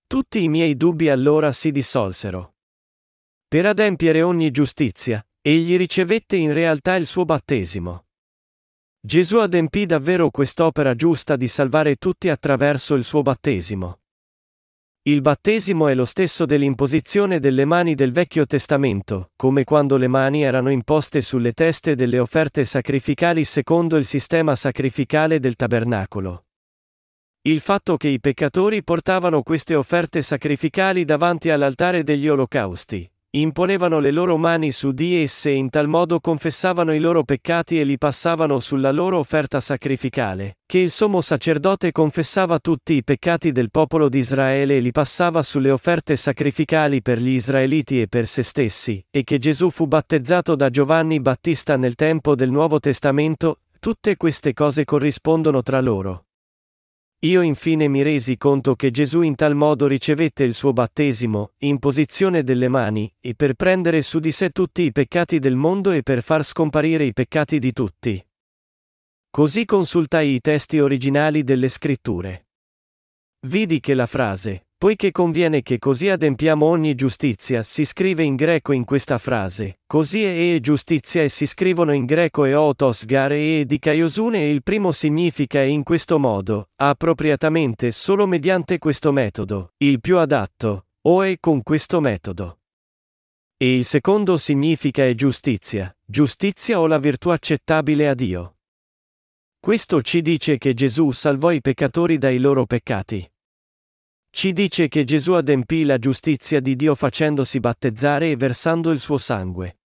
Tutti 0.07 0.43
i 0.43 0.49
miei 0.49 0.77
dubbi 0.77 1.09
allora 1.09 1.53
si 1.53 1.71
dissolsero. 1.71 2.57
Per 3.47 3.65
adempiere 3.65 4.23
ogni 4.23 4.51
giustizia, 4.51 5.25
egli 5.41 5.77
ricevette 5.77 6.37
in 6.37 6.53
realtà 6.53 6.97
il 6.97 7.07
suo 7.07 7.25
battesimo. 7.25 8.07
Gesù 9.03 9.39
adempì 9.39 9.87
davvero 9.87 10.29
quest'opera 10.29 10.95
giusta 10.95 11.35
di 11.35 11.49
salvare 11.49 11.97
tutti 11.97 12.29
attraverso 12.29 12.95
il 12.95 13.03
suo 13.03 13.23
battesimo. 13.23 14.01
Il 15.05 15.23
battesimo 15.23 15.89
è 15.89 15.95
lo 15.95 16.05
stesso 16.05 16.45
dell'imposizione 16.45 17.41
delle 17.41 17.65
mani 17.65 17.95
del 17.95 18.13
Vecchio 18.13 18.45
Testamento, 18.45 19.31
come 19.37 19.65
quando 19.65 19.97
le 19.97 20.07
mani 20.07 20.43
erano 20.43 20.71
imposte 20.71 21.23
sulle 21.23 21.55
teste 21.55 21.95
delle 21.95 22.19
offerte 22.19 22.67
sacrificali 22.67 23.45
secondo 23.45 23.97
il 23.97 24.05
sistema 24.05 24.55
sacrificale 24.55 25.41
del 25.41 25.57
tabernacolo. 25.57 26.45
Il 27.41 27.61
fatto 27.61 27.97
che 27.97 28.09
i 28.09 28.21
peccatori 28.21 28.85
portavano 28.85 29.43
queste 29.43 29.75
offerte 29.75 30.21
sacrificali 30.21 31.07
davanti 31.07 31.49
all'altare 31.49 32.05
degli 32.05 32.29
olocausti, 32.29 33.11
imponevano 33.33 34.01
le 34.01 34.11
loro 34.11 34.37
mani 34.37 34.73
su 34.73 34.91
di 34.91 35.23
esse 35.23 35.51
e 35.51 35.55
in 35.55 35.71
tal 35.71 35.87
modo 35.87 36.19
confessavano 36.19 36.93
i 36.93 36.99
loro 36.99 37.23
peccati 37.23 37.79
e 37.79 37.85
li 37.85 37.97
passavano 37.97 38.59
sulla 38.59 38.91
loro 38.91 39.19
offerta 39.19 39.61
sacrificale, 39.61 40.59
che 40.67 40.79
il 40.79 40.91
sommo 40.91 41.21
sacerdote 41.21 41.93
confessava 41.93 42.59
tutti 42.59 42.95
i 42.95 43.05
peccati 43.05 43.53
del 43.53 43.71
popolo 43.71 44.09
di 44.09 44.19
Israele 44.19 44.79
e 44.79 44.81
li 44.81 44.91
passava 44.91 45.43
sulle 45.43 45.71
offerte 45.71 46.17
sacrificali 46.17 47.03
per 47.03 47.21
gli 47.21 47.31
israeliti 47.31 48.01
e 48.01 48.09
per 48.09 48.27
se 48.27 48.43
stessi, 48.43 49.01
e 49.11 49.23
che 49.23 49.39
Gesù 49.39 49.71
fu 49.71 49.87
battezzato 49.87 50.57
da 50.57 50.69
Giovanni 50.69 51.21
Battista 51.21 51.77
nel 51.77 51.95
tempo 51.95 52.35
del 52.35 52.51
Nuovo 52.51 52.81
Testamento, 52.81 53.61
tutte 53.79 54.17
queste 54.17 54.53
cose 54.55 54.85
corrispondono 54.85 55.63
tra 55.63 55.81
loro. 55.81 56.25
Io 57.23 57.43
infine 57.43 57.87
mi 57.87 58.01
resi 58.01 58.39
conto 58.39 58.75
che 58.75 58.91
Gesù 58.91 59.21
in 59.21 59.35
tal 59.35 59.55
modo 59.55 59.87
ricevette 59.87 60.43
il 60.43 60.55
suo 60.55 60.73
battesimo, 60.73 61.53
in 61.59 61.79
posizione 61.79 62.43
delle 62.43 62.69
mani, 62.69 63.13
e 63.21 63.35
per 63.35 63.53
prendere 63.53 64.01
su 64.01 64.21
di 64.21 64.33
sé 64.33 64.49
tutti 64.49 64.81
i 64.83 64.91
peccati 64.91 65.39
del 65.39 65.55
mondo 65.55 65.91
e 65.91 66.03
per 66.03 66.23
far 66.23 66.43
scomparire 66.43 67.05
i 67.05 67.13
peccati 67.13 67.59
di 67.59 67.73
tutti. 67.73 68.27
Così 69.29 69.67
consultai 69.67 70.33
i 70.33 70.41
testi 70.41 70.79
originali 70.79 71.45
delle 71.45 71.69
scritture. 71.69 72.47
Vidi 73.47 73.81
che 73.81 73.93
la 73.93 74.07
frase, 74.07 74.69
Poiché 74.81 75.11
conviene 75.11 75.61
che 75.61 75.79
così 75.79 76.09
adempiamo 76.09 76.65
ogni 76.65 76.95
giustizia, 76.95 77.63
si 77.63 77.85
scrive 77.85 78.23
in 78.23 78.35
greco 78.35 78.73
in 78.73 78.87
questa 78.87 79.19
frase, 79.19 79.81
così 79.87 80.25
è 80.25 80.55
e 80.55 80.59
giustizia 80.63 81.23
e 81.23 81.29
si 81.29 81.45
scrivono 81.45 81.93
in 81.93 82.07
greco 82.07 82.47
e 82.47 82.55
otos 82.55 83.05
gare 83.05 83.37
e 83.37 83.67
dikaiosune 83.67 84.39
e 84.39 84.51
il 84.51 84.63
primo 84.63 84.91
significa 84.91 85.61
in 85.61 85.83
questo 85.83 86.19
modo, 86.19 86.71
appropriatamente 86.77 87.91
solo 87.91 88.27
mediante 88.27 88.79
questo 88.79 89.13
metodo, 89.13 89.75
il 89.85 90.01
più 90.01 90.17
adatto, 90.17 90.87
o 91.03 91.21
è 91.21 91.37
con 91.39 91.63
questo 91.63 92.01
metodo. 92.01 92.61
E 93.59 93.77
il 93.77 93.85
secondo 93.85 94.39
significa 94.39 95.05
è 95.05 95.13
giustizia, 95.13 95.95
giustizia 96.07 96.81
o 96.81 96.87
la 96.87 96.99
virtù 96.99 97.29
accettabile 97.29 98.09
a 98.09 98.15
Dio. 98.15 98.55
Questo 99.61 100.01
ci 100.01 100.23
dice 100.23 100.57
che 100.57 100.73
Gesù 100.73 101.11
salvò 101.11 101.51
i 101.51 101.61
peccatori 101.61 102.17
dai 102.17 102.39
loro 102.39 102.65
peccati. 102.65 103.30
Ci 104.33 104.53
dice 104.53 104.89
che 104.89 105.05
Gesù 105.05 105.33
adempì 105.33 105.85
la 105.85 105.99
giustizia 105.99 106.61
di 106.61 106.77
Dio 106.77 106.95
facendosi 106.95 107.59
battezzare 107.61 108.31
e 108.31 108.37
versando 108.37 108.91
il 108.91 109.01
suo 109.01 109.19
sangue. 109.19 109.81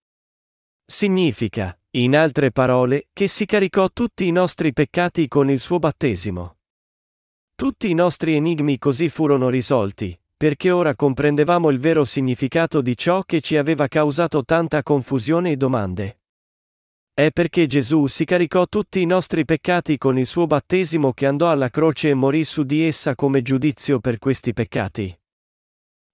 Significa, 0.85 1.77
in 1.91 2.15
altre 2.15 2.51
parole, 2.51 3.07
che 3.11 3.27
si 3.27 3.45
caricò 3.45 3.89
tutti 3.89 4.27
i 4.27 4.31
nostri 4.31 4.71
peccati 4.71 5.27
con 5.27 5.49
il 5.49 5.59
suo 5.59 5.79
battesimo. 5.79 6.57
Tutti 7.55 7.89
i 7.89 7.93
nostri 7.93 8.35
enigmi 8.35 8.77
così 8.77 9.09
furono 9.09 9.49
risolti, 9.49 10.17
perché 10.37 10.69
ora 10.69 10.95
comprendevamo 10.95 11.69
il 11.69 11.79
vero 11.79 12.03
significato 12.03 12.81
di 12.81 12.95
ciò 12.95 13.23
che 13.23 13.41
ci 13.41 13.57
aveva 13.57 13.87
causato 13.87 14.43
tanta 14.43 14.83
confusione 14.83 15.51
e 15.51 15.57
domande. 15.57 16.19
È 17.17 17.31
perché 17.31 17.65
Gesù 17.65 18.07
si 18.07 18.25
caricò 18.25 18.65
tutti 18.65 18.99
i 18.99 19.05
nostri 19.05 19.45
peccati 19.45 19.97
con 19.97 20.17
il 20.17 20.25
suo 20.25 20.47
battesimo 20.47 21.13
che 21.13 21.25
andò 21.25 21.49
alla 21.49 21.69
croce 21.69 22.09
e 22.09 22.13
morì 22.13 22.43
su 22.43 22.63
di 22.63 22.81
essa 22.83 23.15
come 23.15 23.41
giudizio 23.41 24.01
per 24.01 24.17
questi 24.17 24.51
peccati. 24.51 25.17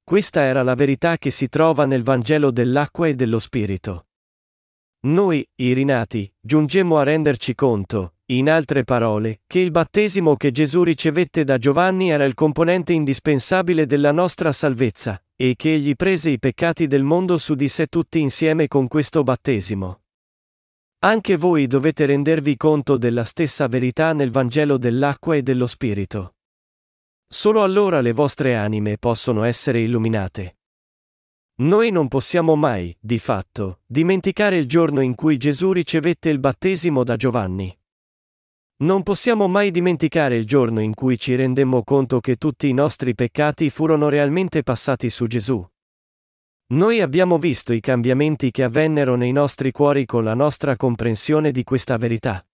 Questa 0.04 0.44
era 0.44 0.62
la 0.62 0.76
verità 0.76 1.18
che 1.18 1.32
si 1.32 1.50
trova 1.50 1.86
nel 1.86 2.04
Vangelo 2.04 2.52
dell'acqua 2.52 3.08
e 3.08 3.16
dello 3.16 3.40
Spirito. 3.40 4.10
Noi, 5.08 5.44
i 5.56 5.74
rinati, 5.74 6.32
giungemmo 6.40 7.00
a 7.00 7.04
renderci 7.04 7.56
conto, 7.56 8.18
in 8.26 8.48
altre 8.48 8.84
parole, 8.84 9.42
che 9.48 9.58
il 9.58 9.72
battesimo 9.72 10.36
che 10.36 10.52
Gesù 10.52 10.84
ricevette 10.84 11.44
da 11.44 11.58
Giovanni 11.58 12.12
era 12.12 12.26
il 12.26 12.36
componente 12.36 12.94
indispensabile 12.94 13.88
della 13.88 14.12
nostra 14.12 14.52
salvezza, 14.52 15.20
e 15.36 15.56
che 15.56 15.74
egli 15.74 15.96
prese 15.96 16.30
i 16.30 16.38
peccati 16.38 16.86
del 16.86 17.02
mondo 17.02 17.40
su 17.40 17.56
di 17.56 17.70
sé 17.70 17.88
tutti 17.88 18.20
insieme 18.20 18.68
con 18.68 18.88
questo 18.88 19.24
battesimo. 19.24 20.01
Anche 21.04 21.36
voi 21.36 21.66
dovete 21.66 22.06
rendervi 22.06 22.56
conto 22.58 22.96
della 22.96 23.24
stessa 23.24 23.68
verità 23.68 24.14
nel 24.14 24.30
Vangelo 24.30 24.78
dell'acqua 24.78 25.36
e 25.36 25.42
dello 25.42 25.66
Spirito. 25.66 26.36
Solo 27.28 27.64
allora 27.64 28.02
le 28.02 28.12
vostre 28.12 28.56
anime 28.56 29.00
possono 29.00 29.44
essere 29.44 29.82
illuminate. 29.82 30.58
Noi 31.62 31.90
non 31.90 32.08
possiamo 32.08 32.56
mai, 32.56 32.96
di 33.00 33.18
fatto, 33.18 33.80
dimenticare 33.88 34.58
il 34.58 34.68
giorno 34.68 35.02
in 35.02 35.16
cui 35.16 35.38
Gesù 35.38 35.72
ricevette 35.72 36.30
il 36.30 36.38
battesimo 36.38 37.04
da 37.04 37.16
Giovanni. 37.16 37.76
Non 38.82 39.02
possiamo 39.02 39.48
mai 39.48 39.72
dimenticare 39.72 40.36
il 40.36 40.46
giorno 40.46 40.82
in 40.82 40.94
cui 40.94 41.18
ci 41.18 41.34
rendemmo 41.34 41.84
conto 41.84 42.20
che 42.20 42.36
tutti 42.36 42.70
i 42.70 42.74
nostri 42.74 43.16
peccati 43.16 43.72
furono 43.72 44.08
realmente 44.08 44.62
passati 44.62 45.10
su 45.10 45.26
Gesù. 45.26 45.68
Noi 46.72 47.02
abbiamo 47.02 47.38
visto 47.38 47.74
i 47.74 47.82
cambiamenti 47.82 48.50
che 48.50 48.64
avvennero 48.64 49.16
nei 49.16 49.34
nostri 49.34 49.72
cuori 49.72 50.06
con 50.06 50.24
la 50.24 50.34
nostra 50.34 50.78
comprensione 50.78 51.52
di 51.52 51.66
questa 51.66 51.98
verità. 51.98 52.46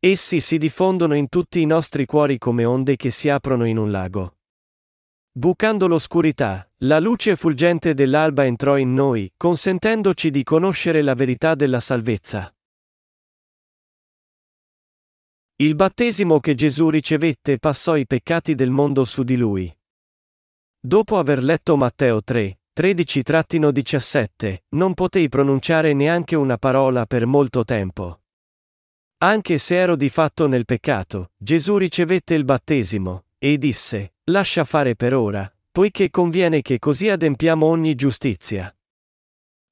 Essi 0.00 0.40
si 0.40 0.58
diffondono 0.58 1.14
in 1.14 1.28
tutti 1.28 1.60
i 1.60 1.66
nostri 1.66 2.06
cuori 2.06 2.38
come 2.38 2.64
onde 2.64 2.96
che 2.96 3.12
si 3.12 3.28
aprono 3.28 3.66
in 3.66 3.76
un 3.76 3.92
lago. 3.92 4.38
Bucando 5.30 5.86
l'oscurità, 5.86 6.68
la 6.78 6.98
luce 6.98 7.36
fulgente 7.36 7.94
dell'alba 7.94 8.46
entrò 8.46 8.76
in 8.76 8.94
noi, 8.94 9.32
consentendoci 9.36 10.32
di 10.32 10.42
conoscere 10.42 11.00
la 11.00 11.14
verità 11.14 11.54
della 11.54 11.78
salvezza. 11.78 12.52
Il 15.54 15.76
battesimo 15.76 16.40
che 16.40 16.56
Gesù 16.56 16.90
ricevette 16.90 17.60
passò 17.60 17.94
i 17.96 18.06
peccati 18.06 18.56
del 18.56 18.70
mondo 18.70 19.04
su 19.04 19.22
di 19.22 19.36
lui. 19.36 19.72
Dopo 20.80 21.16
aver 21.16 21.44
letto 21.44 21.76
Matteo 21.76 22.22
3, 22.22 22.59
13-17, 22.78 24.56
non 24.70 24.94
potei 24.94 25.28
pronunciare 25.28 25.92
neanche 25.92 26.36
una 26.36 26.56
parola 26.56 27.06
per 27.06 27.26
molto 27.26 27.64
tempo. 27.64 28.20
Anche 29.22 29.58
se 29.58 29.76
ero 29.76 29.96
di 29.96 30.08
fatto 30.08 30.46
nel 30.46 30.64
peccato, 30.64 31.32
Gesù 31.36 31.76
ricevette 31.76 32.34
il 32.34 32.44
battesimo, 32.44 33.24
e 33.38 33.58
disse, 33.58 34.14
lascia 34.24 34.64
fare 34.64 34.94
per 34.94 35.14
ora, 35.14 35.52
poiché 35.70 36.10
conviene 36.10 36.62
che 36.62 36.78
così 36.78 37.08
adempiamo 37.08 37.66
ogni 37.66 37.94
giustizia. 37.94 38.74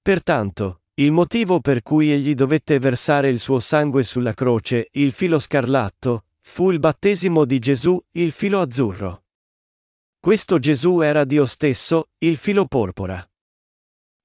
Pertanto, 0.03 0.83
il 0.95 1.13
motivo 1.13 1.61
per 1.61 1.83
cui 1.83 2.11
egli 2.11 2.35
dovette 2.35 2.79
versare 2.79 3.29
il 3.29 3.39
suo 3.39 3.61
sangue 3.61 4.03
sulla 4.03 4.35
croce, 4.35 4.89
il 4.93 5.13
filo 5.13 5.39
scarlatto, 5.39 6.25
fu 6.41 6.71
il 6.71 6.79
battesimo 6.79 7.45
di 7.45 7.59
Gesù, 7.59 8.03
il 8.13 8.33
filo 8.33 8.61
azzurro. 8.61 9.23
Questo 10.21 10.59
Gesù 10.59 11.01
era 11.01 11.25
Dio 11.25 11.45
stesso, 11.45 12.09
il 12.19 12.37
filo 12.37 12.67
porpora. 12.67 13.25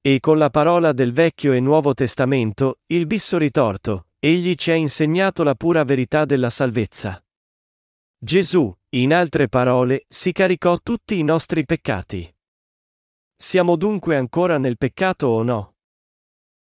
E 0.01 0.19
con 0.19 0.39
la 0.39 0.49
parola 0.49 0.91
del 0.91 1.13
Vecchio 1.13 1.53
e 1.53 1.59
Nuovo 1.59 1.93
Testamento, 1.93 2.79
il 2.87 3.05
bisso 3.05 3.37
ritorto, 3.37 4.07
egli 4.17 4.55
ci 4.55 4.71
ha 4.71 4.75
insegnato 4.75 5.43
la 5.43 5.53
pura 5.53 5.83
verità 5.83 6.25
della 6.25 6.49
salvezza. 6.49 7.23
Gesù, 8.17 8.75
in 8.95 9.13
altre 9.13 9.47
parole, 9.47 10.05
si 10.07 10.31
caricò 10.31 10.79
tutti 10.81 11.19
i 11.19 11.23
nostri 11.23 11.63
peccati. 11.63 12.33
Siamo 13.35 13.75
dunque 13.75 14.17
ancora 14.17 14.57
nel 14.57 14.77
peccato 14.77 15.27
o 15.27 15.43
no? 15.43 15.75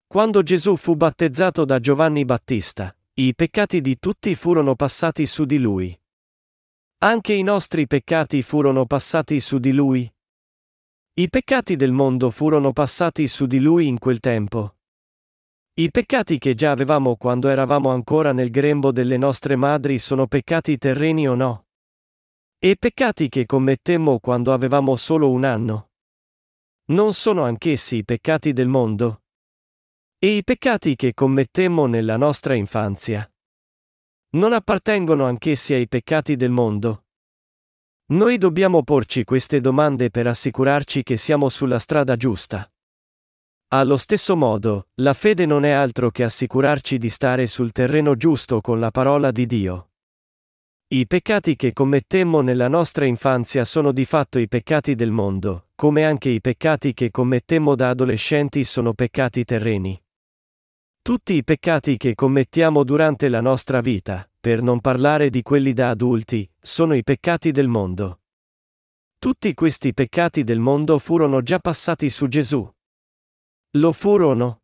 Quando 0.07 0.43
Gesù 0.43 0.77
fu 0.77 0.95
battezzato 0.95 1.65
da 1.65 1.81
Giovanni 1.81 2.27
Battista, 2.27 2.95
i 3.15 3.35
peccati 3.35 3.81
di 3.81 3.99
tutti 3.99 4.35
furono 4.35 4.75
passati 4.75 5.25
su 5.25 5.47
di 5.47 5.59
lui. 5.59 6.02
Anche 7.05 7.33
i 7.33 7.43
nostri 7.43 7.89
peccati 7.89 8.43
furono 8.43 8.87
passati 8.87 9.41
su 9.41 9.59
di 9.59 9.73
lui. 9.73 10.09
I 11.15 11.29
peccati 11.29 11.75
del 11.75 11.91
mondo 11.91 12.31
furono 12.31 12.73
passati 12.73 13.27
su 13.27 13.47
di 13.47 13.59
lui 13.59 13.89
in 13.89 13.99
quel 13.99 14.21
tempo. 14.21 14.77
I 15.81 15.91
peccati 15.91 16.39
che 16.39 16.55
già 16.55 16.71
avevamo 16.71 17.17
quando 17.17 17.49
eravamo 17.49 17.91
ancora 17.91 18.31
nel 18.31 18.51
grembo 18.51 18.93
delle 18.93 19.17
nostre 19.17 19.57
madri 19.57 19.99
sono 19.99 20.29
peccati 20.29 20.79
terreni 20.79 21.29
o 21.29 21.35
no? 21.35 21.67
E 22.57 22.77
peccati 22.79 23.29
che 23.29 23.47
commettemmo 23.47 24.21
quando 24.21 24.53
avevamo 24.53 24.95
solo 24.95 25.29
un 25.29 25.43
anno? 25.43 25.91
Non 26.93 27.15
sono 27.15 27.43
anch'essi 27.43 27.97
i 27.97 28.05
peccati 28.05 28.53
del 28.53 28.69
mondo? 28.69 29.25
E 30.21 30.37
i 30.37 30.45
peccati 30.45 30.95
che 30.95 31.15
commettemmo 31.15 31.87
nella 31.87 32.17
nostra 32.17 32.55
infanzia? 32.55 33.29
Non 34.35 34.55
appartengono 34.55 35.27
anch'essi 35.27 35.75
ai 35.75 35.87
peccati 35.87 36.37
del 36.37 36.51
mondo? 36.51 37.05
Noi 38.13 38.39
dobbiamo 38.39 38.83
porci 38.83 39.25
queste 39.25 39.61
domande 39.61 40.09
per 40.09 40.27
assicurarci 40.27 41.03
che 41.03 41.19
siamo 41.19 41.51
sulla 41.51 41.79
strada 41.79 42.17
giusta. 42.17 42.67
Allo 43.69 43.99
stesso 43.99 44.35
modo, 44.35 44.89
la 45.01 45.13
fede 45.13 45.45
non 45.45 45.65
è 45.67 45.71
altro 45.71 46.11
che 46.11 46.25
assicurarci 46.25 46.97
di 46.97 47.11
stare 47.11 47.47
sul 47.47 47.73
terreno 47.73 48.17
giusto 48.17 48.63
con 48.63 48.81
la 48.81 48.91
parola 48.91 49.31
di 49.31 49.45
Dio. 49.45 49.91
I 50.89 51.07
peccati 51.07 51.55
che 51.55 51.75
commettemmo 51.75 52.41
nella 52.41 52.69
nostra 52.69 53.05
infanzia 53.05 53.67
sono 53.67 53.93
di 53.93 54.07
fatto 54.07 54.39
i 54.39 54.49
peccati 54.49 54.95
del 54.95 55.11
mondo, 55.11 55.69
come 55.75 56.05
anche 56.07 56.31
i 56.31 56.41
peccati 56.41 56.95
che 56.95 57.11
commettemmo 57.11 57.75
da 57.75 57.91
adolescenti 57.91 58.65
sono 58.65 58.95
peccati 58.95 59.45
terreni. 59.45 60.02
Tutti 61.03 61.33
i 61.33 61.43
peccati 61.43 61.97
che 61.97 62.15
commettiamo 62.15 62.85
durante 62.85 63.29
la 63.29 63.41
nostra 63.41 63.81
vita, 63.81 64.25
per 64.39 64.63
non 64.63 64.81
parlare 64.81 65.31
di 65.31 65.43
quelli 65.43 65.73
da 65.73 65.91
adulti, 65.91 66.49
sono 66.61 66.95
i 66.95 67.03
peccati 67.03 67.51
del 67.51 67.67
mondo. 67.67 68.21
Tutti 69.19 69.53
questi 69.53 69.95
peccati 69.95 70.45
del 70.45 70.61
mondo 70.61 71.01
furono 71.01 71.43
già 71.43 71.59
passati 71.59 72.09
su 72.09 72.29
Gesù. 72.29 72.73
Lo 73.79 73.93
furono? 73.93 74.63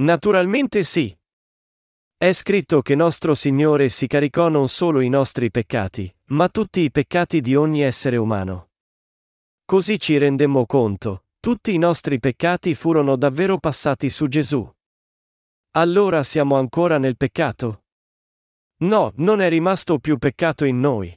Naturalmente 0.00 0.82
sì. 0.82 1.16
È 2.16 2.32
scritto 2.32 2.82
che 2.82 2.96
nostro 2.96 3.36
Signore 3.36 3.90
si 3.90 4.08
caricò 4.08 4.48
non 4.48 4.66
solo 4.66 5.00
i 5.00 5.08
nostri 5.08 5.52
peccati, 5.52 6.12
ma 6.30 6.48
tutti 6.48 6.80
i 6.80 6.90
peccati 6.90 7.40
di 7.40 7.54
ogni 7.54 7.82
essere 7.82 8.16
umano. 8.16 8.70
Così 9.64 10.00
ci 10.00 10.18
rendemmo 10.18 10.66
conto, 10.66 11.26
tutti 11.38 11.72
i 11.72 11.78
nostri 11.78 12.18
peccati 12.18 12.74
furono 12.74 13.14
davvero 13.14 13.58
passati 13.58 14.08
su 14.08 14.26
Gesù. 14.26 14.68
Allora 15.72 16.22
siamo 16.22 16.56
ancora 16.56 16.98
nel 16.98 17.16
peccato? 17.16 17.84
No, 18.78 19.12
non 19.16 19.40
è 19.40 19.48
rimasto 19.48 19.98
più 19.98 20.16
peccato 20.16 20.64
in 20.64 20.80
noi. 20.80 21.14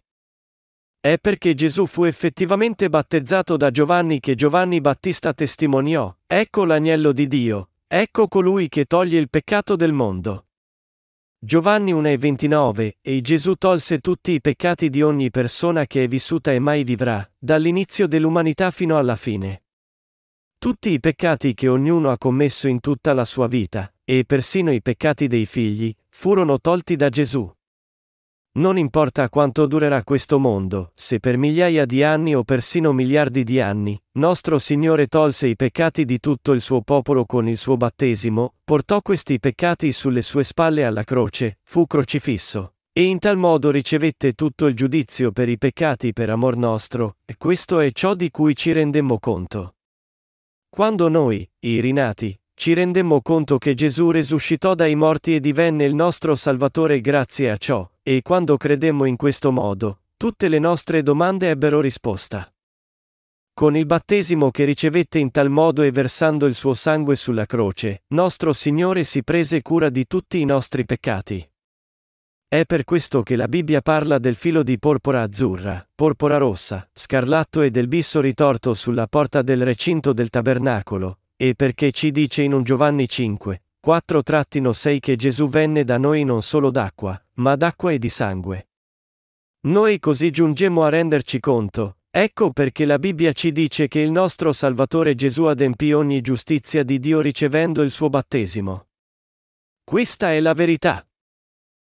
È 1.00 1.18
perché 1.20 1.54
Gesù 1.54 1.86
fu 1.86 2.04
effettivamente 2.04 2.90
battezzato 2.90 3.56
da 3.56 3.72
Giovanni 3.72 4.20
che 4.20 4.36
Giovanni 4.36 4.82
Battista 4.82 5.34
testimoniò, 5.34 6.14
ecco 6.28 6.66
l'agnello 6.66 7.12
di 7.14 7.28
Dio, 7.28 7.70
ecco 7.88 8.28
colui 8.28 8.68
che 8.68 8.86
toglie 8.86 9.20
il 9.20 9.30
peccato 9.30 9.76
del 9.76 9.94
mondo. 9.94 10.48
Giovanni 11.40 11.94
1,29 11.94 12.98
E 13.02 13.22
Gesù 13.22 13.56
tolse 13.56 14.00
tutti 14.00 14.34
i 14.34 14.42
peccati 14.42 14.90
di 14.90 15.02
ogni 15.02 15.32
persona 15.32 15.88
che 15.88 16.04
è 16.04 16.08
vissuta 16.08 16.52
e 16.52 16.60
mai 16.60 16.84
vivrà, 16.84 17.28
dall'inizio 17.38 18.06
dell'umanità 18.06 18.70
fino 18.70 18.98
alla 18.98 19.16
fine. 19.16 19.64
Tutti 20.60 20.92
i 20.92 21.00
peccati 21.00 21.56
che 21.56 21.68
ognuno 21.68 22.12
ha 22.12 22.18
commesso 22.20 22.68
in 22.68 22.80
tutta 22.80 23.14
la 23.14 23.26
sua 23.26 23.48
vita, 23.48 23.92
e 24.14 24.26
persino 24.26 24.74
i 24.74 24.82
peccati 24.82 25.28
dei 25.28 25.46
figli, 25.46 25.96
furono 26.10 26.60
tolti 26.60 26.98
da 26.98 27.08
Gesù. 27.08 27.50
Non 28.56 28.78
importa 28.78 29.30
quanto 29.30 29.66
durerà 29.66 30.04
questo 30.04 30.38
mondo, 30.38 30.92
se 30.96 31.22
per 31.22 31.38
migliaia 31.38 31.86
di 31.86 32.04
anni 32.04 32.36
o 32.36 32.44
persino 32.44 32.92
miliardi 32.92 33.46
di 33.46 33.62
anni, 33.62 33.98
nostro 34.16 34.60
Signore 34.60 35.08
tolse 35.08 35.48
i 35.48 35.56
peccati 35.56 36.04
di 36.04 36.20
tutto 36.20 36.52
il 36.52 36.60
suo 36.60 36.82
popolo 36.82 37.26
con 37.26 37.48
il 37.48 37.56
suo 37.56 37.78
battesimo, 37.78 38.56
portò 38.66 39.02
questi 39.02 39.40
peccati 39.40 39.94
sulle 39.94 40.22
sue 40.22 40.44
spalle 40.44 40.84
alla 40.84 41.06
croce, 41.06 41.60
fu 41.64 41.88
crocifisso. 41.88 42.74
E 42.92 43.04
in 43.04 43.18
tal 43.18 43.38
modo 43.38 43.72
ricevette 43.72 44.34
tutto 44.34 44.66
il 44.66 44.76
giudizio 44.76 45.32
per 45.32 45.48
i 45.48 45.58
peccati 45.58 46.12
per 46.12 46.30
amor 46.30 46.58
nostro, 46.58 47.16
e 47.24 47.38
questo 47.38 47.80
è 47.80 47.90
ciò 47.92 48.14
di 48.14 48.30
cui 48.30 48.58
ci 48.58 48.74
rendemmo 48.74 49.20
conto. 49.20 49.76
Quando 50.68 51.08
noi, 51.08 51.50
i 51.60 51.80
rinati, 51.80 52.38
ci 52.62 52.74
rendemmo 52.74 53.24
conto 53.24 53.58
che 53.58 53.74
Gesù 53.74 54.12
risuscitò 54.12 54.76
dai 54.76 54.94
morti 54.94 55.34
e 55.34 55.40
divenne 55.40 55.84
il 55.84 55.96
nostro 55.96 56.36
Salvatore 56.36 57.02
grazie 57.02 57.50
a 57.50 57.58
ciò, 57.58 57.90
e 58.04 58.22
quando 58.22 58.56
credemmo 58.56 59.06
in 59.06 59.16
questo 59.16 59.52
modo, 59.52 60.02
tutte 60.16 60.48
le 60.48 60.60
nostre 60.60 61.02
domande 61.02 61.50
ebbero 61.50 61.82
risposta. 61.82 62.54
Con 63.52 63.76
il 63.76 63.88
battesimo 63.88 64.52
che 64.52 64.64
ricevette 64.64 65.18
in 65.18 65.32
tal 65.32 65.50
modo 65.50 65.82
e 65.82 65.90
versando 65.90 66.46
il 66.46 66.54
suo 66.54 66.76
sangue 66.76 67.16
sulla 67.16 67.48
croce, 67.48 68.04
nostro 68.10 68.54
Signore 68.54 69.06
si 69.06 69.24
prese 69.24 69.64
cura 69.64 69.90
di 69.90 70.06
tutti 70.06 70.40
i 70.40 70.46
nostri 70.46 70.86
peccati. 70.86 71.44
È 72.48 72.64
per 72.66 72.84
questo 72.84 73.24
che 73.24 73.36
la 73.38 73.48
Bibbia 73.48 73.82
parla 73.82 74.20
del 74.20 74.36
filo 74.36 74.62
di 74.62 74.78
porpora 74.78 75.24
azzurra, 75.24 75.84
porpora 75.96 76.38
rossa, 76.38 76.88
scarlatto 76.94 77.64
e 77.64 77.72
del 77.72 77.88
bisso 77.88 78.22
ritorto 78.22 78.76
sulla 78.76 79.08
porta 79.08 79.42
del 79.42 79.64
recinto 79.64 80.14
del 80.14 80.30
tabernacolo, 80.30 81.21
e 81.44 81.56
perché 81.56 81.92
ci 81.92 82.12
dice 82.12 82.44
in 82.44 82.54
un 82.54 82.62
Giovanni 82.62 83.10
5, 83.10 83.64
4-6 83.84 85.00
che 85.00 85.16
Gesù 85.16 85.50
venne 85.50 85.84
da 85.84 85.98
noi 85.98 86.24
non 86.24 86.44
solo 86.44 86.70
d'acqua, 86.70 87.20
ma 87.38 87.56
d'acqua 87.56 87.92
e 87.92 87.98
di 87.98 88.10
sangue. 88.10 88.70
Noi 89.62 89.98
così 89.98 90.30
giungemmo 90.30 90.84
a 90.84 90.90
renderci 90.90 91.40
conto, 91.40 91.98
ecco 92.12 92.52
perché 92.52 92.86
la 92.86 93.00
Bibbia 93.00 93.32
ci 93.32 93.52
dice 93.52 93.88
che 93.88 94.02
il 94.02 94.12
nostro 94.12 94.54
Salvatore 94.54 95.16
Gesù 95.16 95.46
adempì 95.46 95.94
ogni 95.94 96.22
giustizia 96.22 96.84
di 96.84 97.00
Dio 97.00 97.22
ricevendo 97.22 97.82
il 97.82 97.90
suo 97.90 98.12
battesimo. 98.12 98.90
Questa 99.84 100.34
è 100.34 100.40
la 100.40 100.54
verità. 100.54 101.04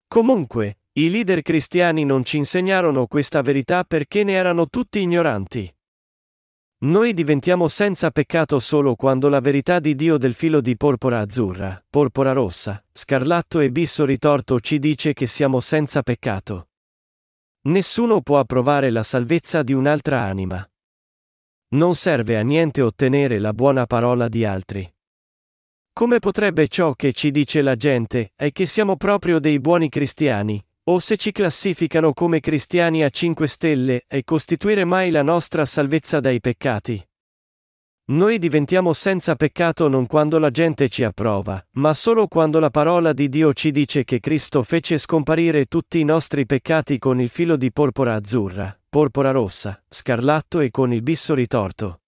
Comunque, 0.08 0.78
i 0.94 1.10
leader 1.10 1.42
cristiani 1.42 2.06
non 2.06 2.24
ci 2.24 2.38
insegnarono 2.38 3.08
questa 3.08 3.42
verità 3.42 3.84
perché 3.84 4.24
ne 4.24 4.32
erano 4.32 4.70
tutti 4.70 5.02
ignoranti. 5.02 5.70
Noi 6.84 7.14
diventiamo 7.14 7.70
senza 7.70 8.12
peccato 8.12 8.60
solo 8.60 8.96
quando 8.96 9.30
la 9.30 9.40
verità 9.40 9.80
di 9.80 9.96
Dio 9.96 10.18
del 10.18 10.34
filo 10.34 10.60
di 10.60 10.76
porpora 10.76 11.22
azzurra, 11.22 11.82
porpora 11.90 12.34
rossa, 12.34 12.84
scarlatto 12.92 13.62
e 13.62 13.72
bisso 13.72 14.04
ritorto 14.04 14.60
ci 14.60 14.80
dice 14.80 15.14
che 15.14 15.26
siamo 15.26 15.62
senza 15.62 16.02
peccato. 16.02 16.68
Nessuno 17.68 18.22
può 18.22 18.38
approvare 18.38 18.90
la 18.90 19.04
salvezza 19.04 19.64
di 19.64 19.72
un'altra 19.72 20.24
anima. 20.24 20.70
Non 21.70 21.96
serve 21.96 22.36
a 22.36 22.42
niente 22.42 22.82
ottenere 22.82 23.40
la 23.40 23.54
buona 23.54 23.86
parola 23.86 24.28
di 24.28 24.44
altri. 24.44 24.94
Come 25.94 26.20
potrebbe 26.20 26.68
ciò 26.68 26.96
che 26.96 27.14
ci 27.14 27.32
dice 27.32 27.62
la 27.62 27.78
gente 27.78 28.34
è 28.36 28.52
che 28.52 28.66
siamo 28.66 28.98
proprio 28.98 29.40
dei 29.40 29.62
buoni 29.62 29.88
cristiani, 29.88 30.62
o 30.86 31.00
se 31.00 31.18
ci 31.18 31.32
classificano 31.32 32.14
come 32.14 32.40
cristiani 32.40 33.04
a 33.04 33.10
5 33.10 33.48
stelle, 33.48 34.06
e 34.08 34.24
costituire 34.24 34.84
mai 34.84 35.12
la 35.12 35.22
nostra 35.22 35.66
salvezza 35.66 36.20
dai 36.20 36.40
peccati. 36.42 37.02
Noi 38.06 38.38
diventiamo 38.38 38.92
senza 38.92 39.36
peccato 39.36 39.88
non 39.88 40.08
quando 40.08 40.38
la 40.38 40.52
gente 40.52 40.90
ci 40.90 41.06
approva, 41.06 41.66
ma 41.76 41.94
solo 41.94 42.28
quando 42.28 42.60
la 42.60 42.70
parola 42.70 43.14
di 43.14 43.30
Dio 43.30 43.54
ci 43.54 43.72
dice 43.72 44.04
che 44.04 44.20
Cristo 44.20 44.62
fece 44.64 44.98
scomparire 44.98 45.68
tutti 45.68 46.02
i 46.02 46.04
nostri 46.04 46.46
peccati 46.46 47.00
con 47.00 47.22
il 47.22 47.30
filo 47.30 47.56
di 47.56 47.72
porpora 47.72 48.16
azzurra, 48.16 48.78
porpora 48.90 49.32
rossa, 49.32 49.82
scarlatto 49.88 50.60
e 50.60 50.70
con 50.70 50.92
il 50.92 51.02
bisso 51.02 51.34
ritorto. 51.34 52.02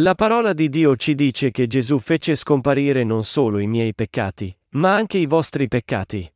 La 0.00 0.14
parola 0.14 0.54
di 0.54 0.70
Dio 0.70 0.96
ci 0.96 1.14
dice 1.14 1.50
che 1.50 1.66
Gesù 1.66 1.98
fece 1.98 2.34
scomparire 2.34 3.04
non 3.04 3.22
solo 3.22 3.58
i 3.58 3.66
miei 3.66 3.94
peccati, 3.94 4.54
ma 4.70 4.94
anche 4.94 5.18
i 5.18 5.26
vostri 5.26 5.68
peccati. 5.68 6.30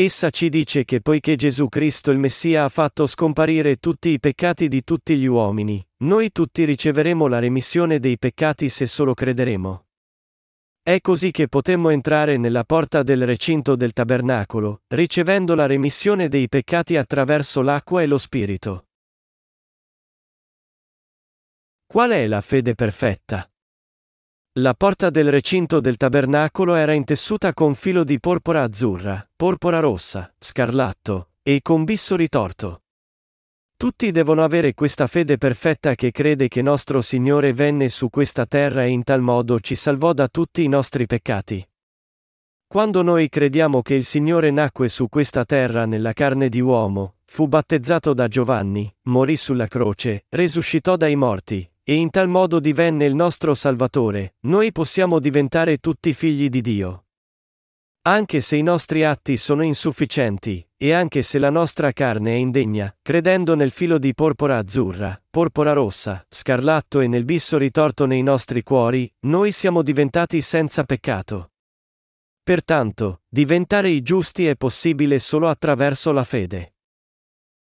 Essa 0.00 0.30
ci 0.30 0.48
dice 0.48 0.84
che 0.84 1.00
poiché 1.00 1.34
Gesù 1.34 1.68
Cristo 1.68 2.12
il 2.12 2.18
Messia 2.18 2.62
ha 2.62 2.68
fatto 2.68 3.04
scomparire 3.08 3.78
tutti 3.78 4.10
i 4.10 4.20
peccati 4.20 4.68
di 4.68 4.84
tutti 4.84 5.16
gli 5.16 5.26
uomini, 5.26 5.84
noi 6.04 6.30
tutti 6.30 6.64
riceveremo 6.64 7.26
la 7.26 7.40
remissione 7.40 7.98
dei 7.98 8.16
peccati 8.16 8.68
se 8.68 8.86
solo 8.86 9.12
crederemo. 9.12 9.86
È 10.80 11.00
così 11.00 11.32
che 11.32 11.48
potemmo 11.48 11.90
entrare 11.90 12.36
nella 12.36 12.62
porta 12.62 13.02
del 13.02 13.26
recinto 13.26 13.74
del 13.74 13.92
tabernacolo, 13.92 14.82
ricevendo 14.86 15.56
la 15.56 15.66
remissione 15.66 16.28
dei 16.28 16.46
peccati 16.48 16.96
attraverso 16.96 17.60
l'acqua 17.60 18.00
e 18.00 18.06
lo 18.06 18.18
Spirito. 18.18 18.86
Qual 21.86 22.12
è 22.12 22.24
la 22.28 22.40
fede 22.40 22.76
perfetta? 22.76 23.50
La 24.60 24.74
porta 24.74 25.08
del 25.08 25.30
recinto 25.30 25.78
del 25.78 25.96
tabernacolo 25.96 26.74
era 26.74 26.92
intessuta 26.92 27.54
con 27.54 27.76
filo 27.76 28.02
di 28.02 28.18
porpora 28.18 28.64
azzurra, 28.64 29.24
porpora 29.36 29.78
rossa, 29.78 30.34
scarlatto, 30.36 31.30
e 31.44 31.60
con 31.62 31.84
bisso 31.84 32.16
ritorto. 32.16 32.82
Tutti 33.76 34.10
devono 34.10 34.42
avere 34.42 34.74
questa 34.74 35.06
fede 35.06 35.38
perfetta 35.38 35.94
che 35.94 36.10
crede 36.10 36.48
che 36.48 36.60
nostro 36.60 37.02
Signore 37.02 37.52
venne 37.52 37.88
su 37.88 38.10
questa 38.10 38.46
terra 38.46 38.82
e 38.82 38.88
in 38.88 39.04
tal 39.04 39.20
modo 39.20 39.60
ci 39.60 39.76
salvò 39.76 40.12
da 40.12 40.26
tutti 40.26 40.64
i 40.64 40.68
nostri 40.68 41.06
peccati. 41.06 41.64
Quando 42.66 43.02
noi 43.02 43.28
crediamo 43.28 43.80
che 43.80 43.94
il 43.94 44.04
Signore 44.04 44.50
nacque 44.50 44.88
su 44.88 45.08
questa 45.08 45.44
terra 45.44 45.86
nella 45.86 46.12
carne 46.12 46.48
di 46.48 46.60
uomo, 46.60 47.18
fu 47.26 47.46
battezzato 47.46 48.12
da 48.12 48.26
Giovanni, 48.26 48.92
morì 49.02 49.36
sulla 49.36 49.68
croce, 49.68 50.24
resuscitò 50.30 50.96
dai 50.96 51.14
morti, 51.14 51.70
e 51.88 51.94
in 51.94 52.10
tal 52.10 52.28
modo 52.28 52.60
divenne 52.60 53.06
il 53.06 53.14
nostro 53.14 53.54
Salvatore, 53.54 54.34
noi 54.40 54.72
possiamo 54.72 55.18
diventare 55.18 55.78
tutti 55.78 56.12
figli 56.12 56.50
di 56.50 56.60
Dio. 56.60 57.06
Anche 58.02 58.42
se 58.42 58.56
i 58.56 58.62
nostri 58.62 59.04
atti 59.04 59.38
sono 59.38 59.62
insufficienti, 59.62 60.62
e 60.76 60.92
anche 60.92 61.22
se 61.22 61.38
la 61.38 61.48
nostra 61.48 61.92
carne 61.92 62.32
è 62.32 62.34
indegna, 62.34 62.94
credendo 63.00 63.54
nel 63.54 63.70
filo 63.70 63.96
di 63.96 64.12
porpora 64.12 64.58
azzurra, 64.58 65.18
porpora 65.30 65.72
rossa, 65.72 66.22
scarlatto 66.28 67.00
e 67.00 67.06
nel 67.06 67.24
bisso 67.24 67.56
ritorto 67.56 68.04
nei 68.04 68.22
nostri 68.22 68.62
cuori, 68.62 69.10
noi 69.20 69.50
siamo 69.50 69.80
diventati 69.80 70.42
senza 70.42 70.84
peccato. 70.84 71.52
Pertanto, 72.42 73.22
diventare 73.26 73.88
i 73.88 74.02
giusti 74.02 74.46
è 74.46 74.56
possibile 74.56 75.18
solo 75.18 75.48
attraverso 75.48 76.12
la 76.12 76.24
fede. 76.24 76.74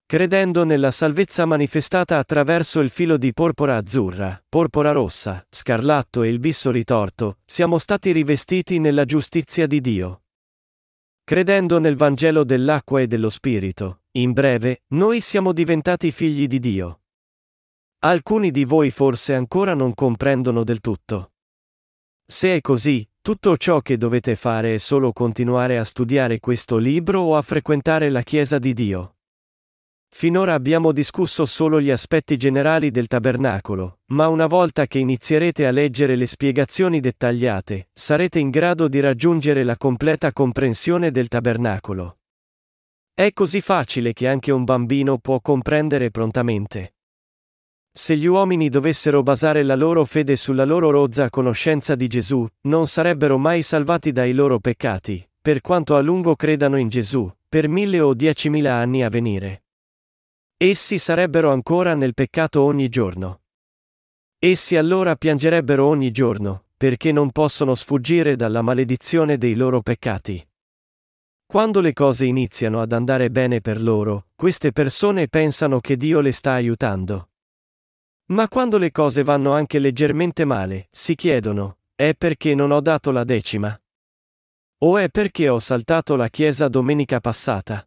Credendo 0.08 0.62
nella 0.62 0.92
salvezza 0.92 1.46
manifestata 1.46 2.18
attraverso 2.18 2.78
il 2.78 2.90
filo 2.90 3.16
di 3.16 3.32
porpora 3.32 3.74
azzurra, 3.74 4.40
porpora 4.48 4.92
rossa, 4.92 5.44
scarlatto 5.50 6.22
e 6.22 6.28
il 6.28 6.38
bisso 6.38 6.70
ritorto, 6.70 7.38
siamo 7.44 7.78
stati 7.78 8.12
rivestiti 8.12 8.78
nella 8.78 9.04
giustizia 9.04 9.66
di 9.66 9.80
Dio. 9.80 10.22
Credendo 11.24 11.80
nel 11.80 11.96
Vangelo 11.96 12.44
dell'acqua 12.44 13.00
e 13.00 13.08
dello 13.08 13.28
Spirito, 13.28 14.02
in 14.12 14.30
breve, 14.30 14.84
noi 14.92 15.20
siamo 15.20 15.52
diventati 15.52 16.12
figli 16.12 16.46
di 16.46 16.60
Dio. 16.60 17.00
Alcuni 18.04 18.52
di 18.52 18.64
voi 18.64 18.92
forse 18.92 19.34
ancora 19.34 19.74
non 19.74 19.92
comprendono 19.92 20.62
del 20.62 20.78
tutto. 20.78 21.32
Se 22.24 22.54
è 22.54 22.60
così, 22.60 23.04
tutto 23.20 23.56
ciò 23.56 23.80
che 23.80 23.96
dovete 23.96 24.36
fare 24.36 24.74
è 24.74 24.78
solo 24.78 25.12
continuare 25.12 25.78
a 25.78 25.84
studiare 25.84 26.38
questo 26.38 26.76
libro 26.76 27.22
o 27.22 27.36
a 27.36 27.42
frequentare 27.42 28.08
la 28.08 28.22
Chiesa 28.22 28.60
di 28.60 28.72
Dio. 28.72 29.15
Finora 30.18 30.54
abbiamo 30.54 30.92
discusso 30.92 31.44
solo 31.44 31.78
gli 31.78 31.90
aspetti 31.90 32.38
generali 32.38 32.90
del 32.90 33.06
tabernacolo, 33.06 33.98
ma 34.12 34.28
una 34.28 34.46
volta 34.46 34.86
che 34.86 34.98
inizierete 34.98 35.66
a 35.66 35.70
leggere 35.70 36.16
le 36.16 36.24
spiegazioni 36.24 37.00
dettagliate, 37.00 37.90
sarete 37.92 38.38
in 38.38 38.48
grado 38.48 38.88
di 38.88 38.98
raggiungere 39.00 39.62
la 39.62 39.76
completa 39.76 40.32
comprensione 40.32 41.10
del 41.10 41.28
tabernacolo. 41.28 42.20
È 43.12 43.30
così 43.34 43.60
facile 43.60 44.14
che 44.14 44.26
anche 44.26 44.52
un 44.52 44.64
bambino 44.64 45.18
può 45.18 45.38
comprendere 45.42 46.10
prontamente. 46.10 46.94
Se 47.92 48.16
gli 48.16 48.24
uomini 48.24 48.70
dovessero 48.70 49.22
basare 49.22 49.62
la 49.64 49.76
loro 49.76 50.06
fede 50.06 50.36
sulla 50.36 50.64
loro 50.64 50.88
rozza 50.88 51.28
conoscenza 51.28 51.94
di 51.94 52.06
Gesù, 52.06 52.46
non 52.68 52.86
sarebbero 52.86 53.36
mai 53.36 53.60
salvati 53.60 54.12
dai 54.12 54.32
loro 54.32 54.60
peccati, 54.60 55.22
per 55.42 55.60
quanto 55.60 55.94
a 55.94 56.00
lungo 56.00 56.36
credano 56.36 56.78
in 56.78 56.88
Gesù, 56.88 57.30
per 57.46 57.68
mille 57.68 58.00
o 58.00 58.14
diecimila 58.14 58.72
anni 58.72 59.04
a 59.04 59.10
venire. 59.10 59.60
Essi 60.58 60.98
sarebbero 60.98 61.52
ancora 61.52 61.94
nel 61.94 62.14
peccato 62.14 62.62
ogni 62.62 62.88
giorno. 62.88 63.42
Essi 64.38 64.76
allora 64.76 65.14
piangerebbero 65.14 65.84
ogni 65.84 66.10
giorno, 66.10 66.64
perché 66.74 67.12
non 67.12 67.30
possono 67.30 67.74
sfuggire 67.74 68.36
dalla 68.36 68.62
maledizione 68.62 69.36
dei 69.36 69.54
loro 69.54 69.82
peccati. 69.82 70.42
Quando 71.44 71.80
le 71.82 71.92
cose 71.92 72.24
iniziano 72.24 72.80
ad 72.80 72.92
andare 72.92 73.30
bene 73.30 73.60
per 73.60 73.82
loro, 73.82 74.28
queste 74.34 74.72
persone 74.72 75.28
pensano 75.28 75.78
che 75.80 75.98
Dio 75.98 76.20
le 76.20 76.32
sta 76.32 76.52
aiutando. 76.52 77.32
Ma 78.28 78.48
quando 78.48 78.78
le 78.78 78.90
cose 78.92 79.22
vanno 79.22 79.52
anche 79.52 79.78
leggermente 79.78 80.46
male, 80.46 80.88
si 80.90 81.14
chiedono, 81.16 81.80
è 81.94 82.14
perché 82.16 82.54
non 82.54 82.70
ho 82.70 82.80
dato 82.80 83.10
la 83.10 83.24
decima? 83.24 83.78
O 84.78 84.96
è 84.96 85.10
perché 85.10 85.50
ho 85.50 85.58
saltato 85.58 86.16
la 86.16 86.28
chiesa 86.28 86.68
domenica 86.68 87.20
passata? 87.20 87.86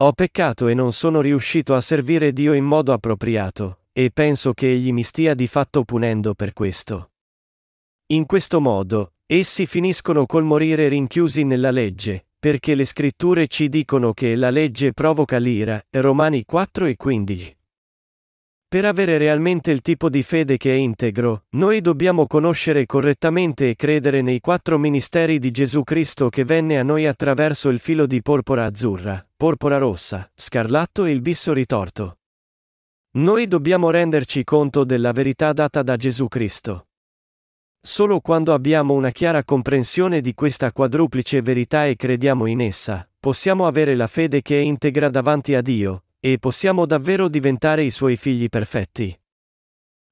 Ho 0.00 0.12
peccato 0.12 0.68
e 0.68 0.74
non 0.74 0.92
sono 0.92 1.20
riuscito 1.20 1.74
a 1.74 1.80
servire 1.80 2.32
Dio 2.32 2.52
in 2.52 2.62
modo 2.62 2.92
appropriato, 2.92 3.80
e 3.90 4.12
penso 4.12 4.52
che 4.52 4.70
Egli 4.70 4.92
mi 4.92 5.02
stia 5.02 5.34
di 5.34 5.48
fatto 5.48 5.82
punendo 5.82 6.34
per 6.34 6.52
questo. 6.52 7.10
In 8.12 8.24
questo 8.24 8.60
modo, 8.60 9.14
essi 9.26 9.66
finiscono 9.66 10.24
col 10.24 10.44
morire 10.44 10.86
rinchiusi 10.86 11.42
nella 11.42 11.72
legge, 11.72 12.28
perché 12.38 12.76
le 12.76 12.84
scritture 12.84 13.48
ci 13.48 13.68
dicono 13.68 14.12
che 14.12 14.36
la 14.36 14.50
legge 14.50 14.92
provoca 14.92 15.38
l'ira, 15.38 15.84
Romani 15.90 16.44
4 16.44 16.86
e 16.86 16.94
15. 16.94 17.57
Per 18.70 18.84
avere 18.84 19.16
realmente 19.16 19.70
il 19.70 19.80
tipo 19.80 20.10
di 20.10 20.22
fede 20.22 20.58
che 20.58 20.70
è 20.70 20.76
integro, 20.76 21.44
noi 21.52 21.80
dobbiamo 21.80 22.26
conoscere 22.26 22.84
correttamente 22.84 23.70
e 23.70 23.76
credere 23.76 24.20
nei 24.20 24.40
quattro 24.40 24.76
ministeri 24.76 25.38
di 25.38 25.50
Gesù 25.50 25.84
Cristo 25.84 26.28
che 26.28 26.44
venne 26.44 26.78
a 26.78 26.82
noi 26.82 27.06
attraverso 27.06 27.70
il 27.70 27.78
filo 27.78 28.04
di 28.04 28.20
porpora 28.20 28.66
azzurra, 28.66 29.26
porpora 29.34 29.78
rossa, 29.78 30.30
scarlatto 30.34 31.06
e 31.06 31.12
il 31.12 31.22
bisso 31.22 31.54
ritorto. 31.54 32.18
Noi 33.12 33.48
dobbiamo 33.48 33.88
renderci 33.88 34.44
conto 34.44 34.84
della 34.84 35.12
verità 35.12 35.54
data 35.54 35.82
da 35.82 35.96
Gesù 35.96 36.28
Cristo. 36.28 36.88
Solo 37.80 38.20
quando 38.20 38.52
abbiamo 38.52 38.92
una 38.92 39.12
chiara 39.12 39.44
comprensione 39.44 40.20
di 40.20 40.34
questa 40.34 40.72
quadruplice 40.72 41.40
verità 41.40 41.86
e 41.86 41.96
crediamo 41.96 42.44
in 42.44 42.60
essa, 42.60 43.08
possiamo 43.18 43.66
avere 43.66 43.94
la 43.94 44.08
fede 44.08 44.42
che 44.42 44.60
è 44.60 44.62
integra 44.62 45.08
davanti 45.08 45.54
a 45.54 45.62
Dio, 45.62 46.02
e 46.20 46.38
possiamo 46.38 46.86
davvero 46.86 47.28
diventare 47.28 47.82
i 47.82 47.90
suoi 47.90 48.16
figli 48.16 48.48
perfetti. 48.48 49.18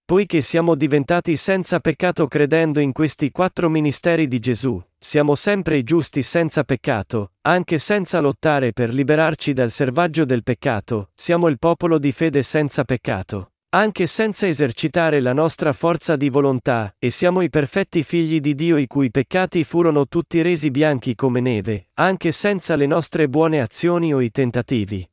Poiché 0.06 0.40
siamo 0.40 0.76
diventati 0.76 1.36
senza 1.36 1.80
peccato 1.80 2.28
credendo 2.28 2.78
in 2.78 2.92
questi 2.92 3.32
quattro 3.32 3.68
ministeri 3.68 4.28
di 4.28 4.38
Gesù, 4.38 4.80
siamo 4.96 5.34
sempre 5.34 5.82
giusti 5.82 6.22
senza 6.22 6.62
peccato, 6.62 7.32
anche 7.42 7.78
senza 7.78 8.20
lottare 8.20 8.72
per 8.72 8.94
liberarci 8.94 9.52
dal 9.52 9.72
servaggio 9.72 10.24
del 10.24 10.44
peccato, 10.44 11.10
siamo 11.12 11.48
il 11.48 11.58
popolo 11.58 11.98
di 11.98 12.12
fede 12.12 12.44
senza 12.44 12.84
peccato, 12.84 13.54
anche 13.70 14.06
senza 14.06 14.46
esercitare 14.46 15.18
la 15.18 15.32
nostra 15.32 15.72
forza 15.72 16.14
di 16.14 16.28
volontà, 16.28 16.94
e 17.00 17.10
siamo 17.10 17.40
i 17.40 17.50
perfetti 17.50 18.04
figli 18.04 18.38
di 18.38 18.54
Dio 18.54 18.76
i 18.76 18.86
cui 18.86 19.10
peccati 19.10 19.64
furono 19.64 20.06
tutti 20.06 20.40
resi 20.40 20.70
bianchi 20.70 21.16
come 21.16 21.40
neve, 21.40 21.88
anche 21.94 22.30
senza 22.30 22.76
le 22.76 22.86
nostre 22.86 23.28
buone 23.28 23.60
azioni 23.60 24.14
o 24.14 24.20
i 24.20 24.30
tentativi, 24.30 25.04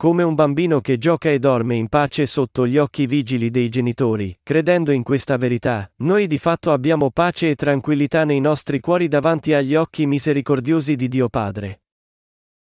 come 0.00 0.22
un 0.22 0.36
bambino 0.36 0.80
che 0.80 0.96
gioca 0.96 1.28
e 1.28 1.40
dorme 1.40 1.74
in 1.74 1.88
pace 1.88 2.24
sotto 2.24 2.68
gli 2.68 2.78
occhi 2.78 3.04
vigili 3.06 3.50
dei 3.50 3.68
genitori, 3.68 4.38
credendo 4.44 4.92
in 4.92 5.02
questa 5.02 5.36
verità, 5.36 5.90
noi 5.96 6.28
di 6.28 6.38
fatto 6.38 6.70
abbiamo 6.70 7.10
pace 7.10 7.50
e 7.50 7.54
tranquillità 7.56 8.22
nei 8.22 8.38
nostri 8.38 8.78
cuori 8.78 9.08
davanti 9.08 9.54
agli 9.54 9.74
occhi 9.74 10.06
misericordiosi 10.06 10.94
di 10.94 11.08
Dio 11.08 11.28
Padre. 11.28 11.80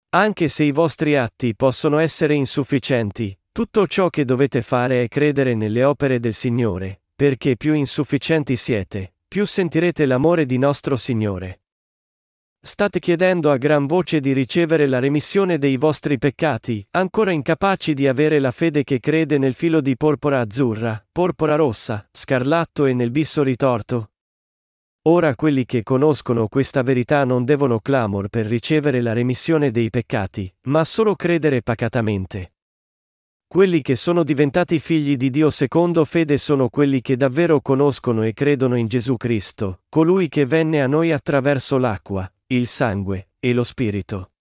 Anche 0.10 0.50
se 0.50 0.66
i 0.66 0.74
vostri 0.74 1.16
atti 1.16 1.56
possono 1.56 2.00
essere 2.00 2.34
insufficienti, 2.34 3.34
tutto 3.54 3.88
ciò 3.88 4.10
che 4.10 4.26
dovete 4.26 4.62
fare 4.62 5.02
è 5.02 5.08
credere 5.08 5.56
nelle 5.56 5.86
opere 5.86 6.20
del 6.20 6.34
Signore, 6.34 7.04
perché 7.16 7.56
più 7.56 7.74
insufficienti 7.74 8.58
siete, 8.58 9.14
più 9.26 9.46
sentirete 9.46 10.06
l'amore 10.06 10.46
di 10.46 10.58
nostro 10.58 10.98
Signore. 10.98 11.62
State 12.64 13.00
chiedendo 13.00 13.50
a 13.50 13.58
gran 13.58 13.88
voce 13.88 14.20
di 14.20 14.34
ricevere 14.34 14.86
la 14.86 15.00
remissione 15.00 15.58
dei 15.58 15.78
vostri 15.78 16.20
peccati, 16.20 16.86
ancora 16.92 17.32
incapaci 17.32 17.96
di 17.96 18.08
avere 18.08 18.38
la 18.38 18.52
fede 18.52 18.84
che 18.84 19.00
crede 19.00 19.40
nel 19.40 19.56
filo 19.56 19.82
di 19.82 19.98
porpora 19.98 20.42
azzurra, 20.42 21.04
porpora 21.12 21.56
rossa, 21.56 22.08
scarlatto 22.12 22.86
e 22.86 22.94
nel 22.94 23.10
bisso 23.10 23.42
ritorto? 23.42 24.12
Ora 25.08 25.34
quelli 25.34 25.66
che 25.66 25.82
conoscono 25.82 26.48
questa 26.48 26.84
verità 26.84 27.26
non 27.26 27.46
devono 27.46 27.80
clamor 27.80 28.28
per 28.28 28.46
ricevere 28.46 29.02
la 29.02 29.14
remissione 29.14 29.72
dei 29.72 29.90
peccati, 29.90 30.54
ma 30.66 30.84
solo 30.84 31.16
credere 31.16 31.64
pacatamente. 31.64 32.54
Quelli 33.48 33.82
che 33.82 33.96
sono 33.96 34.24
diventati 34.24 34.78
figli 34.78 35.18
di 35.18 35.32
Dio 35.32 35.50
secondo 35.50 36.06
fede 36.06 36.38
sono 36.38 36.70
quelli 36.70 37.02
che 37.02 37.18
davvero 37.18 37.60
conoscono 37.60 38.22
e 38.22 38.34
credono 38.34 38.76
in 38.76 38.86
Gesù 38.86 39.18
Cristo, 39.18 39.82
colui 39.90 40.30
che 40.30 40.46
venne 40.46 40.80
a 40.80 40.88
noi 40.88 41.12
attraverso 41.12 41.80
l'acqua, 41.80 42.32
il 42.54 42.68
sangue 42.68 43.30
e 43.40 43.54
lo 43.54 43.64
spirito. 43.64 44.32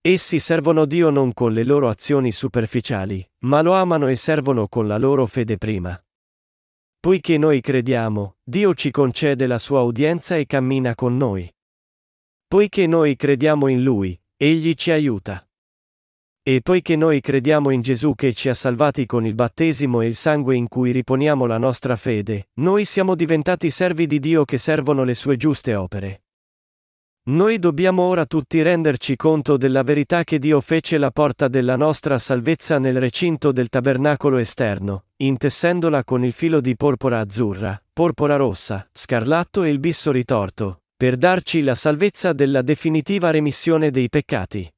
Essi 0.00 0.38
servono 0.38 0.84
Dio 0.84 1.10
non 1.10 1.32
con 1.32 1.52
le 1.52 1.64
loro 1.64 1.88
azioni 1.88 2.30
superficiali, 2.30 3.28
ma 3.40 3.62
lo 3.62 3.72
amano 3.72 4.06
e 4.06 4.14
servono 4.14 4.68
con 4.68 4.86
la 4.86 4.96
loro 4.96 5.26
fede 5.26 5.58
prima. 5.58 6.00
Poiché 7.00 7.36
noi 7.36 7.60
crediamo, 7.60 8.36
Dio 8.44 8.74
ci 8.74 8.92
concede 8.92 9.48
la 9.48 9.58
sua 9.58 9.82
udienza 9.82 10.36
e 10.36 10.46
cammina 10.46 10.94
con 10.94 11.16
noi. 11.16 11.52
Poiché 12.46 12.86
noi 12.86 13.16
crediamo 13.16 13.66
in 13.66 13.82
Lui, 13.82 14.16
Egli 14.36 14.74
ci 14.74 14.92
aiuta. 14.92 15.44
E 16.44 16.60
poiché 16.62 16.94
noi 16.94 17.20
crediamo 17.20 17.70
in 17.70 17.80
Gesù 17.80 18.14
che 18.14 18.32
ci 18.34 18.48
ha 18.48 18.54
salvati 18.54 19.04
con 19.04 19.26
il 19.26 19.34
battesimo 19.34 20.00
e 20.00 20.06
il 20.06 20.14
sangue 20.14 20.54
in 20.54 20.68
cui 20.68 20.92
riponiamo 20.92 21.44
la 21.46 21.58
nostra 21.58 21.96
fede, 21.96 22.50
noi 22.60 22.84
siamo 22.84 23.16
diventati 23.16 23.68
servi 23.72 24.06
di 24.06 24.20
Dio 24.20 24.44
che 24.44 24.58
servono 24.58 25.02
le 25.02 25.14
sue 25.14 25.36
giuste 25.36 25.74
opere. 25.74 26.20
Noi 27.28 27.58
dobbiamo 27.58 28.02
ora 28.04 28.24
tutti 28.24 28.62
renderci 28.62 29.16
conto 29.16 29.56
della 29.56 29.82
verità 29.82 30.22
che 30.22 30.38
Dio 30.38 30.60
fece 30.60 30.96
la 30.96 31.10
porta 31.10 31.48
della 31.48 31.74
nostra 31.74 32.20
salvezza 32.20 32.78
nel 32.78 33.00
recinto 33.00 33.50
del 33.50 33.68
tabernacolo 33.68 34.36
esterno, 34.36 35.06
intessendola 35.16 36.04
con 36.04 36.24
il 36.24 36.32
filo 36.32 36.60
di 36.60 36.76
porpora 36.76 37.18
azzurra, 37.18 37.82
porpora 37.92 38.36
rossa, 38.36 38.88
scarlatto 38.92 39.64
e 39.64 39.70
il 39.70 39.80
bisso 39.80 40.12
ritorto, 40.12 40.82
per 40.96 41.16
darci 41.16 41.62
la 41.62 41.74
salvezza 41.74 42.32
della 42.32 42.62
definitiva 42.62 43.32
remissione 43.32 43.90
dei 43.90 44.08
peccati. 44.08 44.72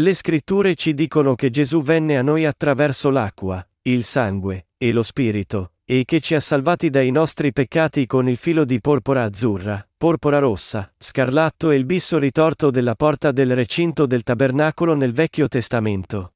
Le 0.00 0.14
scritture 0.14 0.74
ci 0.74 0.92
dicono 0.92 1.34
che 1.34 1.48
Gesù 1.48 1.80
venne 1.82 2.18
a 2.18 2.22
noi 2.22 2.44
attraverso 2.44 3.08
l'acqua, 3.08 3.66
il 3.84 4.04
sangue 4.04 4.66
e 4.76 4.92
lo 4.92 5.02
spirito, 5.02 5.72
e 5.90 6.04
che 6.04 6.20
ci 6.20 6.34
ha 6.34 6.40
salvati 6.40 6.90
dai 6.90 7.10
nostri 7.10 7.50
peccati 7.50 8.04
con 8.04 8.28
il 8.28 8.36
filo 8.36 8.66
di 8.66 8.78
porpora 8.78 9.24
azzurra, 9.24 9.88
porpora 9.96 10.38
rossa, 10.38 10.92
scarlatto 10.98 11.70
e 11.70 11.76
il 11.76 11.86
bisso 11.86 12.18
ritorto 12.18 12.70
della 12.70 12.94
porta 12.94 13.32
del 13.32 13.54
recinto 13.54 14.04
del 14.04 14.22
tabernacolo 14.22 14.94
nel 14.94 15.14
Vecchio 15.14 15.48
Testamento. 15.48 16.34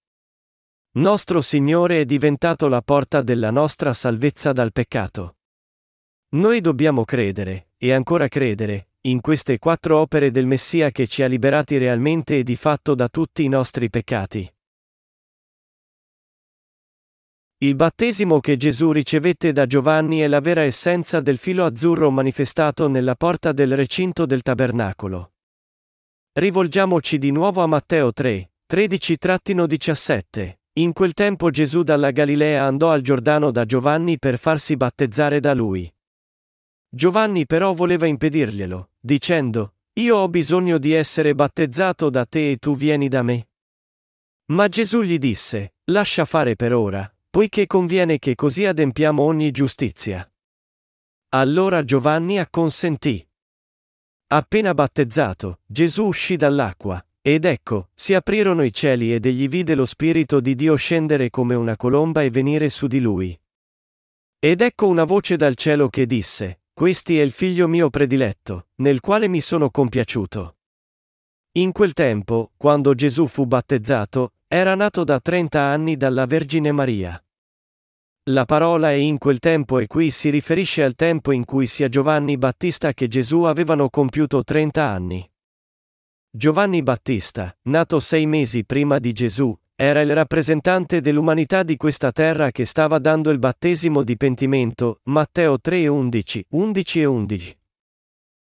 Nostro 0.93 1.43
Signore 1.43 2.01
è 2.01 2.05
diventato 2.07 2.67
la 2.67 2.81
porta 2.81 3.21
della 3.21 3.51
nostra 3.51 3.93
salvezza 3.93 4.55
dal 4.55 4.73
peccato. 4.73 5.37
Noi 6.31 6.63
dobbiamo 6.63 7.05
credere, 7.05 7.73
e 7.77 7.93
ancora 7.93 8.29
credere, 8.29 8.93
in 9.03 9.21
queste 9.21 9.59
quattro 9.59 9.99
opere 9.99 10.31
del 10.31 10.47
Messia 10.47 10.91
che 10.91 11.07
ci 11.07 11.23
ha 11.23 11.27
liberati 11.27 11.77
realmente 11.77 12.39
e 12.39 12.43
di 12.43 12.57
fatto 12.57 12.95
da 12.95 13.11
tutti 13.11 13.45
i 13.45 13.49
nostri 13.49 13.91
peccati. 13.91 14.51
Il 17.63 17.77
battesimo 17.77 18.41
che 18.41 18.57
Gesù 18.57 18.91
ricevette 18.91 19.53
da 19.53 19.67
Giovanni 19.67 20.19
è 20.19 20.27
la 20.27 20.41
vera 20.41 20.63
essenza 20.63 21.21
del 21.21 21.39
filo 21.39 21.65
azzurro 21.65 22.11
manifestato 22.11 22.89
nella 22.89 23.15
porta 23.15 23.53
del 23.53 23.77
recinto 23.77 24.27
del 24.27 24.43
tabernacolo. 24.43 25.35
Rivolgiamoci 26.33 27.19
di 27.19 27.31
nuovo 27.31 27.63
a 27.63 27.69
Matteo 27.69 28.13
3, 28.13 28.51
13-17. 28.69 30.55
In 30.81 30.93
quel 30.93 31.13
tempo 31.13 31.51
Gesù 31.51 31.85
dalla 31.85 32.11
Galilea 32.11 32.65
andò 32.65 32.91
al 32.91 33.01
Giordano 33.01 33.53
da 33.53 33.65
Giovanni 33.65 34.19
per 34.19 34.41
farsi 34.41 34.77
battezzare 34.77 35.39
da 35.39 35.55
lui. 35.55 35.89
Giovanni 36.89 37.47
però 37.47 37.75
voleva 37.75 38.07
impedirglielo, 38.07 38.91
dicendo, 38.99 39.75
Io 40.01 40.17
ho 40.17 40.29
bisogno 40.29 40.79
di 40.79 40.95
essere 40.95 41.33
battezzato 41.37 42.11
da 42.11 42.25
te 42.25 42.51
e 42.51 42.57
tu 42.57 42.75
vieni 42.75 43.07
da 43.07 43.23
me. 43.23 43.47
Ma 44.47 44.67
Gesù 44.67 45.03
gli 45.03 45.19
disse, 45.19 45.75
lascia 45.85 46.25
fare 46.25 46.57
per 46.57 46.75
ora, 46.75 47.09
poiché 47.33 47.67
conviene 47.67 48.19
che 48.19 48.35
così 48.35 48.67
adempiamo 48.67 49.23
ogni 49.23 49.51
giustizia. 49.53 50.31
Allora 51.31 51.83
Giovanni 51.83 52.39
acconsentì. 52.39 53.27
Appena 54.27 54.75
battezzato, 54.75 55.61
Gesù 55.65 56.05
uscì 56.05 56.37
dall'acqua, 56.37 57.03
ed 57.23 57.47
ecco, 57.47 57.89
si 57.95 58.13
aprirono 58.13 58.63
i 58.65 58.71
cieli 58.71 59.15
ed 59.15 59.25
egli 59.25 59.49
vide 59.49 59.75
lo 59.75 59.87
Spirito 59.87 60.41
di 60.41 60.55
Dio 60.55 60.75
scendere 60.75 61.31
come 61.31 61.55
una 61.55 61.75
colomba 61.75 62.23
e 62.23 62.29
venire 62.29 62.69
su 62.69 62.87
di 62.87 63.01
lui. 63.01 63.41
Ed 64.39 64.61
ecco 64.61 64.87
una 64.87 65.05
voce 65.05 65.39
dal 65.39 65.55
cielo 65.55 65.89
che 65.89 66.05
disse, 66.05 66.65
Questi 66.75 67.19
è 67.19 67.23
il 67.23 67.33
figlio 67.33 67.67
mio 67.67 67.89
prediletto, 67.89 68.67
nel 68.77 69.01
quale 69.01 69.27
mi 69.29 69.41
sono 69.41 69.71
compiaciuto. 69.71 70.57
In 71.53 71.73
quel 71.73 71.95
tempo, 71.95 72.53
quando 72.59 72.95
Gesù 72.95 73.27
fu 73.27 73.47
battezzato, 73.47 74.35
era 74.55 74.75
nato 74.75 75.03
da 75.03 75.19
trenta 75.19 75.63
anni 75.63 75.97
dalla 75.97 76.27
Vergine 76.27 76.73
Maria. 76.73 77.19
La 78.25 78.45
parola 78.45 78.91
è 78.91 78.97
in 78.97 79.17
quel 79.17 79.39
tempo 79.39 79.79
e 79.79 79.87
qui 79.87 80.11
si 80.11 80.29
riferisce 80.29 80.83
al 80.83 80.95
tempo 80.95 81.33
in 81.33 81.47
cui 81.47 81.67
sia 81.67 81.89
Giovanni 81.89 82.37
Battista 82.37 82.93
che 82.93 83.09
Gesù 83.09 83.45
avevano 83.45 83.89
compiuto 83.89 84.45
trenta 84.45 84.85
anni. 84.85 85.27
Giovanni 86.31 86.83
Battista, 86.83 87.57
nato 87.63 87.99
sei 87.99 88.27
mesi 88.27 88.67
prima 88.67 88.99
di 88.99 89.13
Gesù, 89.13 89.59
era 89.75 90.03
il 90.03 90.13
rappresentante 90.13 91.01
dell'umanità 91.01 91.63
di 91.63 91.79
questa 91.79 92.13
terra 92.13 92.51
che 92.51 92.67
stava 92.67 92.99
dando 92.99 93.31
il 93.31 93.39
battesimo 93.39 94.03
di 94.03 94.19
pentimento, 94.19 95.01
Matteo 95.05 95.59
3 95.59 95.89
11, 95.89 96.47
11 96.51 97.01
e 97.01 97.05
11. 97.07 97.59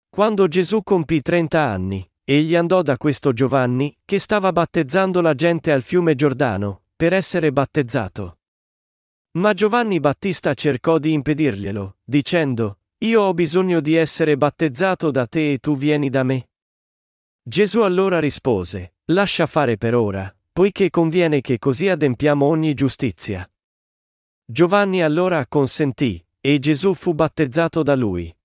Quando 0.10 0.48
Gesù 0.48 0.84
compì 0.84 1.24
30 1.24 1.60
anni, 1.60 2.08
egli 2.30 2.58
andò 2.58 2.82
da 2.82 2.98
questo 2.98 3.32
Giovanni, 3.32 3.98
che 4.04 4.20
stava 4.20 4.52
battezzando 4.52 5.22
la 5.22 5.34
gente 5.34 5.72
al 5.72 5.82
fiume 5.82 6.14
Giordano, 6.14 6.82
per 6.94 7.14
essere 7.14 7.54
battezzato. 7.54 8.40
Ma 9.38 9.54
Giovanni 9.54 10.02
Battista 10.02 10.54
cercò 10.54 10.98
di 10.98 11.14
impedirglielo, 11.14 12.00
dicendo, 12.04 12.80
Io 13.06 13.22
ho 13.22 13.34
bisogno 13.34 13.80
di 13.80 13.96
essere 13.96 14.36
battezzato 14.36 15.10
da 15.10 15.26
te 15.26 15.54
e 15.54 15.60
tu 15.60 15.78
vieni 15.78 16.10
da 16.10 16.24
me. 16.24 16.50
Gesù 17.42 17.80
allora 17.80 18.20
rispose, 18.20 18.96
Lascia 19.06 19.46
fare 19.46 19.78
per 19.78 19.96
ora, 19.96 20.36
poiché 20.52 20.90
conviene 20.90 21.40
che 21.40 21.58
così 21.60 21.88
adempiamo 21.88 22.46
ogni 22.46 22.74
giustizia. 22.74 23.50
Giovanni 24.44 25.02
allora 25.02 25.38
acconsentì, 25.38 26.22
e 26.42 26.60
Gesù 26.60 26.94
fu 26.94 27.14
battezzato 27.14 27.84
da 27.84 27.96
lui. 27.96 28.37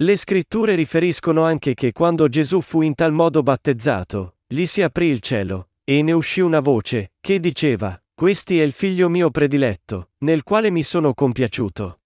Le 0.00 0.16
scritture 0.16 0.76
riferiscono 0.76 1.42
anche 1.42 1.74
che 1.74 1.90
quando 1.90 2.28
Gesù 2.28 2.60
fu 2.60 2.82
in 2.82 2.94
tal 2.94 3.10
modo 3.10 3.42
battezzato, 3.42 4.36
gli 4.46 4.64
si 4.64 4.80
aprì 4.80 5.06
il 5.06 5.18
cielo, 5.18 5.70
e 5.82 6.02
ne 6.02 6.12
uscì 6.12 6.38
una 6.40 6.60
voce, 6.60 7.14
che 7.18 7.40
diceva, 7.40 8.00
Questi 8.14 8.60
è 8.60 8.62
il 8.62 8.70
figlio 8.70 9.08
mio 9.08 9.30
prediletto, 9.30 10.10
nel 10.18 10.44
quale 10.44 10.70
mi 10.70 10.84
sono 10.84 11.14
compiaciuto. 11.14 12.00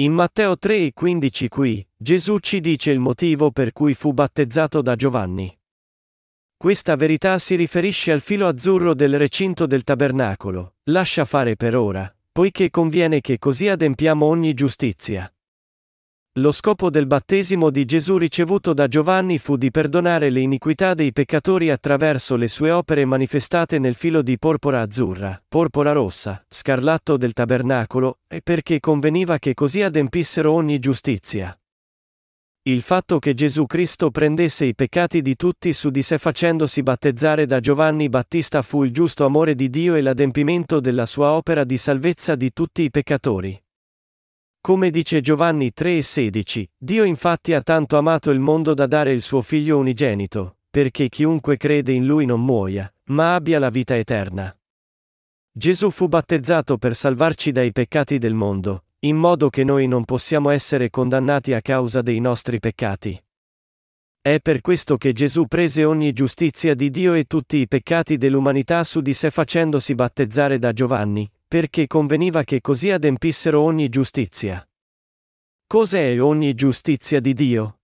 In 0.00 0.12
Matteo 0.12 0.56
3,15 0.60 1.46
qui, 1.46 1.86
Gesù 1.96 2.38
ci 2.40 2.60
dice 2.60 2.90
il 2.90 2.98
motivo 2.98 3.52
per 3.52 3.72
cui 3.72 3.94
fu 3.94 4.12
battezzato 4.12 4.82
da 4.82 4.96
Giovanni. 4.96 5.56
Questa 6.56 6.96
verità 6.96 7.38
si 7.38 7.54
riferisce 7.54 8.10
al 8.10 8.20
filo 8.20 8.48
azzurro 8.48 8.94
del 8.94 9.16
recinto 9.16 9.66
del 9.66 9.84
tabernacolo, 9.84 10.74
lascia 10.90 11.24
fare 11.24 11.54
per 11.54 11.76
ora, 11.76 12.12
poiché 12.32 12.68
conviene 12.68 13.20
che 13.20 13.38
così 13.38 13.68
adempiamo 13.68 14.26
ogni 14.26 14.54
giustizia. 14.54 15.32
Lo 16.34 16.52
scopo 16.52 16.90
del 16.90 17.08
battesimo 17.08 17.70
di 17.70 17.84
Gesù 17.84 18.16
ricevuto 18.16 18.72
da 18.72 18.86
Giovanni 18.86 19.38
fu 19.38 19.56
di 19.56 19.72
perdonare 19.72 20.30
le 20.30 20.38
iniquità 20.38 20.94
dei 20.94 21.10
peccatori 21.10 21.70
attraverso 21.70 22.36
le 22.36 22.46
sue 22.46 22.70
opere 22.70 23.04
manifestate 23.04 23.80
nel 23.80 23.96
filo 23.96 24.22
di 24.22 24.38
porpora 24.38 24.80
azzurra, 24.80 25.42
porpora 25.48 25.90
rossa, 25.90 26.40
scarlatto 26.48 27.16
del 27.16 27.32
tabernacolo, 27.32 28.20
e 28.28 28.42
perché 28.42 28.78
conveniva 28.78 29.38
che 29.38 29.54
così 29.54 29.82
adempissero 29.82 30.52
ogni 30.52 30.78
giustizia. 30.78 31.52
Il 32.62 32.82
fatto 32.82 33.18
che 33.18 33.34
Gesù 33.34 33.66
Cristo 33.66 34.12
prendesse 34.12 34.66
i 34.66 34.76
peccati 34.76 35.22
di 35.22 35.34
tutti 35.34 35.72
su 35.72 35.90
di 35.90 36.02
sé 36.02 36.16
facendosi 36.18 36.84
battezzare 36.84 37.44
da 37.44 37.58
Giovanni 37.58 38.08
Battista 38.08 38.62
fu 38.62 38.84
il 38.84 38.92
giusto 38.92 39.24
amore 39.24 39.56
di 39.56 39.68
Dio 39.68 39.96
e 39.96 40.00
l'adempimento 40.00 40.78
della 40.78 41.06
sua 41.06 41.32
opera 41.32 41.64
di 41.64 41.76
salvezza 41.76 42.36
di 42.36 42.52
tutti 42.52 42.82
i 42.82 42.90
peccatori. 42.90 43.60
Come 44.62 44.90
dice 44.90 45.22
Giovanni 45.22 45.72
3,16, 45.74 46.64
Dio 46.76 47.04
infatti 47.04 47.54
ha 47.54 47.62
tanto 47.62 47.96
amato 47.96 48.30
il 48.30 48.40
mondo 48.40 48.74
da 48.74 48.86
dare 48.86 49.10
il 49.10 49.22
suo 49.22 49.40
figlio 49.40 49.78
unigenito, 49.78 50.58
perché 50.68 51.08
chiunque 51.08 51.56
crede 51.56 51.92
in 51.92 52.04
lui 52.04 52.26
non 52.26 52.44
muoia, 52.44 52.92
ma 53.04 53.34
abbia 53.34 53.58
la 53.58 53.70
vita 53.70 53.96
eterna. 53.96 54.54
Gesù 55.50 55.90
fu 55.90 56.08
battezzato 56.08 56.76
per 56.76 56.94
salvarci 56.94 57.52
dai 57.52 57.72
peccati 57.72 58.18
del 58.18 58.34
mondo, 58.34 58.84
in 59.00 59.16
modo 59.16 59.48
che 59.48 59.64
noi 59.64 59.86
non 59.88 60.04
possiamo 60.04 60.50
essere 60.50 60.90
condannati 60.90 61.54
a 61.54 61.62
causa 61.62 62.02
dei 62.02 62.20
nostri 62.20 62.60
peccati. 62.60 63.18
È 64.22 64.38
per 64.38 64.60
questo 64.60 64.98
che 64.98 65.14
Gesù 65.14 65.46
prese 65.46 65.82
ogni 65.84 66.12
giustizia 66.12 66.74
di 66.74 66.90
Dio 66.90 67.14
e 67.14 67.24
tutti 67.24 67.56
i 67.56 67.66
peccati 67.66 68.18
dell'umanità 68.18 68.84
su 68.84 69.00
di 69.00 69.14
sé 69.14 69.30
facendosi 69.30 69.94
battezzare 69.94 70.58
da 70.58 70.74
Giovanni, 70.74 71.30
perché 71.48 71.86
conveniva 71.86 72.44
che 72.44 72.60
così 72.60 72.90
adempissero 72.90 73.62
ogni 73.62 73.88
giustizia. 73.88 74.62
Cos'è 75.66 76.20
ogni 76.20 76.52
giustizia 76.52 77.18
di 77.18 77.32
Dio? 77.32 77.78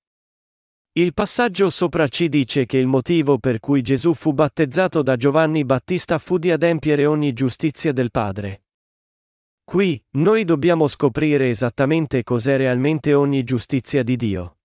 Il 0.92 1.14
passaggio 1.14 1.70
sopra 1.70 2.06
ci 2.06 2.28
dice 2.28 2.66
che 2.66 2.76
il 2.76 2.86
motivo 2.86 3.38
per 3.38 3.58
cui 3.58 3.80
Gesù 3.80 4.12
fu 4.12 4.34
battezzato 4.34 5.00
da 5.00 5.16
Giovanni 5.16 5.64
Battista 5.64 6.18
fu 6.18 6.36
di 6.36 6.50
adempiere 6.50 7.06
ogni 7.06 7.32
giustizia 7.32 7.92
del 7.92 8.10
Padre. 8.10 8.64
Qui, 9.64 10.04
noi 10.16 10.44
dobbiamo 10.44 10.86
scoprire 10.86 11.48
esattamente 11.48 12.22
cos'è 12.24 12.58
realmente 12.58 13.14
ogni 13.14 13.42
giustizia 13.42 14.02
di 14.02 14.16
Dio. 14.16 14.55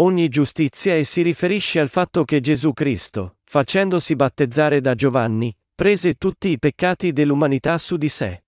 Ogni 0.00 0.28
giustizia 0.28 0.94
e 0.94 1.02
si 1.02 1.22
riferisce 1.22 1.80
al 1.80 1.88
fatto 1.88 2.24
che 2.24 2.40
Gesù 2.40 2.72
Cristo, 2.72 3.38
facendosi 3.42 4.14
battezzare 4.14 4.80
da 4.80 4.94
Giovanni, 4.94 5.52
prese 5.74 6.14
tutti 6.14 6.50
i 6.50 6.58
peccati 6.60 7.12
dell'umanità 7.12 7.76
su 7.78 7.96
di 7.96 8.08
sé. 8.08 8.44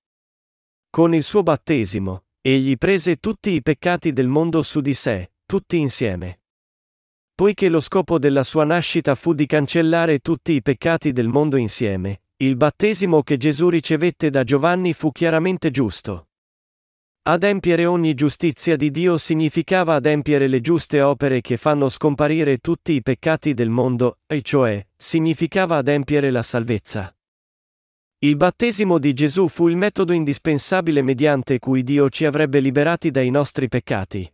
Con 0.88 1.12
il 1.12 1.24
suo 1.24 1.42
battesimo, 1.42 2.26
egli 2.40 2.76
prese 2.78 3.16
tutti 3.16 3.50
i 3.50 3.62
peccati 3.62 4.12
del 4.12 4.28
mondo 4.28 4.62
su 4.62 4.80
di 4.80 4.94
sé, 4.94 5.32
tutti 5.44 5.76
insieme. 5.76 6.42
Poiché 7.34 7.68
lo 7.68 7.80
scopo 7.80 8.20
della 8.20 8.44
sua 8.44 8.62
nascita 8.62 9.16
fu 9.16 9.34
di 9.34 9.46
cancellare 9.46 10.20
tutti 10.20 10.52
i 10.52 10.62
peccati 10.62 11.10
del 11.10 11.26
mondo 11.26 11.56
insieme, 11.56 12.22
il 12.36 12.54
battesimo 12.54 13.24
che 13.24 13.36
Gesù 13.36 13.68
ricevette 13.70 14.30
da 14.30 14.44
Giovanni 14.44 14.92
fu 14.92 15.10
chiaramente 15.10 15.72
giusto. 15.72 16.29
Adempiere 17.30 17.86
ogni 17.86 18.14
giustizia 18.14 18.74
di 18.74 18.90
Dio 18.90 19.16
significava 19.16 19.94
adempiere 19.94 20.48
le 20.48 20.60
giuste 20.60 21.00
opere 21.00 21.40
che 21.40 21.56
fanno 21.56 21.88
scomparire 21.88 22.58
tutti 22.58 22.90
i 22.90 23.02
peccati 23.02 23.54
del 23.54 23.68
mondo, 23.68 24.18
e 24.26 24.42
cioè, 24.42 24.84
significava 24.96 25.76
adempiere 25.76 26.32
la 26.32 26.42
salvezza. 26.42 27.14
Il 28.18 28.34
battesimo 28.34 28.98
di 28.98 29.12
Gesù 29.12 29.46
fu 29.46 29.68
il 29.68 29.76
metodo 29.76 30.12
indispensabile 30.12 31.02
mediante 31.02 31.60
cui 31.60 31.84
Dio 31.84 32.10
ci 32.10 32.24
avrebbe 32.24 32.58
liberati 32.58 33.12
dai 33.12 33.30
nostri 33.30 33.68
peccati. 33.68 34.28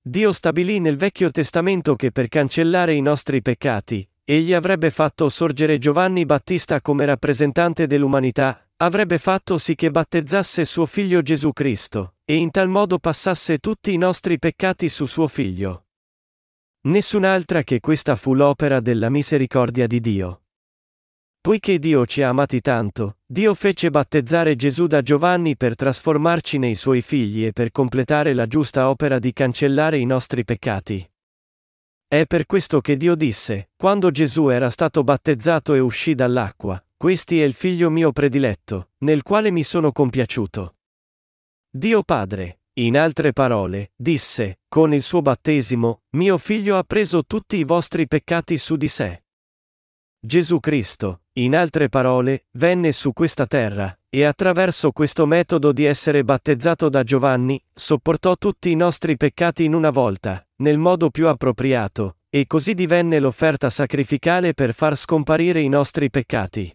Dio 0.00 0.32
stabilì 0.32 0.80
nel 0.80 0.96
Vecchio 0.96 1.30
Testamento 1.30 1.96
che 1.96 2.12
per 2.12 2.28
cancellare 2.28 2.94
i 2.94 3.02
nostri 3.02 3.42
peccati, 3.42 4.08
Egli 4.24 4.54
avrebbe 4.54 4.88
fatto 4.90 5.28
sorgere 5.28 5.76
Giovanni 5.76 6.24
Battista 6.24 6.80
come 6.80 7.04
rappresentante 7.04 7.86
dell'umanità, 7.86 8.64
avrebbe 8.82 9.18
fatto 9.18 9.58
sì 9.58 9.74
che 9.74 9.90
battezzasse 9.90 10.64
suo 10.64 10.86
figlio 10.86 11.20
Gesù 11.20 11.52
Cristo, 11.52 12.14
e 12.24 12.36
in 12.36 12.50
tal 12.50 12.68
modo 12.68 12.98
passasse 12.98 13.58
tutti 13.58 13.92
i 13.92 13.98
nostri 13.98 14.38
peccati 14.38 14.88
su 14.88 15.04
suo 15.04 15.28
figlio. 15.28 15.86
Nessun'altra 16.82 17.62
che 17.62 17.80
questa 17.80 18.16
fu 18.16 18.32
l'opera 18.32 18.80
della 18.80 19.10
misericordia 19.10 19.86
di 19.86 20.00
Dio. 20.00 20.42
Poiché 21.42 21.78
Dio 21.78 22.06
ci 22.06 22.22
ha 22.22 22.30
amati 22.30 22.60
tanto, 22.62 23.18
Dio 23.26 23.54
fece 23.54 23.90
battezzare 23.90 24.56
Gesù 24.56 24.86
da 24.86 25.02
Giovanni 25.02 25.56
per 25.56 25.74
trasformarci 25.74 26.56
nei 26.56 26.74
suoi 26.74 27.02
figli 27.02 27.44
e 27.44 27.52
per 27.52 27.72
completare 27.72 28.32
la 28.32 28.46
giusta 28.46 28.88
opera 28.88 29.18
di 29.18 29.32
cancellare 29.34 29.98
i 29.98 30.06
nostri 30.06 30.44
peccati. 30.44 31.06
È 32.06 32.24
per 32.26 32.46
questo 32.46 32.80
che 32.80 32.96
Dio 32.96 33.14
disse, 33.14 33.70
quando 33.76 34.10
Gesù 34.10 34.48
era 34.48 34.70
stato 34.70 35.04
battezzato 35.04 35.74
e 35.74 35.78
uscì 35.78 36.14
dall'acqua, 36.14 36.82
Questi 37.02 37.40
è 37.40 37.46
il 37.46 37.54
figlio 37.54 37.88
mio 37.88 38.12
prediletto, 38.12 38.90
nel 38.98 39.22
quale 39.22 39.50
mi 39.50 39.62
sono 39.62 39.90
compiaciuto. 39.90 40.74
Dio 41.70 42.02
Padre, 42.02 42.60
in 42.74 42.98
altre 42.98 43.32
parole, 43.32 43.92
disse, 43.96 44.60
con 44.68 44.92
il 44.92 45.00
suo 45.00 45.22
battesimo, 45.22 46.02
mio 46.10 46.36
figlio 46.36 46.76
ha 46.76 46.84
preso 46.84 47.24
tutti 47.24 47.56
i 47.56 47.64
vostri 47.64 48.06
peccati 48.06 48.58
su 48.58 48.76
di 48.76 48.88
sé. 48.88 49.22
Gesù 50.20 50.60
Cristo, 50.60 51.22
in 51.38 51.56
altre 51.56 51.88
parole, 51.88 52.48
venne 52.58 52.92
su 52.92 53.14
questa 53.14 53.46
terra, 53.46 53.98
e 54.10 54.24
attraverso 54.24 54.92
questo 54.92 55.24
metodo 55.24 55.72
di 55.72 55.84
essere 55.86 56.22
battezzato 56.22 56.90
da 56.90 57.02
Giovanni, 57.02 57.58
sopportò 57.72 58.36
tutti 58.36 58.70
i 58.70 58.76
nostri 58.76 59.16
peccati 59.16 59.64
in 59.64 59.72
una 59.72 59.88
volta, 59.88 60.46
nel 60.56 60.76
modo 60.76 61.08
più 61.08 61.28
appropriato, 61.28 62.18
e 62.28 62.46
così 62.46 62.74
divenne 62.74 63.20
l'offerta 63.20 63.70
sacrificale 63.70 64.52
per 64.52 64.74
far 64.74 64.98
scomparire 64.98 65.62
i 65.62 65.68
nostri 65.70 66.10
peccati. 66.10 66.74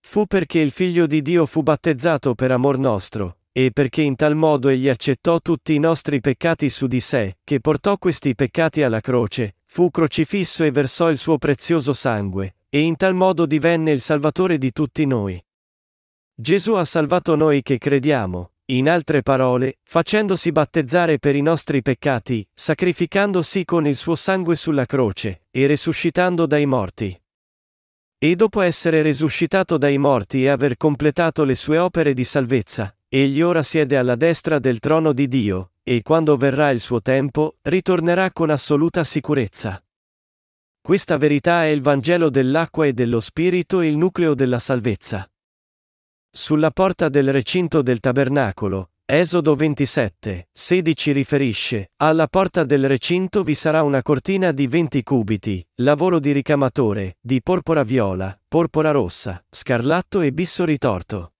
Fu 0.00 0.26
perché 0.26 0.58
il 0.58 0.72
Figlio 0.72 1.06
di 1.06 1.22
Dio 1.22 1.46
fu 1.46 1.62
battezzato 1.62 2.34
per 2.34 2.50
amor 2.50 2.78
nostro, 2.78 3.36
e 3.52 3.70
perché 3.72 4.02
in 4.02 4.16
tal 4.16 4.34
modo 4.34 4.68
egli 4.68 4.88
accettò 4.88 5.40
tutti 5.40 5.74
i 5.74 5.78
nostri 5.78 6.20
peccati 6.20 6.68
su 6.68 6.86
di 6.86 7.00
sé, 7.00 7.38
che 7.44 7.60
portò 7.60 7.96
questi 7.96 8.34
peccati 8.34 8.82
alla 8.82 9.00
croce, 9.00 9.56
fu 9.66 9.90
crocifisso 9.90 10.64
e 10.64 10.70
versò 10.70 11.10
il 11.10 11.18
suo 11.18 11.38
prezioso 11.38 11.92
sangue, 11.92 12.56
e 12.68 12.80
in 12.80 12.96
tal 12.96 13.14
modo 13.14 13.46
divenne 13.46 13.92
il 13.92 14.00
Salvatore 14.00 14.58
di 14.58 14.72
tutti 14.72 15.06
noi. 15.06 15.40
Gesù 16.34 16.72
ha 16.72 16.84
salvato 16.84 17.36
noi 17.36 17.62
che 17.62 17.78
crediamo, 17.78 18.52
in 18.66 18.88
altre 18.88 19.22
parole, 19.22 19.78
facendosi 19.82 20.52
battezzare 20.52 21.18
per 21.18 21.36
i 21.36 21.42
nostri 21.42 21.82
peccati, 21.82 22.46
sacrificandosi 22.52 23.64
con 23.64 23.86
il 23.86 23.96
suo 23.96 24.14
sangue 24.14 24.56
sulla 24.56 24.86
croce, 24.86 25.42
e 25.50 25.66
resuscitando 25.66 26.46
dai 26.46 26.66
morti. 26.66 27.20
E 28.22 28.36
dopo 28.36 28.60
essere 28.60 29.00
resuscitato 29.00 29.78
dai 29.78 29.96
morti 29.96 30.44
e 30.44 30.48
aver 30.48 30.76
completato 30.76 31.42
le 31.44 31.54
sue 31.54 31.78
opere 31.78 32.12
di 32.12 32.24
salvezza, 32.24 32.94
egli 33.08 33.40
ora 33.40 33.62
siede 33.62 33.96
alla 33.96 34.14
destra 34.14 34.58
del 34.58 34.78
trono 34.78 35.14
di 35.14 35.26
Dio, 35.26 35.70
e 35.82 36.02
quando 36.02 36.36
verrà 36.36 36.68
il 36.68 36.80
suo 36.80 37.00
tempo, 37.00 37.56
ritornerà 37.62 38.30
con 38.30 38.50
assoluta 38.50 39.04
sicurezza. 39.04 39.82
Questa 40.82 41.16
verità 41.16 41.64
è 41.64 41.68
il 41.68 41.80
Vangelo 41.80 42.28
dell'acqua 42.28 42.84
e 42.84 42.92
dello 42.92 43.20
Spirito 43.20 43.80
e 43.80 43.86
il 43.86 43.96
nucleo 43.96 44.34
della 44.34 44.58
salvezza. 44.58 45.26
Sulla 46.30 46.70
porta 46.72 47.08
del 47.08 47.32
recinto 47.32 47.80
del 47.80 48.00
tabernacolo, 48.00 48.89
Esodo 49.12 49.56
27, 49.56 50.50
16 50.52 51.10
riferisce, 51.10 51.90
alla 51.96 52.28
porta 52.28 52.62
del 52.62 52.86
recinto 52.86 53.42
vi 53.42 53.56
sarà 53.56 53.82
una 53.82 54.02
cortina 54.02 54.52
di 54.52 54.68
20 54.68 55.02
cubiti, 55.02 55.66
lavoro 55.80 56.20
di 56.20 56.30
ricamatore, 56.30 57.16
di 57.20 57.42
porpora 57.42 57.82
viola, 57.82 58.40
porpora 58.46 58.92
rossa, 58.92 59.44
scarlatto 59.50 60.20
e 60.20 60.30
bisso 60.30 60.64
ritorto. 60.64 61.32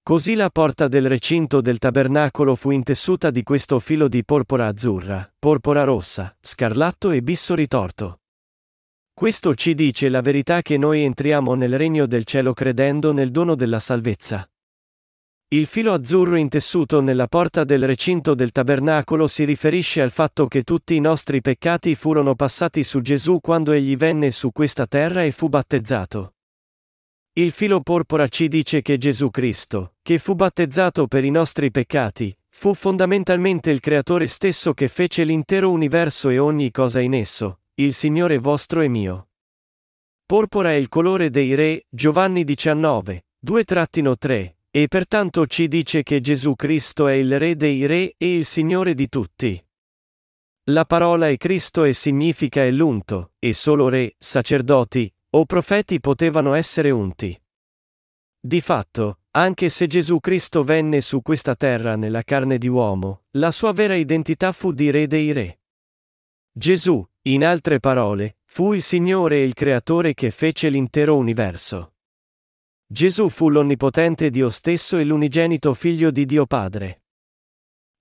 Così 0.00 0.36
la 0.36 0.48
porta 0.48 0.86
del 0.86 1.08
recinto 1.08 1.60
del 1.60 1.78
tabernacolo 1.78 2.54
fu 2.54 2.70
intessuta 2.70 3.32
di 3.32 3.42
questo 3.42 3.80
filo 3.80 4.06
di 4.06 4.24
porpora 4.24 4.68
azzurra, 4.68 5.28
porpora 5.40 5.82
rossa, 5.82 6.36
scarlatto 6.40 7.10
e 7.10 7.20
bisso 7.20 7.56
ritorto. 7.56 8.20
Questo 9.12 9.56
ci 9.56 9.74
dice 9.74 10.08
la 10.08 10.20
verità 10.20 10.62
che 10.62 10.78
noi 10.78 11.02
entriamo 11.02 11.54
nel 11.54 11.76
regno 11.76 12.06
del 12.06 12.22
cielo 12.22 12.52
credendo 12.52 13.12
nel 13.12 13.32
dono 13.32 13.56
della 13.56 13.80
salvezza. 13.80 14.48
Il 15.50 15.66
filo 15.66 15.92
azzurro 15.92 16.34
intessuto 16.34 17.00
nella 17.00 17.28
porta 17.28 17.62
del 17.62 17.86
recinto 17.86 18.34
del 18.34 18.50
tabernacolo 18.50 19.28
si 19.28 19.44
riferisce 19.44 20.02
al 20.02 20.10
fatto 20.10 20.48
che 20.48 20.64
tutti 20.64 20.96
i 20.96 21.00
nostri 21.00 21.40
peccati 21.40 21.94
furono 21.94 22.34
passati 22.34 22.82
su 22.82 23.00
Gesù 23.00 23.38
quando 23.38 23.70
egli 23.70 23.96
venne 23.96 24.32
su 24.32 24.50
questa 24.50 24.88
terra 24.88 25.22
e 25.22 25.30
fu 25.30 25.48
battezzato. 25.48 26.34
Il 27.34 27.52
filo 27.52 27.80
porpora 27.80 28.26
ci 28.26 28.48
dice 28.48 28.82
che 28.82 28.98
Gesù 28.98 29.30
Cristo, 29.30 29.94
che 30.02 30.18
fu 30.18 30.34
battezzato 30.34 31.06
per 31.06 31.22
i 31.22 31.30
nostri 31.30 31.70
peccati, 31.70 32.36
fu 32.48 32.74
fondamentalmente 32.74 33.70
il 33.70 33.78
Creatore 33.78 34.26
stesso 34.26 34.74
che 34.74 34.88
fece 34.88 35.22
l'intero 35.22 35.70
universo 35.70 36.28
e 36.28 36.40
ogni 36.40 36.72
cosa 36.72 36.98
in 36.98 37.14
esso, 37.14 37.60
il 37.74 37.94
Signore 37.94 38.38
vostro 38.38 38.80
e 38.80 38.88
mio. 38.88 39.28
Porpora 40.26 40.72
è 40.72 40.74
il 40.74 40.88
colore 40.88 41.30
dei 41.30 41.54
re, 41.54 41.86
Giovanni 41.88 42.42
19, 42.42 43.26
2-3, 43.46 44.55
e 44.76 44.88
pertanto 44.88 45.46
ci 45.46 45.68
dice 45.68 46.02
che 46.02 46.20
Gesù 46.20 46.54
Cristo 46.54 47.06
è 47.06 47.14
il 47.14 47.38
Re 47.38 47.56
dei 47.56 47.86
Re 47.86 48.14
e 48.18 48.36
il 48.36 48.44
Signore 48.44 48.92
di 48.92 49.08
tutti. 49.08 49.58
La 50.64 50.84
parola 50.84 51.30
è 51.30 51.38
Cristo 51.38 51.84
e 51.84 51.94
significa 51.94 52.62
è 52.62 52.70
l'unto, 52.70 53.32
e 53.38 53.54
solo 53.54 53.88
re, 53.88 54.16
sacerdoti, 54.18 55.10
o 55.30 55.46
profeti 55.46 55.98
potevano 55.98 56.52
essere 56.52 56.90
unti. 56.90 57.42
Di 58.38 58.60
fatto, 58.60 59.20
anche 59.30 59.70
se 59.70 59.86
Gesù 59.86 60.20
Cristo 60.20 60.62
venne 60.62 61.00
su 61.00 61.22
questa 61.22 61.54
terra 61.54 61.96
nella 61.96 62.22
carne 62.22 62.58
di 62.58 62.68
uomo, 62.68 63.22
la 63.38 63.52
sua 63.52 63.72
vera 63.72 63.94
identità 63.94 64.52
fu 64.52 64.72
di 64.72 64.90
Re 64.90 65.06
dei 65.06 65.32
Re. 65.32 65.60
Gesù, 66.52 67.02
in 67.22 67.46
altre 67.46 67.80
parole, 67.80 68.40
fu 68.44 68.74
il 68.74 68.82
Signore 68.82 69.36
e 69.36 69.44
il 69.44 69.54
Creatore 69.54 70.12
che 70.12 70.30
fece 70.30 70.68
l'intero 70.68 71.16
universo. 71.16 71.92
Gesù 72.88 73.30
fu 73.30 73.48
l'onnipotente 73.48 74.30
Dio 74.30 74.48
stesso 74.48 74.96
e 74.96 75.02
l'unigenito 75.02 75.74
Figlio 75.74 76.12
di 76.12 76.24
Dio 76.24 76.46
Padre. 76.46 77.02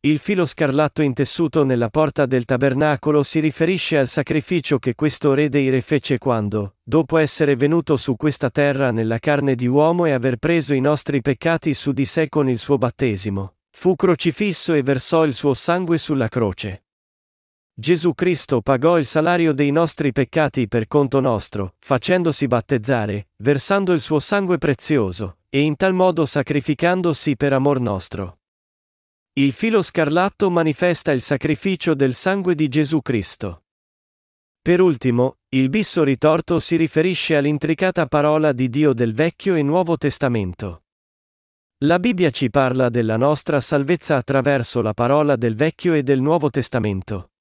Il 0.02 0.20
filo 0.20 0.45
scarlatto 0.45 1.02
intessuto 1.02 1.64
nella 1.64 1.90
porta 1.90 2.28
del 2.28 2.45
tabernacolo 2.45 3.24
si 3.24 3.40
riferisce 3.40 3.98
al 3.98 4.07
sacrificio 4.07 4.78
che 4.78 4.94
questo 4.94 5.34
Re 5.34 5.49
dei 5.49 5.70
Re 5.70 5.82
fece 5.82 6.20
quando, 6.20 6.76
dopo 6.84 7.18
essere 7.18 7.56
venuto 7.56 7.98
su 7.98 8.16
questa 8.16 8.52
terra 8.52 8.91
nella 8.91 9.18
carne 9.18 9.56
di 9.56 9.66
uomo 9.66 10.06
e 10.06 10.12
aver 10.12 10.38
preso 10.38 10.76
i 10.76 10.82
nostri 10.82 11.20
peccati 11.20 11.74
su 11.74 11.91
di 11.91 12.06
sé 12.06 12.30
con 12.30 12.48
il 12.48 12.60
suo 12.60 12.78
battesimo, 12.78 13.56
fu 13.72 13.95
crocifisso 13.95 14.76
e 14.76 14.84
versò 14.84 15.26
il 15.26 15.34
suo 15.34 15.56
sangue 15.56 15.98
sulla 15.98 16.28
croce. 16.28 16.85
Gesù 17.78 18.14
Cristo 18.14 18.62
pagò 18.62 18.98
il 18.98 19.06
salario 19.06 19.52
dei 19.52 19.70
nostri 19.70 20.14
peccati 20.14 20.66
per 20.70 20.88
conto 20.88 21.20
nostro, 21.20 21.76
facendosi 21.80 22.48
battezzare, 22.48 23.28
versando 23.40 23.92
il 23.92 24.00
suo 24.00 24.20
sangue 24.20 24.58
prezioso, 24.58 25.40
e 25.50 25.60
in 25.60 25.76
tal 25.76 25.94
modo 25.94 26.26
sacrificandosi 26.26 27.36
per 27.36 27.52
amor 27.52 27.82
nostro. 27.82 28.40
Il 29.34 29.52
filo 29.52 29.82
scarlatto 29.82 30.50
manifesta 30.50 31.12
il 31.12 31.20
sacrificio 31.20 31.94
del 31.94 32.14
sangue 32.14 32.56
di 32.56 32.70
Gesù 32.70 33.02
Cristo. 33.02 33.64
Per 34.62 34.80
ultimo, 34.80 35.40
il 35.50 35.68
bisso 35.68 36.06
ritorto 36.06 36.60
si 36.60 36.78
riferisce 36.78 37.36
all'intricata 37.36 38.06
parola 38.06 38.54
di 38.54 38.70
Dio 38.70 38.94
del 38.94 39.14
Vecchio 39.14 39.56
e 39.56 39.64
Nuovo 39.64 39.98
Testamento. 39.98 40.84
La 41.80 42.00
Bibbia 42.00 42.30
ci 42.30 42.50
parla 42.50 42.88
della 42.88 43.18
nostra 43.18 43.60
salvezza 43.60 44.16
attraverso 44.16 44.82
la 44.82 44.94
parola 44.94 45.36
del 45.36 45.56
Vecchio 45.56 45.94
e 45.94 46.04
del 46.04 46.22
Nuovo 46.22 46.50
Testamento. 46.50 47.32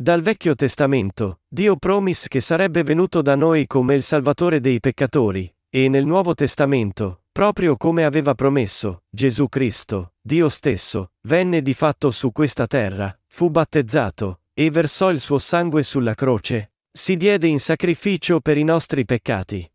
Dal 0.00 0.22
Vecchio 0.22 0.54
Testamento, 0.54 1.40
Dio 1.48 1.74
promise 1.74 2.28
che 2.28 2.40
sarebbe 2.40 2.84
venuto 2.84 3.20
da 3.20 3.34
noi 3.34 3.66
come 3.66 3.96
il 3.96 4.04
Salvatore 4.04 4.60
dei 4.60 4.78
peccatori, 4.78 5.52
e 5.68 5.88
nel 5.88 6.06
Nuovo 6.06 6.34
Testamento, 6.34 7.22
proprio 7.32 7.76
come 7.76 8.04
aveva 8.04 8.36
promesso, 8.36 9.02
Gesù 9.10 9.48
Cristo, 9.48 10.12
Dio 10.20 10.48
stesso, 10.48 11.14
venne 11.22 11.62
di 11.62 11.74
fatto 11.74 12.12
su 12.12 12.30
questa 12.30 12.68
terra, 12.68 13.12
fu 13.26 13.50
battezzato, 13.50 14.42
e 14.54 14.70
versò 14.70 15.10
il 15.10 15.18
suo 15.18 15.38
sangue 15.38 15.82
sulla 15.82 16.14
croce, 16.14 16.74
si 16.92 17.16
diede 17.16 17.48
in 17.48 17.58
sacrificio 17.58 18.38
per 18.38 18.56
i 18.56 18.62
nostri 18.62 19.04
peccati. 19.04 19.68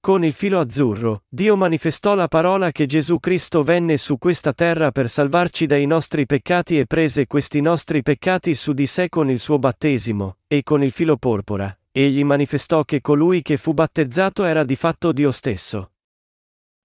Con 0.00 0.24
il 0.24 0.32
filo 0.32 0.60
azzurro, 0.60 1.24
Dio 1.28 1.56
manifestò 1.56 2.14
la 2.14 2.28
parola 2.28 2.70
che 2.70 2.86
Gesù 2.86 3.18
Cristo 3.18 3.64
venne 3.64 3.96
su 3.96 4.16
questa 4.16 4.52
terra 4.52 4.92
per 4.92 5.08
salvarci 5.08 5.66
dai 5.66 5.86
nostri 5.86 6.24
peccati 6.24 6.78
e 6.78 6.86
prese 6.86 7.26
questi 7.26 7.60
nostri 7.60 8.02
peccati 8.02 8.54
su 8.54 8.72
di 8.72 8.86
sé 8.86 9.08
con 9.08 9.28
il 9.28 9.40
suo 9.40 9.58
battesimo, 9.58 10.36
e 10.46 10.62
con 10.62 10.84
il 10.84 10.92
filo 10.92 11.16
porpora, 11.16 11.76
egli 11.90 12.22
manifestò 12.22 12.84
che 12.84 13.00
colui 13.00 13.42
che 13.42 13.56
fu 13.56 13.74
battezzato 13.74 14.44
era 14.44 14.62
di 14.62 14.76
fatto 14.76 15.10
Dio 15.10 15.32
stesso. 15.32 15.90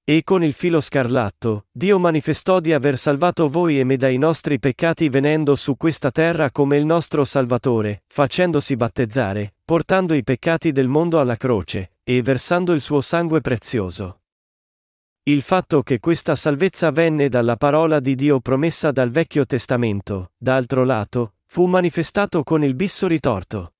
E 0.03 0.23
con 0.25 0.43
il 0.43 0.51
filo 0.51 0.81
scarlatto, 0.81 1.67
Dio 1.71 1.99
manifestò 1.99 2.59
di 2.59 2.73
aver 2.73 2.97
salvato 2.97 3.47
voi 3.47 3.79
e 3.79 3.85
me 3.85 3.95
dai 3.95 4.17
nostri 4.17 4.59
peccati 4.59 5.07
venendo 5.07 5.55
su 5.55 5.77
questa 5.77 6.11
terra 6.11 6.51
come 6.51 6.77
il 6.77 6.85
nostro 6.85 7.23
Salvatore, 7.23 8.03
facendosi 8.07 8.75
battezzare, 8.75 9.53
portando 9.63 10.13
i 10.13 10.23
peccati 10.23 10.73
del 10.73 10.89
mondo 10.89 11.21
alla 11.21 11.37
croce, 11.37 11.92
e 12.03 12.21
versando 12.21 12.73
il 12.73 12.81
suo 12.81 13.01
sangue 13.01 13.41
prezioso. 13.41 14.21
Il 15.23 15.41
fatto 15.41 15.83
che 15.83 15.99
questa 15.99 16.35
salvezza 16.35 16.91
venne 16.91 17.29
dalla 17.29 17.55
parola 17.55 18.01
di 18.01 18.13
Dio 18.13 18.41
promessa 18.41 18.91
dal 18.91 19.09
Vecchio 19.09 19.45
Testamento, 19.45 20.31
d'altro 20.37 20.83
lato, 20.83 21.35
fu 21.45 21.65
manifestato 21.65 22.43
con 22.43 22.63
il 22.63 22.75
bisso 22.75 23.07
ritorto. 23.07 23.75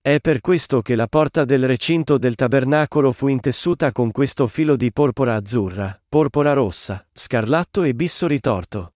È 0.00 0.18
per 0.20 0.40
questo 0.40 0.82
che 0.82 0.96
la 0.96 1.06
porta 1.06 1.44
del 1.44 1.66
recinto 1.66 2.18
del 2.18 2.34
tabernacolo 2.34 3.12
fu 3.12 3.28
intessuta 3.28 3.92
con 3.92 4.10
questo 4.10 4.46
filo 4.46 4.74
di 4.74 4.90
porpora 4.90 5.34
azzurra, 5.34 6.00
porpora 6.08 6.54
rossa, 6.54 7.06
scarlatto 7.12 7.84
e 7.84 7.94
bisso 7.94 8.26
ritorto. 8.26 8.94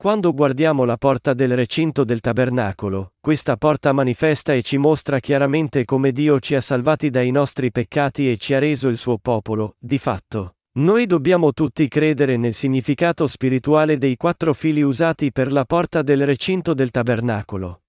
Quando 0.00 0.32
guardiamo 0.32 0.84
la 0.84 0.96
porta 0.96 1.34
del 1.34 1.56
recinto 1.56 2.04
del 2.04 2.20
tabernacolo, 2.20 3.14
questa 3.18 3.56
porta 3.56 3.92
manifesta 3.92 4.54
e 4.54 4.62
ci 4.62 4.76
mostra 4.78 5.18
chiaramente 5.18 5.84
come 5.84 6.12
Dio 6.12 6.38
ci 6.38 6.54
ha 6.54 6.60
salvati 6.60 7.10
dai 7.10 7.32
nostri 7.32 7.72
peccati 7.72 8.30
e 8.30 8.36
ci 8.36 8.54
ha 8.54 8.60
reso 8.60 8.86
il 8.86 8.96
suo 8.96 9.18
popolo, 9.18 9.74
di 9.76 9.98
fatto. 9.98 10.54
Noi 10.74 11.06
dobbiamo 11.06 11.52
tutti 11.52 11.88
credere 11.88 12.36
nel 12.36 12.54
significato 12.54 13.26
spirituale 13.26 13.98
dei 13.98 14.16
quattro 14.16 14.54
fili 14.54 14.82
usati 14.82 15.32
per 15.32 15.50
la 15.50 15.64
porta 15.64 16.02
del 16.02 16.24
recinto 16.24 16.74
del 16.74 16.92
tabernacolo. 16.92 17.82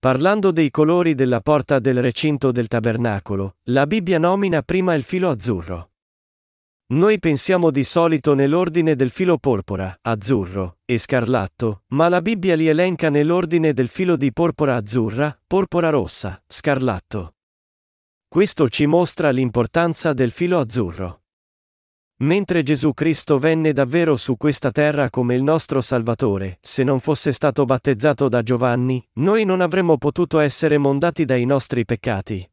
Parlando 0.00 0.50
dei 0.50 0.72
colori 0.72 1.14
della 1.14 1.40
porta 1.40 1.78
del 1.78 2.02
recinto 2.02 2.50
del 2.50 2.66
tabernacolo, 2.66 3.58
la 3.68 3.86
Bibbia 3.86 4.18
nomina 4.18 4.62
prima 4.62 4.94
il 4.94 5.04
filo 5.04 5.30
azzurro. 5.30 5.90
Noi 6.94 7.18
pensiamo 7.18 7.72
di 7.72 7.82
solito 7.82 8.34
nell'ordine 8.34 8.94
del 8.94 9.10
filo 9.10 9.36
porpora, 9.36 9.98
azzurro 10.00 10.78
e 10.84 10.96
scarlatto, 10.96 11.82
ma 11.88 12.08
la 12.08 12.22
Bibbia 12.22 12.54
li 12.54 12.68
elenca 12.68 13.08
nell'ordine 13.10 13.72
del 13.72 13.88
filo 13.88 14.14
di 14.14 14.32
porpora 14.32 14.76
azzurra, 14.76 15.36
porpora 15.44 15.90
rossa, 15.90 16.40
scarlatto. 16.46 17.34
Questo 18.28 18.68
ci 18.68 18.86
mostra 18.86 19.30
l'importanza 19.30 20.12
del 20.12 20.30
filo 20.30 20.60
azzurro. 20.60 21.22
Mentre 22.18 22.62
Gesù 22.62 22.94
Cristo 22.94 23.40
venne 23.40 23.72
davvero 23.72 24.16
su 24.16 24.36
questa 24.36 24.70
terra 24.70 25.10
come 25.10 25.34
il 25.34 25.42
nostro 25.42 25.80
Salvatore, 25.80 26.58
se 26.60 26.84
non 26.84 27.00
fosse 27.00 27.32
stato 27.32 27.64
battezzato 27.64 28.28
da 28.28 28.40
Giovanni, 28.44 29.04
noi 29.14 29.44
non 29.44 29.60
avremmo 29.60 29.98
potuto 29.98 30.38
essere 30.38 30.78
mondati 30.78 31.24
dai 31.24 31.44
nostri 31.44 31.84
peccati. 31.84 32.48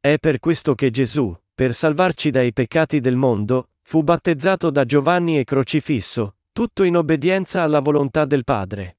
È 0.00 0.18
per 0.18 0.40
questo 0.40 0.74
che 0.74 0.90
Gesù, 0.90 1.32
per 1.56 1.72
salvarci 1.72 2.30
dai 2.30 2.52
peccati 2.52 3.00
del 3.00 3.16
mondo, 3.16 3.70
fu 3.80 4.02
battezzato 4.02 4.68
da 4.68 4.84
Giovanni 4.84 5.38
e 5.38 5.44
crocifisso, 5.44 6.36
tutto 6.52 6.82
in 6.82 6.98
obbedienza 6.98 7.62
alla 7.62 7.80
volontà 7.80 8.26
del 8.26 8.44
Padre. 8.44 8.98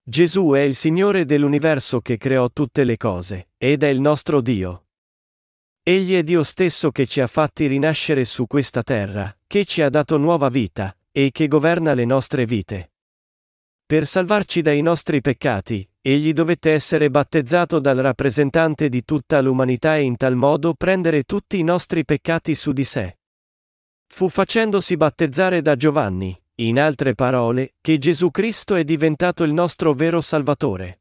Gesù 0.00 0.52
è 0.52 0.60
il 0.60 0.76
Signore 0.76 1.24
dell'universo 1.24 2.00
che 2.00 2.18
creò 2.18 2.50
tutte 2.52 2.84
le 2.84 2.96
cose, 2.96 3.48
ed 3.58 3.82
è 3.82 3.88
il 3.88 3.98
nostro 3.98 4.40
Dio. 4.40 4.84
Egli 5.82 6.14
è 6.14 6.22
Dio 6.22 6.44
stesso 6.44 6.92
che 6.92 7.04
ci 7.04 7.20
ha 7.20 7.26
fatti 7.26 7.66
rinascere 7.66 8.24
su 8.24 8.46
questa 8.46 8.84
terra, 8.84 9.36
che 9.44 9.64
ci 9.64 9.82
ha 9.82 9.90
dato 9.90 10.18
nuova 10.18 10.48
vita, 10.48 10.96
e 11.10 11.32
che 11.32 11.48
governa 11.48 11.94
le 11.94 12.04
nostre 12.04 12.46
vite. 12.46 12.92
Per 13.84 14.06
salvarci 14.06 14.62
dai 14.62 14.82
nostri 14.82 15.20
peccati, 15.20 15.88
egli 16.08 16.32
dovette 16.32 16.70
essere 16.70 17.10
battezzato 17.10 17.80
dal 17.80 17.96
rappresentante 17.96 18.88
di 18.88 19.04
tutta 19.04 19.40
l'umanità 19.40 19.96
e 19.96 20.02
in 20.02 20.16
tal 20.16 20.36
modo 20.36 20.74
prendere 20.74 21.24
tutti 21.24 21.58
i 21.58 21.64
nostri 21.64 22.04
peccati 22.04 22.54
su 22.54 22.70
di 22.70 22.84
sé. 22.84 23.18
Fu 24.06 24.28
facendosi 24.28 24.96
battezzare 24.96 25.62
da 25.62 25.74
Giovanni, 25.74 26.40
in 26.56 26.78
altre 26.78 27.16
parole, 27.16 27.74
che 27.80 27.98
Gesù 27.98 28.30
Cristo 28.30 28.76
è 28.76 28.84
diventato 28.84 29.42
il 29.42 29.52
nostro 29.52 29.94
vero 29.94 30.20
Salvatore. 30.20 31.00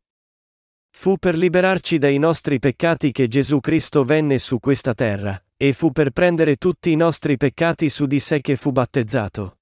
Fu 0.89 1.17
per 1.17 1.37
liberarci 1.37 1.99
dai 1.99 2.17
nostri 2.17 2.57
peccati 2.57 3.11
che 3.11 3.27
Gesù 3.27 3.59
Cristo 3.59 4.05
venne 4.05 4.39
su 4.39 4.57
questa 4.57 4.95
terra, 4.95 5.39
e 5.55 5.73
fu 5.73 5.91
per 5.91 6.09
prendere 6.09 6.55
tutti 6.55 6.91
i 6.91 6.95
nostri 6.95 7.37
peccati 7.37 7.89
su 7.89 8.07
di 8.07 8.19
sé 8.19 8.41
che 8.41 8.55
fu 8.55 8.71
battezzato. 8.71 9.59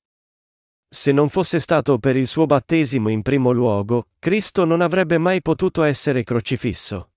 Se 0.94 1.12
non 1.12 1.28
fosse 1.28 1.58
stato 1.58 1.98
per 1.98 2.16
il 2.16 2.28
suo 2.28 2.46
battesimo 2.46 3.10
in 3.10 3.24
primo 3.24 3.50
luogo, 3.50 4.10
Cristo 4.20 4.64
non 4.64 4.80
avrebbe 4.80 5.18
mai 5.18 5.42
potuto 5.42 5.82
essere 5.82 6.24
crocifisso. 6.24 7.10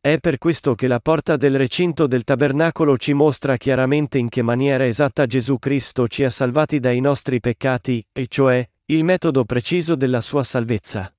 È 0.00 0.20
per 0.20 0.38
questo 0.38 0.76
che 0.76 0.86
la 0.86 1.00
porta 1.00 1.36
del 1.36 1.56
recinto 1.56 2.06
del 2.06 2.22
tabernacolo 2.22 2.96
ci 2.96 3.12
mostra 3.12 3.56
chiaramente 3.56 4.18
in 4.18 4.28
che 4.28 4.40
maniera 4.42 4.86
esatta 4.86 5.26
Gesù 5.26 5.58
Cristo 5.58 6.06
ci 6.06 6.22
ha 6.22 6.30
salvati 6.30 6.78
dai 6.78 7.00
nostri 7.00 7.40
peccati, 7.40 8.06
e 8.12 8.28
cioè, 8.28 8.64
il 8.84 9.02
metodo 9.02 9.44
preciso 9.44 9.96
della 9.96 10.20
sua 10.20 10.44
salvezza. 10.44 11.12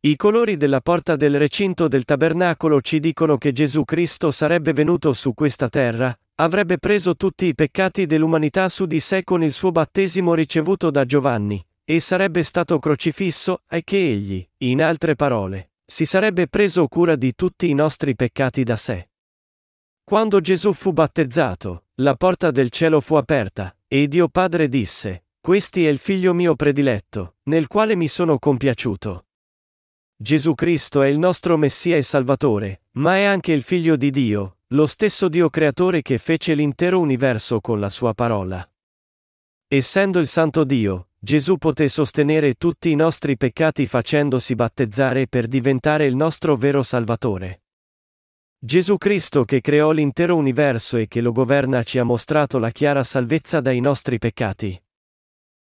I 0.00 0.14
colori 0.14 0.56
della 0.56 0.80
porta 0.80 1.16
del 1.16 1.36
recinto 1.38 1.88
del 1.88 2.04
tabernacolo 2.04 2.80
ci 2.80 3.00
dicono 3.00 3.36
che 3.36 3.50
Gesù 3.50 3.84
Cristo 3.84 4.30
sarebbe 4.30 4.72
venuto 4.72 5.12
su 5.12 5.34
questa 5.34 5.68
terra, 5.68 6.16
avrebbe 6.36 6.78
preso 6.78 7.16
tutti 7.16 7.46
i 7.46 7.54
peccati 7.56 8.06
dell'umanità 8.06 8.68
su 8.68 8.86
di 8.86 9.00
sé 9.00 9.24
con 9.24 9.42
il 9.42 9.52
suo 9.52 9.72
battesimo 9.72 10.34
ricevuto 10.34 10.92
da 10.92 11.04
Giovanni, 11.04 11.60
e 11.84 11.98
sarebbe 11.98 12.44
stato 12.44 12.78
crocifisso, 12.78 13.62
e 13.68 13.82
che 13.82 13.96
egli, 13.96 14.48
in 14.58 14.84
altre 14.84 15.16
parole, 15.16 15.72
si 15.84 16.04
sarebbe 16.04 16.46
preso 16.46 16.86
cura 16.86 17.16
di 17.16 17.34
tutti 17.34 17.68
i 17.68 17.74
nostri 17.74 18.14
peccati 18.14 18.62
da 18.62 18.76
sé. 18.76 19.08
Quando 20.04 20.40
Gesù 20.40 20.74
fu 20.74 20.92
battezzato, 20.92 21.86
la 21.96 22.14
porta 22.14 22.52
del 22.52 22.70
cielo 22.70 23.00
fu 23.00 23.16
aperta, 23.16 23.76
e 23.88 24.06
Dio 24.06 24.28
Padre 24.28 24.68
disse, 24.68 25.24
Questi 25.40 25.86
è 25.86 25.88
il 25.88 25.98
figlio 25.98 26.32
mio 26.34 26.54
prediletto, 26.54 27.34
nel 27.46 27.66
quale 27.66 27.96
mi 27.96 28.06
sono 28.06 28.38
compiaciuto. 28.38 29.24
Gesù 30.20 30.56
Cristo 30.56 31.02
è 31.02 31.06
il 31.06 31.16
nostro 31.16 31.56
Messia 31.56 31.96
e 31.96 32.02
Salvatore, 32.02 32.82
ma 32.94 33.14
è 33.18 33.22
anche 33.22 33.52
il 33.52 33.62
figlio 33.62 33.94
di 33.94 34.10
Dio, 34.10 34.56
lo 34.68 34.86
stesso 34.86 35.28
Dio 35.28 35.48
creatore 35.48 36.02
che 36.02 36.18
fece 36.18 36.54
l'intero 36.54 36.98
universo 36.98 37.60
con 37.60 37.78
la 37.78 37.88
sua 37.88 38.14
parola. 38.14 38.68
Essendo 39.68 40.18
il 40.18 40.26
Santo 40.26 40.64
Dio, 40.64 41.10
Gesù 41.20 41.56
poté 41.56 41.88
sostenere 41.88 42.54
tutti 42.54 42.90
i 42.90 42.96
nostri 42.96 43.36
peccati 43.36 43.86
facendosi 43.86 44.56
battezzare 44.56 45.28
per 45.28 45.46
diventare 45.46 46.06
il 46.06 46.16
nostro 46.16 46.56
vero 46.56 46.82
Salvatore. 46.82 47.62
Gesù 48.58 48.98
Cristo 48.98 49.44
che 49.44 49.60
creò 49.60 49.92
l'intero 49.92 50.34
universo 50.34 50.96
e 50.96 51.06
che 51.06 51.20
lo 51.20 51.30
governa 51.30 51.84
ci 51.84 52.00
ha 52.00 52.02
mostrato 52.02 52.58
la 52.58 52.70
chiara 52.70 53.04
salvezza 53.04 53.60
dai 53.60 53.78
nostri 53.78 54.18
peccati. 54.18 54.82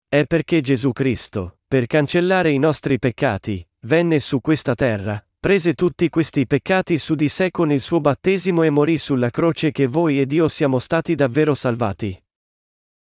È 0.07 0.25
perché 0.25 0.61
Gesù 0.61 0.93
Cristo, 0.93 1.59
per 1.67 1.87
cancellare 1.87 2.53
i 2.53 2.59
nostri 2.59 3.01
peccati, 3.01 3.67
venne 3.87 4.19
su 4.19 4.41
questa 4.41 4.75
terra, 4.75 5.25
prese 5.39 5.75
tutti 5.75 6.09
questi 6.09 6.45
peccati 6.45 6.99
su 6.99 7.15
di 7.15 7.29
sé 7.29 7.53
con 7.53 7.71
il 7.71 7.81
suo 7.81 8.01
battesimo 8.01 8.65
e 8.65 8.71
morì 8.71 8.99
sulla 8.99 9.31
croce 9.31 9.71
che 9.71 9.87
voi 9.87 10.21
ed 10.21 10.33
io 10.33 10.49
siamo 10.49 10.81
stati 10.81 11.15
davvero 11.15 11.55
salvati. 11.55 12.21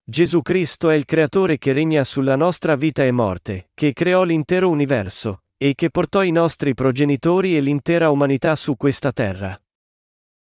Gesù 0.03 0.41
Cristo 0.41 0.89
è 0.89 0.95
il 0.95 1.05
creatore 1.05 1.59
che 1.59 1.73
regna 1.73 2.03
sulla 2.03 2.35
nostra 2.35 2.75
vita 2.75 3.05
e 3.05 3.11
morte, 3.11 3.69
che 3.75 3.93
creò 3.93 4.23
l'intero 4.23 4.67
universo, 4.69 5.43
e 5.57 5.75
che 5.75 5.91
portò 5.91 6.23
i 6.23 6.31
nostri 6.31 6.73
progenitori 6.73 7.55
e 7.55 7.61
l'intera 7.61 8.09
umanità 8.09 8.55
su 8.55 8.75
questa 8.75 9.11
terra. 9.11 9.57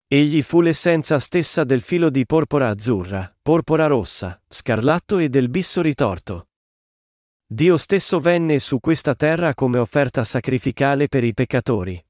Egli 0.08 0.44
fu 0.44 0.62
l'essenza 0.62 1.18
stessa 1.20 1.64
del 1.64 1.82
filo 1.82 2.12
di 2.12 2.26
porpora 2.26 2.70
azzurra, 2.70 3.36
porpora 3.42 3.88
rossa, 3.88 4.40
scarlatto 4.48 5.18
e 5.18 5.30
del 5.30 5.50
bisso 5.50 5.82
ritorto. 5.82 6.51
Dio 7.54 7.76
stesso 7.76 8.22
venne 8.22 8.60
su 8.60 8.80
questa 8.80 9.14
terra 9.14 9.54
come 9.54 9.78
offerta 9.78 10.24
sacrificale 10.24 11.10
per 11.10 11.26
i 11.26 11.34
peccatori. 11.34 12.02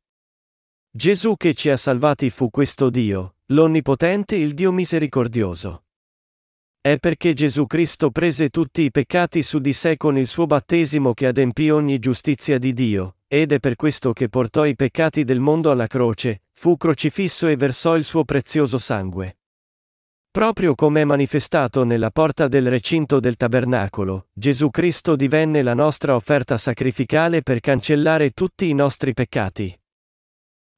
Gesù 0.87 1.35
che 1.35 1.55
ci 1.55 1.71
ha 1.71 1.77
salvati 1.77 2.29
fu 2.29 2.51
questo 2.51 2.91
Dio, 2.91 3.37
l'Onnipotente 3.47 4.35
il 4.35 4.53
Dio 4.53 4.71
misericordioso. 4.71 5.85
È 6.79 6.99
perché 6.99 7.33
Gesù 7.33 7.65
Cristo 7.65 8.11
prese 8.11 8.49
tutti 8.49 8.83
i 8.83 8.91
peccati 8.91 9.41
su 9.41 9.57
di 9.57 9.73
sé 9.73 9.97
con 9.97 10.15
il 10.15 10.27
suo 10.27 10.45
battesimo 10.45 11.15
che 11.15 11.25
adempì 11.25 11.71
ogni 11.71 11.97
giustizia 11.97 12.59
di 12.59 12.71
Dio, 12.71 13.15
ed 13.27 13.51
è 13.51 13.59
per 13.59 13.75
questo 13.75 14.13
che 14.13 14.29
portò 14.29 14.63
i 14.67 14.75
peccati 14.75 15.23
del 15.23 15.39
mondo 15.39 15.71
alla 15.71 15.87
croce, 15.87 16.43
fu 16.51 16.77
crocifisso 16.77 17.47
e 17.47 17.55
versò 17.55 17.97
il 17.97 18.03
suo 18.03 18.23
prezioso 18.25 18.77
sangue. 18.77 19.40
Proprio 20.31 20.75
come 20.75 21.01
è 21.01 21.03
manifestato 21.03 21.83
nella 21.83 22.09
porta 22.09 22.47
del 22.47 22.69
recinto 22.69 23.19
del 23.19 23.35
tabernacolo, 23.35 24.27
Gesù 24.31 24.69
Cristo 24.69 25.17
divenne 25.17 25.61
la 25.61 25.73
nostra 25.73 26.15
offerta 26.15 26.57
sacrificale 26.57 27.41
per 27.41 27.59
cancellare 27.59 28.29
tutti 28.29 28.69
i 28.69 28.73
nostri 28.73 29.11
peccati. 29.11 29.77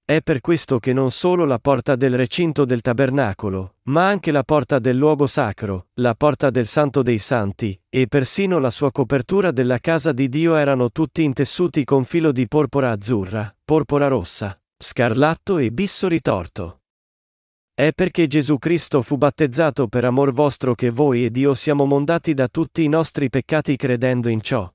È 0.04 0.22
per 0.24 0.42
questo 0.42 0.80
che 0.80 0.92
non 0.92 1.12
solo 1.12 1.46
la 1.46 1.60
porta 1.60 1.96
del 1.96 2.18
recinto 2.18 2.66
del 2.66 2.82
tabernacolo, 2.82 3.76
ma 3.84 4.08
anche 4.08 4.32
la 4.32 4.44
porta 4.44 4.80
del 4.80 4.98
luogo 4.98 5.28
sacro, 5.28 5.90
la 6.00 6.16
porta 6.16 6.50
del 6.50 6.66
Santo 6.66 7.04
dei 7.04 7.20
Santi, 7.20 7.80
e 7.90 8.08
persino 8.08 8.58
la 8.58 8.72
sua 8.72 8.92
copertura 8.92 9.52
della 9.52 9.78
casa 9.78 10.14
di 10.14 10.30
Dio 10.30 10.56
erano 10.56 10.90
tutti 10.90 11.22
intessuti 11.22 11.84
con 11.84 12.06
filo 12.06 12.32
di 12.32 12.48
porpora 12.48 12.90
azzurra, 12.90 13.56
porpora 13.64 14.08
rossa, 14.08 14.60
scarlatto 14.76 15.60
e 15.60 15.72
bisso 15.72 16.08
ritorto. 16.08 16.80
È 17.76 17.92
perché 17.92 18.28
Gesù 18.28 18.60
Cristo 18.60 19.02
fu 19.02 19.18
battezzato 19.18 19.88
per 19.88 20.06
amor 20.06 20.32
vostro 20.32 20.76
che 20.76 20.92
voi 20.92 21.26
ed 21.26 21.36
io 21.38 21.56
siamo 21.56 21.86
mondati 21.86 22.36
da 22.36 22.48
tutti 22.48 22.84
i 22.84 22.88
nostri 22.88 23.30
peccati 23.32 23.76
credendo 23.78 24.30
in 24.30 24.42
ciò. 24.42 24.72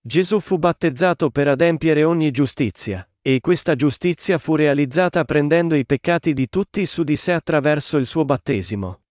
Gesù 0.00 0.40
fu 0.40 0.56
battezzato 0.56 1.28
per 1.28 1.48
adempiere 1.48 2.04
ogni 2.04 2.30
giustizia, 2.30 3.06
e 3.20 3.40
questa 3.40 3.74
giustizia 3.74 4.38
fu 4.38 4.56
realizzata 4.56 5.22
prendendo 5.24 5.74
i 5.74 5.84
peccati 5.84 6.32
di 6.32 6.48
tutti 6.48 6.86
su 6.86 7.02
di 7.02 7.14
sé 7.14 7.32
attraverso 7.32 7.98
il 7.98 8.06
suo 8.06 8.24
battesimo. 8.24 9.02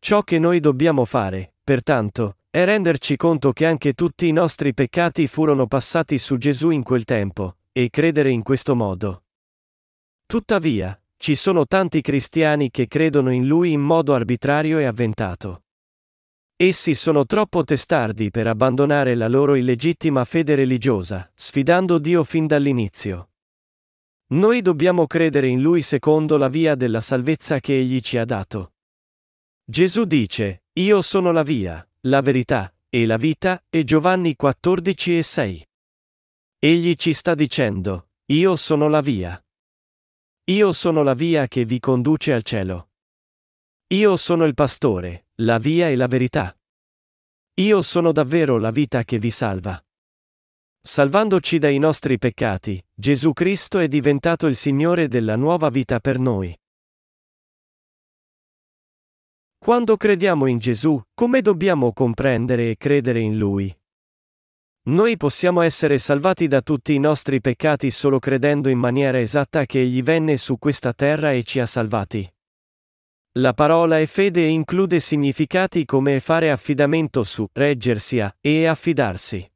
Ciò 0.00 0.24
che 0.24 0.40
noi 0.40 0.58
dobbiamo 0.58 1.04
fare, 1.04 1.54
pertanto, 1.62 2.38
è 2.50 2.64
renderci 2.64 3.16
conto 3.16 3.52
che 3.52 3.66
anche 3.66 3.92
tutti 3.92 4.26
i 4.26 4.32
nostri 4.32 4.74
peccati 4.74 5.28
furono 5.28 5.68
passati 5.68 6.18
su 6.18 6.38
Gesù 6.38 6.70
in 6.70 6.82
quel 6.82 7.04
tempo, 7.04 7.58
e 7.70 7.88
credere 7.88 8.30
in 8.32 8.42
questo 8.42 8.74
modo. 8.74 9.22
Tuttavia, 10.26 11.00
ci 11.22 11.34
sono 11.34 11.66
tanti 11.66 12.00
cristiani 12.00 12.70
che 12.70 12.88
credono 12.88 13.30
in 13.30 13.46
lui 13.46 13.72
in 13.72 13.82
modo 13.82 14.14
arbitrario 14.14 14.78
e 14.78 14.84
avventato. 14.84 15.64
Essi 16.56 16.94
sono 16.94 17.26
troppo 17.26 17.62
testardi 17.62 18.30
per 18.30 18.46
abbandonare 18.46 19.14
la 19.14 19.28
loro 19.28 19.54
illegittima 19.54 20.24
fede 20.24 20.54
religiosa, 20.54 21.30
sfidando 21.34 21.98
Dio 21.98 22.24
fin 22.24 22.46
dall'inizio. 22.46 23.32
Noi 24.28 24.62
dobbiamo 24.62 25.06
credere 25.06 25.48
in 25.48 25.60
Lui 25.60 25.82
secondo 25.82 26.38
la 26.38 26.48
via 26.48 26.74
della 26.74 27.02
salvezza 27.02 27.60
che 27.60 27.76
Egli 27.76 28.00
ci 28.00 28.16
ha 28.16 28.24
dato. 28.24 28.72
Gesù 29.62 30.04
dice, 30.04 30.62
Io 30.78 31.02
sono 31.02 31.32
la 31.32 31.42
via, 31.42 31.86
la 32.06 32.22
verità, 32.22 32.74
e 32.88 33.04
la 33.04 33.18
vita, 33.18 33.62
e 33.68 33.84
Giovanni 33.84 34.36
14 34.36 35.18
e 35.18 35.22
6. 35.22 35.68
Egli 36.58 36.94
ci 36.94 37.12
sta 37.12 37.34
dicendo, 37.34 38.08
Io 38.32 38.56
sono 38.56 38.88
la 38.88 39.02
via. 39.02 39.38
Io 40.50 40.72
sono 40.72 41.04
la 41.04 41.14
via 41.14 41.46
che 41.46 41.64
vi 41.64 41.78
conduce 41.78 42.32
al 42.32 42.42
cielo. 42.42 42.88
Io 43.94 44.16
sono 44.16 44.46
il 44.46 44.54
pastore, 44.54 45.26
la 45.42 45.58
via 45.58 45.88
e 45.88 45.94
la 45.94 46.08
verità. 46.08 46.52
Io 47.60 47.82
sono 47.82 48.10
davvero 48.10 48.58
la 48.58 48.72
vita 48.72 49.04
che 49.04 49.20
vi 49.20 49.30
salva. 49.30 49.80
Salvandoci 50.80 51.58
dai 51.58 51.78
nostri 51.78 52.18
peccati, 52.18 52.84
Gesù 52.92 53.32
Cristo 53.32 53.78
è 53.78 53.86
diventato 53.86 54.48
il 54.48 54.56
Signore 54.56 55.06
della 55.06 55.36
nuova 55.36 55.68
vita 55.68 56.00
per 56.00 56.18
noi. 56.18 56.52
Quando 59.56 59.96
crediamo 59.96 60.46
in 60.46 60.58
Gesù, 60.58 61.00
come 61.14 61.42
dobbiamo 61.42 61.92
comprendere 61.92 62.70
e 62.70 62.76
credere 62.76 63.20
in 63.20 63.38
Lui? 63.38 63.79
Noi 64.90 65.16
possiamo 65.16 65.60
essere 65.60 65.98
salvati 65.98 66.48
da 66.48 66.62
tutti 66.62 66.94
i 66.94 66.98
nostri 66.98 67.40
peccati 67.40 67.92
solo 67.92 68.18
credendo 68.18 68.68
in 68.68 68.78
maniera 68.78 69.20
esatta 69.20 69.64
che 69.64 69.82
Egli 69.82 70.02
venne 70.02 70.36
su 70.36 70.58
questa 70.58 70.92
terra 70.92 71.30
e 71.30 71.44
ci 71.44 71.60
ha 71.60 71.66
salvati. 71.66 72.28
La 73.34 73.52
parola 73.52 74.00
è 74.00 74.06
fede 74.06 74.42
include 74.42 74.98
significati 74.98 75.84
come 75.84 76.18
fare 76.18 76.50
affidamento 76.50 77.22
su, 77.22 77.48
reggersi 77.52 78.18
a, 78.18 78.34
e 78.40 78.66
affidarsi. 78.66 79.48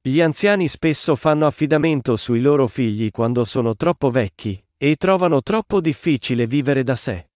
Gli 0.00 0.20
anziani 0.20 0.66
spesso 0.66 1.14
fanno 1.14 1.46
affidamento 1.46 2.16
sui 2.16 2.40
loro 2.40 2.66
figli 2.66 3.12
quando 3.12 3.44
sono 3.44 3.76
troppo 3.76 4.10
vecchi, 4.10 4.60
e 4.76 4.96
trovano 4.96 5.40
troppo 5.42 5.80
difficile 5.80 6.48
vivere 6.48 6.82
da 6.82 6.96
sé. 6.96 7.30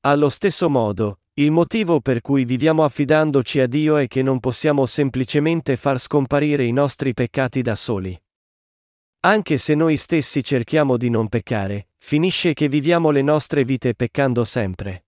Allo 0.00 0.28
stesso 0.28 0.68
modo, 0.68 1.19
il 1.40 1.50
motivo 1.50 2.00
per 2.00 2.20
cui 2.20 2.44
viviamo 2.44 2.84
affidandoci 2.84 3.60
a 3.60 3.66
Dio 3.66 3.96
è 3.96 4.06
che 4.08 4.22
non 4.22 4.40
possiamo 4.40 4.84
semplicemente 4.84 5.76
far 5.76 5.98
scomparire 5.98 6.64
i 6.64 6.72
nostri 6.72 7.14
peccati 7.14 7.62
da 7.62 7.74
soli. 7.74 8.18
Anche 9.20 9.56
se 9.56 9.74
noi 9.74 9.96
stessi 9.96 10.44
cerchiamo 10.44 10.98
di 10.98 11.08
non 11.08 11.28
peccare, 11.28 11.88
finisce 11.96 12.52
che 12.52 12.68
viviamo 12.68 13.10
le 13.10 13.22
nostre 13.22 13.64
vite 13.64 13.94
peccando 13.94 14.44
sempre. 14.44 15.06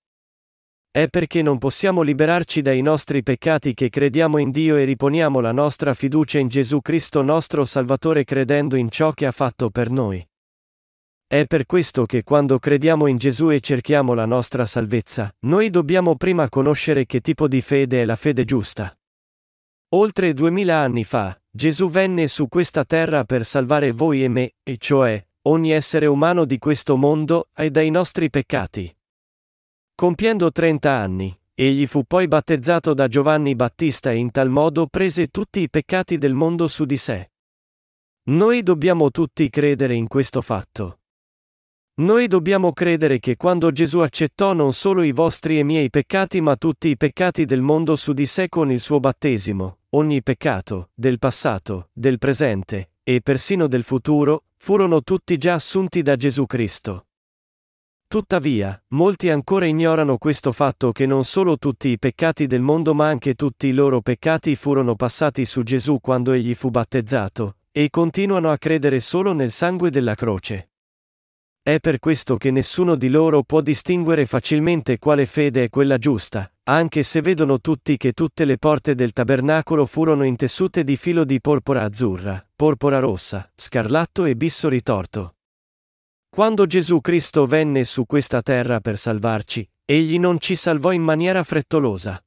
È 0.90 1.06
perché 1.08 1.42
non 1.42 1.58
possiamo 1.58 2.00
liberarci 2.00 2.62
dai 2.62 2.80
nostri 2.80 3.22
peccati 3.22 3.74
che 3.74 3.90
crediamo 3.90 4.38
in 4.38 4.50
Dio 4.50 4.76
e 4.76 4.84
riponiamo 4.84 5.40
la 5.40 5.52
nostra 5.52 5.92
fiducia 5.92 6.38
in 6.38 6.48
Gesù 6.48 6.80
Cristo 6.80 7.20
nostro 7.20 7.66
Salvatore 7.66 8.24
credendo 8.24 8.76
in 8.76 8.90
ciò 8.90 9.12
che 9.12 9.26
ha 9.26 9.32
fatto 9.32 9.68
per 9.68 9.90
noi. 9.90 10.26
È 11.32 11.46
per 11.46 11.64
questo 11.64 12.04
che 12.04 12.24
quando 12.24 12.58
crediamo 12.58 13.06
in 13.06 13.16
Gesù 13.16 13.48
e 13.48 13.60
cerchiamo 13.60 14.12
la 14.12 14.26
nostra 14.26 14.66
salvezza, 14.66 15.34
noi 15.46 15.70
dobbiamo 15.70 16.14
prima 16.14 16.50
conoscere 16.50 17.06
che 17.06 17.22
tipo 17.22 17.48
di 17.48 17.62
fede 17.62 18.02
è 18.02 18.04
la 18.04 18.16
fede 18.16 18.44
giusta. 18.44 18.94
Oltre 19.94 20.34
duemila 20.34 20.80
anni 20.80 21.04
fa, 21.04 21.34
Gesù 21.50 21.88
venne 21.88 22.28
su 22.28 22.48
questa 22.48 22.84
terra 22.84 23.24
per 23.24 23.46
salvare 23.46 23.92
voi 23.92 24.22
e 24.22 24.28
me, 24.28 24.56
e 24.62 24.76
cioè, 24.76 25.26
ogni 25.44 25.70
essere 25.70 26.04
umano 26.04 26.44
di 26.44 26.58
questo 26.58 26.98
mondo, 26.98 27.48
e 27.56 27.70
dai 27.70 27.88
nostri 27.88 28.28
peccati. 28.28 28.94
Compiendo 29.94 30.52
30 30.52 30.90
anni, 30.90 31.34
egli 31.54 31.86
fu 31.86 32.04
poi 32.04 32.28
battezzato 32.28 32.92
da 32.92 33.08
Giovanni 33.08 33.54
Battista 33.54 34.10
e 34.10 34.16
in 34.16 34.32
tal 34.32 34.50
modo 34.50 34.86
prese 34.86 35.28
tutti 35.28 35.60
i 35.60 35.70
peccati 35.70 36.18
del 36.18 36.34
mondo 36.34 36.68
su 36.68 36.84
di 36.84 36.98
sé. 36.98 37.30
Noi 38.24 38.62
dobbiamo 38.62 39.10
tutti 39.10 39.48
credere 39.48 39.94
in 39.94 40.08
questo 40.08 40.42
fatto. 40.42 40.98
Noi 41.94 42.26
dobbiamo 42.26 42.72
credere 42.72 43.18
che 43.18 43.36
quando 43.36 43.70
Gesù 43.70 43.98
accettò 43.98 44.54
non 44.54 44.72
solo 44.72 45.02
i 45.02 45.12
vostri 45.12 45.58
e 45.58 45.62
miei 45.62 45.90
peccati 45.90 46.40
ma 46.40 46.56
tutti 46.56 46.88
i 46.88 46.96
peccati 46.96 47.44
del 47.44 47.60
mondo 47.60 47.96
su 47.96 48.14
di 48.14 48.24
sé 48.24 48.48
con 48.48 48.72
il 48.72 48.80
suo 48.80 48.98
battesimo, 48.98 49.80
ogni 49.90 50.22
peccato, 50.22 50.88
del 50.94 51.18
passato, 51.18 51.90
del 51.92 52.16
presente, 52.16 52.92
e 53.02 53.20
persino 53.20 53.66
del 53.66 53.82
futuro, 53.82 54.44
furono 54.56 55.02
tutti 55.02 55.36
già 55.36 55.52
assunti 55.52 56.00
da 56.00 56.16
Gesù 56.16 56.46
Cristo. 56.46 57.08
Tuttavia, 58.08 58.82
molti 58.88 59.28
ancora 59.28 59.66
ignorano 59.66 60.16
questo 60.16 60.52
fatto 60.52 60.92
che 60.92 61.04
non 61.04 61.24
solo 61.24 61.58
tutti 61.58 61.88
i 61.88 61.98
peccati 61.98 62.46
del 62.46 62.62
mondo 62.62 62.94
ma 62.94 63.08
anche 63.08 63.34
tutti 63.34 63.66
i 63.66 63.72
loro 63.72 64.00
peccati 64.00 64.56
furono 64.56 64.96
passati 64.96 65.44
su 65.44 65.62
Gesù 65.62 66.00
quando 66.00 66.32
egli 66.32 66.54
fu 66.54 66.70
battezzato, 66.70 67.56
e 67.70 67.90
continuano 67.90 68.50
a 68.50 68.56
credere 68.56 68.98
solo 68.98 69.34
nel 69.34 69.50
sangue 69.50 69.90
della 69.90 70.14
croce. 70.14 70.68
È 71.64 71.78
per 71.78 72.00
questo 72.00 72.38
che 72.38 72.50
nessuno 72.50 72.96
di 72.96 73.08
loro 73.08 73.44
può 73.44 73.60
distinguere 73.60 74.26
facilmente 74.26 74.98
quale 74.98 75.26
fede 75.26 75.62
è 75.62 75.68
quella 75.68 75.96
giusta, 75.96 76.52
anche 76.64 77.04
se 77.04 77.20
vedono 77.20 77.60
tutti 77.60 77.96
che 77.96 78.10
tutte 78.10 78.44
le 78.44 78.58
porte 78.58 78.96
del 78.96 79.12
tabernacolo 79.12 79.86
furono 79.86 80.24
intessute 80.24 80.82
di 80.82 80.96
filo 80.96 81.22
di 81.22 81.40
porpora 81.40 81.84
azzurra, 81.84 82.44
porpora 82.56 82.98
rossa, 82.98 83.48
scarlatto 83.54 84.24
e 84.24 84.34
bisso 84.34 84.68
ritorto. 84.68 85.36
Quando 86.28 86.66
Gesù 86.66 87.00
Cristo 87.00 87.46
venne 87.46 87.84
su 87.84 88.06
questa 88.06 88.42
terra 88.42 88.80
per 88.80 88.98
salvarci, 88.98 89.64
egli 89.84 90.18
non 90.18 90.40
ci 90.40 90.56
salvò 90.56 90.90
in 90.90 91.02
maniera 91.02 91.44
frettolosa. 91.44 92.20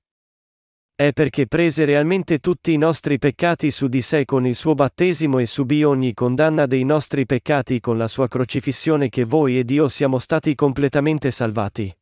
È 0.98 1.12
perché 1.12 1.46
prese 1.46 1.84
realmente 1.84 2.40
tutti 2.40 2.72
i 2.72 2.78
nostri 2.78 3.20
peccati 3.20 3.70
su 3.70 3.88
di 3.88 4.02
sé 4.02 4.24
con 4.24 4.48
il 4.48 4.56
suo 4.56 4.76
battesimo 4.76 5.40
e 5.40 5.46
subì 5.46 5.84
ogni 5.84 6.14
condanna 6.14 6.66
dei 6.66 6.86
nostri 6.86 7.26
peccati 7.26 7.82
con 7.82 7.98
la 7.98 8.08
sua 8.08 8.30
crocifissione 8.30 9.10
che 9.10 9.26
voi 9.26 9.60
ed 9.60 9.70
io 9.72 9.90
siamo 9.90 10.20
stati 10.20 10.56
completamente 10.56 11.32
salvati. 11.32 11.94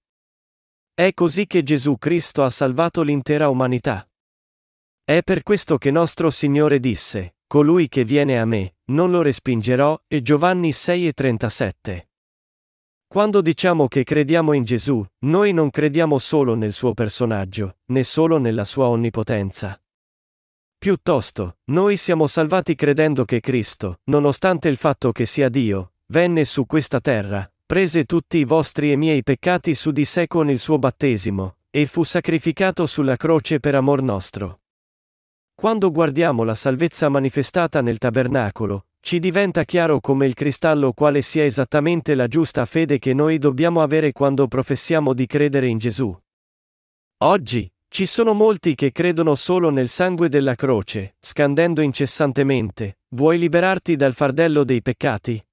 È 0.94 1.11
così 1.15 1.48
che 1.48 1.64
Gesù 1.64 1.98
Cristo 1.98 2.44
ha 2.44 2.52
salvato 2.52 3.02
l'intera 3.02 3.49
umanità. 3.49 4.07
È 5.03 5.24
per 5.24 5.41
questo 5.41 5.80
che 5.80 5.90
nostro 5.90 6.30
Signore 6.30 6.80
disse, 6.80 7.38
Colui 7.48 7.90
che 7.90 8.06
viene 8.06 8.40
a 8.40 8.45
me, 8.45 8.76
non 8.91 9.10
lo 9.10 9.24
respingerò, 9.24 9.99
e 10.07 10.22
Giovanni 10.22 10.72
6 10.72 11.07
e 11.07 11.14
37. 11.14 12.10
Quando 13.14 13.41
diciamo 13.41 13.88
che 13.88 14.03
crediamo 14.03 14.53
in 14.53 14.64
Gesù, 14.64 15.06
noi 15.26 15.53
non 15.53 15.69
crediamo 15.69 16.18
solo 16.18 16.56
nel 16.56 16.73
suo 16.73 16.95
personaggio, 16.95 17.77
né 17.91 18.03
solo 18.03 18.40
nella 18.40 18.64
sua 18.64 18.88
onnipotenza. 18.88 19.80
Piuttosto, 20.80 21.57
noi 21.65 21.95
siamo 21.95 22.26
salvati 22.26 22.73
credendo 22.73 23.23
che 23.23 23.40
Cristo, 23.40 23.99
nonostante 24.06 24.68
il 24.68 24.77
fatto 24.77 25.11
che 25.11 25.27
sia 25.27 25.49
Dio, 25.49 25.91
venne 26.07 26.44
su 26.44 26.65
questa 26.65 26.99
terra, 26.99 27.48
prese 27.68 28.06
tutti 28.06 28.40
i 28.40 28.45
vostri 28.45 28.91
e 28.91 28.95
miei 28.95 29.22
peccati 29.22 29.76
su 29.76 29.91
di 29.91 30.06
sé 30.06 30.26
con 30.26 30.49
il 30.49 30.57
suo 30.57 30.80
battesimo, 30.80 31.57
e 31.69 31.85
fu 31.85 32.02
sacrificato 32.02 32.88
sulla 32.88 33.15
croce 33.15 33.60
per 33.60 33.76
amor 33.76 34.02
nostro. 34.02 34.61
Quando 35.53 35.91
guardiamo 35.91 36.44
la 36.44 36.56
salvezza 36.56 37.10
manifestata 37.10 37.80
nel 37.81 37.99
tabernacolo, 37.99 38.88
ci 39.06 39.20
diventa 39.20 39.66
chiaro 39.66 40.00
come 40.00 40.26
il 40.26 40.34
cristallo 40.34 40.94
quale 40.94 41.22
sia 41.22 41.44
esattamente 41.44 42.16
la 42.16 42.28
giusta 42.28 42.66
fede 42.66 43.00
che 43.00 43.14
noi 43.14 43.38
dobbiamo 43.38 43.82
avere 43.82 44.14
quando 44.14 44.48
professiamo 44.48 45.14
di 45.14 45.26
credere 45.26 45.68
in 45.68 45.78
Gesù. 45.78 46.18
Oggi, 47.18 47.70
ci 47.90 48.06
sono 48.06 48.34
molti 48.34 48.76
che 48.76 48.94
credono 48.94 49.36
solo 49.36 49.70
nel 49.70 49.90
sangue 49.90 50.30
della 50.30 50.56
croce, 50.56 51.16
scandendo 51.20 51.82
incessantemente, 51.82 53.00
vuoi 53.10 53.38
liberarti 53.40 53.98
dal 53.98 54.14
fardello 54.14 54.64
dei 54.64 54.82
peccati? 54.82 55.46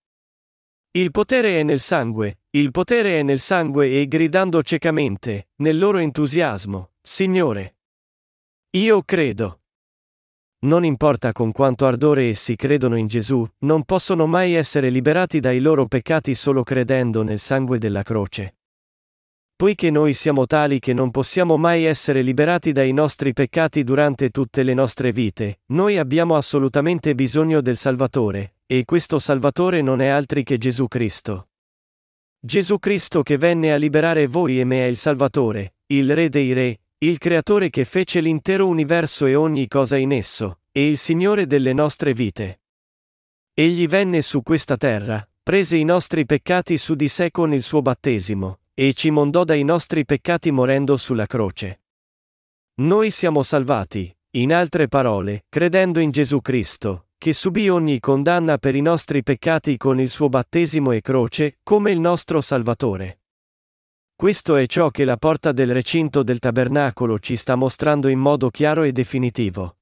Il 0.92 1.10
potere 1.10 1.58
è 1.58 1.64
nel 1.64 1.80
sangue, 1.80 2.42
il 2.50 2.70
potere 2.70 3.18
è 3.18 3.22
nel 3.24 3.40
sangue 3.40 4.00
e 4.00 4.06
gridando 4.06 4.62
ciecamente, 4.62 5.48
nel 5.56 5.76
loro 5.76 5.98
entusiasmo, 5.98 6.92
Signore. 7.00 7.78
Io 8.76 9.02
credo. 9.02 9.59
Non 10.62 10.84
importa 10.84 11.32
con 11.32 11.52
quanto 11.52 11.86
ardore 11.86 12.28
essi 12.28 12.54
credono 12.54 12.96
in 12.96 13.06
Gesù, 13.06 13.48
non 13.60 13.84
possono 13.84 14.26
mai 14.26 14.52
essere 14.52 14.90
liberati 14.90 15.40
dai 15.40 15.58
loro 15.58 15.86
peccati 15.86 16.34
solo 16.34 16.62
credendo 16.64 17.22
nel 17.22 17.38
sangue 17.38 17.78
della 17.78 18.02
croce. 18.02 18.56
Poiché 19.56 19.90
noi 19.90 20.12
siamo 20.12 20.44
tali 20.44 20.78
che 20.78 20.92
non 20.92 21.10
possiamo 21.10 21.56
mai 21.56 21.84
essere 21.84 22.20
liberati 22.20 22.72
dai 22.72 22.92
nostri 22.92 23.32
peccati 23.32 23.84
durante 23.84 24.28
tutte 24.28 24.62
le 24.62 24.74
nostre 24.74 25.12
vite, 25.12 25.60
noi 25.66 25.96
abbiamo 25.96 26.36
assolutamente 26.36 27.14
bisogno 27.14 27.62
del 27.62 27.78
Salvatore, 27.78 28.56
e 28.66 28.84
questo 28.84 29.18
Salvatore 29.18 29.80
non 29.80 30.02
è 30.02 30.08
altri 30.08 30.44
che 30.44 30.58
Gesù 30.58 30.88
Cristo. 30.88 31.48
Gesù 32.38 32.78
Cristo 32.78 33.22
che 33.22 33.38
venne 33.38 33.72
a 33.72 33.76
liberare 33.76 34.26
voi 34.26 34.60
e 34.60 34.64
me 34.64 34.84
è 34.84 34.88
il 34.88 34.96
Salvatore, 34.96 35.74
il 35.86 36.14
Re 36.14 36.28
dei 36.28 36.52
Re, 36.52 36.80
il 37.02 37.16
Creatore 37.16 37.70
che 37.70 37.86
fece 37.86 38.20
l'intero 38.20 38.66
universo 38.66 39.24
e 39.24 39.34
ogni 39.34 39.68
cosa 39.68 39.96
in 39.96 40.12
esso, 40.12 40.60
e 40.70 40.86
il 40.86 40.98
Signore 40.98 41.46
delle 41.46 41.72
nostre 41.72 42.12
vite. 42.12 42.60
Egli 43.54 43.86
venne 43.88 44.20
su 44.20 44.42
questa 44.42 44.76
terra, 44.76 45.26
prese 45.42 45.78
i 45.78 45.84
nostri 45.84 46.26
peccati 46.26 46.76
su 46.76 46.94
di 46.94 47.08
sé 47.08 47.30
con 47.30 47.54
il 47.54 47.62
suo 47.62 47.80
battesimo, 47.80 48.58
e 48.74 48.92
ci 48.92 49.08
mondò 49.08 49.44
dai 49.44 49.64
nostri 49.64 50.04
peccati 50.04 50.50
morendo 50.50 50.98
sulla 50.98 51.24
croce. 51.24 51.84
Noi 52.80 53.10
siamo 53.10 53.42
salvati, 53.42 54.14
in 54.32 54.52
altre 54.52 54.86
parole, 54.86 55.46
credendo 55.48 56.00
in 56.00 56.10
Gesù 56.10 56.42
Cristo, 56.42 57.06
che 57.16 57.32
subì 57.32 57.70
ogni 57.70 57.98
condanna 57.98 58.58
per 58.58 58.74
i 58.74 58.82
nostri 58.82 59.22
peccati 59.22 59.78
con 59.78 60.00
il 60.00 60.10
suo 60.10 60.28
battesimo 60.28 60.92
e 60.92 61.00
croce, 61.00 61.60
come 61.62 61.92
il 61.92 61.98
nostro 61.98 62.42
Salvatore. 62.42 63.19
Questo 64.20 64.56
è 64.56 64.66
ciò 64.66 64.90
che 64.90 65.06
la 65.06 65.16
porta 65.16 65.50
del 65.50 65.72
recinto 65.72 66.22
del 66.22 66.40
tabernacolo 66.40 67.18
ci 67.18 67.36
sta 67.38 67.54
mostrando 67.54 68.06
in 68.08 68.18
modo 68.18 68.50
chiaro 68.50 68.82
e 68.82 68.92
definitivo. 68.92 69.78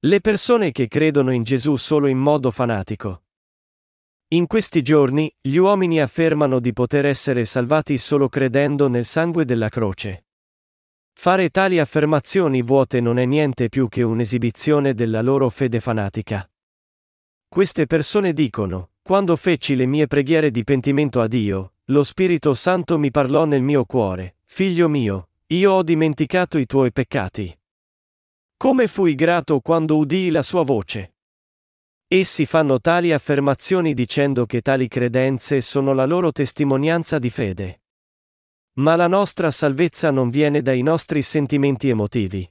Le 0.00 0.20
persone 0.20 0.70
che 0.70 0.86
credono 0.86 1.32
in 1.32 1.42
Gesù 1.42 1.76
solo 1.76 2.08
in 2.08 2.18
modo 2.18 2.50
fanatico. 2.50 3.22
In 4.34 4.46
questi 4.46 4.82
giorni, 4.82 5.34
gli 5.40 5.56
uomini 5.56 5.98
affermano 5.98 6.60
di 6.60 6.74
poter 6.74 7.06
essere 7.06 7.46
salvati 7.46 7.96
solo 7.96 8.28
credendo 8.28 8.88
nel 8.88 9.06
sangue 9.06 9.46
della 9.46 9.70
croce. 9.70 10.26
Fare 11.14 11.48
tali 11.48 11.78
affermazioni 11.78 12.60
vuote 12.60 13.00
non 13.00 13.18
è 13.18 13.24
niente 13.24 13.70
più 13.70 13.88
che 13.88 14.02
un'esibizione 14.02 14.92
della 14.92 15.22
loro 15.22 15.48
fede 15.48 15.80
fanatica. 15.80 16.46
Queste 17.48 17.86
persone 17.86 18.34
dicono, 18.34 18.89
quando 19.02 19.36
feci 19.36 19.74
le 19.74 19.86
mie 19.86 20.06
preghiere 20.06 20.50
di 20.50 20.62
pentimento 20.64 21.20
a 21.20 21.26
Dio, 21.26 21.74
lo 21.86 22.04
Spirito 22.04 22.54
Santo 22.54 22.98
mi 22.98 23.10
parlò 23.10 23.44
nel 23.44 23.62
mio 23.62 23.84
cuore, 23.84 24.36
figlio 24.44 24.88
mio, 24.88 25.30
io 25.46 25.72
ho 25.72 25.82
dimenticato 25.82 26.58
i 26.58 26.66
tuoi 26.66 26.92
peccati. 26.92 27.58
Come 28.56 28.86
fui 28.86 29.14
grato 29.14 29.60
quando 29.60 29.96
udii 29.96 30.30
la 30.30 30.42
sua 30.42 30.62
voce. 30.62 31.14
Essi 32.06 32.44
fanno 32.44 32.80
tali 32.80 33.12
affermazioni 33.12 33.94
dicendo 33.94 34.46
che 34.46 34.60
tali 34.60 34.86
credenze 34.86 35.60
sono 35.60 35.92
la 35.92 36.04
loro 36.04 36.30
testimonianza 36.30 37.18
di 37.18 37.30
fede. 37.30 37.82
Ma 38.74 38.96
la 38.96 39.06
nostra 39.06 39.50
salvezza 39.50 40.10
non 40.10 40.30
viene 40.30 40.62
dai 40.62 40.82
nostri 40.82 41.22
sentimenti 41.22 41.88
emotivi. 41.88 42.48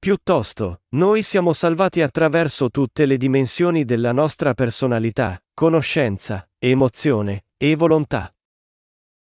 Piuttosto, 0.00 0.82
noi 0.90 1.22
siamo 1.22 1.52
salvati 1.52 2.02
attraverso 2.02 2.70
tutte 2.70 3.04
le 3.04 3.16
dimensioni 3.16 3.84
della 3.84 4.12
nostra 4.12 4.54
personalità, 4.54 5.42
conoscenza, 5.52 6.48
emozione 6.56 7.46
e 7.56 7.74
volontà. 7.74 8.32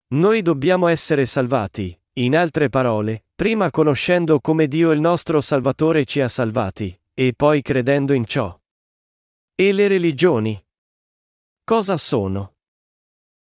Noi 0.09 0.43
dobbiamo 0.43 0.89
essere 0.89 1.25
salvati, 1.25 1.99
in 2.19 2.37
altre 2.37 2.69
parole, 2.69 3.25
prima 3.35 3.71
conoscendo 3.71 4.39
come 4.41 4.69
Dio 4.69 4.93
il 4.93 5.01
nostro 5.01 5.41
Salvatore 5.41 6.05
ci 6.05 6.21
ha 6.21 6.29
salvati, 6.29 6.99
e 7.15 7.33
poi 7.35 7.63
credendo 7.63 8.13
in 8.13 8.27
ciò. 8.27 8.55
E 9.55 9.73
le 9.73 9.89
religioni? 9.89 10.63
Cosa 11.65 11.97
sono? 11.97 12.57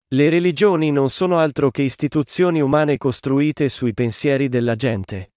Le 0.08 0.28
religioni 0.28 0.90
non 0.90 1.08
sono 1.08 1.38
altro 1.38 1.70
che 1.70 1.80
istituzioni 1.80 2.60
umane 2.60 2.98
costruite 2.98 3.70
sui 3.70 3.94
pensieri 3.94 4.50
della 4.50 4.76
gente. 4.76 5.32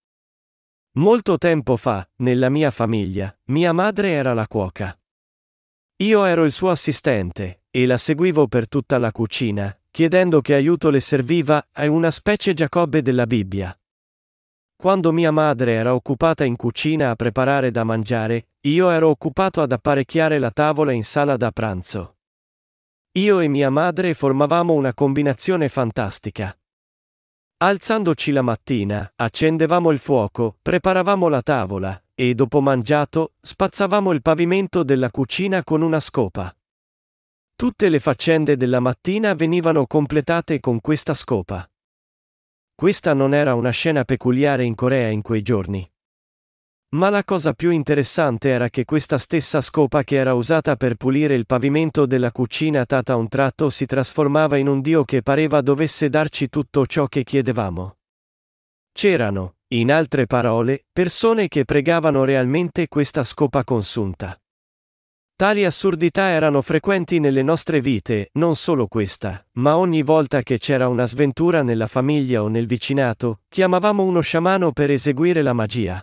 Molto 0.98 1.38
tempo 1.38 1.76
fa, 1.76 2.08
nella 2.18 2.50
mia 2.50 2.72
famiglia, 2.72 3.38
mia 3.48 3.74
madre 3.74 4.12
era 4.12 4.34
la 4.34 4.48
cuoca. 4.48 4.98
Io 5.98 6.24
ero 6.24 6.46
il 6.46 6.54
suo 6.54 6.70
assistente, 6.70 7.64
e 7.70 7.86
la 7.86 7.98
seguivo 7.98 8.48
per 8.48 8.70
tutta 8.70 8.98
la 8.98 9.12
cucina, 9.12 9.78
chiedendo 9.92 10.40
che 10.40 10.54
aiuto 10.54 10.90
le 10.90 11.02
serviva, 11.02 11.68
è 11.74 11.88
una 11.88 12.12
specie 12.12 12.54
Giacobbe 12.54 13.02
della 13.02 13.28
Bibbia. 13.28 13.78
Quando 14.78 15.12
mia 15.12 15.32
madre 15.32 15.74
era 15.74 15.94
occupata 15.94 16.46
in 16.46 16.56
cucina 16.56 17.10
a 17.10 17.16
preparare 17.16 17.72
da 17.72 17.84
mangiare, 17.84 18.52
io 18.62 18.90
ero 18.90 19.10
occupato 19.10 19.62
ad 19.62 19.74
apparecchiare 19.74 20.40
la 20.40 20.52
tavola 20.52 20.94
in 20.94 21.04
sala 21.04 21.36
da 21.36 21.52
pranzo. 21.52 22.20
Io 23.18 23.40
e 23.40 23.50
mia 23.50 23.70
madre 23.70 24.14
formavamo 24.14 24.72
una 24.72 24.94
combinazione 24.94 25.68
fantastica. 25.68 26.58
Alzandoci 27.58 28.34
la 28.34 28.42
mattina, 28.42 29.10
accendevamo 29.16 29.92
il 29.92 30.00
fuoco, 30.00 30.58
preparavamo 30.62 31.30
la 31.30 31.42
tavola, 31.42 32.04
e 32.14 32.36
dopo 32.36 32.60
mangiato, 32.60 33.36
spazzavamo 33.40 34.12
il 34.12 34.22
pavimento 34.22 34.84
della 34.84 35.10
cucina 35.10 35.64
con 35.64 35.82
una 35.82 36.02
scopa. 36.02 36.54
Tutte 37.56 37.88
le 37.88 38.00
faccende 38.02 38.58
della 38.58 38.82
mattina 38.82 39.34
venivano 39.36 39.88
completate 39.88 40.60
con 40.60 40.82
questa 40.82 41.14
scopa. 41.14 41.66
Questa 42.76 43.14
non 43.14 43.34
era 43.34 43.54
una 43.54 43.70
scena 43.70 44.04
peculiare 44.04 44.66
in 44.66 44.76
Corea 44.76 45.08
in 45.08 45.22
quei 45.22 45.42
giorni. 45.42 45.90
Ma 46.96 47.10
la 47.10 47.26
cosa 47.26 47.52
più 47.52 47.72
interessante 47.72 48.48
era 48.50 48.70
che 48.70 48.86
questa 48.86 49.18
stessa 49.18 49.60
scopa 49.60 50.06
che 50.06 50.16
era 50.16 50.34
usata 50.34 50.78
per 50.78 50.96
pulire 50.96 51.36
il 51.36 51.46
pavimento 51.46 52.06
della 52.06 52.32
cucina 52.32 52.86
tata 52.86 53.12
a 53.12 53.16
un 53.18 53.28
tratto 53.28 53.70
si 53.70 53.86
trasformava 53.86 54.56
in 54.56 54.68
un 54.68 54.80
Dio 54.80 55.04
che 55.04 55.22
pareva 55.22 55.60
dovesse 55.60 56.08
darci 56.08 56.48
tutto 56.48 56.86
ciò 56.86 57.08
che 57.08 57.26
chiedevamo. 57.26 57.98
C'erano, 58.94 59.56
in 59.74 59.92
altre 59.92 60.26
parole, 60.26 60.86
persone 60.90 61.50
che 61.50 61.66
pregavano 61.66 62.24
realmente 62.24 62.88
questa 62.88 63.26
scopa 63.26 63.66
consunta. 63.66 64.40
Tali 65.36 65.66
assurdità 65.66 66.30
erano 66.30 66.62
frequenti 66.62 67.20
nelle 67.20 67.44
nostre 67.44 67.82
vite, 67.82 68.30
non 68.36 68.56
solo 68.56 68.88
questa, 68.88 69.46
ma 69.56 69.76
ogni 69.76 70.02
volta 70.02 70.44
che 70.44 70.60
c'era 70.60 70.88
una 70.88 71.06
sventura 71.06 71.62
nella 71.62 71.88
famiglia 71.88 72.42
o 72.42 72.48
nel 72.48 72.68
vicinato, 72.68 73.42
chiamavamo 73.50 74.02
uno 74.02 74.22
sciamano 74.22 74.72
per 74.72 74.92
eseguire 74.92 75.42
la 75.42 75.52
magia. 75.52 76.02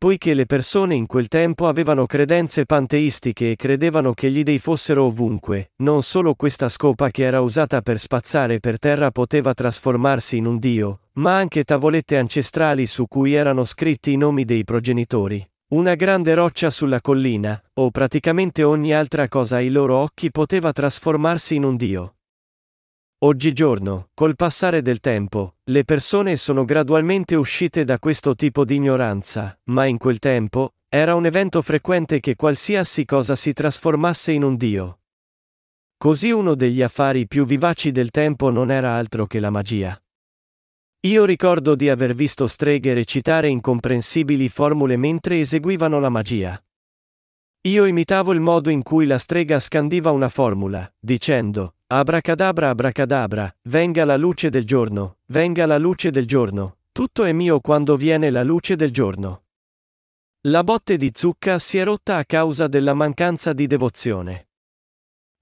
Poiché 0.00 0.32
le 0.32 0.46
persone 0.46 0.94
in 0.94 1.06
quel 1.06 1.26
tempo 1.26 1.66
avevano 1.66 2.06
credenze 2.06 2.64
panteistiche 2.64 3.50
e 3.50 3.56
credevano 3.56 4.12
che 4.12 4.30
gli 4.30 4.44
dei 4.44 4.60
fossero 4.60 5.02
ovunque, 5.02 5.72
non 5.78 6.02
solo 6.02 6.36
questa 6.36 6.68
scopa 6.68 7.10
che 7.10 7.24
era 7.24 7.40
usata 7.40 7.82
per 7.82 7.98
spazzare 7.98 8.60
per 8.60 8.78
terra 8.78 9.10
poteva 9.10 9.54
trasformarsi 9.54 10.36
in 10.36 10.46
un 10.46 10.58
dio, 10.58 11.00
ma 11.14 11.36
anche 11.36 11.64
tavolette 11.64 12.16
ancestrali 12.16 12.86
su 12.86 13.08
cui 13.08 13.34
erano 13.34 13.64
scritti 13.64 14.12
i 14.12 14.16
nomi 14.16 14.44
dei 14.44 14.62
progenitori, 14.62 15.44
una 15.70 15.96
grande 15.96 16.32
roccia 16.34 16.70
sulla 16.70 17.00
collina, 17.00 17.60
o 17.74 17.90
praticamente 17.90 18.62
ogni 18.62 18.94
altra 18.94 19.26
cosa 19.26 19.56
ai 19.56 19.68
loro 19.68 19.96
occhi 19.96 20.30
poteva 20.30 20.70
trasformarsi 20.70 21.56
in 21.56 21.64
un 21.64 21.74
dio. 21.74 22.17
Oggigiorno, 23.20 24.10
col 24.14 24.36
passare 24.36 24.80
del 24.80 25.00
tempo, 25.00 25.56
le 25.64 25.82
persone 25.82 26.36
sono 26.36 26.64
gradualmente 26.64 27.34
uscite 27.34 27.82
da 27.82 27.98
questo 27.98 28.36
tipo 28.36 28.64
di 28.64 28.76
ignoranza, 28.76 29.58
ma 29.64 29.86
in 29.86 29.98
quel 29.98 30.20
tempo, 30.20 30.74
era 30.88 31.16
un 31.16 31.26
evento 31.26 31.60
frequente 31.60 32.20
che 32.20 32.36
qualsiasi 32.36 33.04
cosa 33.04 33.34
si 33.34 33.52
trasformasse 33.52 34.30
in 34.30 34.44
un 34.44 34.54
dio. 34.54 35.00
Così 35.96 36.30
uno 36.30 36.54
degli 36.54 36.80
affari 36.80 37.26
più 37.26 37.44
vivaci 37.44 37.90
del 37.90 38.10
tempo 38.10 38.50
non 38.50 38.70
era 38.70 38.94
altro 38.94 39.26
che 39.26 39.40
la 39.40 39.50
magia. 39.50 40.00
Io 41.00 41.24
ricordo 41.24 41.74
di 41.74 41.88
aver 41.88 42.14
visto 42.14 42.46
streghe 42.46 42.94
recitare 42.94 43.48
incomprensibili 43.48 44.48
formule 44.48 44.96
mentre 44.96 45.40
eseguivano 45.40 45.98
la 45.98 46.08
magia. 46.08 46.64
Io 47.62 47.84
imitavo 47.84 48.32
il 48.32 48.38
modo 48.38 48.70
in 48.70 48.84
cui 48.84 49.06
la 49.06 49.18
strega 49.18 49.58
scandiva 49.58 50.12
una 50.12 50.28
formula, 50.28 50.88
dicendo, 51.00 51.74
Abracadabra 51.90 52.68
abracadabra, 52.68 53.50
venga 53.62 54.04
la 54.04 54.18
luce 54.18 54.50
del 54.50 54.66
giorno, 54.66 55.20
venga 55.28 55.64
la 55.64 55.78
luce 55.78 56.10
del 56.10 56.26
giorno, 56.26 56.80
tutto 56.92 57.24
è 57.24 57.32
mio 57.32 57.60
quando 57.60 57.96
viene 57.96 58.28
la 58.28 58.42
luce 58.42 58.76
del 58.76 58.90
giorno. 58.90 59.44
La 60.48 60.62
botte 60.62 60.98
di 60.98 61.10
zucca 61.14 61.58
si 61.58 61.78
è 61.78 61.84
rotta 61.84 62.18
a 62.18 62.26
causa 62.26 62.66
della 62.66 62.92
mancanza 62.92 63.54
di 63.54 63.66
devozione. 63.66 64.48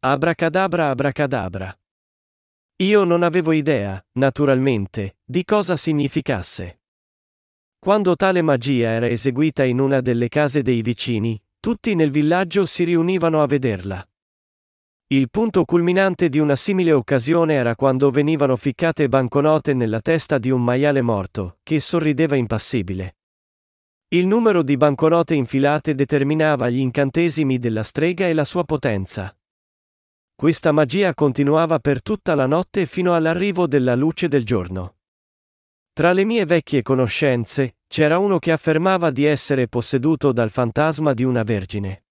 Abracadabra 0.04 0.90
abracadabra. 0.90 1.76
Io 2.76 3.02
non 3.02 3.24
avevo 3.24 3.50
idea, 3.50 4.00
naturalmente, 4.12 5.16
di 5.24 5.44
cosa 5.44 5.76
significasse. 5.76 6.80
Quando 7.76 8.14
tale 8.14 8.40
magia 8.42 8.90
era 8.90 9.08
eseguita 9.08 9.64
in 9.64 9.80
una 9.80 10.00
delle 10.00 10.28
case 10.28 10.62
dei 10.62 10.80
vicini, 10.82 11.42
tutti 11.58 11.96
nel 11.96 12.12
villaggio 12.12 12.66
si 12.66 12.84
riunivano 12.84 13.42
a 13.42 13.46
vederla. 13.46 14.08
Il 15.08 15.30
punto 15.30 15.64
culminante 15.64 16.28
di 16.28 16.40
una 16.40 16.56
simile 16.56 16.90
occasione 16.90 17.54
era 17.54 17.76
quando 17.76 18.10
venivano 18.10 18.56
ficcate 18.56 19.08
banconote 19.08 19.72
nella 19.72 20.00
testa 20.00 20.38
di 20.38 20.50
un 20.50 20.64
maiale 20.64 21.00
morto, 21.00 21.58
che 21.62 21.78
sorrideva 21.78 22.34
impassibile. 22.34 23.18
Il 24.08 24.26
numero 24.26 24.64
di 24.64 24.76
banconote 24.76 25.36
infilate 25.36 25.94
determinava 25.94 26.68
gli 26.70 26.78
incantesimi 26.78 27.60
della 27.60 27.84
strega 27.84 28.26
e 28.26 28.32
la 28.32 28.44
sua 28.44 28.64
potenza. 28.64 29.32
Questa 30.34 30.72
magia 30.72 31.14
continuava 31.14 31.78
per 31.78 32.02
tutta 32.02 32.34
la 32.34 32.46
notte 32.46 32.84
fino 32.84 33.14
all'arrivo 33.14 33.68
della 33.68 33.94
luce 33.94 34.26
del 34.26 34.44
giorno. 34.44 34.96
Tra 35.92 36.12
le 36.12 36.24
mie 36.24 36.44
vecchie 36.46 36.82
conoscenze, 36.82 37.76
c'era 37.86 38.18
uno 38.18 38.40
che 38.40 38.50
affermava 38.50 39.12
di 39.12 39.24
essere 39.24 39.68
posseduto 39.68 40.32
dal 40.32 40.50
fantasma 40.50 41.14
di 41.14 41.22
una 41.22 41.44
vergine. 41.44 42.05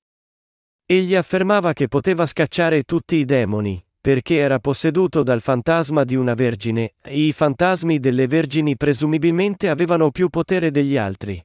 Egli 0.87 1.15
affermava 1.15 1.73
che 1.73 1.87
poteva 1.87 2.27
scacciare 2.27 2.83
tutti 2.83 3.15
i 3.15 3.25
demoni, 3.25 3.83
perché 3.99 4.35
era 4.35 4.59
posseduto 4.59 5.23
dal 5.23 5.41
fantasma 5.41 6.03
di 6.03 6.13
una 6.13 6.35
vergine, 6.35 6.93
e 7.01 7.25
i 7.25 7.33
fantasmi 7.33 7.99
delle 7.99 8.27
vergini 8.27 8.77
presumibilmente 8.77 9.67
avevano 9.67 10.11
più 10.11 10.29
potere 10.29 10.69
degli 10.69 10.95
altri. 10.95 11.43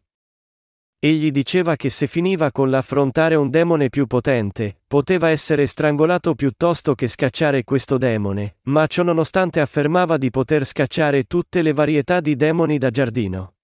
Egli 0.98 1.30
diceva 1.30 1.74
che 1.76 1.88
se 1.88 2.06
finiva 2.06 2.52
con 2.52 2.68
l'affrontare 2.68 3.34
un 3.34 3.48
demone 3.48 3.88
più 3.88 4.06
potente, 4.06 4.82
poteva 4.86 5.30
essere 5.30 5.66
strangolato 5.66 6.34
piuttosto 6.34 6.94
che 6.94 7.08
scacciare 7.08 7.64
questo 7.64 7.96
demone, 7.96 8.58
ma 8.64 8.86
ciò 8.86 9.02
nonostante 9.02 9.60
affermava 9.60 10.18
di 10.18 10.28
poter 10.28 10.66
scacciare 10.66 11.22
tutte 11.22 11.62
le 11.62 11.72
varietà 11.72 12.20
di 12.20 12.36
demoni 12.36 12.76
da 12.76 12.90
giardino. 12.90 13.54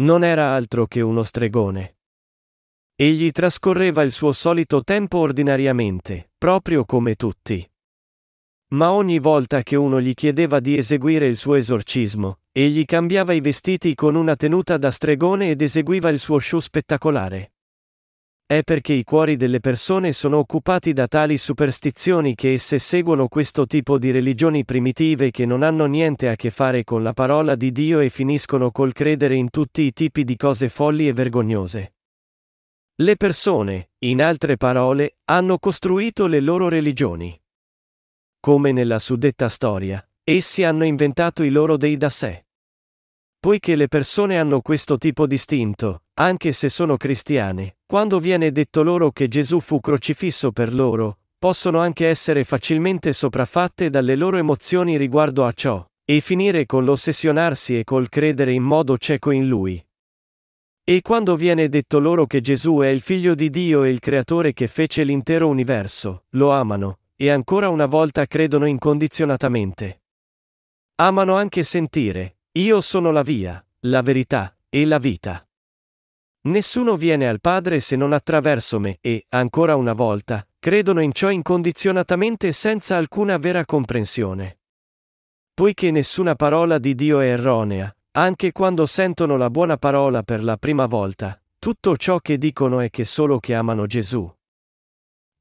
Non 0.00 0.22
era 0.22 0.52
altro 0.52 0.86
che 0.86 1.00
uno 1.00 1.22
stregone. 1.22 1.94
Egli 2.96 3.32
trascorreva 3.32 4.02
il 4.02 4.12
suo 4.12 4.32
solito 4.32 4.84
tempo 4.84 5.18
ordinariamente, 5.18 6.30
proprio 6.38 6.84
come 6.84 7.16
tutti. 7.16 7.68
Ma 8.68 8.92
ogni 8.92 9.18
volta 9.18 9.64
che 9.64 9.74
uno 9.74 10.00
gli 10.00 10.14
chiedeva 10.14 10.60
di 10.60 10.76
eseguire 10.76 11.26
il 11.26 11.34
suo 11.34 11.56
esorcismo, 11.56 12.38
egli 12.52 12.84
cambiava 12.84 13.32
i 13.32 13.40
vestiti 13.40 13.96
con 13.96 14.14
una 14.14 14.36
tenuta 14.36 14.76
da 14.76 14.92
stregone 14.92 15.50
ed 15.50 15.60
eseguiva 15.60 16.08
il 16.08 16.20
suo 16.20 16.38
show 16.38 16.60
spettacolare. 16.60 17.54
È 18.46 18.62
perché 18.62 18.92
i 18.92 19.02
cuori 19.02 19.34
delle 19.34 19.58
persone 19.58 20.12
sono 20.12 20.38
occupati 20.38 20.92
da 20.92 21.08
tali 21.08 21.36
superstizioni 21.36 22.36
che 22.36 22.52
esse 22.52 22.78
seguono 22.78 23.26
questo 23.26 23.66
tipo 23.66 23.98
di 23.98 24.12
religioni 24.12 24.64
primitive 24.64 25.32
che 25.32 25.44
non 25.46 25.64
hanno 25.64 25.86
niente 25.86 26.28
a 26.28 26.36
che 26.36 26.50
fare 26.50 26.84
con 26.84 27.02
la 27.02 27.12
parola 27.12 27.56
di 27.56 27.72
Dio 27.72 27.98
e 27.98 28.08
finiscono 28.08 28.70
col 28.70 28.92
credere 28.92 29.34
in 29.34 29.50
tutti 29.50 29.82
i 29.82 29.92
tipi 29.92 30.22
di 30.22 30.36
cose 30.36 30.68
folli 30.68 31.08
e 31.08 31.12
vergognose. 31.12 31.93
Le 32.98 33.16
persone, 33.16 33.90
in 34.04 34.22
altre 34.22 34.56
parole, 34.56 35.16
hanno 35.24 35.58
costruito 35.58 36.28
le 36.28 36.38
loro 36.38 36.68
religioni. 36.68 37.36
Come 38.38 38.70
nella 38.70 39.00
suddetta 39.00 39.48
storia, 39.48 40.08
essi 40.22 40.62
hanno 40.62 40.84
inventato 40.84 41.42
i 41.42 41.50
loro 41.50 41.76
dei 41.76 41.96
da 41.96 42.08
sé. 42.08 42.46
Poiché 43.40 43.74
le 43.74 43.88
persone 43.88 44.38
hanno 44.38 44.60
questo 44.60 44.96
tipo 44.96 45.26
di 45.26 45.34
istinto, 45.34 46.04
anche 46.20 46.52
se 46.52 46.68
sono 46.68 46.96
cristiane, 46.96 47.78
quando 47.84 48.20
viene 48.20 48.52
detto 48.52 48.84
loro 48.84 49.10
che 49.10 49.26
Gesù 49.26 49.58
fu 49.58 49.80
crocifisso 49.80 50.52
per 50.52 50.72
loro, 50.72 51.18
possono 51.36 51.80
anche 51.80 52.06
essere 52.06 52.44
facilmente 52.44 53.12
sopraffatte 53.12 53.90
dalle 53.90 54.14
loro 54.14 54.36
emozioni 54.36 54.96
riguardo 54.96 55.44
a 55.44 55.50
ciò, 55.50 55.84
e 56.04 56.20
finire 56.20 56.64
con 56.64 56.84
l'ossessionarsi 56.84 57.76
e 57.76 57.82
col 57.82 58.08
credere 58.08 58.52
in 58.52 58.62
modo 58.62 58.96
cieco 58.98 59.32
in 59.32 59.48
Lui. 59.48 59.84
E 60.86 61.00
quando 61.00 61.34
viene 61.34 61.70
detto 61.70 61.98
loro 61.98 62.26
che 62.26 62.42
Gesù 62.42 62.80
è 62.80 62.88
il 62.88 63.00
figlio 63.00 63.34
di 63.34 63.48
Dio 63.48 63.84
e 63.84 63.88
il 63.88 64.00
creatore 64.00 64.52
che 64.52 64.68
fece 64.68 65.02
l'intero 65.02 65.48
universo, 65.48 66.24
lo 66.32 66.50
amano, 66.50 66.98
e 67.16 67.30
ancora 67.30 67.70
una 67.70 67.86
volta 67.86 68.26
credono 68.26 68.66
incondizionatamente. 68.66 70.02
Amano 70.96 71.36
anche 71.36 71.62
sentire, 71.62 72.36
io 72.58 72.82
sono 72.82 73.12
la 73.12 73.22
via, 73.22 73.66
la 73.86 74.02
verità 74.02 74.54
e 74.68 74.84
la 74.84 74.98
vita. 74.98 75.48
Nessuno 76.48 76.98
viene 76.98 77.28
al 77.28 77.40
Padre 77.40 77.80
se 77.80 77.96
non 77.96 78.12
attraverso 78.12 78.78
me 78.78 78.98
e, 79.00 79.24
ancora 79.30 79.76
una 79.76 79.94
volta, 79.94 80.46
credono 80.58 81.00
in 81.00 81.12
ciò 81.12 81.30
incondizionatamente 81.30 82.52
senza 82.52 82.98
alcuna 82.98 83.38
vera 83.38 83.64
comprensione. 83.64 84.58
Poiché 85.54 85.90
nessuna 85.90 86.34
parola 86.34 86.76
di 86.76 86.94
Dio 86.94 87.20
è 87.20 87.28
erronea, 87.28 87.94
anche 88.16 88.52
quando 88.52 88.86
sentono 88.86 89.36
la 89.36 89.50
buona 89.50 89.76
parola 89.76 90.22
per 90.22 90.44
la 90.44 90.56
prima 90.56 90.86
volta, 90.86 91.40
tutto 91.58 91.96
ciò 91.96 92.20
che 92.20 92.38
dicono 92.38 92.78
è 92.78 92.88
che 92.88 93.02
solo 93.02 93.40
che 93.40 93.54
amano 93.54 93.86
Gesù. 93.86 94.32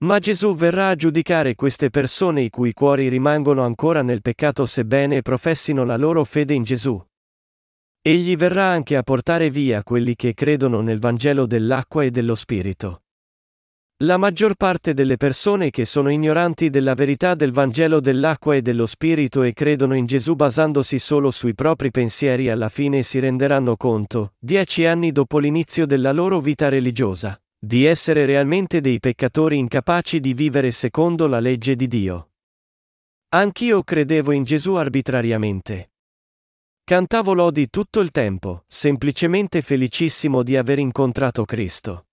Ma 0.03 0.17
Gesù 0.17 0.55
verrà 0.55 0.89
a 0.89 0.95
giudicare 0.95 1.53
queste 1.53 1.91
persone 1.91 2.41
i 2.41 2.49
cui 2.49 2.73
cuori 2.73 3.09
rimangono 3.09 3.63
ancora 3.63 4.01
nel 4.01 4.21
peccato 4.21 4.65
sebbene 4.65 5.21
professino 5.21 5.83
la 5.85 5.97
loro 5.97 6.23
fede 6.23 6.55
in 6.55 6.63
Gesù. 6.63 7.01
Egli 8.01 8.35
verrà 8.35 8.65
anche 8.65 8.97
a 8.97 9.03
portare 9.03 9.51
via 9.51 9.83
quelli 9.83 10.15
che 10.15 10.33
credono 10.33 10.81
nel 10.81 10.99
Vangelo 10.99 11.45
dell'acqua 11.45 12.03
e 12.03 12.09
dello 12.09 12.35
Spirito. 12.35 13.02
La 14.03 14.17
maggior 14.17 14.55
parte 14.55 14.93
delle 14.93 15.15
persone 15.15 15.69
che 15.69 15.85
sono 15.85 16.11
ignoranti 16.11 16.69
della 16.69 16.93
verità 16.93 17.35
del 17.35 17.53
Vangelo 17.53 18.01
dell'acqua 18.01 18.53
e 18.53 18.61
dello 18.61 18.85
Spirito 18.85 19.43
e 19.43 19.53
credono 19.53 19.95
in 19.95 20.05
Gesù 20.05 20.35
basandosi 20.35 20.99
solo 20.99 21.31
sui 21.31 21.53
propri 21.53 21.89
pensieri 21.89 22.49
alla 22.49 22.67
fine 22.67 23.01
si 23.01 23.19
renderanno 23.19 23.77
conto, 23.77 24.34
dieci 24.38 24.84
anni 24.85 25.13
dopo 25.13 25.39
l'inizio 25.39 25.85
della 25.85 26.11
loro 26.11 26.41
vita 26.41 26.67
religiosa, 26.67 27.41
di 27.57 27.85
essere 27.85 28.25
realmente 28.25 28.81
dei 28.81 28.99
peccatori 28.99 29.57
incapaci 29.57 30.19
di 30.19 30.34
vivere 30.34 30.71
secondo 30.71 31.25
la 31.25 31.39
legge 31.39 31.77
di 31.77 31.88
Dio. 31.88 32.31
Anch'io 33.30 33.84
credevo 33.84 34.34
in 34.34 34.43
Gesù 34.43 34.73
arbitrariamente. 34.73 35.91
Cantavo 36.84 37.34
lodi 37.34 37.69
tutto 37.69 38.01
il 38.01 38.11
tempo, 38.11 38.65
semplicemente 38.67 39.61
felicissimo 39.61 40.43
di 40.43 40.57
aver 40.57 40.80
incontrato 40.80 41.45
Cristo. 41.45 42.07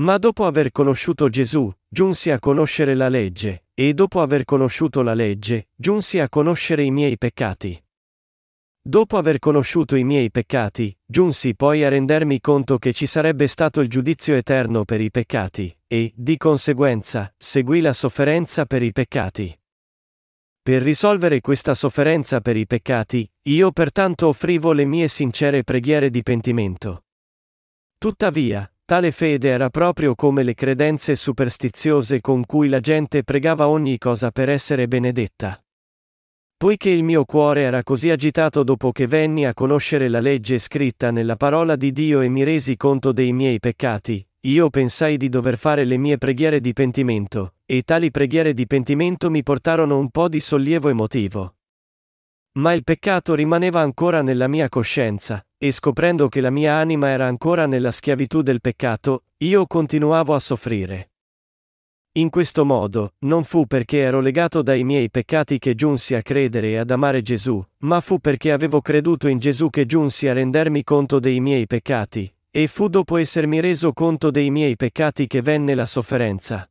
Ma 0.00 0.16
dopo 0.16 0.46
aver 0.46 0.70
conosciuto 0.70 1.28
Gesù, 1.28 1.72
giunsi 1.88 2.30
a 2.30 2.38
conoscere 2.38 2.94
la 2.94 3.08
legge, 3.08 3.64
e 3.74 3.94
dopo 3.94 4.20
aver 4.20 4.44
conosciuto 4.44 5.02
la 5.02 5.14
legge, 5.14 5.70
giunsi 5.74 6.20
a 6.20 6.28
conoscere 6.28 6.84
i 6.84 6.92
miei 6.92 7.18
peccati. 7.18 7.82
Dopo 8.80 9.16
aver 9.16 9.40
conosciuto 9.40 9.96
i 9.96 10.04
miei 10.04 10.30
peccati, 10.30 10.96
giunsi 11.04 11.56
poi 11.56 11.82
a 11.82 11.88
rendermi 11.88 12.40
conto 12.40 12.78
che 12.78 12.92
ci 12.92 13.06
sarebbe 13.06 13.48
stato 13.48 13.80
il 13.80 13.88
giudizio 13.88 14.34
eterno 14.34 14.84
per 14.84 15.00
i 15.00 15.10
peccati, 15.10 15.76
e, 15.88 16.12
di 16.14 16.36
conseguenza, 16.36 17.34
seguì 17.36 17.80
la 17.80 17.92
sofferenza 17.92 18.66
per 18.66 18.84
i 18.84 18.92
peccati. 18.92 19.60
Per 20.62 20.80
risolvere 20.80 21.40
questa 21.40 21.74
sofferenza 21.74 22.40
per 22.40 22.56
i 22.56 22.66
peccati, 22.66 23.28
io 23.48 23.72
pertanto 23.72 24.28
offrivo 24.28 24.72
le 24.72 24.84
mie 24.84 25.08
sincere 25.08 25.64
preghiere 25.64 26.08
di 26.08 26.22
pentimento. 26.22 27.04
Tuttavia, 27.98 28.70
tale 28.88 29.10
fede 29.10 29.50
era 29.50 29.68
proprio 29.68 30.14
come 30.14 30.42
le 30.42 30.54
credenze 30.54 31.14
superstiziose 31.14 32.22
con 32.22 32.46
cui 32.46 32.70
la 32.70 32.80
gente 32.80 33.22
pregava 33.22 33.68
ogni 33.68 33.98
cosa 33.98 34.30
per 34.30 34.48
essere 34.48 34.88
benedetta. 34.88 35.62
Poiché 36.56 36.88
il 36.88 37.04
mio 37.04 37.26
cuore 37.26 37.64
era 37.64 37.82
così 37.82 38.08
agitato 38.08 38.62
dopo 38.62 38.90
che 38.90 39.06
venni 39.06 39.44
a 39.44 39.52
conoscere 39.52 40.08
la 40.08 40.20
legge 40.20 40.58
scritta 40.58 41.10
nella 41.10 41.36
parola 41.36 41.76
di 41.76 41.92
Dio 41.92 42.22
e 42.22 42.28
mi 42.28 42.44
resi 42.44 42.78
conto 42.78 43.12
dei 43.12 43.30
miei 43.34 43.58
peccati, 43.58 44.26
io 44.46 44.70
pensai 44.70 45.18
di 45.18 45.28
dover 45.28 45.58
fare 45.58 45.84
le 45.84 45.98
mie 45.98 46.16
preghiere 46.16 46.58
di 46.58 46.72
pentimento, 46.72 47.56
e 47.66 47.82
tali 47.82 48.10
preghiere 48.10 48.54
di 48.54 48.66
pentimento 48.66 49.28
mi 49.28 49.42
portarono 49.42 49.98
un 49.98 50.08
po' 50.08 50.30
di 50.30 50.40
sollievo 50.40 50.88
emotivo. 50.88 51.56
Ma 52.52 52.72
il 52.72 52.84
peccato 52.84 53.34
rimaneva 53.34 53.80
ancora 53.80 54.22
nella 54.22 54.48
mia 54.48 54.70
coscienza, 54.70 55.46
e 55.58 55.72
scoprendo 55.72 56.28
che 56.28 56.40
la 56.40 56.50
mia 56.50 56.74
anima 56.74 57.08
era 57.08 57.26
ancora 57.26 57.66
nella 57.66 57.90
schiavitù 57.90 58.42
del 58.42 58.60
peccato, 58.60 59.24
io 59.38 59.66
continuavo 59.66 60.32
a 60.34 60.38
soffrire. 60.38 61.10
In 62.12 62.30
questo 62.30 62.64
modo, 62.64 63.14
non 63.20 63.44
fu 63.44 63.66
perché 63.66 63.98
ero 63.98 64.20
legato 64.20 64.62
dai 64.62 64.82
miei 64.84 65.10
peccati 65.10 65.58
che 65.58 65.74
giunsi 65.74 66.14
a 66.14 66.22
credere 66.22 66.70
e 66.70 66.76
ad 66.78 66.90
amare 66.90 67.22
Gesù, 67.22 67.64
ma 67.78 68.00
fu 68.00 68.18
perché 68.18 68.52
avevo 68.52 68.80
creduto 68.80 69.28
in 69.28 69.38
Gesù 69.38 69.68
che 69.68 69.84
giunsi 69.84 70.26
a 70.28 70.32
rendermi 70.32 70.82
conto 70.84 71.18
dei 71.18 71.40
miei 71.40 71.66
peccati, 71.66 72.32
e 72.50 72.66
fu 72.66 72.88
dopo 72.88 73.16
essermi 73.16 73.60
reso 73.60 73.92
conto 73.92 74.30
dei 74.30 74.50
miei 74.50 74.76
peccati 74.76 75.26
che 75.26 75.42
venne 75.42 75.74
la 75.74 75.86
sofferenza. 75.86 76.68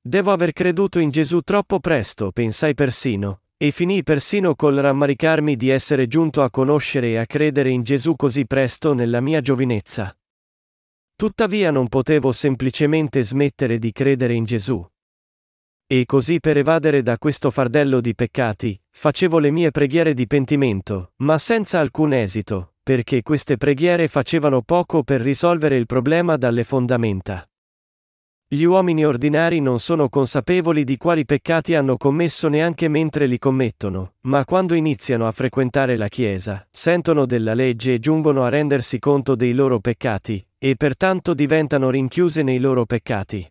Devo 0.00 0.32
aver 0.32 0.52
creduto 0.52 0.98
in 0.98 1.10
Gesù 1.10 1.40
troppo 1.42 1.78
presto, 1.78 2.32
pensai 2.32 2.74
persino, 2.74 3.41
e 3.62 3.70
finì 3.70 4.02
persino 4.02 4.56
col 4.56 4.74
rammaricarmi 4.74 5.54
di 5.54 5.68
essere 5.68 6.08
giunto 6.08 6.42
a 6.42 6.50
conoscere 6.50 7.10
e 7.10 7.18
a 7.18 7.26
credere 7.26 7.70
in 7.70 7.84
Gesù 7.84 8.16
così 8.16 8.44
presto 8.44 8.92
nella 8.92 9.20
mia 9.20 9.40
giovinezza. 9.40 10.12
Tuttavia 11.14 11.70
non 11.70 11.86
potevo 11.86 12.32
semplicemente 12.32 13.22
smettere 13.22 13.78
di 13.78 13.92
credere 13.92 14.34
in 14.34 14.42
Gesù. 14.42 14.84
E 15.86 16.04
così 16.06 16.40
per 16.40 16.56
evadere 16.56 17.02
da 17.02 17.16
questo 17.18 17.52
fardello 17.52 18.00
di 18.00 18.16
peccati, 18.16 18.76
facevo 18.90 19.38
le 19.38 19.52
mie 19.52 19.70
preghiere 19.70 20.12
di 20.12 20.26
pentimento, 20.26 21.12
ma 21.18 21.38
senza 21.38 21.78
alcun 21.78 22.14
esito, 22.14 22.74
perché 22.82 23.22
queste 23.22 23.58
preghiere 23.58 24.08
facevano 24.08 24.62
poco 24.62 25.04
per 25.04 25.20
risolvere 25.20 25.76
il 25.76 25.86
problema 25.86 26.36
dalle 26.36 26.64
fondamenta. 26.64 27.48
Gli 28.54 28.64
uomini 28.64 29.02
ordinari 29.02 29.60
non 29.60 29.80
sono 29.80 30.10
consapevoli 30.10 30.84
di 30.84 30.98
quali 30.98 31.24
peccati 31.24 31.74
hanno 31.74 31.96
commesso 31.96 32.48
neanche 32.48 32.86
mentre 32.86 33.24
li 33.24 33.38
commettono, 33.38 34.16
ma 34.26 34.44
quando 34.44 34.74
iniziano 34.74 35.26
a 35.26 35.32
frequentare 35.32 35.96
la 35.96 36.08
Chiesa, 36.08 36.68
sentono 36.70 37.24
della 37.24 37.54
legge 37.54 37.94
e 37.94 37.98
giungono 37.98 38.44
a 38.44 38.50
rendersi 38.50 38.98
conto 38.98 39.36
dei 39.36 39.54
loro 39.54 39.80
peccati, 39.80 40.46
e 40.58 40.76
pertanto 40.76 41.32
diventano 41.32 41.88
rinchiuse 41.88 42.42
nei 42.42 42.58
loro 42.58 42.84
peccati. 42.84 43.50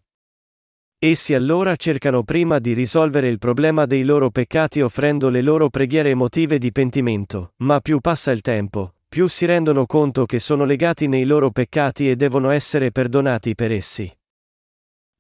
Essi 1.00 1.34
allora 1.34 1.76
cercano 1.78 2.22
prima 2.22 2.60
di 2.60 2.74
risolvere 2.74 3.28
il 3.28 3.40
problema 3.40 3.88
dei 3.88 4.04
loro 4.04 4.30
peccati 4.30 4.82
offrendo 4.82 5.30
le 5.30 5.42
loro 5.42 5.72
preghiere 5.72 6.12
emotive 6.12 6.60
di 6.60 6.72
pentimento, 6.72 7.54
ma 7.64 7.80
più 7.80 8.02
passa 8.02 8.30
il 8.30 8.42
tempo, 8.42 8.94
più 9.10 9.26
si 9.26 9.48
rendono 9.48 9.88
conto 9.88 10.28
che 10.28 10.38
sono 10.38 10.64
legati 10.64 11.08
nei 11.08 11.26
loro 11.26 11.50
peccati 11.50 12.08
e 12.08 12.16
devono 12.16 12.52
essere 12.52 12.92
perdonati 12.92 13.56
per 13.56 13.72
essi. 13.72 14.08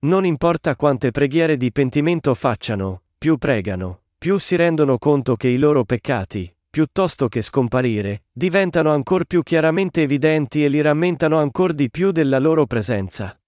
Non 0.03 0.25
importa 0.25 0.75
quante 0.75 1.11
preghiere 1.11 1.57
di 1.57 1.71
pentimento 1.71 2.33
facciano, 2.33 3.03
più 3.19 3.37
pregano, 3.37 4.01
più 4.17 4.39
si 4.39 4.55
rendono 4.55 4.97
conto 4.97 5.35
che 5.35 5.47
i 5.47 5.57
loro 5.57 5.83
peccati, 5.83 6.51
piuttosto 6.71 7.27
che 7.27 7.43
scomparire, 7.43 8.23
diventano 8.31 8.91
ancor 8.91 9.25
più 9.25 9.43
chiaramente 9.43 10.01
evidenti 10.01 10.65
e 10.65 10.69
li 10.69 10.81
rammentano 10.81 11.37
ancor 11.37 11.73
di 11.73 11.91
più 11.91 12.09
della 12.09 12.39
loro 12.39 12.65
presenza. 12.65 13.39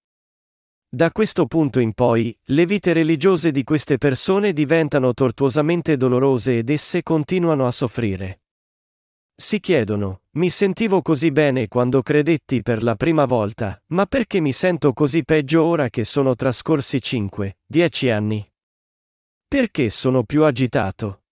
Da 0.88 1.10
questo 1.10 1.46
punto 1.46 1.80
in 1.80 1.92
poi, 1.92 2.38
le 2.44 2.66
vite 2.66 2.92
religiose 2.92 3.50
di 3.50 3.64
queste 3.64 3.98
persone 3.98 4.52
diventano 4.52 5.12
tortuosamente 5.12 5.96
dolorose 5.96 6.58
ed 6.58 6.70
esse 6.70 7.02
continuano 7.02 7.66
a 7.66 7.72
soffrire. 7.72 8.42
Si 9.34 9.58
chiedono, 9.58 10.20
mi 10.34 10.50
sentivo 10.50 11.00
così 11.00 11.30
bene 11.30 11.68
quando 11.68 12.02
credetti 12.02 12.60
per 12.60 12.82
la 12.82 12.96
prima 12.96 13.24
volta, 13.24 13.80
ma 13.88 14.04
perché 14.06 14.40
mi 14.40 14.52
sento 14.52 14.92
così 14.92 15.24
peggio 15.24 15.62
ora 15.62 15.88
che 15.88 16.04
sono 16.04 16.34
trascorsi 16.34 17.00
5, 17.00 17.58
10 17.64 18.10
anni? 18.10 18.52
Perché 19.46 19.90
sono 19.90 20.24
più 20.24 20.42
agitato? 20.42 21.22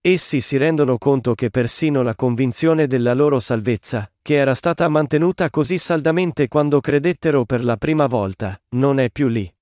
Essi 0.00 0.40
si 0.40 0.56
rendono 0.56 0.98
conto 0.98 1.34
che 1.34 1.50
persino 1.50 2.02
la 2.02 2.16
convinzione 2.16 2.88
della 2.88 3.14
loro 3.14 3.38
salvezza, 3.38 4.10
che 4.20 4.34
era 4.34 4.54
stata 4.54 4.88
mantenuta 4.88 5.48
così 5.50 5.78
saldamente 5.78 6.48
quando 6.48 6.80
credettero 6.80 7.44
per 7.44 7.64
la 7.64 7.76
prima 7.76 8.06
volta, 8.06 8.60
non 8.70 8.98
è 8.98 9.10
più 9.10 9.28
lì. 9.28 9.52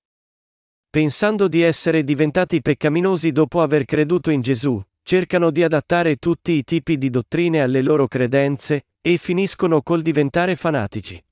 Pensando 0.88 1.46
di 1.48 1.60
essere 1.60 2.04
diventati 2.04 2.62
peccaminosi 2.62 3.32
dopo 3.32 3.60
aver 3.60 3.84
creduto 3.84 4.30
in 4.30 4.40
Gesù, 4.40 4.82
cercano 5.08 5.52
di 5.52 5.62
adattare 5.62 6.16
tutti 6.16 6.50
i 6.50 6.64
tipi 6.64 6.98
di 6.98 7.10
dottrine 7.10 7.62
alle 7.62 7.80
loro 7.80 8.08
credenze, 8.08 8.86
e 9.00 9.18
finiscono 9.18 9.80
col 9.80 10.02
diventare 10.02 10.56
fanatici. 10.56 11.24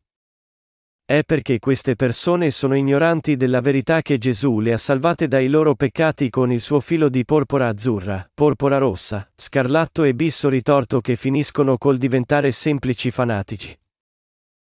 È 1.05 1.25
perché 1.25 1.59
queste 1.59 1.97
persone 1.97 2.53
sono 2.53 2.77
ignoranti 2.77 3.37
della 3.37 3.61
verità 3.61 4.01
che 4.01 4.17
Gesù 4.17 4.61
le 4.61 4.75
ha 4.75 4.79
salvate 4.79 5.27
dai 5.27 5.49
loro 5.49 5.75
peccati 5.75 6.31
con 6.31 6.53
il 6.53 6.61
suo 6.61 6.79
filo 6.79 7.09
di 7.09 7.25
porpora 7.25 7.67
azzurra, 7.67 8.31
porpora 8.33 8.79
rossa, 8.79 9.29
scarlatto 9.35 10.05
e 10.05 10.15
bisso 10.15 10.49
ritorto 10.49 11.01
che 11.01 11.17
finiscono 11.17 11.77
col 11.77 11.99
diventare 11.99 12.53
semplici 12.53 13.11
fanatici. 13.11 13.77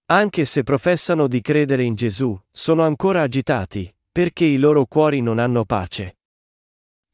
Anche 0.05 0.45
se 0.45 0.63
professano 0.63 1.27
di 1.27 1.41
credere 1.41 1.84
in 1.84 1.95
Gesù, 1.95 2.39
sono 2.49 2.84
ancora 2.84 3.23
agitati, 3.23 3.93
perché 4.09 4.45
i 4.45 4.55
loro 4.55 4.85
cuori 4.85 5.19
non 5.19 5.38
hanno 5.38 5.65
pace. 5.65 6.15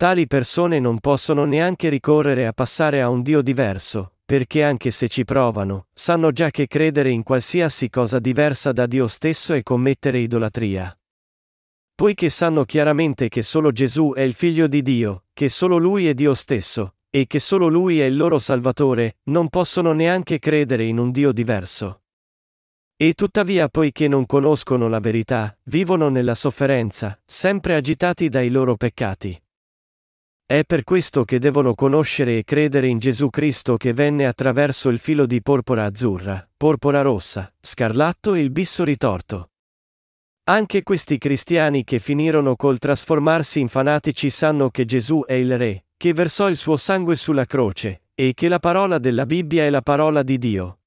Tali 0.02 0.26
persone 0.26 0.80
non 0.80 0.99
possono 0.99 1.45
neanche 1.45 1.88
ricorrere 1.88 2.48
a 2.48 2.53
passare 2.53 3.03
a 3.03 3.10
un 3.10 3.22
Dio 3.22 3.44
diverso, 3.44 4.14
perché 4.26 4.64
anche 4.64 4.90
se 4.90 5.07
ci 5.07 5.26
provano, 5.26 5.90
sanno 5.94 6.32
già 6.32 6.49
che 6.49 6.65
credere 6.65 7.11
in 7.11 7.22
qualsiasi 7.22 7.88
cosa 7.91 8.18
diversa 8.18 8.72
da 8.72 8.88
Dio 8.88 9.06
stesso 9.06 9.53
è 9.53 9.61
commettere 9.61 10.18
idolatria. 10.18 10.99
Poiché 11.94 12.30
sanno 12.30 12.64
chiaramente 12.64 13.30
che 13.30 13.44
solo 13.44 13.72
Gesù 13.72 14.14
è 14.15 14.22
il 14.22 14.34
figlio 14.34 14.65
di 14.65 14.82
Dio, 14.82 15.26
che 15.34 15.49
solo 15.49 15.78
Lui 15.78 16.07
è 16.07 16.15
Dio 16.15 16.34
stesso, 16.34 16.95
e 17.11 17.28
che 17.28 17.38
solo 17.38 17.68
Lui 17.68 17.99
è 17.99 18.06
il 18.06 18.18
loro 18.18 18.40
Salvatore, 18.40 19.18
non 19.26 19.49
possono 19.49 19.94
neanche 19.94 20.40
credere 20.40 20.84
in 20.84 20.98
un 20.98 21.11
Dio 21.11 21.32
diverso. 21.32 22.02
E 22.98 23.14
tuttavia 23.14 23.69
poiché 23.69 24.07
non 24.07 24.26
conoscono 24.26 24.88
la 24.88 24.99
verità, 24.99 25.56
vivono 25.65 26.10
nella 26.10 26.34
sofferenza, 26.34 27.22
sempre 27.23 27.76
agitati 27.76 28.30
dai 28.30 28.49
loro 28.49 28.76
peccati. 28.76 29.40
È 30.52 30.65
per 30.65 30.84
questo 30.84 31.23
che 31.23 31.40
devono 31.40 31.76
conoscere 31.76 32.38
e 32.38 32.44
credere 32.44 32.90
in 32.90 32.99
Gesù 32.99 33.30
Cristo 33.30 33.78
che 33.78 33.94
venne 33.94 34.26
attraverso 34.26 34.90
il 34.90 34.99
filo 34.99 35.26
di 35.26 35.41
porpora 35.41 35.86
azzurra, 35.86 36.45
porpora 36.57 37.02
rossa, 37.02 37.49
scarlatto 37.57 38.34
e 38.34 38.41
il 38.41 38.52
bisso 38.52 38.84
ritorto. 38.84 39.52
Anche 40.49 40.84
questi 40.84 41.18
cristiani 41.18 41.86
che 41.86 41.99
finirono 41.99 42.57
col 42.57 42.80
trasformarsi 42.80 43.61
in 43.61 43.69
fanatici 43.69 44.30
sanno 44.30 44.69
che 44.69 44.84
Gesù 44.84 45.23
è 45.26 45.36
il 45.36 45.57
Re, 45.57 45.86
che 45.95 46.11
versò 46.11 46.49
il 46.49 46.57
suo 46.57 46.76
sangue 46.76 47.15
sulla 47.15 47.45
croce, 47.45 48.07
e 48.14 48.34
che 48.34 48.49
la 48.49 48.60
parola 48.60 48.99
della 48.99 49.26
Bibbia 49.26 49.64
è 49.64 49.69
la 49.69 49.82
parola 49.82 50.22
di 50.22 50.38
Dio. 50.38 50.80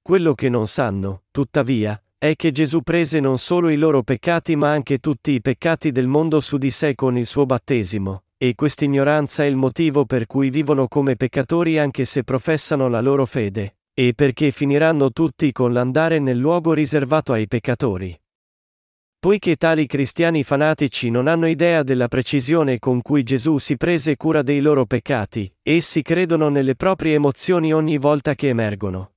Quello 0.00 0.34
che 0.34 0.48
non 0.48 0.68
sanno, 0.68 1.24
tuttavia, 1.32 2.00
è 2.16 2.36
che 2.36 2.52
Gesù 2.52 2.82
prese 2.82 3.18
non 3.18 3.36
solo 3.36 3.68
i 3.68 3.76
loro 3.76 4.04
peccati 4.04 4.54
ma 4.54 4.70
anche 4.70 4.98
tutti 4.98 5.32
i 5.32 5.40
peccati 5.40 5.90
del 5.90 6.06
mondo 6.06 6.38
su 6.38 6.56
di 6.56 6.70
sé 6.70 6.94
con 6.94 7.18
il 7.18 7.26
suo 7.26 7.46
battesimo, 7.46 8.22
e 8.42 8.54
quest'ignoranza 8.54 9.42
è 9.42 9.46
il 9.46 9.56
motivo 9.56 10.06
per 10.06 10.24
cui 10.24 10.48
vivono 10.48 10.88
come 10.88 11.14
peccatori 11.14 11.78
anche 11.78 12.06
se 12.06 12.24
professano 12.24 12.88
la 12.88 13.02
loro 13.02 13.26
fede, 13.26 13.76
e 13.92 14.14
perché 14.14 14.50
finiranno 14.50 15.10
tutti 15.10 15.52
con 15.52 15.74
l'andare 15.74 16.18
nel 16.20 16.38
luogo 16.38 16.72
riservato 16.72 17.34
ai 17.34 17.46
peccatori. 17.46 18.18
Poiché 19.18 19.56
tali 19.56 19.84
cristiani 19.84 20.42
fanatici 20.42 21.10
non 21.10 21.26
hanno 21.26 21.46
idea 21.48 21.82
della 21.82 22.08
precisione 22.08 22.78
con 22.78 23.02
cui 23.02 23.24
Gesù 23.24 23.58
si 23.58 23.76
prese 23.76 24.16
cura 24.16 24.40
dei 24.40 24.62
loro 24.62 24.86
peccati, 24.86 25.54
essi 25.60 26.00
credono 26.00 26.48
nelle 26.48 26.76
proprie 26.76 27.12
emozioni 27.12 27.74
ogni 27.74 27.98
volta 27.98 28.34
che 28.34 28.48
emergono. 28.48 29.16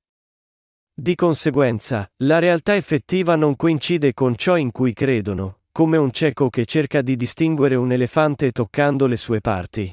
Di 0.92 1.14
conseguenza, 1.14 2.06
la 2.24 2.40
realtà 2.40 2.76
effettiva 2.76 3.36
non 3.36 3.56
coincide 3.56 4.12
con 4.12 4.36
ciò 4.36 4.58
in 4.58 4.70
cui 4.70 4.92
credono, 4.92 5.60
come 5.76 5.96
un 5.96 6.12
cieco 6.12 6.50
che 6.50 6.66
cerca 6.66 7.02
di 7.02 7.16
distinguere 7.16 7.74
un 7.74 7.90
elefante 7.90 8.52
toccando 8.52 9.08
le 9.08 9.16
sue 9.16 9.40
parti. 9.40 9.92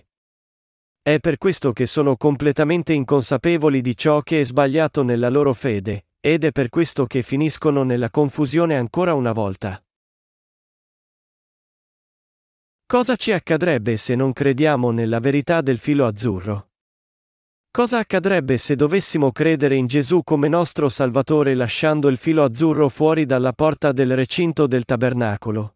È 1.02 1.18
per 1.20 1.40
questo 1.40 1.74
che 1.74 1.88
sono 1.88 2.18
completamente 2.18 2.94
inconsapevoli 2.94 3.82
di 3.82 3.98
ciò 3.98 4.22
che 4.22 4.42
è 4.42 4.44
sbagliato 4.44 5.02
nella 5.02 5.30
loro 5.30 5.56
fede, 5.56 6.06
ed 6.20 6.44
è 6.44 6.52
per 6.52 6.70
questo 6.70 7.08
che 7.08 7.24
finiscono 7.24 7.82
nella 7.82 8.12
confusione 8.12 8.78
ancora 8.78 9.16
una 9.16 9.32
volta. 9.32 9.84
Cosa 12.86 13.16
ci 13.16 13.32
accadrebbe 13.32 13.98
se 13.98 14.14
non 14.14 14.34
crediamo 14.34 14.92
nella 14.92 15.20
verità 15.20 15.62
del 15.62 15.80
filo 15.80 16.06
azzurro? 16.06 16.71
Cosa 17.74 18.00
accadrebbe 18.00 18.58
se 18.58 18.76
dovessimo 18.76 19.32
credere 19.32 19.78
in 19.78 19.88
Gesù 19.88 20.24
come 20.26 20.50
nostro 20.50 20.90
Salvatore 20.90 21.56
lasciando 21.56 22.10
il 22.10 22.18
filo 22.18 22.44
azzurro 22.44 22.90
fuori 22.90 23.26
dalla 23.26 23.54
porta 23.54 23.94
del 23.94 24.14
recinto 24.14 24.68
del 24.68 24.84
tabernacolo? 24.84 25.76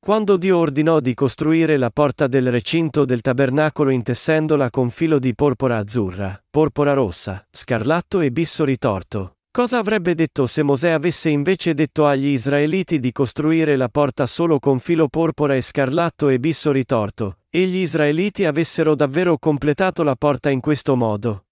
Quando 0.00 0.36
Dio 0.36 0.58
ordinò 0.58 0.98
di 0.98 1.14
costruire 1.14 1.76
la 1.76 1.90
porta 1.90 2.26
del 2.26 2.50
recinto 2.50 3.04
del 3.04 3.20
tabernacolo 3.20 3.90
intessendola 3.90 4.70
con 4.70 4.90
filo 4.90 5.20
di 5.20 5.36
porpora 5.36 5.76
azzurra, 5.76 6.42
porpora 6.50 6.94
rossa, 6.94 7.46
scarlatto 7.48 8.18
e 8.18 8.32
bisso 8.32 8.64
ritorto, 8.64 9.37
cosa 9.58 9.78
avrebbe 9.78 10.14
detto 10.14 10.46
se 10.46 10.62
Mosè 10.62 10.90
avesse 10.90 11.30
invece 11.30 11.74
detto 11.74 12.06
agli 12.06 12.28
israeliti 12.28 13.00
di 13.00 13.10
costruire 13.10 13.74
la 13.74 13.88
porta 13.88 14.24
solo 14.24 14.60
con 14.60 14.78
filo 14.78 15.08
porpora 15.08 15.56
e 15.56 15.62
scarlatto 15.62 16.28
e 16.28 16.38
bisso 16.38 16.70
ritorto, 16.70 17.38
e 17.50 17.66
gli 17.66 17.78
israeliti 17.78 18.44
avessero 18.44 18.94
davvero 18.94 19.36
completato 19.36 20.04
la 20.04 20.14
porta 20.14 20.48
in 20.48 20.60
questo 20.60 20.94
modo. 20.94 21.46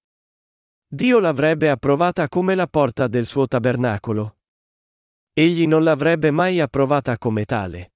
Dio 0.87 1.19
l'avrebbe 1.19 1.69
approvata 1.69 2.29
come 2.29 2.55
la 2.55 2.69
porta 2.69 3.09
del 3.09 3.27
suo 3.27 3.49
tabernacolo. 3.49 4.37
Egli 5.33 5.67
non 5.67 5.83
l'avrebbe 5.83 6.31
mai 6.31 6.61
approvata 6.61 7.19
come 7.19 7.45
tale. 7.45 7.95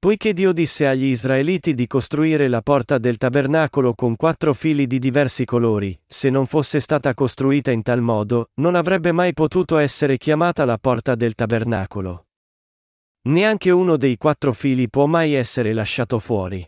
Poiché 0.00 0.32
Dio 0.32 0.52
disse 0.52 0.86
agli 0.86 1.04
israeliti 1.04 1.74
di 1.74 1.86
costruire 1.86 2.48
la 2.48 2.62
porta 2.62 2.96
del 2.96 3.18
tabernacolo 3.18 3.92
con 3.92 4.16
quattro 4.16 4.54
fili 4.54 4.86
di 4.86 4.98
diversi 4.98 5.44
colori, 5.44 6.00
se 6.06 6.30
non 6.30 6.46
fosse 6.46 6.80
stata 6.80 7.12
costruita 7.12 7.70
in 7.70 7.82
tal 7.82 8.00
modo, 8.00 8.48
non 8.62 8.76
avrebbe 8.76 9.12
mai 9.12 9.34
potuto 9.34 9.76
essere 9.76 10.16
chiamata 10.16 10.64
la 10.64 10.78
porta 10.78 11.14
del 11.14 11.34
tabernacolo. 11.34 12.28
Neanche 13.28 13.70
uno 13.70 13.98
dei 13.98 14.16
quattro 14.16 14.54
fili 14.54 14.88
può 14.88 15.04
mai 15.04 15.34
essere 15.34 15.74
lasciato 15.74 16.18
fuori. 16.18 16.66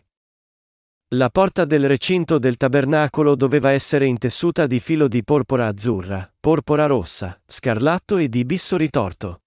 La 1.15 1.29
porta 1.31 1.65
del 1.65 1.87
recinto 1.87 2.37
del 2.37 2.55
tabernacolo 2.55 3.35
doveva 3.35 3.71
essere 3.71 4.05
intessuta 4.05 4.67
di 4.67 4.79
filo 4.79 5.07
di 5.07 5.23
porpora 5.23 5.65
azzurra, 5.65 6.31
porpora 6.39 6.85
rossa, 6.85 7.41
scarlatto 7.47 8.17
e 8.17 8.29
di 8.29 8.45
bisso 8.45 8.77
ritorto. 8.77 9.42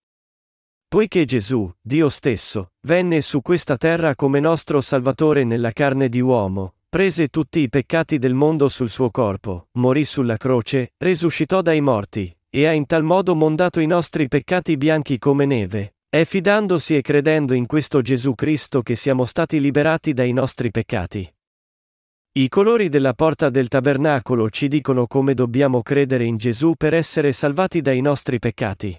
Poiché 0.88 1.24
Gesù, 1.24 1.68
Dio 1.80 2.08
stesso, 2.08 2.70
venne 2.86 3.20
su 3.20 3.42
questa 3.42 3.76
terra 3.76 4.14
come 4.14 4.38
nostro 4.38 4.80
Salvatore 4.80 5.42
nella 5.42 5.72
carne 5.72 6.08
di 6.08 6.20
uomo, 6.20 6.74
prese 6.88 7.26
tutti 7.26 7.58
i 7.58 7.68
peccati 7.68 8.18
del 8.18 8.34
mondo 8.34 8.68
sul 8.68 8.88
suo 8.88 9.10
corpo, 9.10 9.66
morì 9.72 10.04
sulla 10.04 10.36
croce, 10.36 10.92
resuscitò 10.96 11.60
dai 11.60 11.80
morti, 11.80 12.34
e 12.48 12.66
ha 12.66 12.72
in 12.72 12.86
tal 12.86 13.02
modo 13.02 13.34
mondato 13.34 13.80
i 13.80 13.86
nostri 13.86 14.28
peccati 14.28 14.76
bianchi 14.76 15.18
come 15.18 15.44
neve, 15.44 15.96
è 16.08 16.24
fidandosi 16.24 16.96
e 16.96 17.02
credendo 17.02 17.52
in 17.52 17.66
questo 17.66 18.00
Gesù 18.00 18.36
Cristo 18.36 18.82
che 18.82 18.94
siamo 18.94 19.24
stati 19.24 19.58
liberati 19.58 20.14
dai 20.14 20.32
nostri 20.32 20.70
peccati. 20.70 21.28
I 22.34 22.48
colori 22.48 22.88
della 22.88 23.12
porta 23.12 23.50
del 23.50 23.66
tabernacolo 23.66 24.48
ci 24.50 24.68
dicono 24.68 25.08
come 25.08 25.34
dobbiamo 25.34 25.82
credere 25.82 26.24
in 26.24 26.36
Gesù 26.36 26.74
per 26.76 26.94
essere 26.94 27.32
salvati 27.32 27.80
dai 27.80 28.00
nostri 28.00 28.38
peccati. 28.38 28.96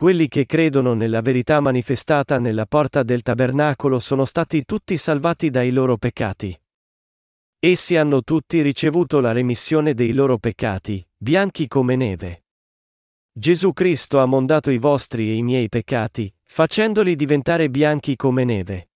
Quelli 0.00 0.28
che 0.28 0.46
credono 0.46 0.94
nella 0.94 1.20
verità 1.20 1.60
manifestata 1.60 2.38
nella 2.38 2.64
porta 2.64 3.02
del 3.02 3.20
tabernacolo 3.20 3.98
sono 3.98 4.24
stati 4.24 4.64
tutti 4.64 4.96
salvati 4.96 5.50
dai 5.50 5.70
loro 5.70 5.98
peccati. 5.98 6.58
Essi 7.58 7.96
hanno 7.96 8.22
tutti 8.22 8.62
ricevuto 8.62 9.20
la 9.20 9.32
remissione 9.32 9.92
dei 9.92 10.14
loro 10.14 10.38
peccati, 10.38 11.06
bianchi 11.18 11.68
come 11.68 11.96
neve. 11.96 12.44
Gesù 13.30 13.74
Cristo 13.74 14.20
ha 14.20 14.24
mondato 14.24 14.70
i 14.70 14.78
vostri 14.78 15.28
e 15.28 15.34
i 15.34 15.42
miei 15.42 15.68
peccati, 15.68 16.34
facendoli 16.44 17.14
diventare 17.14 17.68
bianchi 17.68 18.16
come 18.16 18.44
neve. 18.44 18.92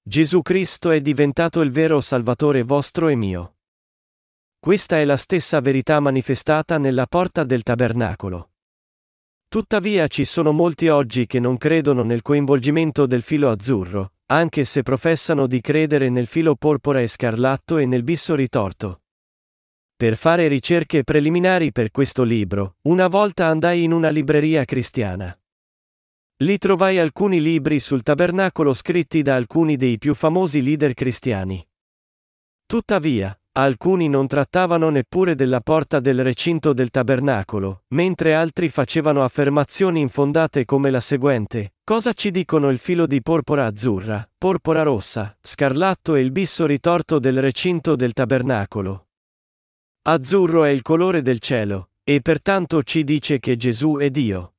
Gesù 0.00 0.40
Cristo 0.40 0.90
è 0.90 1.02
diventato 1.02 1.60
il 1.60 1.70
vero 1.70 2.00
Salvatore 2.00 2.62
vostro 2.62 3.08
e 3.08 3.14
mio. 3.14 3.56
Questa 4.58 4.96
è 4.96 5.04
la 5.04 5.18
stessa 5.18 5.60
verità 5.60 6.00
manifestata 6.00 6.78
nella 6.78 7.06
porta 7.06 7.44
del 7.44 7.62
tabernacolo. 7.62 8.52
Tuttavia 9.54 10.08
ci 10.08 10.24
sono 10.24 10.50
molti 10.50 10.88
oggi 10.88 11.26
che 11.26 11.38
non 11.38 11.58
credono 11.58 12.02
nel 12.02 12.22
coinvolgimento 12.22 13.06
del 13.06 13.22
filo 13.22 13.50
azzurro, 13.50 14.14
anche 14.26 14.64
se 14.64 14.82
professano 14.82 15.46
di 15.46 15.60
credere 15.60 16.08
nel 16.08 16.26
filo 16.26 16.56
porpora 16.56 17.00
e 17.00 17.06
scarlatto 17.06 17.78
e 17.78 17.86
nel 17.86 18.02
bisso 18.02 18.34
ritorto. 18.34 19.02
Per 19.94 20.16
fare 20.16 20.48
ricerche 20.48 21.04
preliminari 21.04 21.70
per 21.70 21.92
questo 21.92 22.24
libro, 22.24 22.78
una 22.88 23.06
volta 23.06 23.46
andai 23.46 23.84
in 23.84 23.92
una 23.92 24.08
libreria 24.08 24.64
cristiana. 24.64 25.32
Lì 26.38 26.58
trovai 26.58 26.98
alcuni 26.98 27.40
libri 27.40 27.78
sul 27.78 28.02
tabernacolo 28.02 28.72
scritti 28.72 29.22
da 29.22 29.36
alcuni 29.36 29.76
dei 29.76 29.98
più 29.98 30.16
famosi 30.16 30.64
leader 30.64 30.94
cristiani. 30.94 31.64
Tuttavia, 32.66 33.38
alcuni 33.56 34.08
non 34.08 34.26
trattavano 34.26 34.90
neppure 34.90 35.34
della 35.34 35.60
porta 35.60 36.00
del 36.00 36.22
recinto 36.22 36.72
del 36.72 36.90
tabernacolo, 36.90 37.84
mentre 37.88 38.34
altri 38.34 38.68
facevano 38.68 39.22
affermazioni 39.22 40.00
infondate 40.00 40.64
come 40.64 40.90
la 40.90 41.00
seguente: 41.00 41.74
Cosa 41.84 42.12
ci 42.12 42.30
dicono 42.30 42.70
il 42.70 42.78
filo 42.78 43.06
di 43.06 43.22
porpora 43.22 43.66
azzurra, 43.66 44.28
porpora 44.36 44.82
rossa, 44.82 45.36
scarlatto 45.40 46.14
e 46.14 46.20
il 46.20 46.32
bisso 46.32 46.66
ritorto 46.66 47.18
del 47.18 47.40
recinto 47.40 47.96
del 47.96 48.12
tabernacolo? 48.12 49.08
Azzurro 50.06 50.64
è 50.64 50.70
il 50.70 50.82
colore 50.82 51.22
del 51.22 51.40
cielo, 51.40 51.90
e 52.02 52.20
pertanto 52.20 52.82
ci 52.82 53.04
dice 53.04 53.38
che 53.38 53.56
Gesù 53.56 53.96
è 53.96 54.10
Dio. 54.10 54.54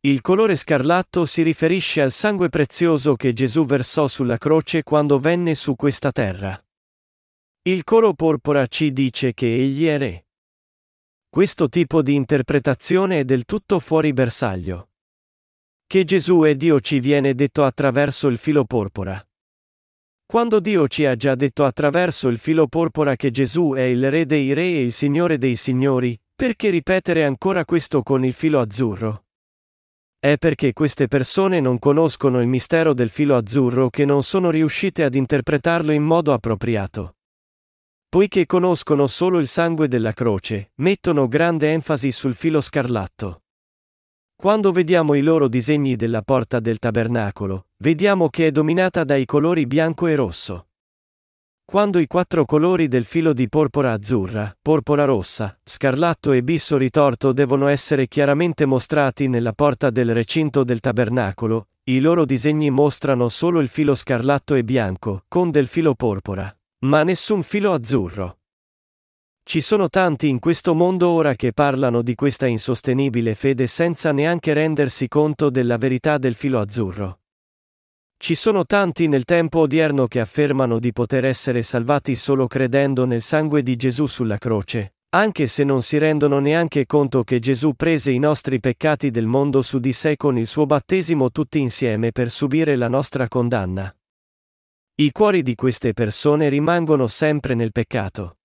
Il 0.00 0.20
colore 0.20 0.56
scarlatto 0.56 1.24
si 1.24 1.42
riferisce 1.42 2.02
al 2.02 2.10
sangue 2.10 2.48
prezioso 2.48 3.14
che 3.14 3.32
Gesù 3.32 3.64
versò 3.64 4.08
sulla 4.08 4.36
croce 4.36 4.82
quando 4.82 5.20
venne 5.20 5.54
su 5.54 5.76
questa 5.76 6.10
terra. 6.10 6.60
Il 7.64 7.84
coro 7.84 8.12
porpora 8.12 8.66
ci 8.66 8.92
dice 8.92 9.34
che 9.34 9.46
egli 9.46 9.86
è 9.86 9.96
re. 9.96 10.26
Questo 11.28 11.68
tipo 11.68 12.02
di 12.02 12.16
interpretazione 12.16 13.20
è 13.20 13.24
del 13.24 13.44
tutto 13.44 13.78
fuori 13.78 14.12
bersaglio. 14.12 14.88
Che 15.86 16.02
Gesù 16.02 16.40
è 16.40 16.56
Dio 16.56 16.80
ci 16.80 16.98
viene 16.98 17.36
detto 17.36 17.62
attraverso 17.62 18.26
il 18.26 18.38
filo 18.38 18.64
porpora. 18.64 19.24
Quando 20.26 20.58
Dio 20.58 20.88
ci 20.88 21.04
ha 21.04 21.14
già 21.14 21.36
detto 21.36 21.64
attraverso 21.64 22.26
il 22.26 22.38
filo 22.38 22.66
porpora 22.66 23.14
che 23.14 23.30
Gesù 23.30 23.74
è 23.76 23.82
il 23.82 24.10
Re 24.10 24.26
dei 24.26 24.52
Re 24.54 24.64
e 24.64 24.82
il 24.82 24.92
Signore 24.92 25.38
dei 25.38 25.54
Signori, 25.54 26.20
perché 26.34 26.68
ripetere 26.68 27.24
ancora 27.24 27.64
questo 27.64 28.02
con 28.02 28.24
il 28.24 28.32
filo 28.32 28.58
azzurro? 28.58 29.26
È 30.18 30.36
perché 30.36 30.72
queste 30.72 31.06
persone 31.06 31.60
non 31.60 31.78
conoscono 31.78 32.40
il 32.40 32.48
mistero 32.48 32.92
del 32.92 33.08
filo 33.08 33.36
azzurro 33.36 33.88
che 33.88 34.04
non 34.04 34.24
sono 34.24 34.50
riuscite 34.50 35.04
ad 35.04 35.14
interpretarlo 35.14 35.92
in 35.92 36.02
modo 36.02 36.32
appropriato. 36.32 37.18
Poiché 38.12 38.44
conoscono 38.44 39.06
solo 39.06 39.38
il 39.38 39.46
sangue 39.46 39.88
della 39.88 40.12
croce, 40.12 40.72
mettono 40.82 41.28
grande 41.28 41.72
enfasi 41.72 42.12
sul 42.12 42.34
filo 42.34 42.60
scarlatto. 42.60 43.44
Quando 44.36 44.70
vediamo 44.70 45.14
i 45.14 45.22
loro 45.22 45.48
disegni 45.48 45.96
della 45.96 46.20
porta 46.20 46.60
del 46.60 46.78
tabernacolo, 46.78 47.68
vediamo 47.78 48.28
che 48.28 48.48
è 48.48 48.50
dominata 48.50 49.04
dai 49.04 49.24
colori 49.24 49.66
bianco 49.66 50.08
e 50.08 50.14
rosso. 50.14 50.66
Quando 51.64 51.98
i 51.98 52.06
quattro 52.06 52.44
colori 52.44 52.86
del 52.86 53.04
filo 53.04 53.32
di 53.32 53.48
porpora 53.48 53.92
azzurra, 53.92 54.54
porpora 54.60 55.06
rossa, 55.06 55.58
scarlatto 55.64 56.32
e 56.32 56.42
bisso 56.42 56.76
ritorto 56.76 57.32
devono 57.32 57.68
essere 57.68 58.08
chiaramente 58.08 58.66
mostrati 58.66 59.26
nella 59.26 59.54
porta 59.54 59.88
del 59.88 60.12
recinto 60.12 60.64
del 60.64 60.80
tabernacolo, 60.80 61.68
i 61.84 61.98
loro 61.98 62.26
disegni 62.26 62.68
mostrano 62.68 63.30
solo 63.30 63.60
il 63.60 63.68
filo 63.68 63.94
scarlatto 63.94 64.54
e 64.54 64.64
bianco, 64.64 65.24
con 65.28 65.50
del 65.50 65.66
filo 65.66 65.94
porpora. 65.94 66.54
Ma 66.84 67.04
nessun 67.04 67.44
filo 67.44 67.72
azzurro. 67.72 68.38
Ci 69.44 69.60
sono 69.60 69.88
tanti 69.88 70.28
in 70.28 70.40
questo 70.40 70.74
mondo 70.74 71.10
ora 71.10 71.36
che 71.36 71.52
parlano 71.52 72.02
di 72.02 72.16
questa 72.16 72.46
insostenibile 72.46 73.36
fede 73.36 73.68
senza 73.68 74.10
neanche 74.10 74.52
rendersi 74.52 75.06
conto 75.06 75.48
della 75.48 75.78
verità 75.78 76.18
del 76.18 76.34
filo 76.34 76.58
azzurro. 76.58 77.20
Ci 78.16 78.34
sono 78.34 78.64
tanti 78.64 79.06
nel 79.06 79.22
tempo 79.22 79.60
odierno 79.60 80.08
che 80.08 80.18
affermano 80.18 80.80
di 80.80 80.92
poter 80.92 81.24
essere 81.24 81.62
salvati 81.62 82.16
solo 82.16 82.48
credendo 82.48 83.04
nel 83.04 83.22
sangue 83.22 83.62
di 83.62 83.76
Gesù 83.76 84.06
sulla 84.06 84.38
croce, 84.38 84.94
anche 85.10 85.46
se 85.46 85.62
non 85.62 85.82
si 85.82 85.98
rendono 85.98 86.40
neanche 86.40 86.86
conto 86.86 87.22
che 87.22 87.38
Gesù 87.38 87.74
prese 87.74 88.10
i 88.10 88.18
nostri 88.18 88.58
peccati 88.58 89.12
del 89.12 89.26
mondo 89.26 89.62
su 89.62 89.78
di 89.78 89.92
sé 89.92 90.16
con 90.16 90.36
il 90.36 90.48
suo 90.48 90.66
battesimo 90.66 91.30
tutti 91.30 91.60
insieme 91.60 92.10
per 92.10 92.28
subire 92.28 92.74
la 92.74 92.88
nostra 92.88 93.28
condanna. 93.28 93.94
I 95.02 95.10
cuori 95.10 95.42
di 95.42 95.56
queste 95.56 95.94
persone 95.94 96.48
rimangono 96.48 97.08
sempre 97.08 97.56
nel 97.56 97.72
peccato. 97.72 98.36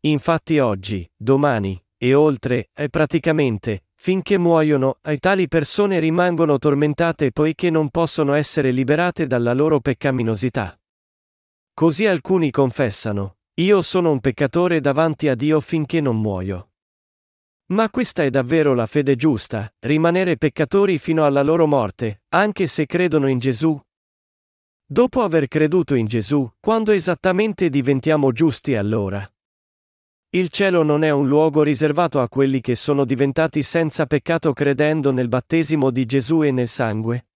Infatti 0.00 0.58
oggi, 0.58 1.10
domani, 1.16 1.82
e 1.96 2.12
oltre, 2.12 2.68
e 2.74 2.90
praticamente, 2.90 3.84
finché 3.94 4.36
muoiono, 4.36 4.98
tali 5.18 5.48
persone 5.48 5.98
rimangono 5.98 6.58
tormentate 6.58 7.32
poiché 7.32 7.70
non 7.70 7.88
possono 7.88 8.34
essere 8.34 8.70
liberate 8.70 9.26
dalla 9.26 9.54
loro 9.54 9.80
peccaminosità. 9.80 10.78
Così 11.72 12.04
alcuni 12.04 12.50
confessano, 12.50 13.38
io 13.54 13.80
sono 13.80 14.10
un 14.10 14.20
peccatore 14.20 14.78
davanti 14.82 15.28
a 15.28 15.34
Dio 15.34 15.58
finché 15.62 16.02
non 16.02 16.20
muoio. 16.20 16.72
Ma 17.68 17.88
questa 17.88 18.24
è 18.24 18.28
davvero 18.28 18.74
la 18.74 18.86
fede 18.86 19.16
giusta, 19.16 19.72
rimanere 19.78 20.36
peccatori 20.36 20.98
fino 20.98 21.24
alla 21.24 21.42
loro 21.42 21.66
morte, 21.66 22.24
anche 22.34 22.66
se 22.66 22.84
credono 22.84 23.26
in 23.26 23.38
Gesù, 23.38 23.80
Dopo 24.92 25.22
aver 25.22 25.48
creduto 25.48 25.94
in 25.94 26.04
Gesù, 26.04 26.46
quando 26.60 26.90
esattamente 26.90 27.70
diventiamo 27.70 28.30
giusti 28.30 28.74
allora? 28.74 29.26
Il 30.34 30.50
cielo 30.50 30.82
non 30.82 31.02
è 31.02 31.08
un 31.08 31.26
luogo 31.26 31.62
riservato 31.62 32.20
a 32.20 32.28
quelli 32.28 32.60
che 32.60 32.74
sono 32.74 33.06
diventati 33.06 33.62
senza 33.62 34.04
peccato 34.04 34.52
credendo 34.52 35.10
nel 35.10 35.28
battesimo 35.28 35.90
di 35.90 36.04
Gesù 36.04 36.42
e 36.42 36.50
nel 36.50 36.68
sangue. 36.68 37.28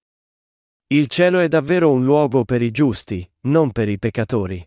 Il 0.88 1.08
cielo 1.08 1.38
è 1.38 1.48
davvero 1.48 1.90
un 1.90 2.04
luogo 2.04 2.44
per 2.44 2.60
i 2.60 2.70
giusti, 2.70 3.26
non 3.44 3.72
per 3.72 3.88
i 3.88 3.98
peccatori. 3.98 4.62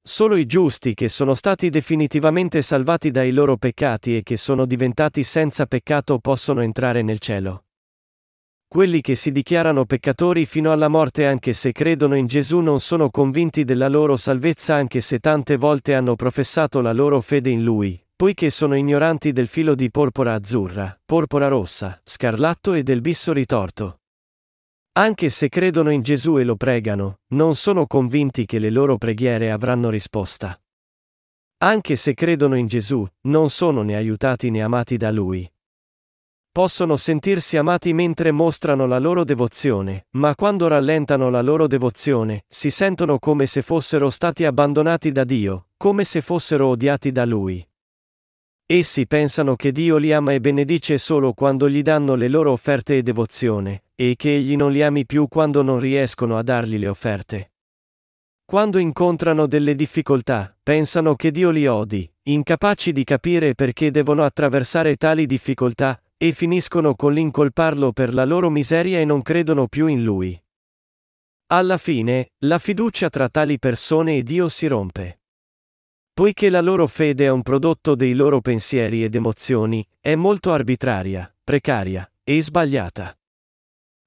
Solo 0.00 0.36
i 0.36 0.46
giusti 0.46 0.94
che 0.94 1.10
sono 1.10 1.34
stati 1.34 1.68
definitivamente 1.68 2.62
salvati 2.62 3.10
dai 3.10 3.32
loro 3.32 3.58
peccati 3.58 4.16
e 4.16 4.22
che 4.22 4.38
sono 4.38 4.64
diventati 4.64 5.22
senza 5.24 5.66
peccato 5.66 6.20
possono 6.20 6.62
entrare 6.62 7.02
nel 7.02 7.18
cielo. 7.18 7.64
Quelli 8.72 9.02
che 9.02 9.16
si 9.16 9.32
dichiarano 9.32 9.84
peccatori 9.84 10.46
fino 10.46 10.72
alla 10.72 10.88
morte 10.88 11.26
anche 11.26 11.52
se 11.52 11.72
credono 11.72 12.14
in 12.14 12.24
Gesù 12.24 12.60
non 12.60 12.80
sono 12.80 13.10
convinti 13.10 13.64
della 13.64 13.86
loro 13.86 14.16
salvezza 14.16 14.74
anche 14.74 15.02
se 15.02 15.18
tante 15.18 15.58
volte 15.58 15.92
hanno 15.92 16.16
professato 16.16 16.80
la 16.80 16.94
loro 16.94 17.20
fede 17.20 17.50
in 17.50 17.62
Lui, 17.62 18.02
poiché 18.16 18.48
sono 18.48 18.74
ignoranti 18.74 19.32
del 19.32 19.46
filo 19.46 19.74
di 19.74 19.90
porpora 19.90 20.32
azzurra, 20.32 20.98
porpora 21.04 21.48
rossa, 21.48 22.00
scarlatto 22.02 22.72
e 22.72 22.82
del 22.82 23.02
bisso 23.02 23.34
ritorto. 23.34 24.00
Anche 24.92 25.28
se 25.28 25.50
credono 25.50 25.90
in 25.90 26.00
Gesù 26.00 26.38
e 26.38 26.44
lo 26.44 26.56
pregano, 26.56 27.18
non 27.34 27.54
sono 27.54 27.86
convinti 27.86 28.46
che 28.46 28.58
le 28.58 28.70
loro 28.70 28.96
preghiere 28.96 29.50
avranno 29.50 29.90
risposta. 29.90 30.58
Anche 31.58 31.96
se 31.96 32.14
credono 32.14 32.54
in 32.54 32.68
Gesù, 32.68 33.06
non 33.26 33.50
sono 33.50 33.82
né 33.82 33.96
aiutati 33.96 34.48
né 34.48 34.62
amati 34.62 34.96
da 34.96 35.10
Lui, 35.10 35.46
Possono 36.52 36.96
sentirsi 36.96 37.56
amati 37.56 37.94
mentre 37.94 38.30
mostrano 38.30 38.84
la 38.84 38.98
loro 38.98 39.24
devozione, 39.24 40.08
ma 40.10 40.34
quando 40.34 40.68
rallentano 40.68 41.30
la 41.30 41.40
loro 41.40 41.66
devozione, 41.66 42.44
si 42.46 42.70
sentono 42.70 43.18
come 43.18 43.46
se 43.46 43.62
fossero 43.62 44.10
stati 44.10 44.44
abbandonati 44.44 45.12
da 45.12 45.24
Dio, 45.24 45.68
come 45.78 46.04
se 46.04 46.20
fossero 46.20 46.66
odiati 46.66 47.10
da 47.10 47.24
Lui. 47.24 47.66
Essi 48.66 49.06
pensano 49.06 49.56
che 49.56 49.72
Dio 49.72 49.96
li 49.96 50.12
ama 50.12 50.34
e 50.34 50.40
benedice 50.40 50.98
solo 50.98 51.32
quando 51.32 51.70
gli 51.70 51.80
danno 51.80 52.16
le 52.16 52.28
loro 52.28 52.52
offerte 52.52 52.98
e 52.98 53.02
devozione, 53.02 53.84
e 53.94 54.14
che 54.14 54.34
Egli 54.36 54.54
non 54.54 54.72
li 54.72 54.82
ami 54.82 55.06
più 55.06 55.28
quando 55.28 55.62
non 55.62 55.80
riescono 55.80 56.36
a 56.36 56.42
dargli 56.42 56.76
le 56.76 56.88
offerte. 56.88 57.52
Quando 58.44 58.76
incontrano 58.76 59.46
delle 59.46 59.74
difficoltà, 59.74 60.54
pensano 60.62 61.14
che 61.14 61.30
Dio 61.30 61.48
li 61.48 61.66
odi, 61.66 62.06
incapaci 62.24 62.92
di 62.92 63.04
capire 63.04 63.54
perché 63.54 63.90
devono 63.90 64.22
attraversare 64.22 64.96
tali 64.96 65.24
difficoltà, 65.24 65.98
e 66.22 66.30
finiscono 66.30 66.94
con 66.94 67.14
l'incolparlo 67.14 67.90
per 67.90 68.14
la 68.14 68.24
loro 68.24 68.48
miseria 68.48 69.00
e 69.00 69.04
non 69.04 69.22
credono 69.22 69.66
più 69.66 69.88
in 69.88 70.04
lui. 70.04 70.40
Alla 71.46 71.78
fine, 71.78 72.30
la 72.44 72.60
fiducia 72.60 73.10
tra 73.10 73.28
tali 73.28 73.58
persone 73.58 74.18
e 74.18 74.22
Dio 74.22 74.48
si 74.48 74.68
rompe. 74.68 75.22
Poiché 76.12 76.48
la 76.48 76.60
loro 76.60 76.86
fede 76.86 77.24
è 77.24 77.28
un 77.28 77.42
prodotto 77.42 77.96
dei 77.96 78.14
loro 78.14 78.40
pensieri 78.40 79.02
ed 79.02 79.16
emozioni, 79.16 79.84
è 79.98 80.14
molto 80.14 80.52
arbitraria, 80.52 81.28
precaria 81.42 82.08
e 82.22 82.40
sbagliata. 82.40 83.18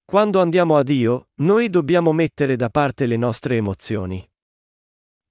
Quando 0.06 0.40
andiamo 0.40 0.78
a 0.78 0.84
Dio, 0.84 1.32
noi 1.42 1.70
dobbiamo 1.70 2.14
mettere 2.14 2.56
da 2.56 2.70
parte 2.70 3.08
le 3.08 3.18
nostre 3.18 3.58
emozioni. 3.58 4.26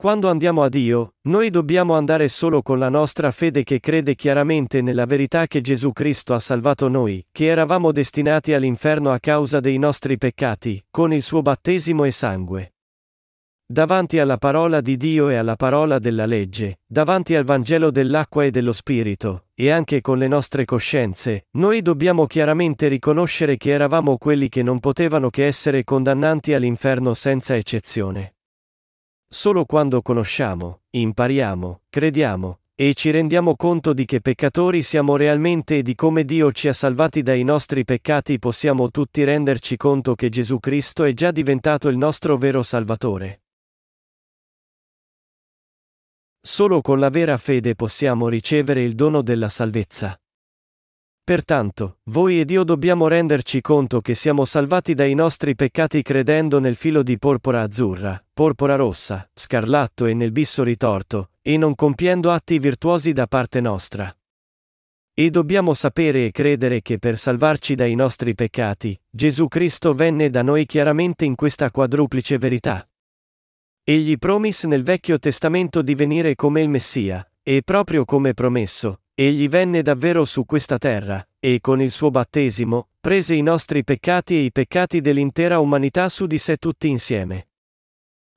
Quando 0.05 0.28
andiamo 0.28 0.62
a 0.62 0.68
Dio, 0.68 1.14
noi 1.28 1.48
dobbiamo 1.48 1.94
andare 1.94 2.28
solo 2.28 2.60
con 2.60 2.78
la 2.78 2.90
nostra 2.90 3.31
fede 3.31 3.62
che 3.64 3.81
crede 3.81 4.14
chiaramente 4.14 4.82
nella 4.82 5.06
verità 5.06 5.47
che 5.47 5.62
Gesù 5.62 5.94
Cristo 5.94 6.35
ha 6.35 6.39
salvato 6.40 6.89
noi, 6.89 7.26
che 7.32 7.47
eravamo 7.47 7.90
destinati 7.90 8.52
all'inferno 8.52 9.12
a 9.12 9.18
causa 9.18 9.60
dei 9.60 9.78
nostri 9.78 10.18
peccati, 10.18 10.85
con 10.90 11.14
il 11.14 11.22
suo 11.22 11.40
battesimo 11.40 12.05
e 12.05 12.10
sangue. 12.10 12.74
Davanti 13.64 14.18
alla 14.18 14.36
parola 14.36 14.82
di 14.82 14.98
Dio 14.98 15.31
e 15.31 15.36
alla 15.36 15.56
parola 15.56 15.98
della 15.98 16.26
legge, 16.26 16.81
davanti 16.85 17.35
al 17.35 17.44
Vangelo 17.44 17.90
dell'acqua 17.90 18.44
e 18.44 18.51
dello 18.51 18.74
Spirito, 18.74 19.47
e 19.55 19.70
anche 19.70 20.02
con 20.02 20.18
le 20.18 20.28
nostre 20.28 20.66
coscienze, 20.66 21.47
noi 21.52 21.81
dobbiamo 21.81 22.26
chiaramente 22.26 22.89
riconoscere 22.89 23.56
che 23.56 23.70
eravamo 23.70 24.18
quelli 24.18 24.51
che 24.51 24.62
non 24.62 24.81
potevano 24.81 25.31
che 25.31 25.47
essere 25.47 25.82
condannanti 25.82 26.52
all'inferno 26.52 27.14
senza 27.14 27.56
eccezione. 27.56 28.34
Solo 29.35 29.65
quando 29.65 30.01
conosciamo, 30.01 30.82
impariamo, 30.90 31.81
crediamo, 31.90 32.61
e 32.73 32.94
ci 32.94 33.11
rendiamo 33.11 33.56
conto 33.56 33.93
di 33.93 34.05
che 34.05 34.20
peccatori 34.20 34.81
siamo 34.81 35.16
realmente 35.16 35.78
e 35.78 35.82
di 35.82 35.97
come 35.97 36.24
Dio 36.24 36.52
ci 36.52 36.69
ha 36.69 36.73
salvati 36.73 37.20
dai 37.20 37.43
nostri 37.43 37.85
peccati 37.85 38.39
possiamo 38.39 38.93
tutti 38.93 39.24
renderci 39.24 39.77
conto 39.77 40.15
che 40.15 40.28
Gesù 40.28 40.61
Cristo 40.61 41.02
è 41.02 41.12
già 41.15 41.32
diventato 41.32 41.89
il 41.89 41.97
nostro 41.97 42.36
vero 42.36 42.62
Salvatore. 42.62 43.43
Solo 46.40 46.81
con 46.81 47.01
la 47.01 47.11
vera 47.11 47.36
fede 47.36 47.74
possiamo 47.74 48.28
ricevere 48.28 48.82
il 48.82 48.94
dono 48.94 49.20
della 49.20 49.48
salvezza. 49.48 50.16
Pertanto, 51.24 52.01
voi 52.10 52.38
ed 52.38 52.51
io 52.51 52.64
dobbiamo 52.64 53.09
renderci 53.09 53.62
conto 53.62 54.02
che 54.02 54.14
siamo 54.14 54.44
salvati 54.44 54.92
dai 54.92 55.14
nostri 55.14 55.55
peccati 55.55 56.02
credendo 56.02 56.59
nel 56.59 56.76
filo 56.76 57.02
di 57.02 57.18
porpora 57.18 57.62
azzurra, 57.62 58.22
porpora 58.34 58.76
rossa, 58.76 59.26
scarlatto 59.32 60.05
e 60.05 60.12
nel 60.12 60.32
bisso 60.32 60.62
ritorto, 60.62 61.30
e 61.40 61.56
non 61.56 61.74
compiendo 61.74 62.30
atti 62.30 62.59
virtuosi 62.59 63.14
da 63.14 63.26
parte 63.26 63.62
nostra. 63.62 64.14
E 65.14 65.30
dobbiamo 65.30 65.72
sapere 65.72 66.26
e 66.26 66.30
credere 66.30 66.82
che 66.82 66.98
per 66.98 67.16
salvarci 67.16 67.74
dai 67.74 67.94
nostri 67.94 68.34
peccati, 68.34 69.01
Gesù 69.09 69.48
Cristo 69.48 69.94
venne 69.94 70.28
da 70.28 70.42
noi 70.42 70.66
chiaramente 70.66 71.24
in 71.24 71.36
questa 71.36 71.70
quadruplice 71.70 72.36
verità. 72.36 72.86
Egli 73.82 74.18
promise 74.18 74.66
nel 74.66 74.82
Vecchio 74.82 75.18
Testamento 75.18 75.80
di 75.80 75.94
venire 75.94 76.34
come 76.34 76.60
il 76.60 76.68
Messia, 76.68 77.26
e 77.42 77.62
proprio 77.62 78.05
come 78.05 78.34
promesso, 78.34 79.03
Egli 79.16 79.48
venne 79.48 79.82
davvero 79.82 80.24
su 80.24 80.44
questa 80.44 80.76
terra, 80.76 81.24
e 81.38 81.60
con 81.60 81.80
il 81.80 81.92
suo 81.92 82.10
battesimo, 82.10 82.88
prese 83.00 83.36
i 83.36 83.42
nostri 83.42 83.84
peccati 83.84 84.34
e 84.34 84.40
i 84.40 84.50
peccati 84.50 85.00
dell'intera 85.00 85.60
umanità 85.60 86.08
su 86.08 86.26
di 86.26 86.36
sé 86.36 86.56
tutti 86.56 86.88
insieme. 86.88 87.46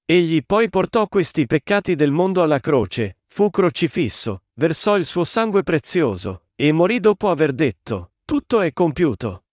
Egli 0.05 0.43
poi 0.45 0.69
portò 0.69 1.07
questi 1.07 1.47
peccati 1.47 1.95
del 1.95 2.11
mondo 2.11 2.43
alla 2.43 2.59
croce, 2.59 3.17
fu 3.25 3.49
crocifisso, 3.49 4.43
versò 4.53 4.97
il 4.97 5.05
suo 5.05 5.23
sangue 5.23 5.63
prezioso, 5.63 6.43
e 6.55 6.71
morì 6.71 6.99
dopo 6.99 7.31
aver 7.31 7.53
detto, 7.53 8.11
tutto 8.23 8.61
è 8.61 8.71
compiuto. 8.71 9.45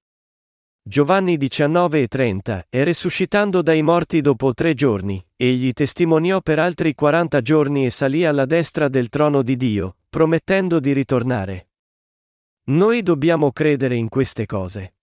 Giovanni 0.87 1.39
19 1.39 2.03
e 2.03 2.09
30, 2.09 2.67
e 2.69 2.85
resuscitando 2.85 3.63
dai 3.63 3.81
morti 3.81 4.21
dopo 4.21 4.53
tre 4.53 4.75
giorni, 4.75 5.25
egli 5.35 5.73
testimoniò 5.73 6.43
per 6.43 6.59
altri 6.59 6.95
quaranta 6.95 7.41
giorni 7.41 7.87
e 7.87 7.91
salì 7.91 8.27
alla 8.27 8.45
destra 8.45 8.89
del 8.89 9.09
trono 9.09 9.41
di 9.41 9.57
Dio, 9.57 9.97
promettendo 10.11 10.81
di 10.81 10.93
ritornare. 10.93 11.71
Noi 12.65 13.03
dobbiamo 13.03 13.51
credere 13.51 13.97
in 13.97 14.11
queste 14.11 14.45
cose. 14.45 14.97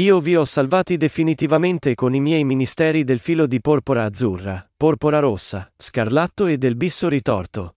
Io 0.00 0.18
vi 0.18 0.34
ho 0.34 0.46
salvati 0.46 0.96
definitivamente 0.96 1.94
con 1.94 2.14
i 2.14 2.20
miei 2.20 2.44
ministeri 2.44 3.04
del 3.04 3.18
filo 3.18 3.46
di 3.46 3.60
porpora 3.60 4.04
azzurra, 4.04 4.66
porpora 4.74 5.18
rossa, 5.18 5.70
scarlatto 5.76 6.46
e 6.46 6.56
del 6.56 6.76
bisso 6.76 7.06
ritorto. 7.10 7.76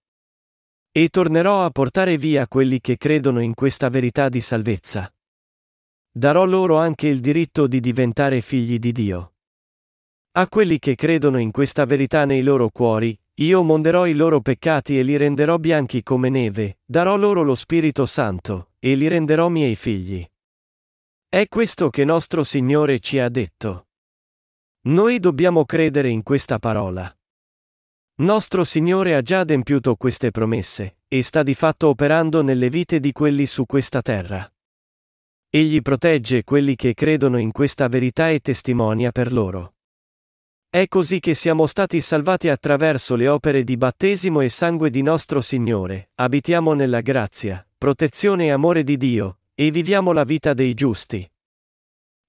E 0.90 1.10
tornerò 1.10 1.66
a 1.66 1.70
portare 1.70 2.16
via 2.18 2.48
quelli 2.48 2.80
che 2.80 2.96
credono 2.96 3.42
in 3.42 3.56
questa 3.56 3.90
verità 3.90 4.30
di 4.30 4.40
salvezza. 4.40 5.14
Darò 6.16 6.46
loro 6.46 6.78
anche 6.78 7.08
il 7.08 7.20
diritto 7.22 7.66
di 7.66 7.80
diventare 7.80 8.40
figli 8.42 8.78
di 8.78 8.92
Dio. 8.92 9.34
A 10.34 10.48
quelli 10.48 10.78
che 10.78 10.94
credono 10.94 11.40
in 11.40 11.50
questa 11.50 11.86
verità 11.86 12.26
nei 12.26 12.44
loro 12.44 12.70
cuori, 12.70 13.20
io 13.38 13.64
monderò 13.64 14.06
i 14.06 14.14
loro 14.14 14.40
peccati 14.40 15.00
e 15.00 15.02
li 15.02 15.18
renderò 15.18 15.58
bianchi 15.58 16.04
come 16.04 16.30
neve, 16.30 16.78
darò 16.86 17.18
loro 17.18 17.42
lo 17.42 17.56
Spirito 17.56 18.06
Santo, 18.06 18.74
e 18.78 18.94
li 18.94 19.08
renderò 19.08 19.50
miei 19.50 19.76
figli. 19.76 20.24
È 21.28 21.48
questo 21.48 21.90
che 21.90 22.06
nostro 22.06 22.44
Signore 22.44 23.00
ci 23.00 23.18
ha 23.18 23.28
detto. 23.28 23.88
Noi 24.82 25.20
dobbiamo 25.20 25.66
credere 25.66 26.10
in 26.10 26.22
questa 26.22 26.60
parola. 26.60 27.12
Nostro 28.18 28.64
Signore 28.64 29.16
ha 29.16 29.24
già 29.24 29.40
adempiuto 29.40 29.96
queste 29.96 30.30
promesse, 30.30 30.98
e 31.08 31.24
sta 31.24 31.42
di 31.42 31.56
fatto 31.56 31.88
operando 31.88 32.44
nelle 32.44 32.70
vite 32.70 33.00
di 33.00 33.12
quelli 33.12 33.48
su 33.48 33.66
questa 33.66 34.04
terra. 34.04 34.53
Egli 35.56 35.84
protegge 35.84 36.44
quelli 36.44 36.76
che 36.76 36.96
credono 36.96 37.38
in 37.38 37.52
questa 37.52 37.88
verità 37.88 38.32
e 38.32 38.40
testimonia 38.40 39.12
per 39.12 39.32
loro. 39.32 39.76
È 40.68 40.88
così 40.88 41.20
che 41.20 41.36
siamo 41.36 41.68
stati 41.68 42.02
salvati 42.02 42.50
attraverso 42.50 43.16
le 43.16 43.28
opere 43.28 43.64
di 43.64 43.78
battesimo 43.78 44.42
e 44.42 44.50
sangue 44.50 44.90
di 44.90 45.04
nostro 45.04 45.42
Signore, 45.42 46.10
abitiamo 46.16 46.74
nella 46.74 47.02
grazia, 47.02 47.64
protezione 47.78 48.46
e 48.46 48.50
amore 48.50 48.84
di 48.84 48.98
Dio, 48.98 49.42
e 49.54 49.70
viviamo 49.70 50.12
la 50.12 50.24
vita 50.24 50.56
dei 50.56 50.74
giusti. 50.74 51.32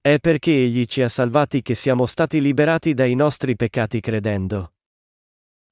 È 0.02 0.18
perché 0.18 0.52
Egli 0.52 0.84
ci 0.84 1.00
ha 1.00 1.08
salvati 1.08 1.62
che 1.62 1.74
siamo 1.74 2.04
stati 2.04 2.42
liberati 2.42 2.92
dai 2.92 3.14
nostri 3.14 3.56
peccati 3.56 4.00
credendo. 4.00 4.73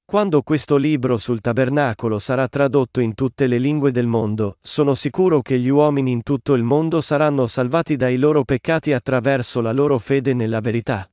Quando 0.05 0.43
questo 0.43 0.75
libro 0.75 1.17
sul 1.17 1.41
tabernacolo 1.41 2.19
sarà 2.19 2.47
tradotto 2.47 3.01
in 3.01 3.15
tutte 3.15 3.47
le 3.47 3.57
lingue 3.57 3.91
del 3.91 4.05
mondo, 4.05 4.57
sono 4.61 4.93
sicuro 4.93 5.41
che 5.41 5.57
gli 5.57 5.69
uomini 5.69 6.11
in 6.11 6.23
tutto 6.23 6.53
il 6.53 6.61
mondo 6.61 7.01
saranno 7.01 7.47
salvati 7.47 7.95
dai 7.95 8.17
loro 8.17 8.43
peccati 8.43 8.93
attraverso 8.93 9.59
la 9.61 9.71
loro 9.71 9.97
fede 9.97 10.33
nella 10.33 10.59
verità. 10.59 11.09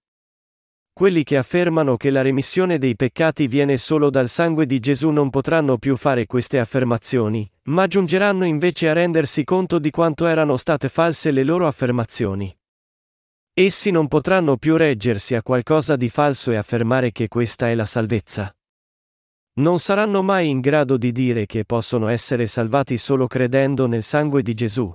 Quelli 0.92 1.22
che 1.22 1.38
affermano 1.38 1.96
che 1.96 2.10
la 2.10 2.20
remissione 2.20 2.76
dei 2.76 2.94
peccati 2.94 3.46
viene 3.46 3.78
solo 3.78 4.10
dal 4.10 4.28
sangue 4.28 4.66
di 4.66 4.80
Gesù 4.80 5.08
non 5.08 5.30
potranno 5.30 5.78
più 5.78 5.96
fare 5.96 6.26
queste 6.26 6.58
affermazioni, 6.58 7.50
ma 7.68 7.86
giungeranno 7.86 8.44
invece 8.44 8.90
a 8.90 8.92
rendersi 8.92 9.44
conto 9.44 9.78
di 9.78 9.90
quanto 9.90 10.26
erano 10.26 10.58
state 10.58 10.90
false 10.90 11.30
le 11.30 11.44
loro 11.44 11.66
affermazioni. 11.66 12.54
Essi 13.54 13.90
non 13.90 14.08
potranno 14.08 14.58
più 14.58 14.76
reggersi 14.76 15.34
a 15.34 15.42
qualcosa 15.42 15.96
di 15.96 16.10
falso 16.10 16.50
e 16.50 16.56
affermare 16.56 17.12
che 17.12 17.28
questa 17.28 17.70
è 17.70 17.74
la 17.74 17.86
salvezza. 17.86 18.54
Non 19.60 19.78
saranno 19.78 20.22
mai 20.22 20.48
in 20.48 20.60
grado 20.60 20.96
di 20.96 21.12
dire 21.12 21.44
che 21.44 21.66
possono 21.66 22.08
essere 22.08 22.46
salvati 22.46 22.96
solo 22.96 23.26
credendo 23.26 23.86
nel 23.86 24.02
sangue 24.02 24.42
di 24.42 24.54
Gesù. 24.54 24.90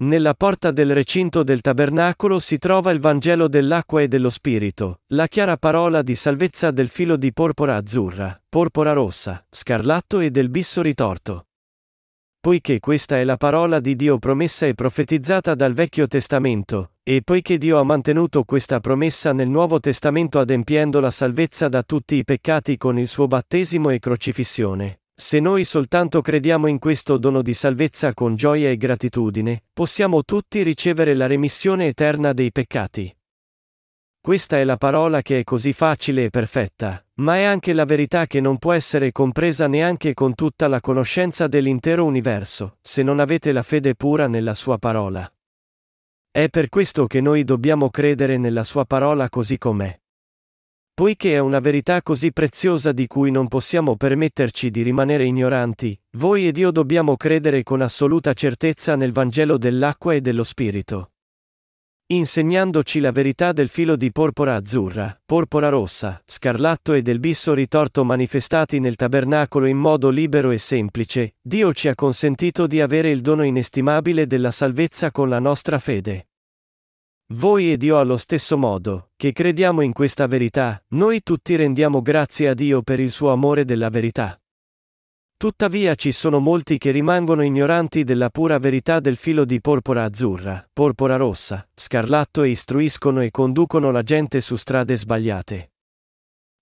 Nella 0.00 0.34
porta 0.34 0.70
del 0.70 0.92
recinto 0.92 1.42
del 1.42 1.62
tabernacolo 1.62 2.38
si 2.38 2.58
trova 2.58 2.90
il 2.90 3.00
Vangelo 3.00 3.48
dell'acqua 3.48 4.02
e 4.02 4.08
dello 4.08 4.28
Spirito, 4.28 5.00
la 5.14 5.26
chiara 5.26 5.56
parola 5.56 6.02
di 6.02 6.14
salvezza 6.14 6.70
del 6.70 6.88
filo 6.88 7.16
di 7.16 7.32
porpora 7.32 7.76
azzurra, 7.76 8.38
porpora 8.46 8.92
rossa, 8.92 9.42
scarlatto 9.48 10.20
e 10.20 10.30
del 10.30 10.50
bisso 10.50 10.82
ritorto. 10.82 11.45
Poiché 12.46 12.78
questa 12.78 13.18
è 13.18 13.24
la 13.24 13.36
parola 13.36 13.80
di 13.80 13.96
Dio 13.96 14.20
promessa 14.20 14.66
e 14.66 14.74
profetizzata 14.74 15.56
dal 15.56 15.72
Vecchio 15.72 16.06
Testamento, 16.06 16.92
e 17.02 17.22
poiché 17.24 17.58
Dio 17.58 17.80
ha 17.80 17.82
mantenuto 17.82 18.44
questa 18.44 18.78
promessa 18.78 19.32
nel 19.32 19.48
Nuovo 19.48 19.80
Testamento 19.80 20.38
adempiendo 20.38 21.00
la 21.00 21.10
salvezza 21.10 21.66
da 21.66 21.82
tutti 21.82 22.14
i 22.14 22.22
peccati 22.22 22.76
con 22.76 23.00
il 23.00 23.08
suo 23.08 23.26
battesimo 23.26 23.90
e 23.90 23.98
crocifissione, 23.98 25.00
se 25.12 25.40
noi 25.40 25.64
soltanto 25.64 26.20
crediamo 26.20 26.68
in 26.68 26.78
questo 26.78 27.18
dono 27.18 27.42
di 27.42 27.52
salvezza 27.52 28.14
con 28.14 28.36
gioia 28.36 28.70
e 28.70 28.76
gratitudine, 28.76 29.64
possiamo 29.72 30.22
tutti 30.22 30.62
ricevere 30.62 31.14
la 31.14 31.26
remissione 31.26 31.88
eterna 31.88 32.32
dei 32.32 32.52
peccati. 32.52 33.15
Questa 34.26 34.58
è 34.58 34.64
la 34.64 34.76
parola 34.76 35.22
che 35.22 35.38
è 35.38 35.44
così 35.44 35.72
facile 35.72 36.24
e 36.24 36.30
perfetta, 36.30 37.00
ma 37.20 37.36
è 37.36 37.44
anche 37.44 37.72
la 37.72 37.84
verità 37.84 38.26
che 38.26 38.40
non 38.40 38.58
può 38.58 38.72
essere 38.72 39.12
compresa 39.12 39.68
neanche 39.68 40.14
con 40.14 40.34
tutta 40.34 40.66
la 40.66 40.80
conoscenza 40.80 41.46
dell'intero 41.46 42.04
universo, 42.04 42.78
se 42.82 43.04
non 43.04 43.20
avete 43.20 43.52
la 43.52 43.62
fede 43.62 43.94
pura 43.94 44.26
nella 44.26 44.54
sua 44.54 44.78
parola. 44.78 45.32
È 46.28 46.48
per 46.48 46.68
questo 46.70 47.06
che 47.06 47.20
noi 47.20 47.44
dobbiamo 47.44 47.88
credere 47.88 48.36
nella 48.36 48.64
sua 48.64 48.84
parola 48.84 49.28
così 49.28 49.58
com'è. 49.58 49.96
Poiché 50.92 51.34
è 51.34 51.38
una 51.38 51.60
verità 51.60 52.02
così 52.02 52.32
preziosa 52.32 52.90
di 52.90 53.06
cui 53.06 53.30
non 53.30 53.46
possiamo 53.46 53.94
permetterci 53.94 54.72
di 54.72 54.82
rimanere 54.82 55.24
ignoranti, 55.24 55.96
voi 56.16 56.48
ed 56.48 56.56
io 56.56 56.72
dobbiamo 56.72 57.16
credere 57.16 57.62
con 57.62 57.80
assoluta 57.80 58.32
certezza 58.34 58.96
nel 58.96 59.12
Vangelo 59.12 59.56
dell'acqua 59.56 60.14
e 60.14 60.20
dello 60.20 60.42
Spirito. 60.42 61.12
Insegnandoci 62.08 63.00
la 63.00 63.10
verità 63.10 63.50
del 63.50 63.66
filo 63.66 63.96
di 63.96 64.12
porpora 64.12 64.54
azzurra, 64.54 65.20
porpora 65.26 65.70
rossa, 65.70 66.22
scarlatto 66.24 66.92
e 66.92 67.02
del 67.02 67.18
bisso 67.18 67.52
ritorto 67.52 68.04
manifestati 68.04 68.78
nel 68.78 68.94
tabernacolo 68.94 69.66
in 69.66 69.76
modo 69.76 70.08
libero 70.10 70.52
e 70.52 70.58
semplice, 70.58 71.34
Dio 71.42 71.72
ci 71.72 71.88
ha 71.88 71.96
consentito 71.96 72.68
di 72.68 72.80
avere 72.80 73.10
il 73.10 73.22
dono 73.22 73.42
inestimabile 73.42 74.28
della 74.28 74.52
salvezza 74.52 75.10
con 75.10 75.28
la 75.28 75.40
nostra 75.40 75.80
fede. 75.80 76.28
Voi 77.34 77.72
ed 77.72 77.82
io 77.82 77.98
allo 77.98 78.18
stesso 78.18 78.56
modo, 78.56 79.10
che 79.16 79.32
crediamo 79.32 79.80
in 79.80 79.92
questa 79.92 80.28
verità, 80.28 80.80
noi 80.90 81.24
tutti 81.24 81.56
rendiamo 81.56 82.02
grazie 82.02 82.50
a 82.50 82.54
Dio 82.54 82.82
per 82.82 83.00
il 83.00 83.10
suo 83.10 83.32
amore 83.32 83.64
della 83.64 83.88
verità. 83.88 84.40
Tuttavia 85.38 85.94
ci 85.96 86.12
sono 86.12 86.38
molti 86.38 86.78
che 86.78 86.90
rimangono 86.90 87.42
ignoranti 87.42 88.04
della 88.04 88.30
pura 88.30 88.58
verità 88.58 89.00
del 89.00 89.16
filo 89.16 89.44
di 89.44 89.60
porpora 89.60 90.04
azzurra, 90.04 90.66
porpora 90.72 91.16
rossa, 91.16 91.68
scarlatto 91.74 92.42
e 92.42 92.48
istruiscono 92.48 93.20
e 93.20 93.30
conducono 93.30 93.90
la 93.90 94.02
gente 94.02 94.40
su 94.40 94.56
strade 94.56 94.96
sbagliate. 94.96 95.72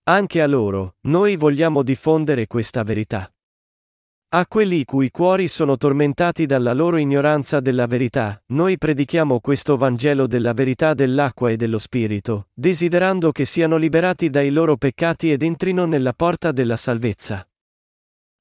Anche 0.07 0.43
a 0.43 0.49
loro, 0.49 0.97
noi 1.03 1.37
vogliamo 1.37 1.85
diffondere 1.85 2.49
questa 2.49 2.83
verità. 2.83 3.33
A 4.31 4.45
quelli 4.49 4.81
i 4.81 4.85
cui 4.85 5.13
cuori 5.13 5.47
sono 5.47 5.77
tormentati 5.77 6.45
dalla 6.45 6.73
loro 6.73 6.97
ignoranza 6.97 7.61
della 7.61 7.87
verità, 7.87 8.43
noi 8.47 8.77
predichiamo 8.77 9.39
questo 9.39 9.77
Vangelo 9.77 10.27
della 10.27 10.53
verità 10.53 10.95
dell'acqua 10.95 11.49
e 11.49 11.57
dello 11.57 11.79
Spirito, 11.79 12.49
desiderando 12.53 13.31
che 13.31 13.45
siano 13.45 13.77
liberati 13.77 14.31
dai 14.31 14.51
loro 14.51 14.77
peccati 14.77 15.31
ed 15.31 15.45
entrino 15.45 15.85
nella 15.85 16.13
porta 16.13 16.51
della 16.51 16.77
salvezza. 16.77 17.47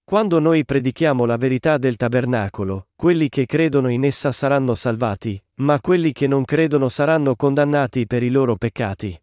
Quando 0.06 0.40
noi 0.40 0.66
predichiamo 0.66 1.26
la 1.26 1.38
verità 1.38 1.78
del 1.78 1.96
tabernacolo, 1.96 2.90
quelli 2.96 3.30
che 3.30 3.46
credono 3.46 3.88
in 3.90 4.04
essa 4.04 4.32
saranno 4.34 4.76
salvati, 4.76 5.42
ma 5.56 5.80
quelli 5.80 6.12
che 6.12 6.28
non 6.28 6.44
credono 6.44 6.90
saranno 6.90 7.36
condannati 7.36 8.06
per 8.06 8.22
i 8.22 8.30
loro 8.30 8.58
peccati. 8.58 9.18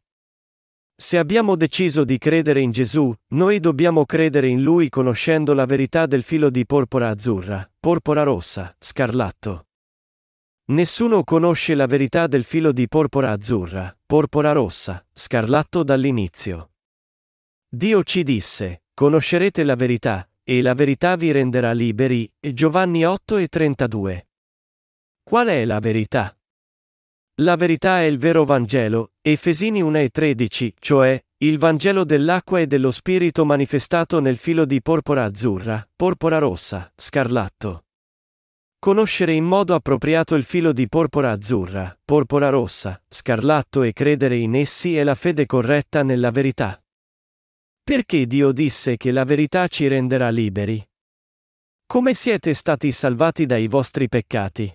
Se 0.97 1.19
abbiamo 1.19 1.57
deciso 1.57 2.05
di 2.05 2.19
credere 2.19 2.61
in 2.61 2.73
Gesù, 2.73 3.15
noi 3.29 3.61
dobbiamo 3.61 4.05
credere 4.05 4.49
in 4.49 4.63
Lui 4.63 4.89
conoscendo 4.89 5.55
la 5.55 5.65
verità 5.65 6.07
del 6.07 6.23
filo 6.23 6.51
di 6.51 6.67
porpora 6.67 7.09
azzurra, 7.09 7.71
porpora 7.79 8.23
rossa, 8.23 8.75
scarlatto. 8.79 9.67
Nessuno 10.71 11.25
conosce 11.25 11.75
la 11.75 11.87
verità 11.87 12.27
del 12.27 12.45
filo 12.45 12.73
di 12.73 12.87
porpora 12.87 13.33
azzurra, 13.33 13.97
porpora 14.07 14.53
rossa, 14.53 15.05
scarlatto 15.13 15.83
dall'inizio. 15.83 16.71
Dio 17.69 18.03
ci 18.03 18.23
disse, 18.23 18.83
conoscerete 18.93 19.65
la 19.65 19.77
verità, 19.77 20.30
e 20.51 20.63
la 20.63 20.75
verità 20.75 21.15
vi 21.15 21.31
renderà 21.31 21.71
liberi. 21.71 22.29
Giovanni 22.41 23.07
8 23.07 23.37
e 23.37 23.47
32. 23.47 24.29
Qual 25.23 25.47
è 25.47 25.65
la 25.65 25.79
verità? 25.79 26.37
La 27.43 27.55
verità 27.55 28.01
è 28.01 28.07
il 28.07 28.19
vero 28.19 28.45
Vangelo, 28.45 29.13
Efesini 29.23 29.81
1 29.81 29.99
e 29.99 30.09
13, 30.09 30.75
cioè, 30.81 31.25
il 31.45 31.57
Vangelo 31.57 32.03
dell'acqua 32.03 32.59
e 32.59 32.67
dello 32.67 32.91
Spirito 32.91 33.45
manifestato 33.45 34.19
nel 34.19 34.39
filo 34.39 34.65
di 34.65 34.83
porpora 34.83 35.23
azzurra, 35.23 35.89
porpora 35.95 36.39
rossa, 36.39 36.93
scarlatto. 36.97 37.85
Conoscere 38.81 39.33
in 39.35 39.45
modo 39.45 39.77
appropriato 39.77 40.35
il 40.35 40.43
filo 40.43 40.73
di 40.73 40.89
porpora 40.89 41.31
azzurra, 41.31 41.97
porpora 42.05 42.49
rossa, 42.49 43.01
scarlatto 43.09 43.85
e 43.85 43.93
credere 43.93 44.37
in 44.37 44.57
essi 44.57 44.97
è 44.97 45.05
la 45.05 45.15
fede 45.15 45.47
corretta 45.47 46.03
nella 46.03 46.33
verità. 46.33 46.83
Perché 47.91 48.25
Dio 48.29 48.53
disse 48.53 48.97
che 48.97 49.11
la 49.11 49.25
verità 49.25 49.67
ci 49.67 49.89
renderà 49.89 50.31
liberi? 50.31 50.81
Come 51.87 52.15
siete 52.15 52.55
stati 52.55 52.93
salvati 52.93 53.47
dai 53.47 53.67
vostri 53.67 54.09
peccati? 54.09 54.73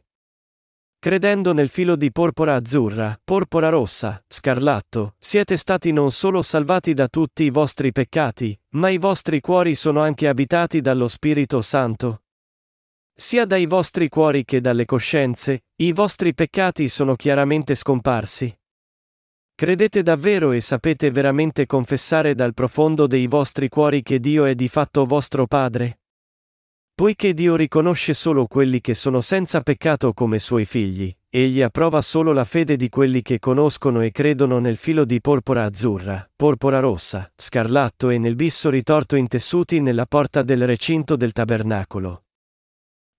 Credendo 1.00 1.54
nel 1.54 1.70
filo 1.70 1.96
di 1.96 2.12
porpora 2.12 2.56
azzurra, 2.56 3.18
porpora 3.24 3.70
rossa, 3.70 4.22
scarlatto, 4.28 5.16
siete 5.18 5.56
stati 5.56 5.94
non 5.94 6.12
solo 6.12 6.42
salvati 6.42 6.94
da 6.94 7.08
tutti 7.08 7.44
i 7.44 7.52
vostri 7.52 7.94
peccati, 7.94 8.60
ma 8.72 8.90
i 8.90 8.98
vostri 8.98 9.40
cuori 9.40 9.76
sono 9.76 10.02
anche 10.02 10.28
abitati 10.28 10.82
dallo 10.82 11.08
Spirito 11.08 11.62
Santo. 11.62 12.24
Sia 13.16 13.46
dai 13.46 13.66
vostri 13.66 14.10
cuori 14.10 14.44
che 14.44 14.60
dalle 14.60 14.84
coscienze, 14.84 15.68
i 15.78 15.94
vostri 15.94 16.34
peccati 16.34 16.90
sono 16.90 17.16
chiaramente 17.16 17.76
scomparsi. 17.76 18.54
Credete 19.58 20.04
davvero 20.04 20.52
e 20.52 20.60
sapete 20.60 21.12
veramente 21.12 21.66
confessare 21.66 22.36
dal 22.36 22.54
profondo 22.54 23.08
dei 23.08 23.26
vostri 23.26 23.70
cuori 23.70 24.04
che 24.04 24.20
Dio 24.20 24.44
è 24.44 24.54
di 24.54 24.68
fatto 24.68 25.06
vostro 25.06 25.48
Padre? 25.48 26.00
Poiché 26.94 27.34
Dio 27.34 27.56
riconosce 27.56 28.14
solo 28.14 28.48
quelli 28.48 28.82
che 28.82 28.94
sono 28.94 29.22
senza 29.22 29.62
peccato 29.62 30.12
come 30.12 30.40
suoi 30.40 30.66
figli, 30.66 31.16
egli 31.30 31.62
approva 31.62 32.02
solo 32.02 32.34
la 32.34 32.44
fede 32.44 32.76
di 32.76 32.90
quelli 32.90 33.22
che 33.22 33.40
conoscono 33.40 34.02
e 34.02 34.12
credono 34.12 34.60
nel 34.60 34.76
filo 34.76 35.06
di 35.06 35.22
porpora 35.22 35.64
azzurra, 35.64 36.30
porpora 36.36 36.80
rossa, 36.82 37.32
scarlatto 37.34 38.10
e 38.10 38.18
nel 38.18 38.36
bisso 38.36 38.70
ritorto 38.70 39.16
intessuti 39.16 39.80
nella 39.80 40.06
porta 40.06 40.42
del 40.42 40.66
recinto 40.66 41.16
del 41.16 41.32
tabernacolo. 41.32 42.25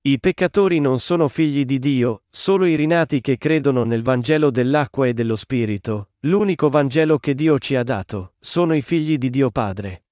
I 0.06 0.20
peccatori 0.20 0.78
non 0.78 1.00
sono 1.00 1.26
figli 1.26 1.64
di 1.64 1.80
Dio, 1.80 2.22
solo 2.30 2.64
i 2.64 2.76
rinati 2.76 3.20
che 3.20 3.36
credono 3.38 3.82
nel 3.82 4.04
Vangelo 4.04 4.52
dell'acqua 4.52 5.08
e 5.08 5.14
dello 5.14 5.34
Spirito, 5.34 6.10
l'unico 6.20 6.68
Vangelo 6.68 7.18
che 7.18 7.34
Dio 7.34 7.58
ci 7.58 7.74
ha 7.74 7.82
dato, 7.82 8.34
sono 8.38 8.76
i 8.76 8.82
figli 8.82 9.18
di 9.18 9.30
Dio 9.30 9.50
Padre. 9.50 10.04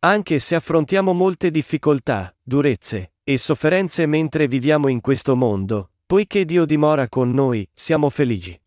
Anche 0.00 0.38
se 0.38 0.54
affrontiamo 0.54 1.14
molte 1.14 1.50
difficoltà, 1.50 2.36
durezze 2.42 3.12
e 3.24 3.38
sofferenze 3.38 4.04
mentre 4.04 4.46
viviamo 4.46 4.88
in 4.88 5.00
questo 5.00 5.34
mondo, 5.34 5.92
poiché 6.04 6.44
Dio 6.44 6.66
dimora 6.66 7.08
con 7.08 7.30
noi, 7.30 7.66
siamo 7.72 8.10
felici. 8.10 8.59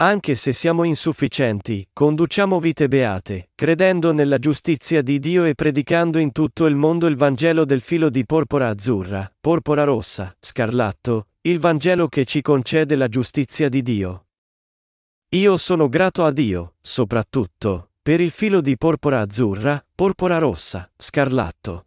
Anche 0.00 0.36
se 0.36 0.52
siamo 0.52 0.84
insufficienti, 0.84 1.84
conduciamo 1.92 2.60
vite 2.60 2.86
beate, 2.86 3.50
credendo 3.56 4.12
nella 4.12 4.38
giustizia 4.38 5.02
di 5.02 5.18
Dio 5.18 5.42
e 5.42 5.56
predicando 5.56 6.18
in 6.18 6.30
tutto 6.30 6.66
il 6.66 6.76
mondo 6.76 7.08
il 7.08 7.16
Vangelo 7.16 7.64
del 7.64 7.80
filo 7.80 8.08
di 8.08 8.24
porpora 8.24 8.68
azzurra, 8.68 9.28
porpora 9.40 9.82
rossa, 9.82 10.36
scarlatto, 10.38 11.30
il 11.40 11.58
Vangelo 11.58 12.06
che 12.06 12.24
ci 12.26 12.42
concede 12.42 12.94
la 12.94 13.08
giustizia 13.08 13.68
di 13.68 13.82
Dio. 13.82 14.26
Io 15.30 15.56
sono 15.56 15.88
grato 15.88 16.24
a 16.24 16.30
Dio, 16.30 16.74
soprattutto, 16.80 17.90
per 18.00 18.20
il 18.20 18.30
filo 18.30 18.60
di 18.60 18.78
porpora 18.78 19.18
azzurra, 19.18 19.84
porpora 19.96 20.38
rossa, 20.38 20.88
scarlatto. 20.96 21.86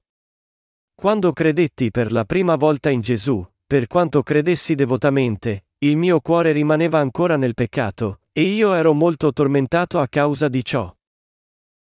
Quando 0.93 1.31
credetti 1.31 1.91
per 1.91 2.11
la 2.11 2.25
prima 2.25 2.57
volta 2.57 2.90
in 2.90 2.99
Gesù, 2.99 3.41
per 3.65 3.88
quanto 3.88 4.22
credessi 4.22 4.75
devotamente, 4.75 5.64
il 5.83 5.97
mio 5.97 6.19
cuore 6.19 6.51
rimaneva 6.51 6.99
ancora 6.99 7.37
nel 7.37 7.55
peccato, 7.55 8.19
e 8.33 8.43
io 8.43 8.75
ero 8.75 8.93
molto 8.93 9.33
tormentato 9.33 9.99
a 9.99 10.07
causa 10.07 10.47
di 10.47 10.63
ciò. 10.63 10.95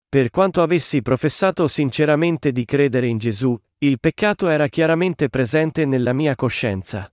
Per 0.09 0.31
quanto 0.31 0.63
avessi 0.63 1.03
professato 1.03 1.67
sinceramente 1.67 2.53
di 2.53 2.65
credere 2.65 3.09
in 3.09 3.19
Gesù, 3.19 3.61
il 3.79 3.99
peccato 3.99 4.49
era 4.49 4.69
chiaramente 4.69 5.29
presente 5.29 5.85
nella 5.85 6.13
mia 6.13 6.37
coscienza. 6.37 7.13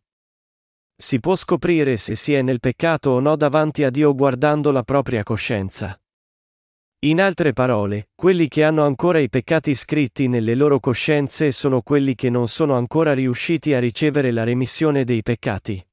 Si 0.96 1.20
può 1.20 1.36
scoprire 1.36 1.98
se 1.98 2.16
si 2.16 2.36
è 2.36 2.44
nel 2.44 2.60
peccato 2.60 3.10
o 3.10 3.20
no 3.20 3.36
davanti 3.36 3.84
a 3.84 3.90
Dio 3.90 4.14
guardando 4.14 4.70
la 4.72 4.84
propria 4.84 5.24
coscienza. 5.24 6.00
In 7.00 7.20
altre 7.20 7.52
parole, 7.52 8.10
quelli 8.14 8.48
che 8.48 8.64
hanno 8.64 8.86
ancora 8.86 9.18
i 9.18 9.28
peccati 9.28 9.74
scritti 9.74 10.28
nelle 10.28 10.54
loro 10.54 10.80
coscienze 10.80 11.52
sono 11.52 11.82
quelli 11.82 12.14
che 12.14 12.30
non 12.30 12.48
sono 12.48 12.76
ancora 12.76 13.16
riusciti 13.16 13.74
a 13.74 13.80
ricevere 13.80 14.30
la 14.30 14.44
remissione 14.44 15.04
dei 15.04 15.24
peccati. 15.24 15.84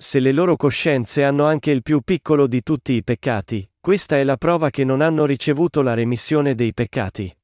Se 0.00 0.20
le 0.20 0.30
loro 0.30 0.54
coscienze 0.54 1.24
hanno 1.24 1.44
anche 1.44 1.72
il 1.72 1.82
più 1.82 2.02
piccolo 2.02 2.46
di 2.46 2.62
tutti 2.62 2.92
i 2.92 3.02
peccati, 3.02 3.68
questa 3.80 4.16
è 4.16 4.22
la 4.22 4.36
prova 4.36 4.70
che 4.70 4.84
non 4.84 5.00
hanno 5.00 5.26
ricevuto 5.26 5.82
la 5.82 5.94
remissione 5.94 6.54
dei 6.54 6.72
peccati. 6.72 7.36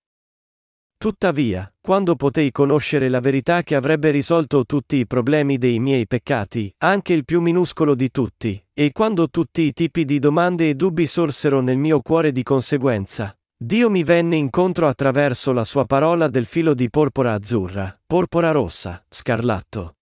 Tuttavia, 0.96 1.68
quando 1.80 2.14
potei 2.14 2.52
conoscere 2.52 3.08
la 3.08 3.18
verità 3.18 3.64
che 3.64 3.74
avrebbe 3.74 4.12
risolto 4.12 4.64
tutti 4.66 4.98
i 4.98 5.06
problemi 5.06 5.58
dei 5.58 5.80
miei 5.80 6.06
peccati, 6.06 6.72
anche 6.78 7.12
il 7.12 7.24
più 7.24 7.40
minuscolo 7.40 7.96
di 7.96 8.12
tutti, 8.12 8.64
e 8.72 8.92
quando 8.92 9.28
tutti 9.30 9.62
i 9.62 9.72
tipi 9.72 10.04
di 10.04 10.20
domande 10.20 10.68
e 10.68 10.74
dubbi 10.76 11.08
sorsero 11.08 11.60
nel 11.60 11.76
mio 11.76 12.02
cuore 12.02 12.30
di 12.30 12.44
conseguenza, 12.44 13.36
Dio 13.56 13.90
mi 13.90 14.04
venne 14.04 14.36
incontro 14.36 14.86
attraverso 14.86 15.50
la 15.50 15.64
sua 15.64 15.86
parola 15.86 16.28
del 16.28 16.46
filo 16.46 16.72
di 16.72 16.88
porpora 16.88 17.32
azzurra, 17.32 18.00
porpora 18.06 18.52
rossa, 18.52 19.04
scarlatto. 19.08 19.96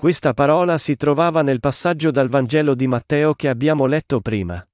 Questa 0.00 0.32
parola 0.32 0.78
si 0.78 0.96
trovava 0.96 1.42
nel 1.42 1.60
passaggio 1.60 2.10
dal 2.10 2.30
Vangelo 2.30 2.74
di 2.74 2.86
Matteo 2.86 3.34
che 3.34 3.50
abbiamo 3.50 3.84
letto 3.84 4.22
prima. 4.22 4.66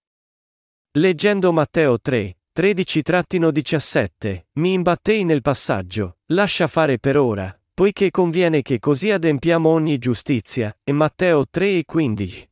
Leggendo 0.92 1.52
Matteo 1.52 2.00
3, 2.00 2.36
13-17, 2.56 4.44
mi 4.52 4.74
imbattei 4.74 5.24
nel 5.24 5.42
passaggio, 5.42 6.18
lascia 6.26 6.68
fare 6.68 7.00
per 7.00 7.16
ora, 7.16 7.60
poiché 7.74 8.12
conviene 8.12 8.62
che 8.62 8.78
così 8.78 9.10
adempiamo 9.10 9.68
ogni 9.68 9.98
giustizia, 9.98 10.72
e 10.84 10.92
Matteo 10.92 11.44
3 11.50 11.78
e 11.78 11.84
15. 11.84 12.50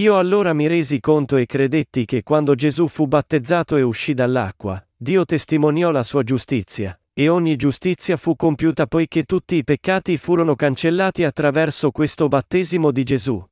Io 0.00 0.18
allora 0.18 0.52
mi 0.54 0.66
resi 0.66 0.98
conto 0.98 1.36
e 1.36 1.46
credetti 1.46 2.06
che 2.06 2.24
quando 2.24 2.56
Gesù 2.56 2.88
fu 2.88 3.06
battezzato 3.06 3.76
e 3.76 3.82
uscì 3.82 4.14
dall'acqua, 4.14 4.84
Dio 4.96 5.24
testimoniò 5.24 5.92
la 5.92 6.02
sua 6.02 6.24
giustizia, 6.24 7.00
e 7.14 7.28
ogni 7.28 7.56
giustizia 7.56 8.16
fu 8.16 8.36
compiuta 8.36 8.86
poiché 8.86 9.24
tutti 9.24 9.56
i 9.56 9.64
peccati 9.64 10.16
furono 10.16 10.54
cancellati 10.54 11.24
attraverso 11.24 11.90
questo 11.90 12.28
battesimo 12.28 12.90
di 12.90 13.02
Gesù. 13.02 13.44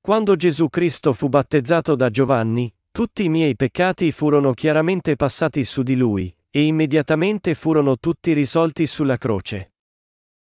Quando 0.00 0.36
Gesù 0.36 0.68
Cristo 0.68 1.12
fu 1.12 1.28
battezzato 1.28 1.94
da 1.94 2.10
Giovanni, 2.10 2.72
tutti 2.90 3.24
i 3.24 3.28
miei 3.28 3.56
peccati 3.56 4.12
furono 4.12 4.52
chiaramente 4.52 5.16
passati 5.16 5.64
su 5.64 5.82
di 5.82 5.96
lui, 5.96 6.34
e 6.50 6.64
immediatamente 6.64 7.54
furono 7.54 7.98
tutti 7.98 8.32
risolti 8.32 8.86
sulla 8.86 9.16
croce. 9.16 9.72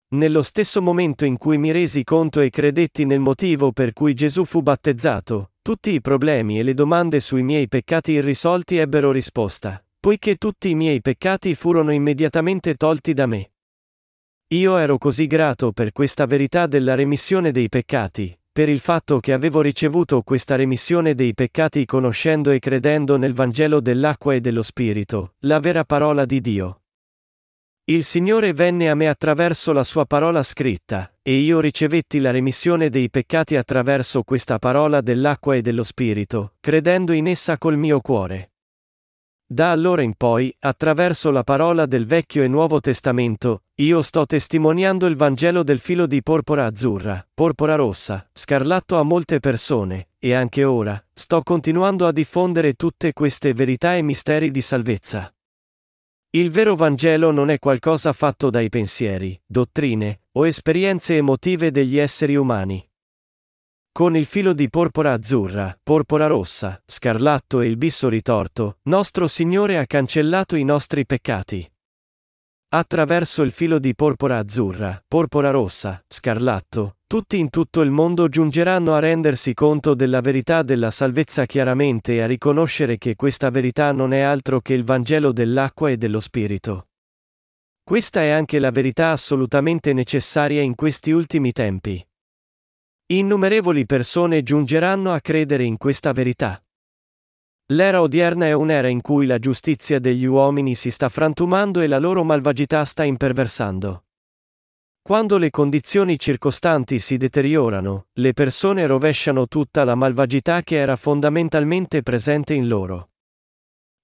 Nello 0.09 0.43
stesso 0.43 0.83
momento 0.83 1.25
in 1.25 1.39
cui 1.39 1.59
mi 1.59 1.73
resi 1.73 2.05
conto 2.05 2.41
e 2.41 2.51
credetti 2.51 3.05
nel 3.05 3.19
motivo 3.19 3.73
per 3.73 3.93
cui 3.93 4.15
Gesù 4.15 4.45
fu 4.45 4.63
battezzato, 4.63 5.53
tutti 5.63 5.91
i 5.91 6.01
problemi 6.01 6.59
e 6.59 6.63
le 6.63 6.75
domande 6.75 7.19
sui 7.19 7.43
miei 7.43 7.67
peccati 7.67 8.13
irrisolti 8.13 8.77
ebbero 8.77 9.11
risposta, 9.11 9.85
poiché 10.07 10.37
tutti 10.37 10.71
i 10.71 10.77
miei 10.77 11.01
peccati 11.01 11.57
furono 11.57 11.91
immediatamente 11.91 12.77
tolti 12.77 13.13
da 13.13 13.27
me. 13.27 13.51
Io 14.55 14.77
ero 14.77 14.99
così 14.99 15.27
grato 15.27 15.73
per 15.73 15.91
questa 15.91 16.27
verità 16.27 16.69
della 16.69 16.95
remissione 16.95 17.51
dei 17.51 17.69
peccati, 17.69 18.39
per 18.53 18.69
il 18.69 18.79
fatto 18.79 19.19
che 19.19 19.33
avevo 19.33 19.61
ricevuto 19.63 20.23
questa 20.23 20.55
remissione 20.55 21.17
dei 21.17 21.35
peccati 21.35 21.85
conoscendo 21.87 22.53
e 22.53 22.61
credendo 22.61 23.17
nel 23.17 23.35
Vangelo 23.35 23.81
dell'acqua 23.81 24.35
e 24.35 24.41
dello 24.41 24.63
Spirito, 24.63 25.35
la 25.41 25.59
vera 25.59 25.83
parola 25.83 26.25
di 26.25 26.41
Dio. 26.41 26.83
Il 27.87 28.05
Signore 28.05 28.53
venne 28.53 28.89
a 28.89 28.95
me 28.95 29.09
attraverso 29.09 29.73
la 29.73 29.83
sua 29.83 30.05
parola 30.07 30.45
scritta, 30.45 31.13
e 31.21 31.35
io 31.35 31.59
ricevetti 31.59 32.21
la 32.21 32.31
remissione 32.31 32.91
dei 32.91 33.11
peccati 33.11 33.57
attraverso 33.57 34.23
questa 34.23 34.61
parola 34.61 35.01
dell'acqua 35.01 35.57
e 35.57 35.63
dello 35.63 35.83
Spirito, 35.83 36.55
credendo 36.61 37.11
in 37.11 37.27
essa 37.27 37.59
col 37.59 37.77
mio 37.77 38.01
cuore. 38.01 38.53
Da 39.49 39.71
allora 39.71 40.03
in 40.03 40.15
poi, 40.17 40.53
attraverso 40.59 41.31
la 41.31 41.45
parola 41.45 41.87
del 41.87 42.05
Vecchio 42.05 42.43
e 42.43 42.49
Nuovo 42.49 42.81
Testamento, 42.81 43.63
io 43.77 44.03
sto 44.03 44.27
testimoniando 44.27 45.07
il 45.07 45.15
Vangelo 45.15 45.63
del 45.63 45.79
filo 45.79 46.07
di 46.07 46.21
porpora 46.21 46.67
azzurra, 46.67 47.25
porpora 47.33 47.77
rossa, 47.77 48.29
scarlatto 48.33 48.99
a 48.99 49.05
molte 49.05 49.39
persone, 49.39 50.09
e 50.19 50.35
anche 50.35 50.65
ora, 50.65 51.01
sto 51.15 51.43
continuando 51.43 52.09
a 52.09 52.13
diffondere 52.13 52.75
tutte 52.75 53.13
queste 53.13 53.55
verità 53.55 53.95
e 53.95 54.03
misteri 54.03 54.51
di 54.51 54.61
salvezza. 54.61 55.33
Il 56.31 56.51
vero 56.51 56.75
Vangelo 56.75 57.31
non 57.31 57.49
è 57.49 57.61
qualcosa 57.61 58.13
fatto 58.13 58.51
dai 58.51 58.69
pensieri, 58.69 59.41
dottrine 59.47 60.23
o 60.33 60.45
esperienze 60.45 61.17
emotive 61.17 61.71
degli 61.71 61.99
esseri 61.99 62.35
umani. 62.35 62.86
Con 63.97 64.15
il 64.15 64.27
filo 64.27 64.53
di 64.53 64.69
porpora 64.69 65.15
azzurra, 65.15 65.75
porpora 65.83 66.27
rossa, 66.27 66.79
scarlatto 66.85 67.63
e 67.63 67.67
il 67.67 67.79
bisso 67.79 68.11
ritorto, 68.11 68.77
nostro 68.83 69.27
Signore 69.27 69.79
ha 69.79 69.87
cancellato 69.87 70.55
i 70.55 70.65
nostri 70.65 71.07
peccati. 71.07 71.67
Attraverso 72.75 73.41
il 73.41 73.53
filo 73.53 73.79
di 73.79 73.95
porpora 73.95 74.37
azzurra, 74.37 75.03
porpora 75.09 75.49
rossa, 75.49 76.05
scarlatto, 76.07 76.97
tutti 77.07 77.39
in 77.39 77.49
tutto 77.49 77.81
il 77.81 77.91
mondo 77.91 78.29
giungeranno 78.29 78.93
a 78.93 78.99
rendersi 78.99 79.55
conto 79.55 79.95
della 79.95 80.21
verità 80.21 80.63
della 80.63 80.91
salvezza 80.91 81.47
chiaramente 81.47 82.17
e 82.17 82.21
a 82.21 82.27
riconoscere 82.27 82.99
che 82.99 83.17
questa 83.17 83.49
verità 83.49 83.93
non 83.93 84.13
è 84.13 84.21
altro 84.21 84.61
che 84.61 84.75
il 84.75 84.85
Vangelo 84.85 85.33
dell'acqua 85.33 85.89
e 85.89 85.97
dello 85.97 86.21
Spirito. 86.21 86.89
Questa 87.83 88.21
è 88.21 88.29
anche 88.29 88.59
la 88.59 88.71
verità 88.71 89.13
assolutamente 89.13 89.95
necessaria 89.95 90.61
in 90.61 90.75
questi 90.75 91.13
ultimi 91.13 91.53
tempi. 91.53 92.07
Innumerevoli 93.09 93.87
persone 93.87 94.43
giungeranno 94.43 95.13
a 95.13 95.21
credere 95.21 95.63
in 95.63 95.77
questa 95.77 96.11
verità. 96.11 96.61
L'era 97.67 98.01
odierna 98.01 98.47
è 98.47 98.53
un'era 98.53 98.89
in 98.89 99.01
cui 99.01 99.27
la 99.27 99.39
giustizia 99.39 100.01
degli 100.01 100.25
uomini 100.25 100.75
si 100.75 100.91
sta 100.91 101.09
frantumando 101.09 101.81
e 101.81 101.87
la 101.87 102.01
loro 102.01 102.25
malvagità 102.25 102.85
sta 102.85 103.05
imperversando. 103.05 104.07
Quando 105.03 105.39
le 105.39 105.51
condizioni 105.51 106.19
circostanti 106.19 106.99
si 106.99 107.17
deteriorano, 107.17 108.07
le 108.15 108.33
persone 108.33 108.89
rovesciano 108.89 109.47
tutta 109.47 109.85
la 109.85 109.95
malvagità 109.95 110.63
che 110.63 110.77
era 110.77 110.97
fondamentalmente 110.97 112.03
presente 112.03 112.55
in 112.55 112.67
loro. 112.67 113.11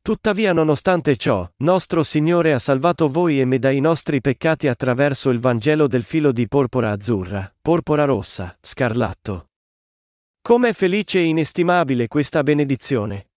Tuttavia 0.02 0.52
nonostante 0.52 1.16
ciò, 1.16 1.48
nostro 1.58 2.02
Signore 2.02 2.52
ha 2.52 2.58
salvato 2.58 3.08
voi 3.08 3.38
e 3.38 3.44
me 3.44 3.60
dai 3.60 3.78
nostri 3.78 4.20
peccati 4.20 4.66
attraverso 4.66 5.30
il 5.30 5.38
Vangelo 5.38 5.86
del 5.86 6.02
filo 6.02 6.32
di 6.32 6.48
porpora 6.48 6.90
azzurra, 6.90 7.54
porpora 7.62 8.04
rossa, 8.04 8.58
scarlatto. 8.60 9.50
Com'è 10.42 10.72
felice 10.72 11.20
e 11.20 11.26
inestimabile 11.26 12.08
questa 12.08 12.42
benedizione! 12.42 13.28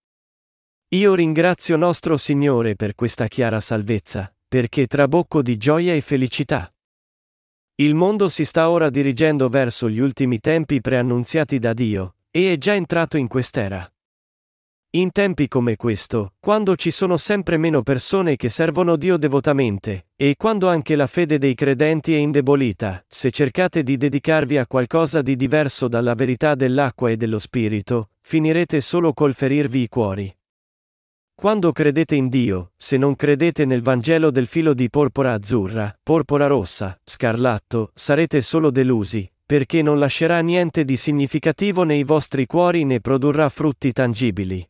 Io 0.88 1.14
ringrazio 1.14 1.76
nostro 1.76 2.16
Signore 2.16 2.74
per 2.74 2.96
questa 2.96 3.28
chiara 3.28 3.60
salvezza, 3.60 4.34
perché 4.48 4.88
trabocco 4.88 5.42
di 5.42 5.56
gioia 5.56 5.94
e 5.94 6.00
felicità. 6.00 6.68
Il 7.76 7.94
mondo 7.94 8.28
si 8.28 8.44
sta 8.44 8.70
ora 8.70 8.90
dirigendo 8.90 9.48
verso 9.48 9.88
gli 9.88 10.00
ultimi 10.00 10.40
tempi 10.40 10.80
preannunziati 10.80 11.60
da 11.60 11.72
Dio, 11.72 12.16
e 12.28 12.54
è 12.54 12.58
già 12.58 12.74
entrato 12.74 13.16
in 13.16 13.28
quest'era. 13.28 13.88
In 14.96 15.12
tempi 15.12 15.46
come 15.46 15.76
questo, 15.76 16.32
quando 16.40 16.74
ci 16.74 16.90
sono 16.90 17.18
sempre 17.18 17.58
meno 17.58 17.82
persone 17.82 18.36
che 18.36 18.48
servono 18.48 18.96
Dio 18.96 19.18
devotamente, 19.18 20.06
e 20.16 20.36
quando 20.38 20.70
anche 20.70 20.96
la 20.96 21.06
fede 21.06 21.36
dei 21.36 21.54
credenti 21.54 22.14
è 22.14 22.16
indebolita, 22.16 23.04
se 23.06 23.30
cercate 23.30 23.82
di 23.82 23.98
dedicarvi 23.98 24.56
a 24.56 24.66
qualcosa 24.66 25.20
di 25.20 25.36
diverso 25.36 25.86
dalla 25.86 26.14
verità 26.14 26.54
dell'acqua 26.54 27.10
e 27.10 27.18
dello 27.18 27.38
Spirito, 27.38 28.12
finirete 28.22 28.80
solo 28.80 29.12
col 29.12 29.34
ferirvi 29.34 29.82
i 29.82 29.88
cuori. 29.88 30.34
Quando 31.34 31.72
credete 31.72 32.14
in 32.14 32.30
Dio, 32.30 32.72
se 32.74 32.96
non 32.96 33.16
credete 33.16 33.66
nel 33.66 33.82
Vangelo 33.82 34.30
del 34.30 34.46
filo 34.46 34.72
di 34.72 34.88
porpora 34.88 35.34
azzurra, 35.34 35.94
porpora 36.02 36.46
rossa, 36.46 36.98
scarlatto, 37.04 37.90
sarete 37.92 38.40
solo 38.40 38.70
delusi, 38.70 39.30
perché 39.44 39.82
non 39.82 39.98
lascerà 39.98 40.40
niente 40.40 40.86
di 40.86 40.96
significativo 40.96 41.82
nei 41.82 42.02
vostri 42.02 42.46
cuori 42.46 42.84
né 42.84 43.02
produrrà 43.02 43.50
frutti 43.50 43.92
tangibili. 43.92 44.66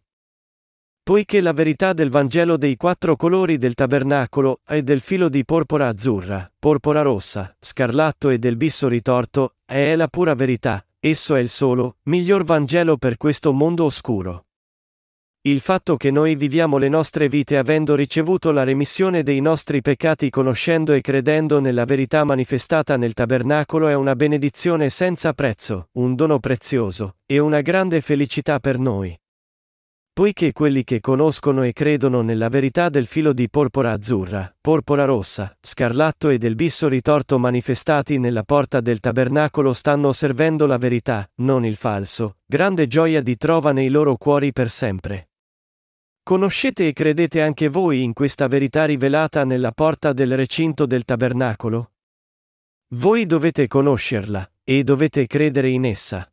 Poiché 1.06 1.40
la 1.40 1.52
verità 1.52 1.92
del 1.92 2.10
Vangelo 2.10 2.56
dei 2.56 2.74
quattro 2.74 3.14
colori 3.14 3.58
del 3.58 3.74
tabernacolo 3.74 4.62
è 4.66 4.82
del 4.82 4.98
filo 4.98 5.28
di 5.28 5.44
porpora 5.44 5.86
azzurra, 5.86 6.50
porpora 6.58 7.02
rossa, 7.02 7.54
scarlatto 7.60 8.28
e 8.28 8.40
del 8.40 8.56
bisso 8.56 8.88
ritorto, 8.88 9.54
è 9.64 9.94
la 9.94 10.08
pura 10.08 10.34
verità, 10.34 10.84
esso 10.98 11.36
è 11.36 11.38
il 11.38 11.48
solo, 11.48 11.98
miglior 12.06 12.42
Vangelo 12.42 12.96
per 12.96 13.18
questo 13.18 13.52
mondo 13.52 13.84
oscuro. 13.84 14.46
Il 15.42 15.60
fatto 15.60 15.96
che 15.96 16.10
noi 16.10 16.34
viviamo 16.34 16.76
le 16.76 16.88
nostre 16.88 17.28
vite 17.28 17.56
avendo 17.56 17.94
ricevuto 17.94 18.50
la 18.50 18.64
remissione 18.64 19.22
dei 19.22 19.40
nostri 19.40 19.82
peccati 19.82 20.28
conoscendo 20.28 20.92
e 20.92 21.02
credendo 21.02 21.60
nella 21.60 21.84
verità 21.84 22.24
manifestata 22.24 22.96
nel 22.96 23.14
tabernacolo 23.14 23.86
è 23.86 23.94
una 23.94 24.16
benedizione 24.16 24.90
senza 24.90 25.32
prezzo, 25.34 25.90
un 25.92 26.16
dono 26.16 26.40
prezioso, 26.40 27.18
e 27.26 27.38
una 27.38 27.60
grande 27.60 28.00
felicità 28.00 28.58
per 28.58 28.80
noi. 28.80 29.16
Poiché 30.16 30.54
quelli 30.54 30.82
che 30.82 31.00
conoscono 31.00 31.62
e 31.62 31.74
credono 31.74 32.22
nella 32.22 32.48
verità 32.48 32.88
del 32.88 33.04
filo 33.04 33.34
di 33.34 33.50
porpora 33.50 33.92
azzurra, 33.92 34.50
porpora 34.58 35.04
rossa, 35.04 35.54
scarlatto 35.60 36.30
e 36.30 36.38
del 36.38 36.54
bisso 36.54 36.88
ritorto 36.88 37.38
manifestati 37.38 38.16
nella 38.16 38.42
porta 38.42 38.80
del 38.80 39.00
tabernacolo 39.00 39.74
stanno 39.74 40.14
servendo 40.14 40.64
la 40.64 40.78
verità, 40.78 41.30
non 41.42 41.66
il 41.66 41.76
falso, 41.76 42.38
grande 42.46 42.86
gioia 42.86 43.20
di 43.20 43.36
trova 43.36 43.72
nei 43.72 43.90
loro 43.90 44.16
cuori 44.16 44.52
per 44.52 44.70
sempre. 44.70 45.28
Conoscete 46.22 46.88
e 46.88 46.94
credete 46.94 47.42
anche 47.42 47.68
voi 47.68 48.02
in 48.02 48.14
questa 48.14 48.46
verità 48.46 48.86
rivelata 48.86 49.44
nella 49.44 49.72
porta 49.72 50.14
del 50.14 50.34
recinto 50.34 50.86
del 50.86 51.04
tabernacolo? 51.04 51.92
Voi 52.94 53.26
dovete 53.26 53.66
conoscerla, 53.66 54.50
e 54.64 54.82
dovete 54.82 55.26
credere 55.26 55.68
in 55.68 55.84
essa. 55.84 56.26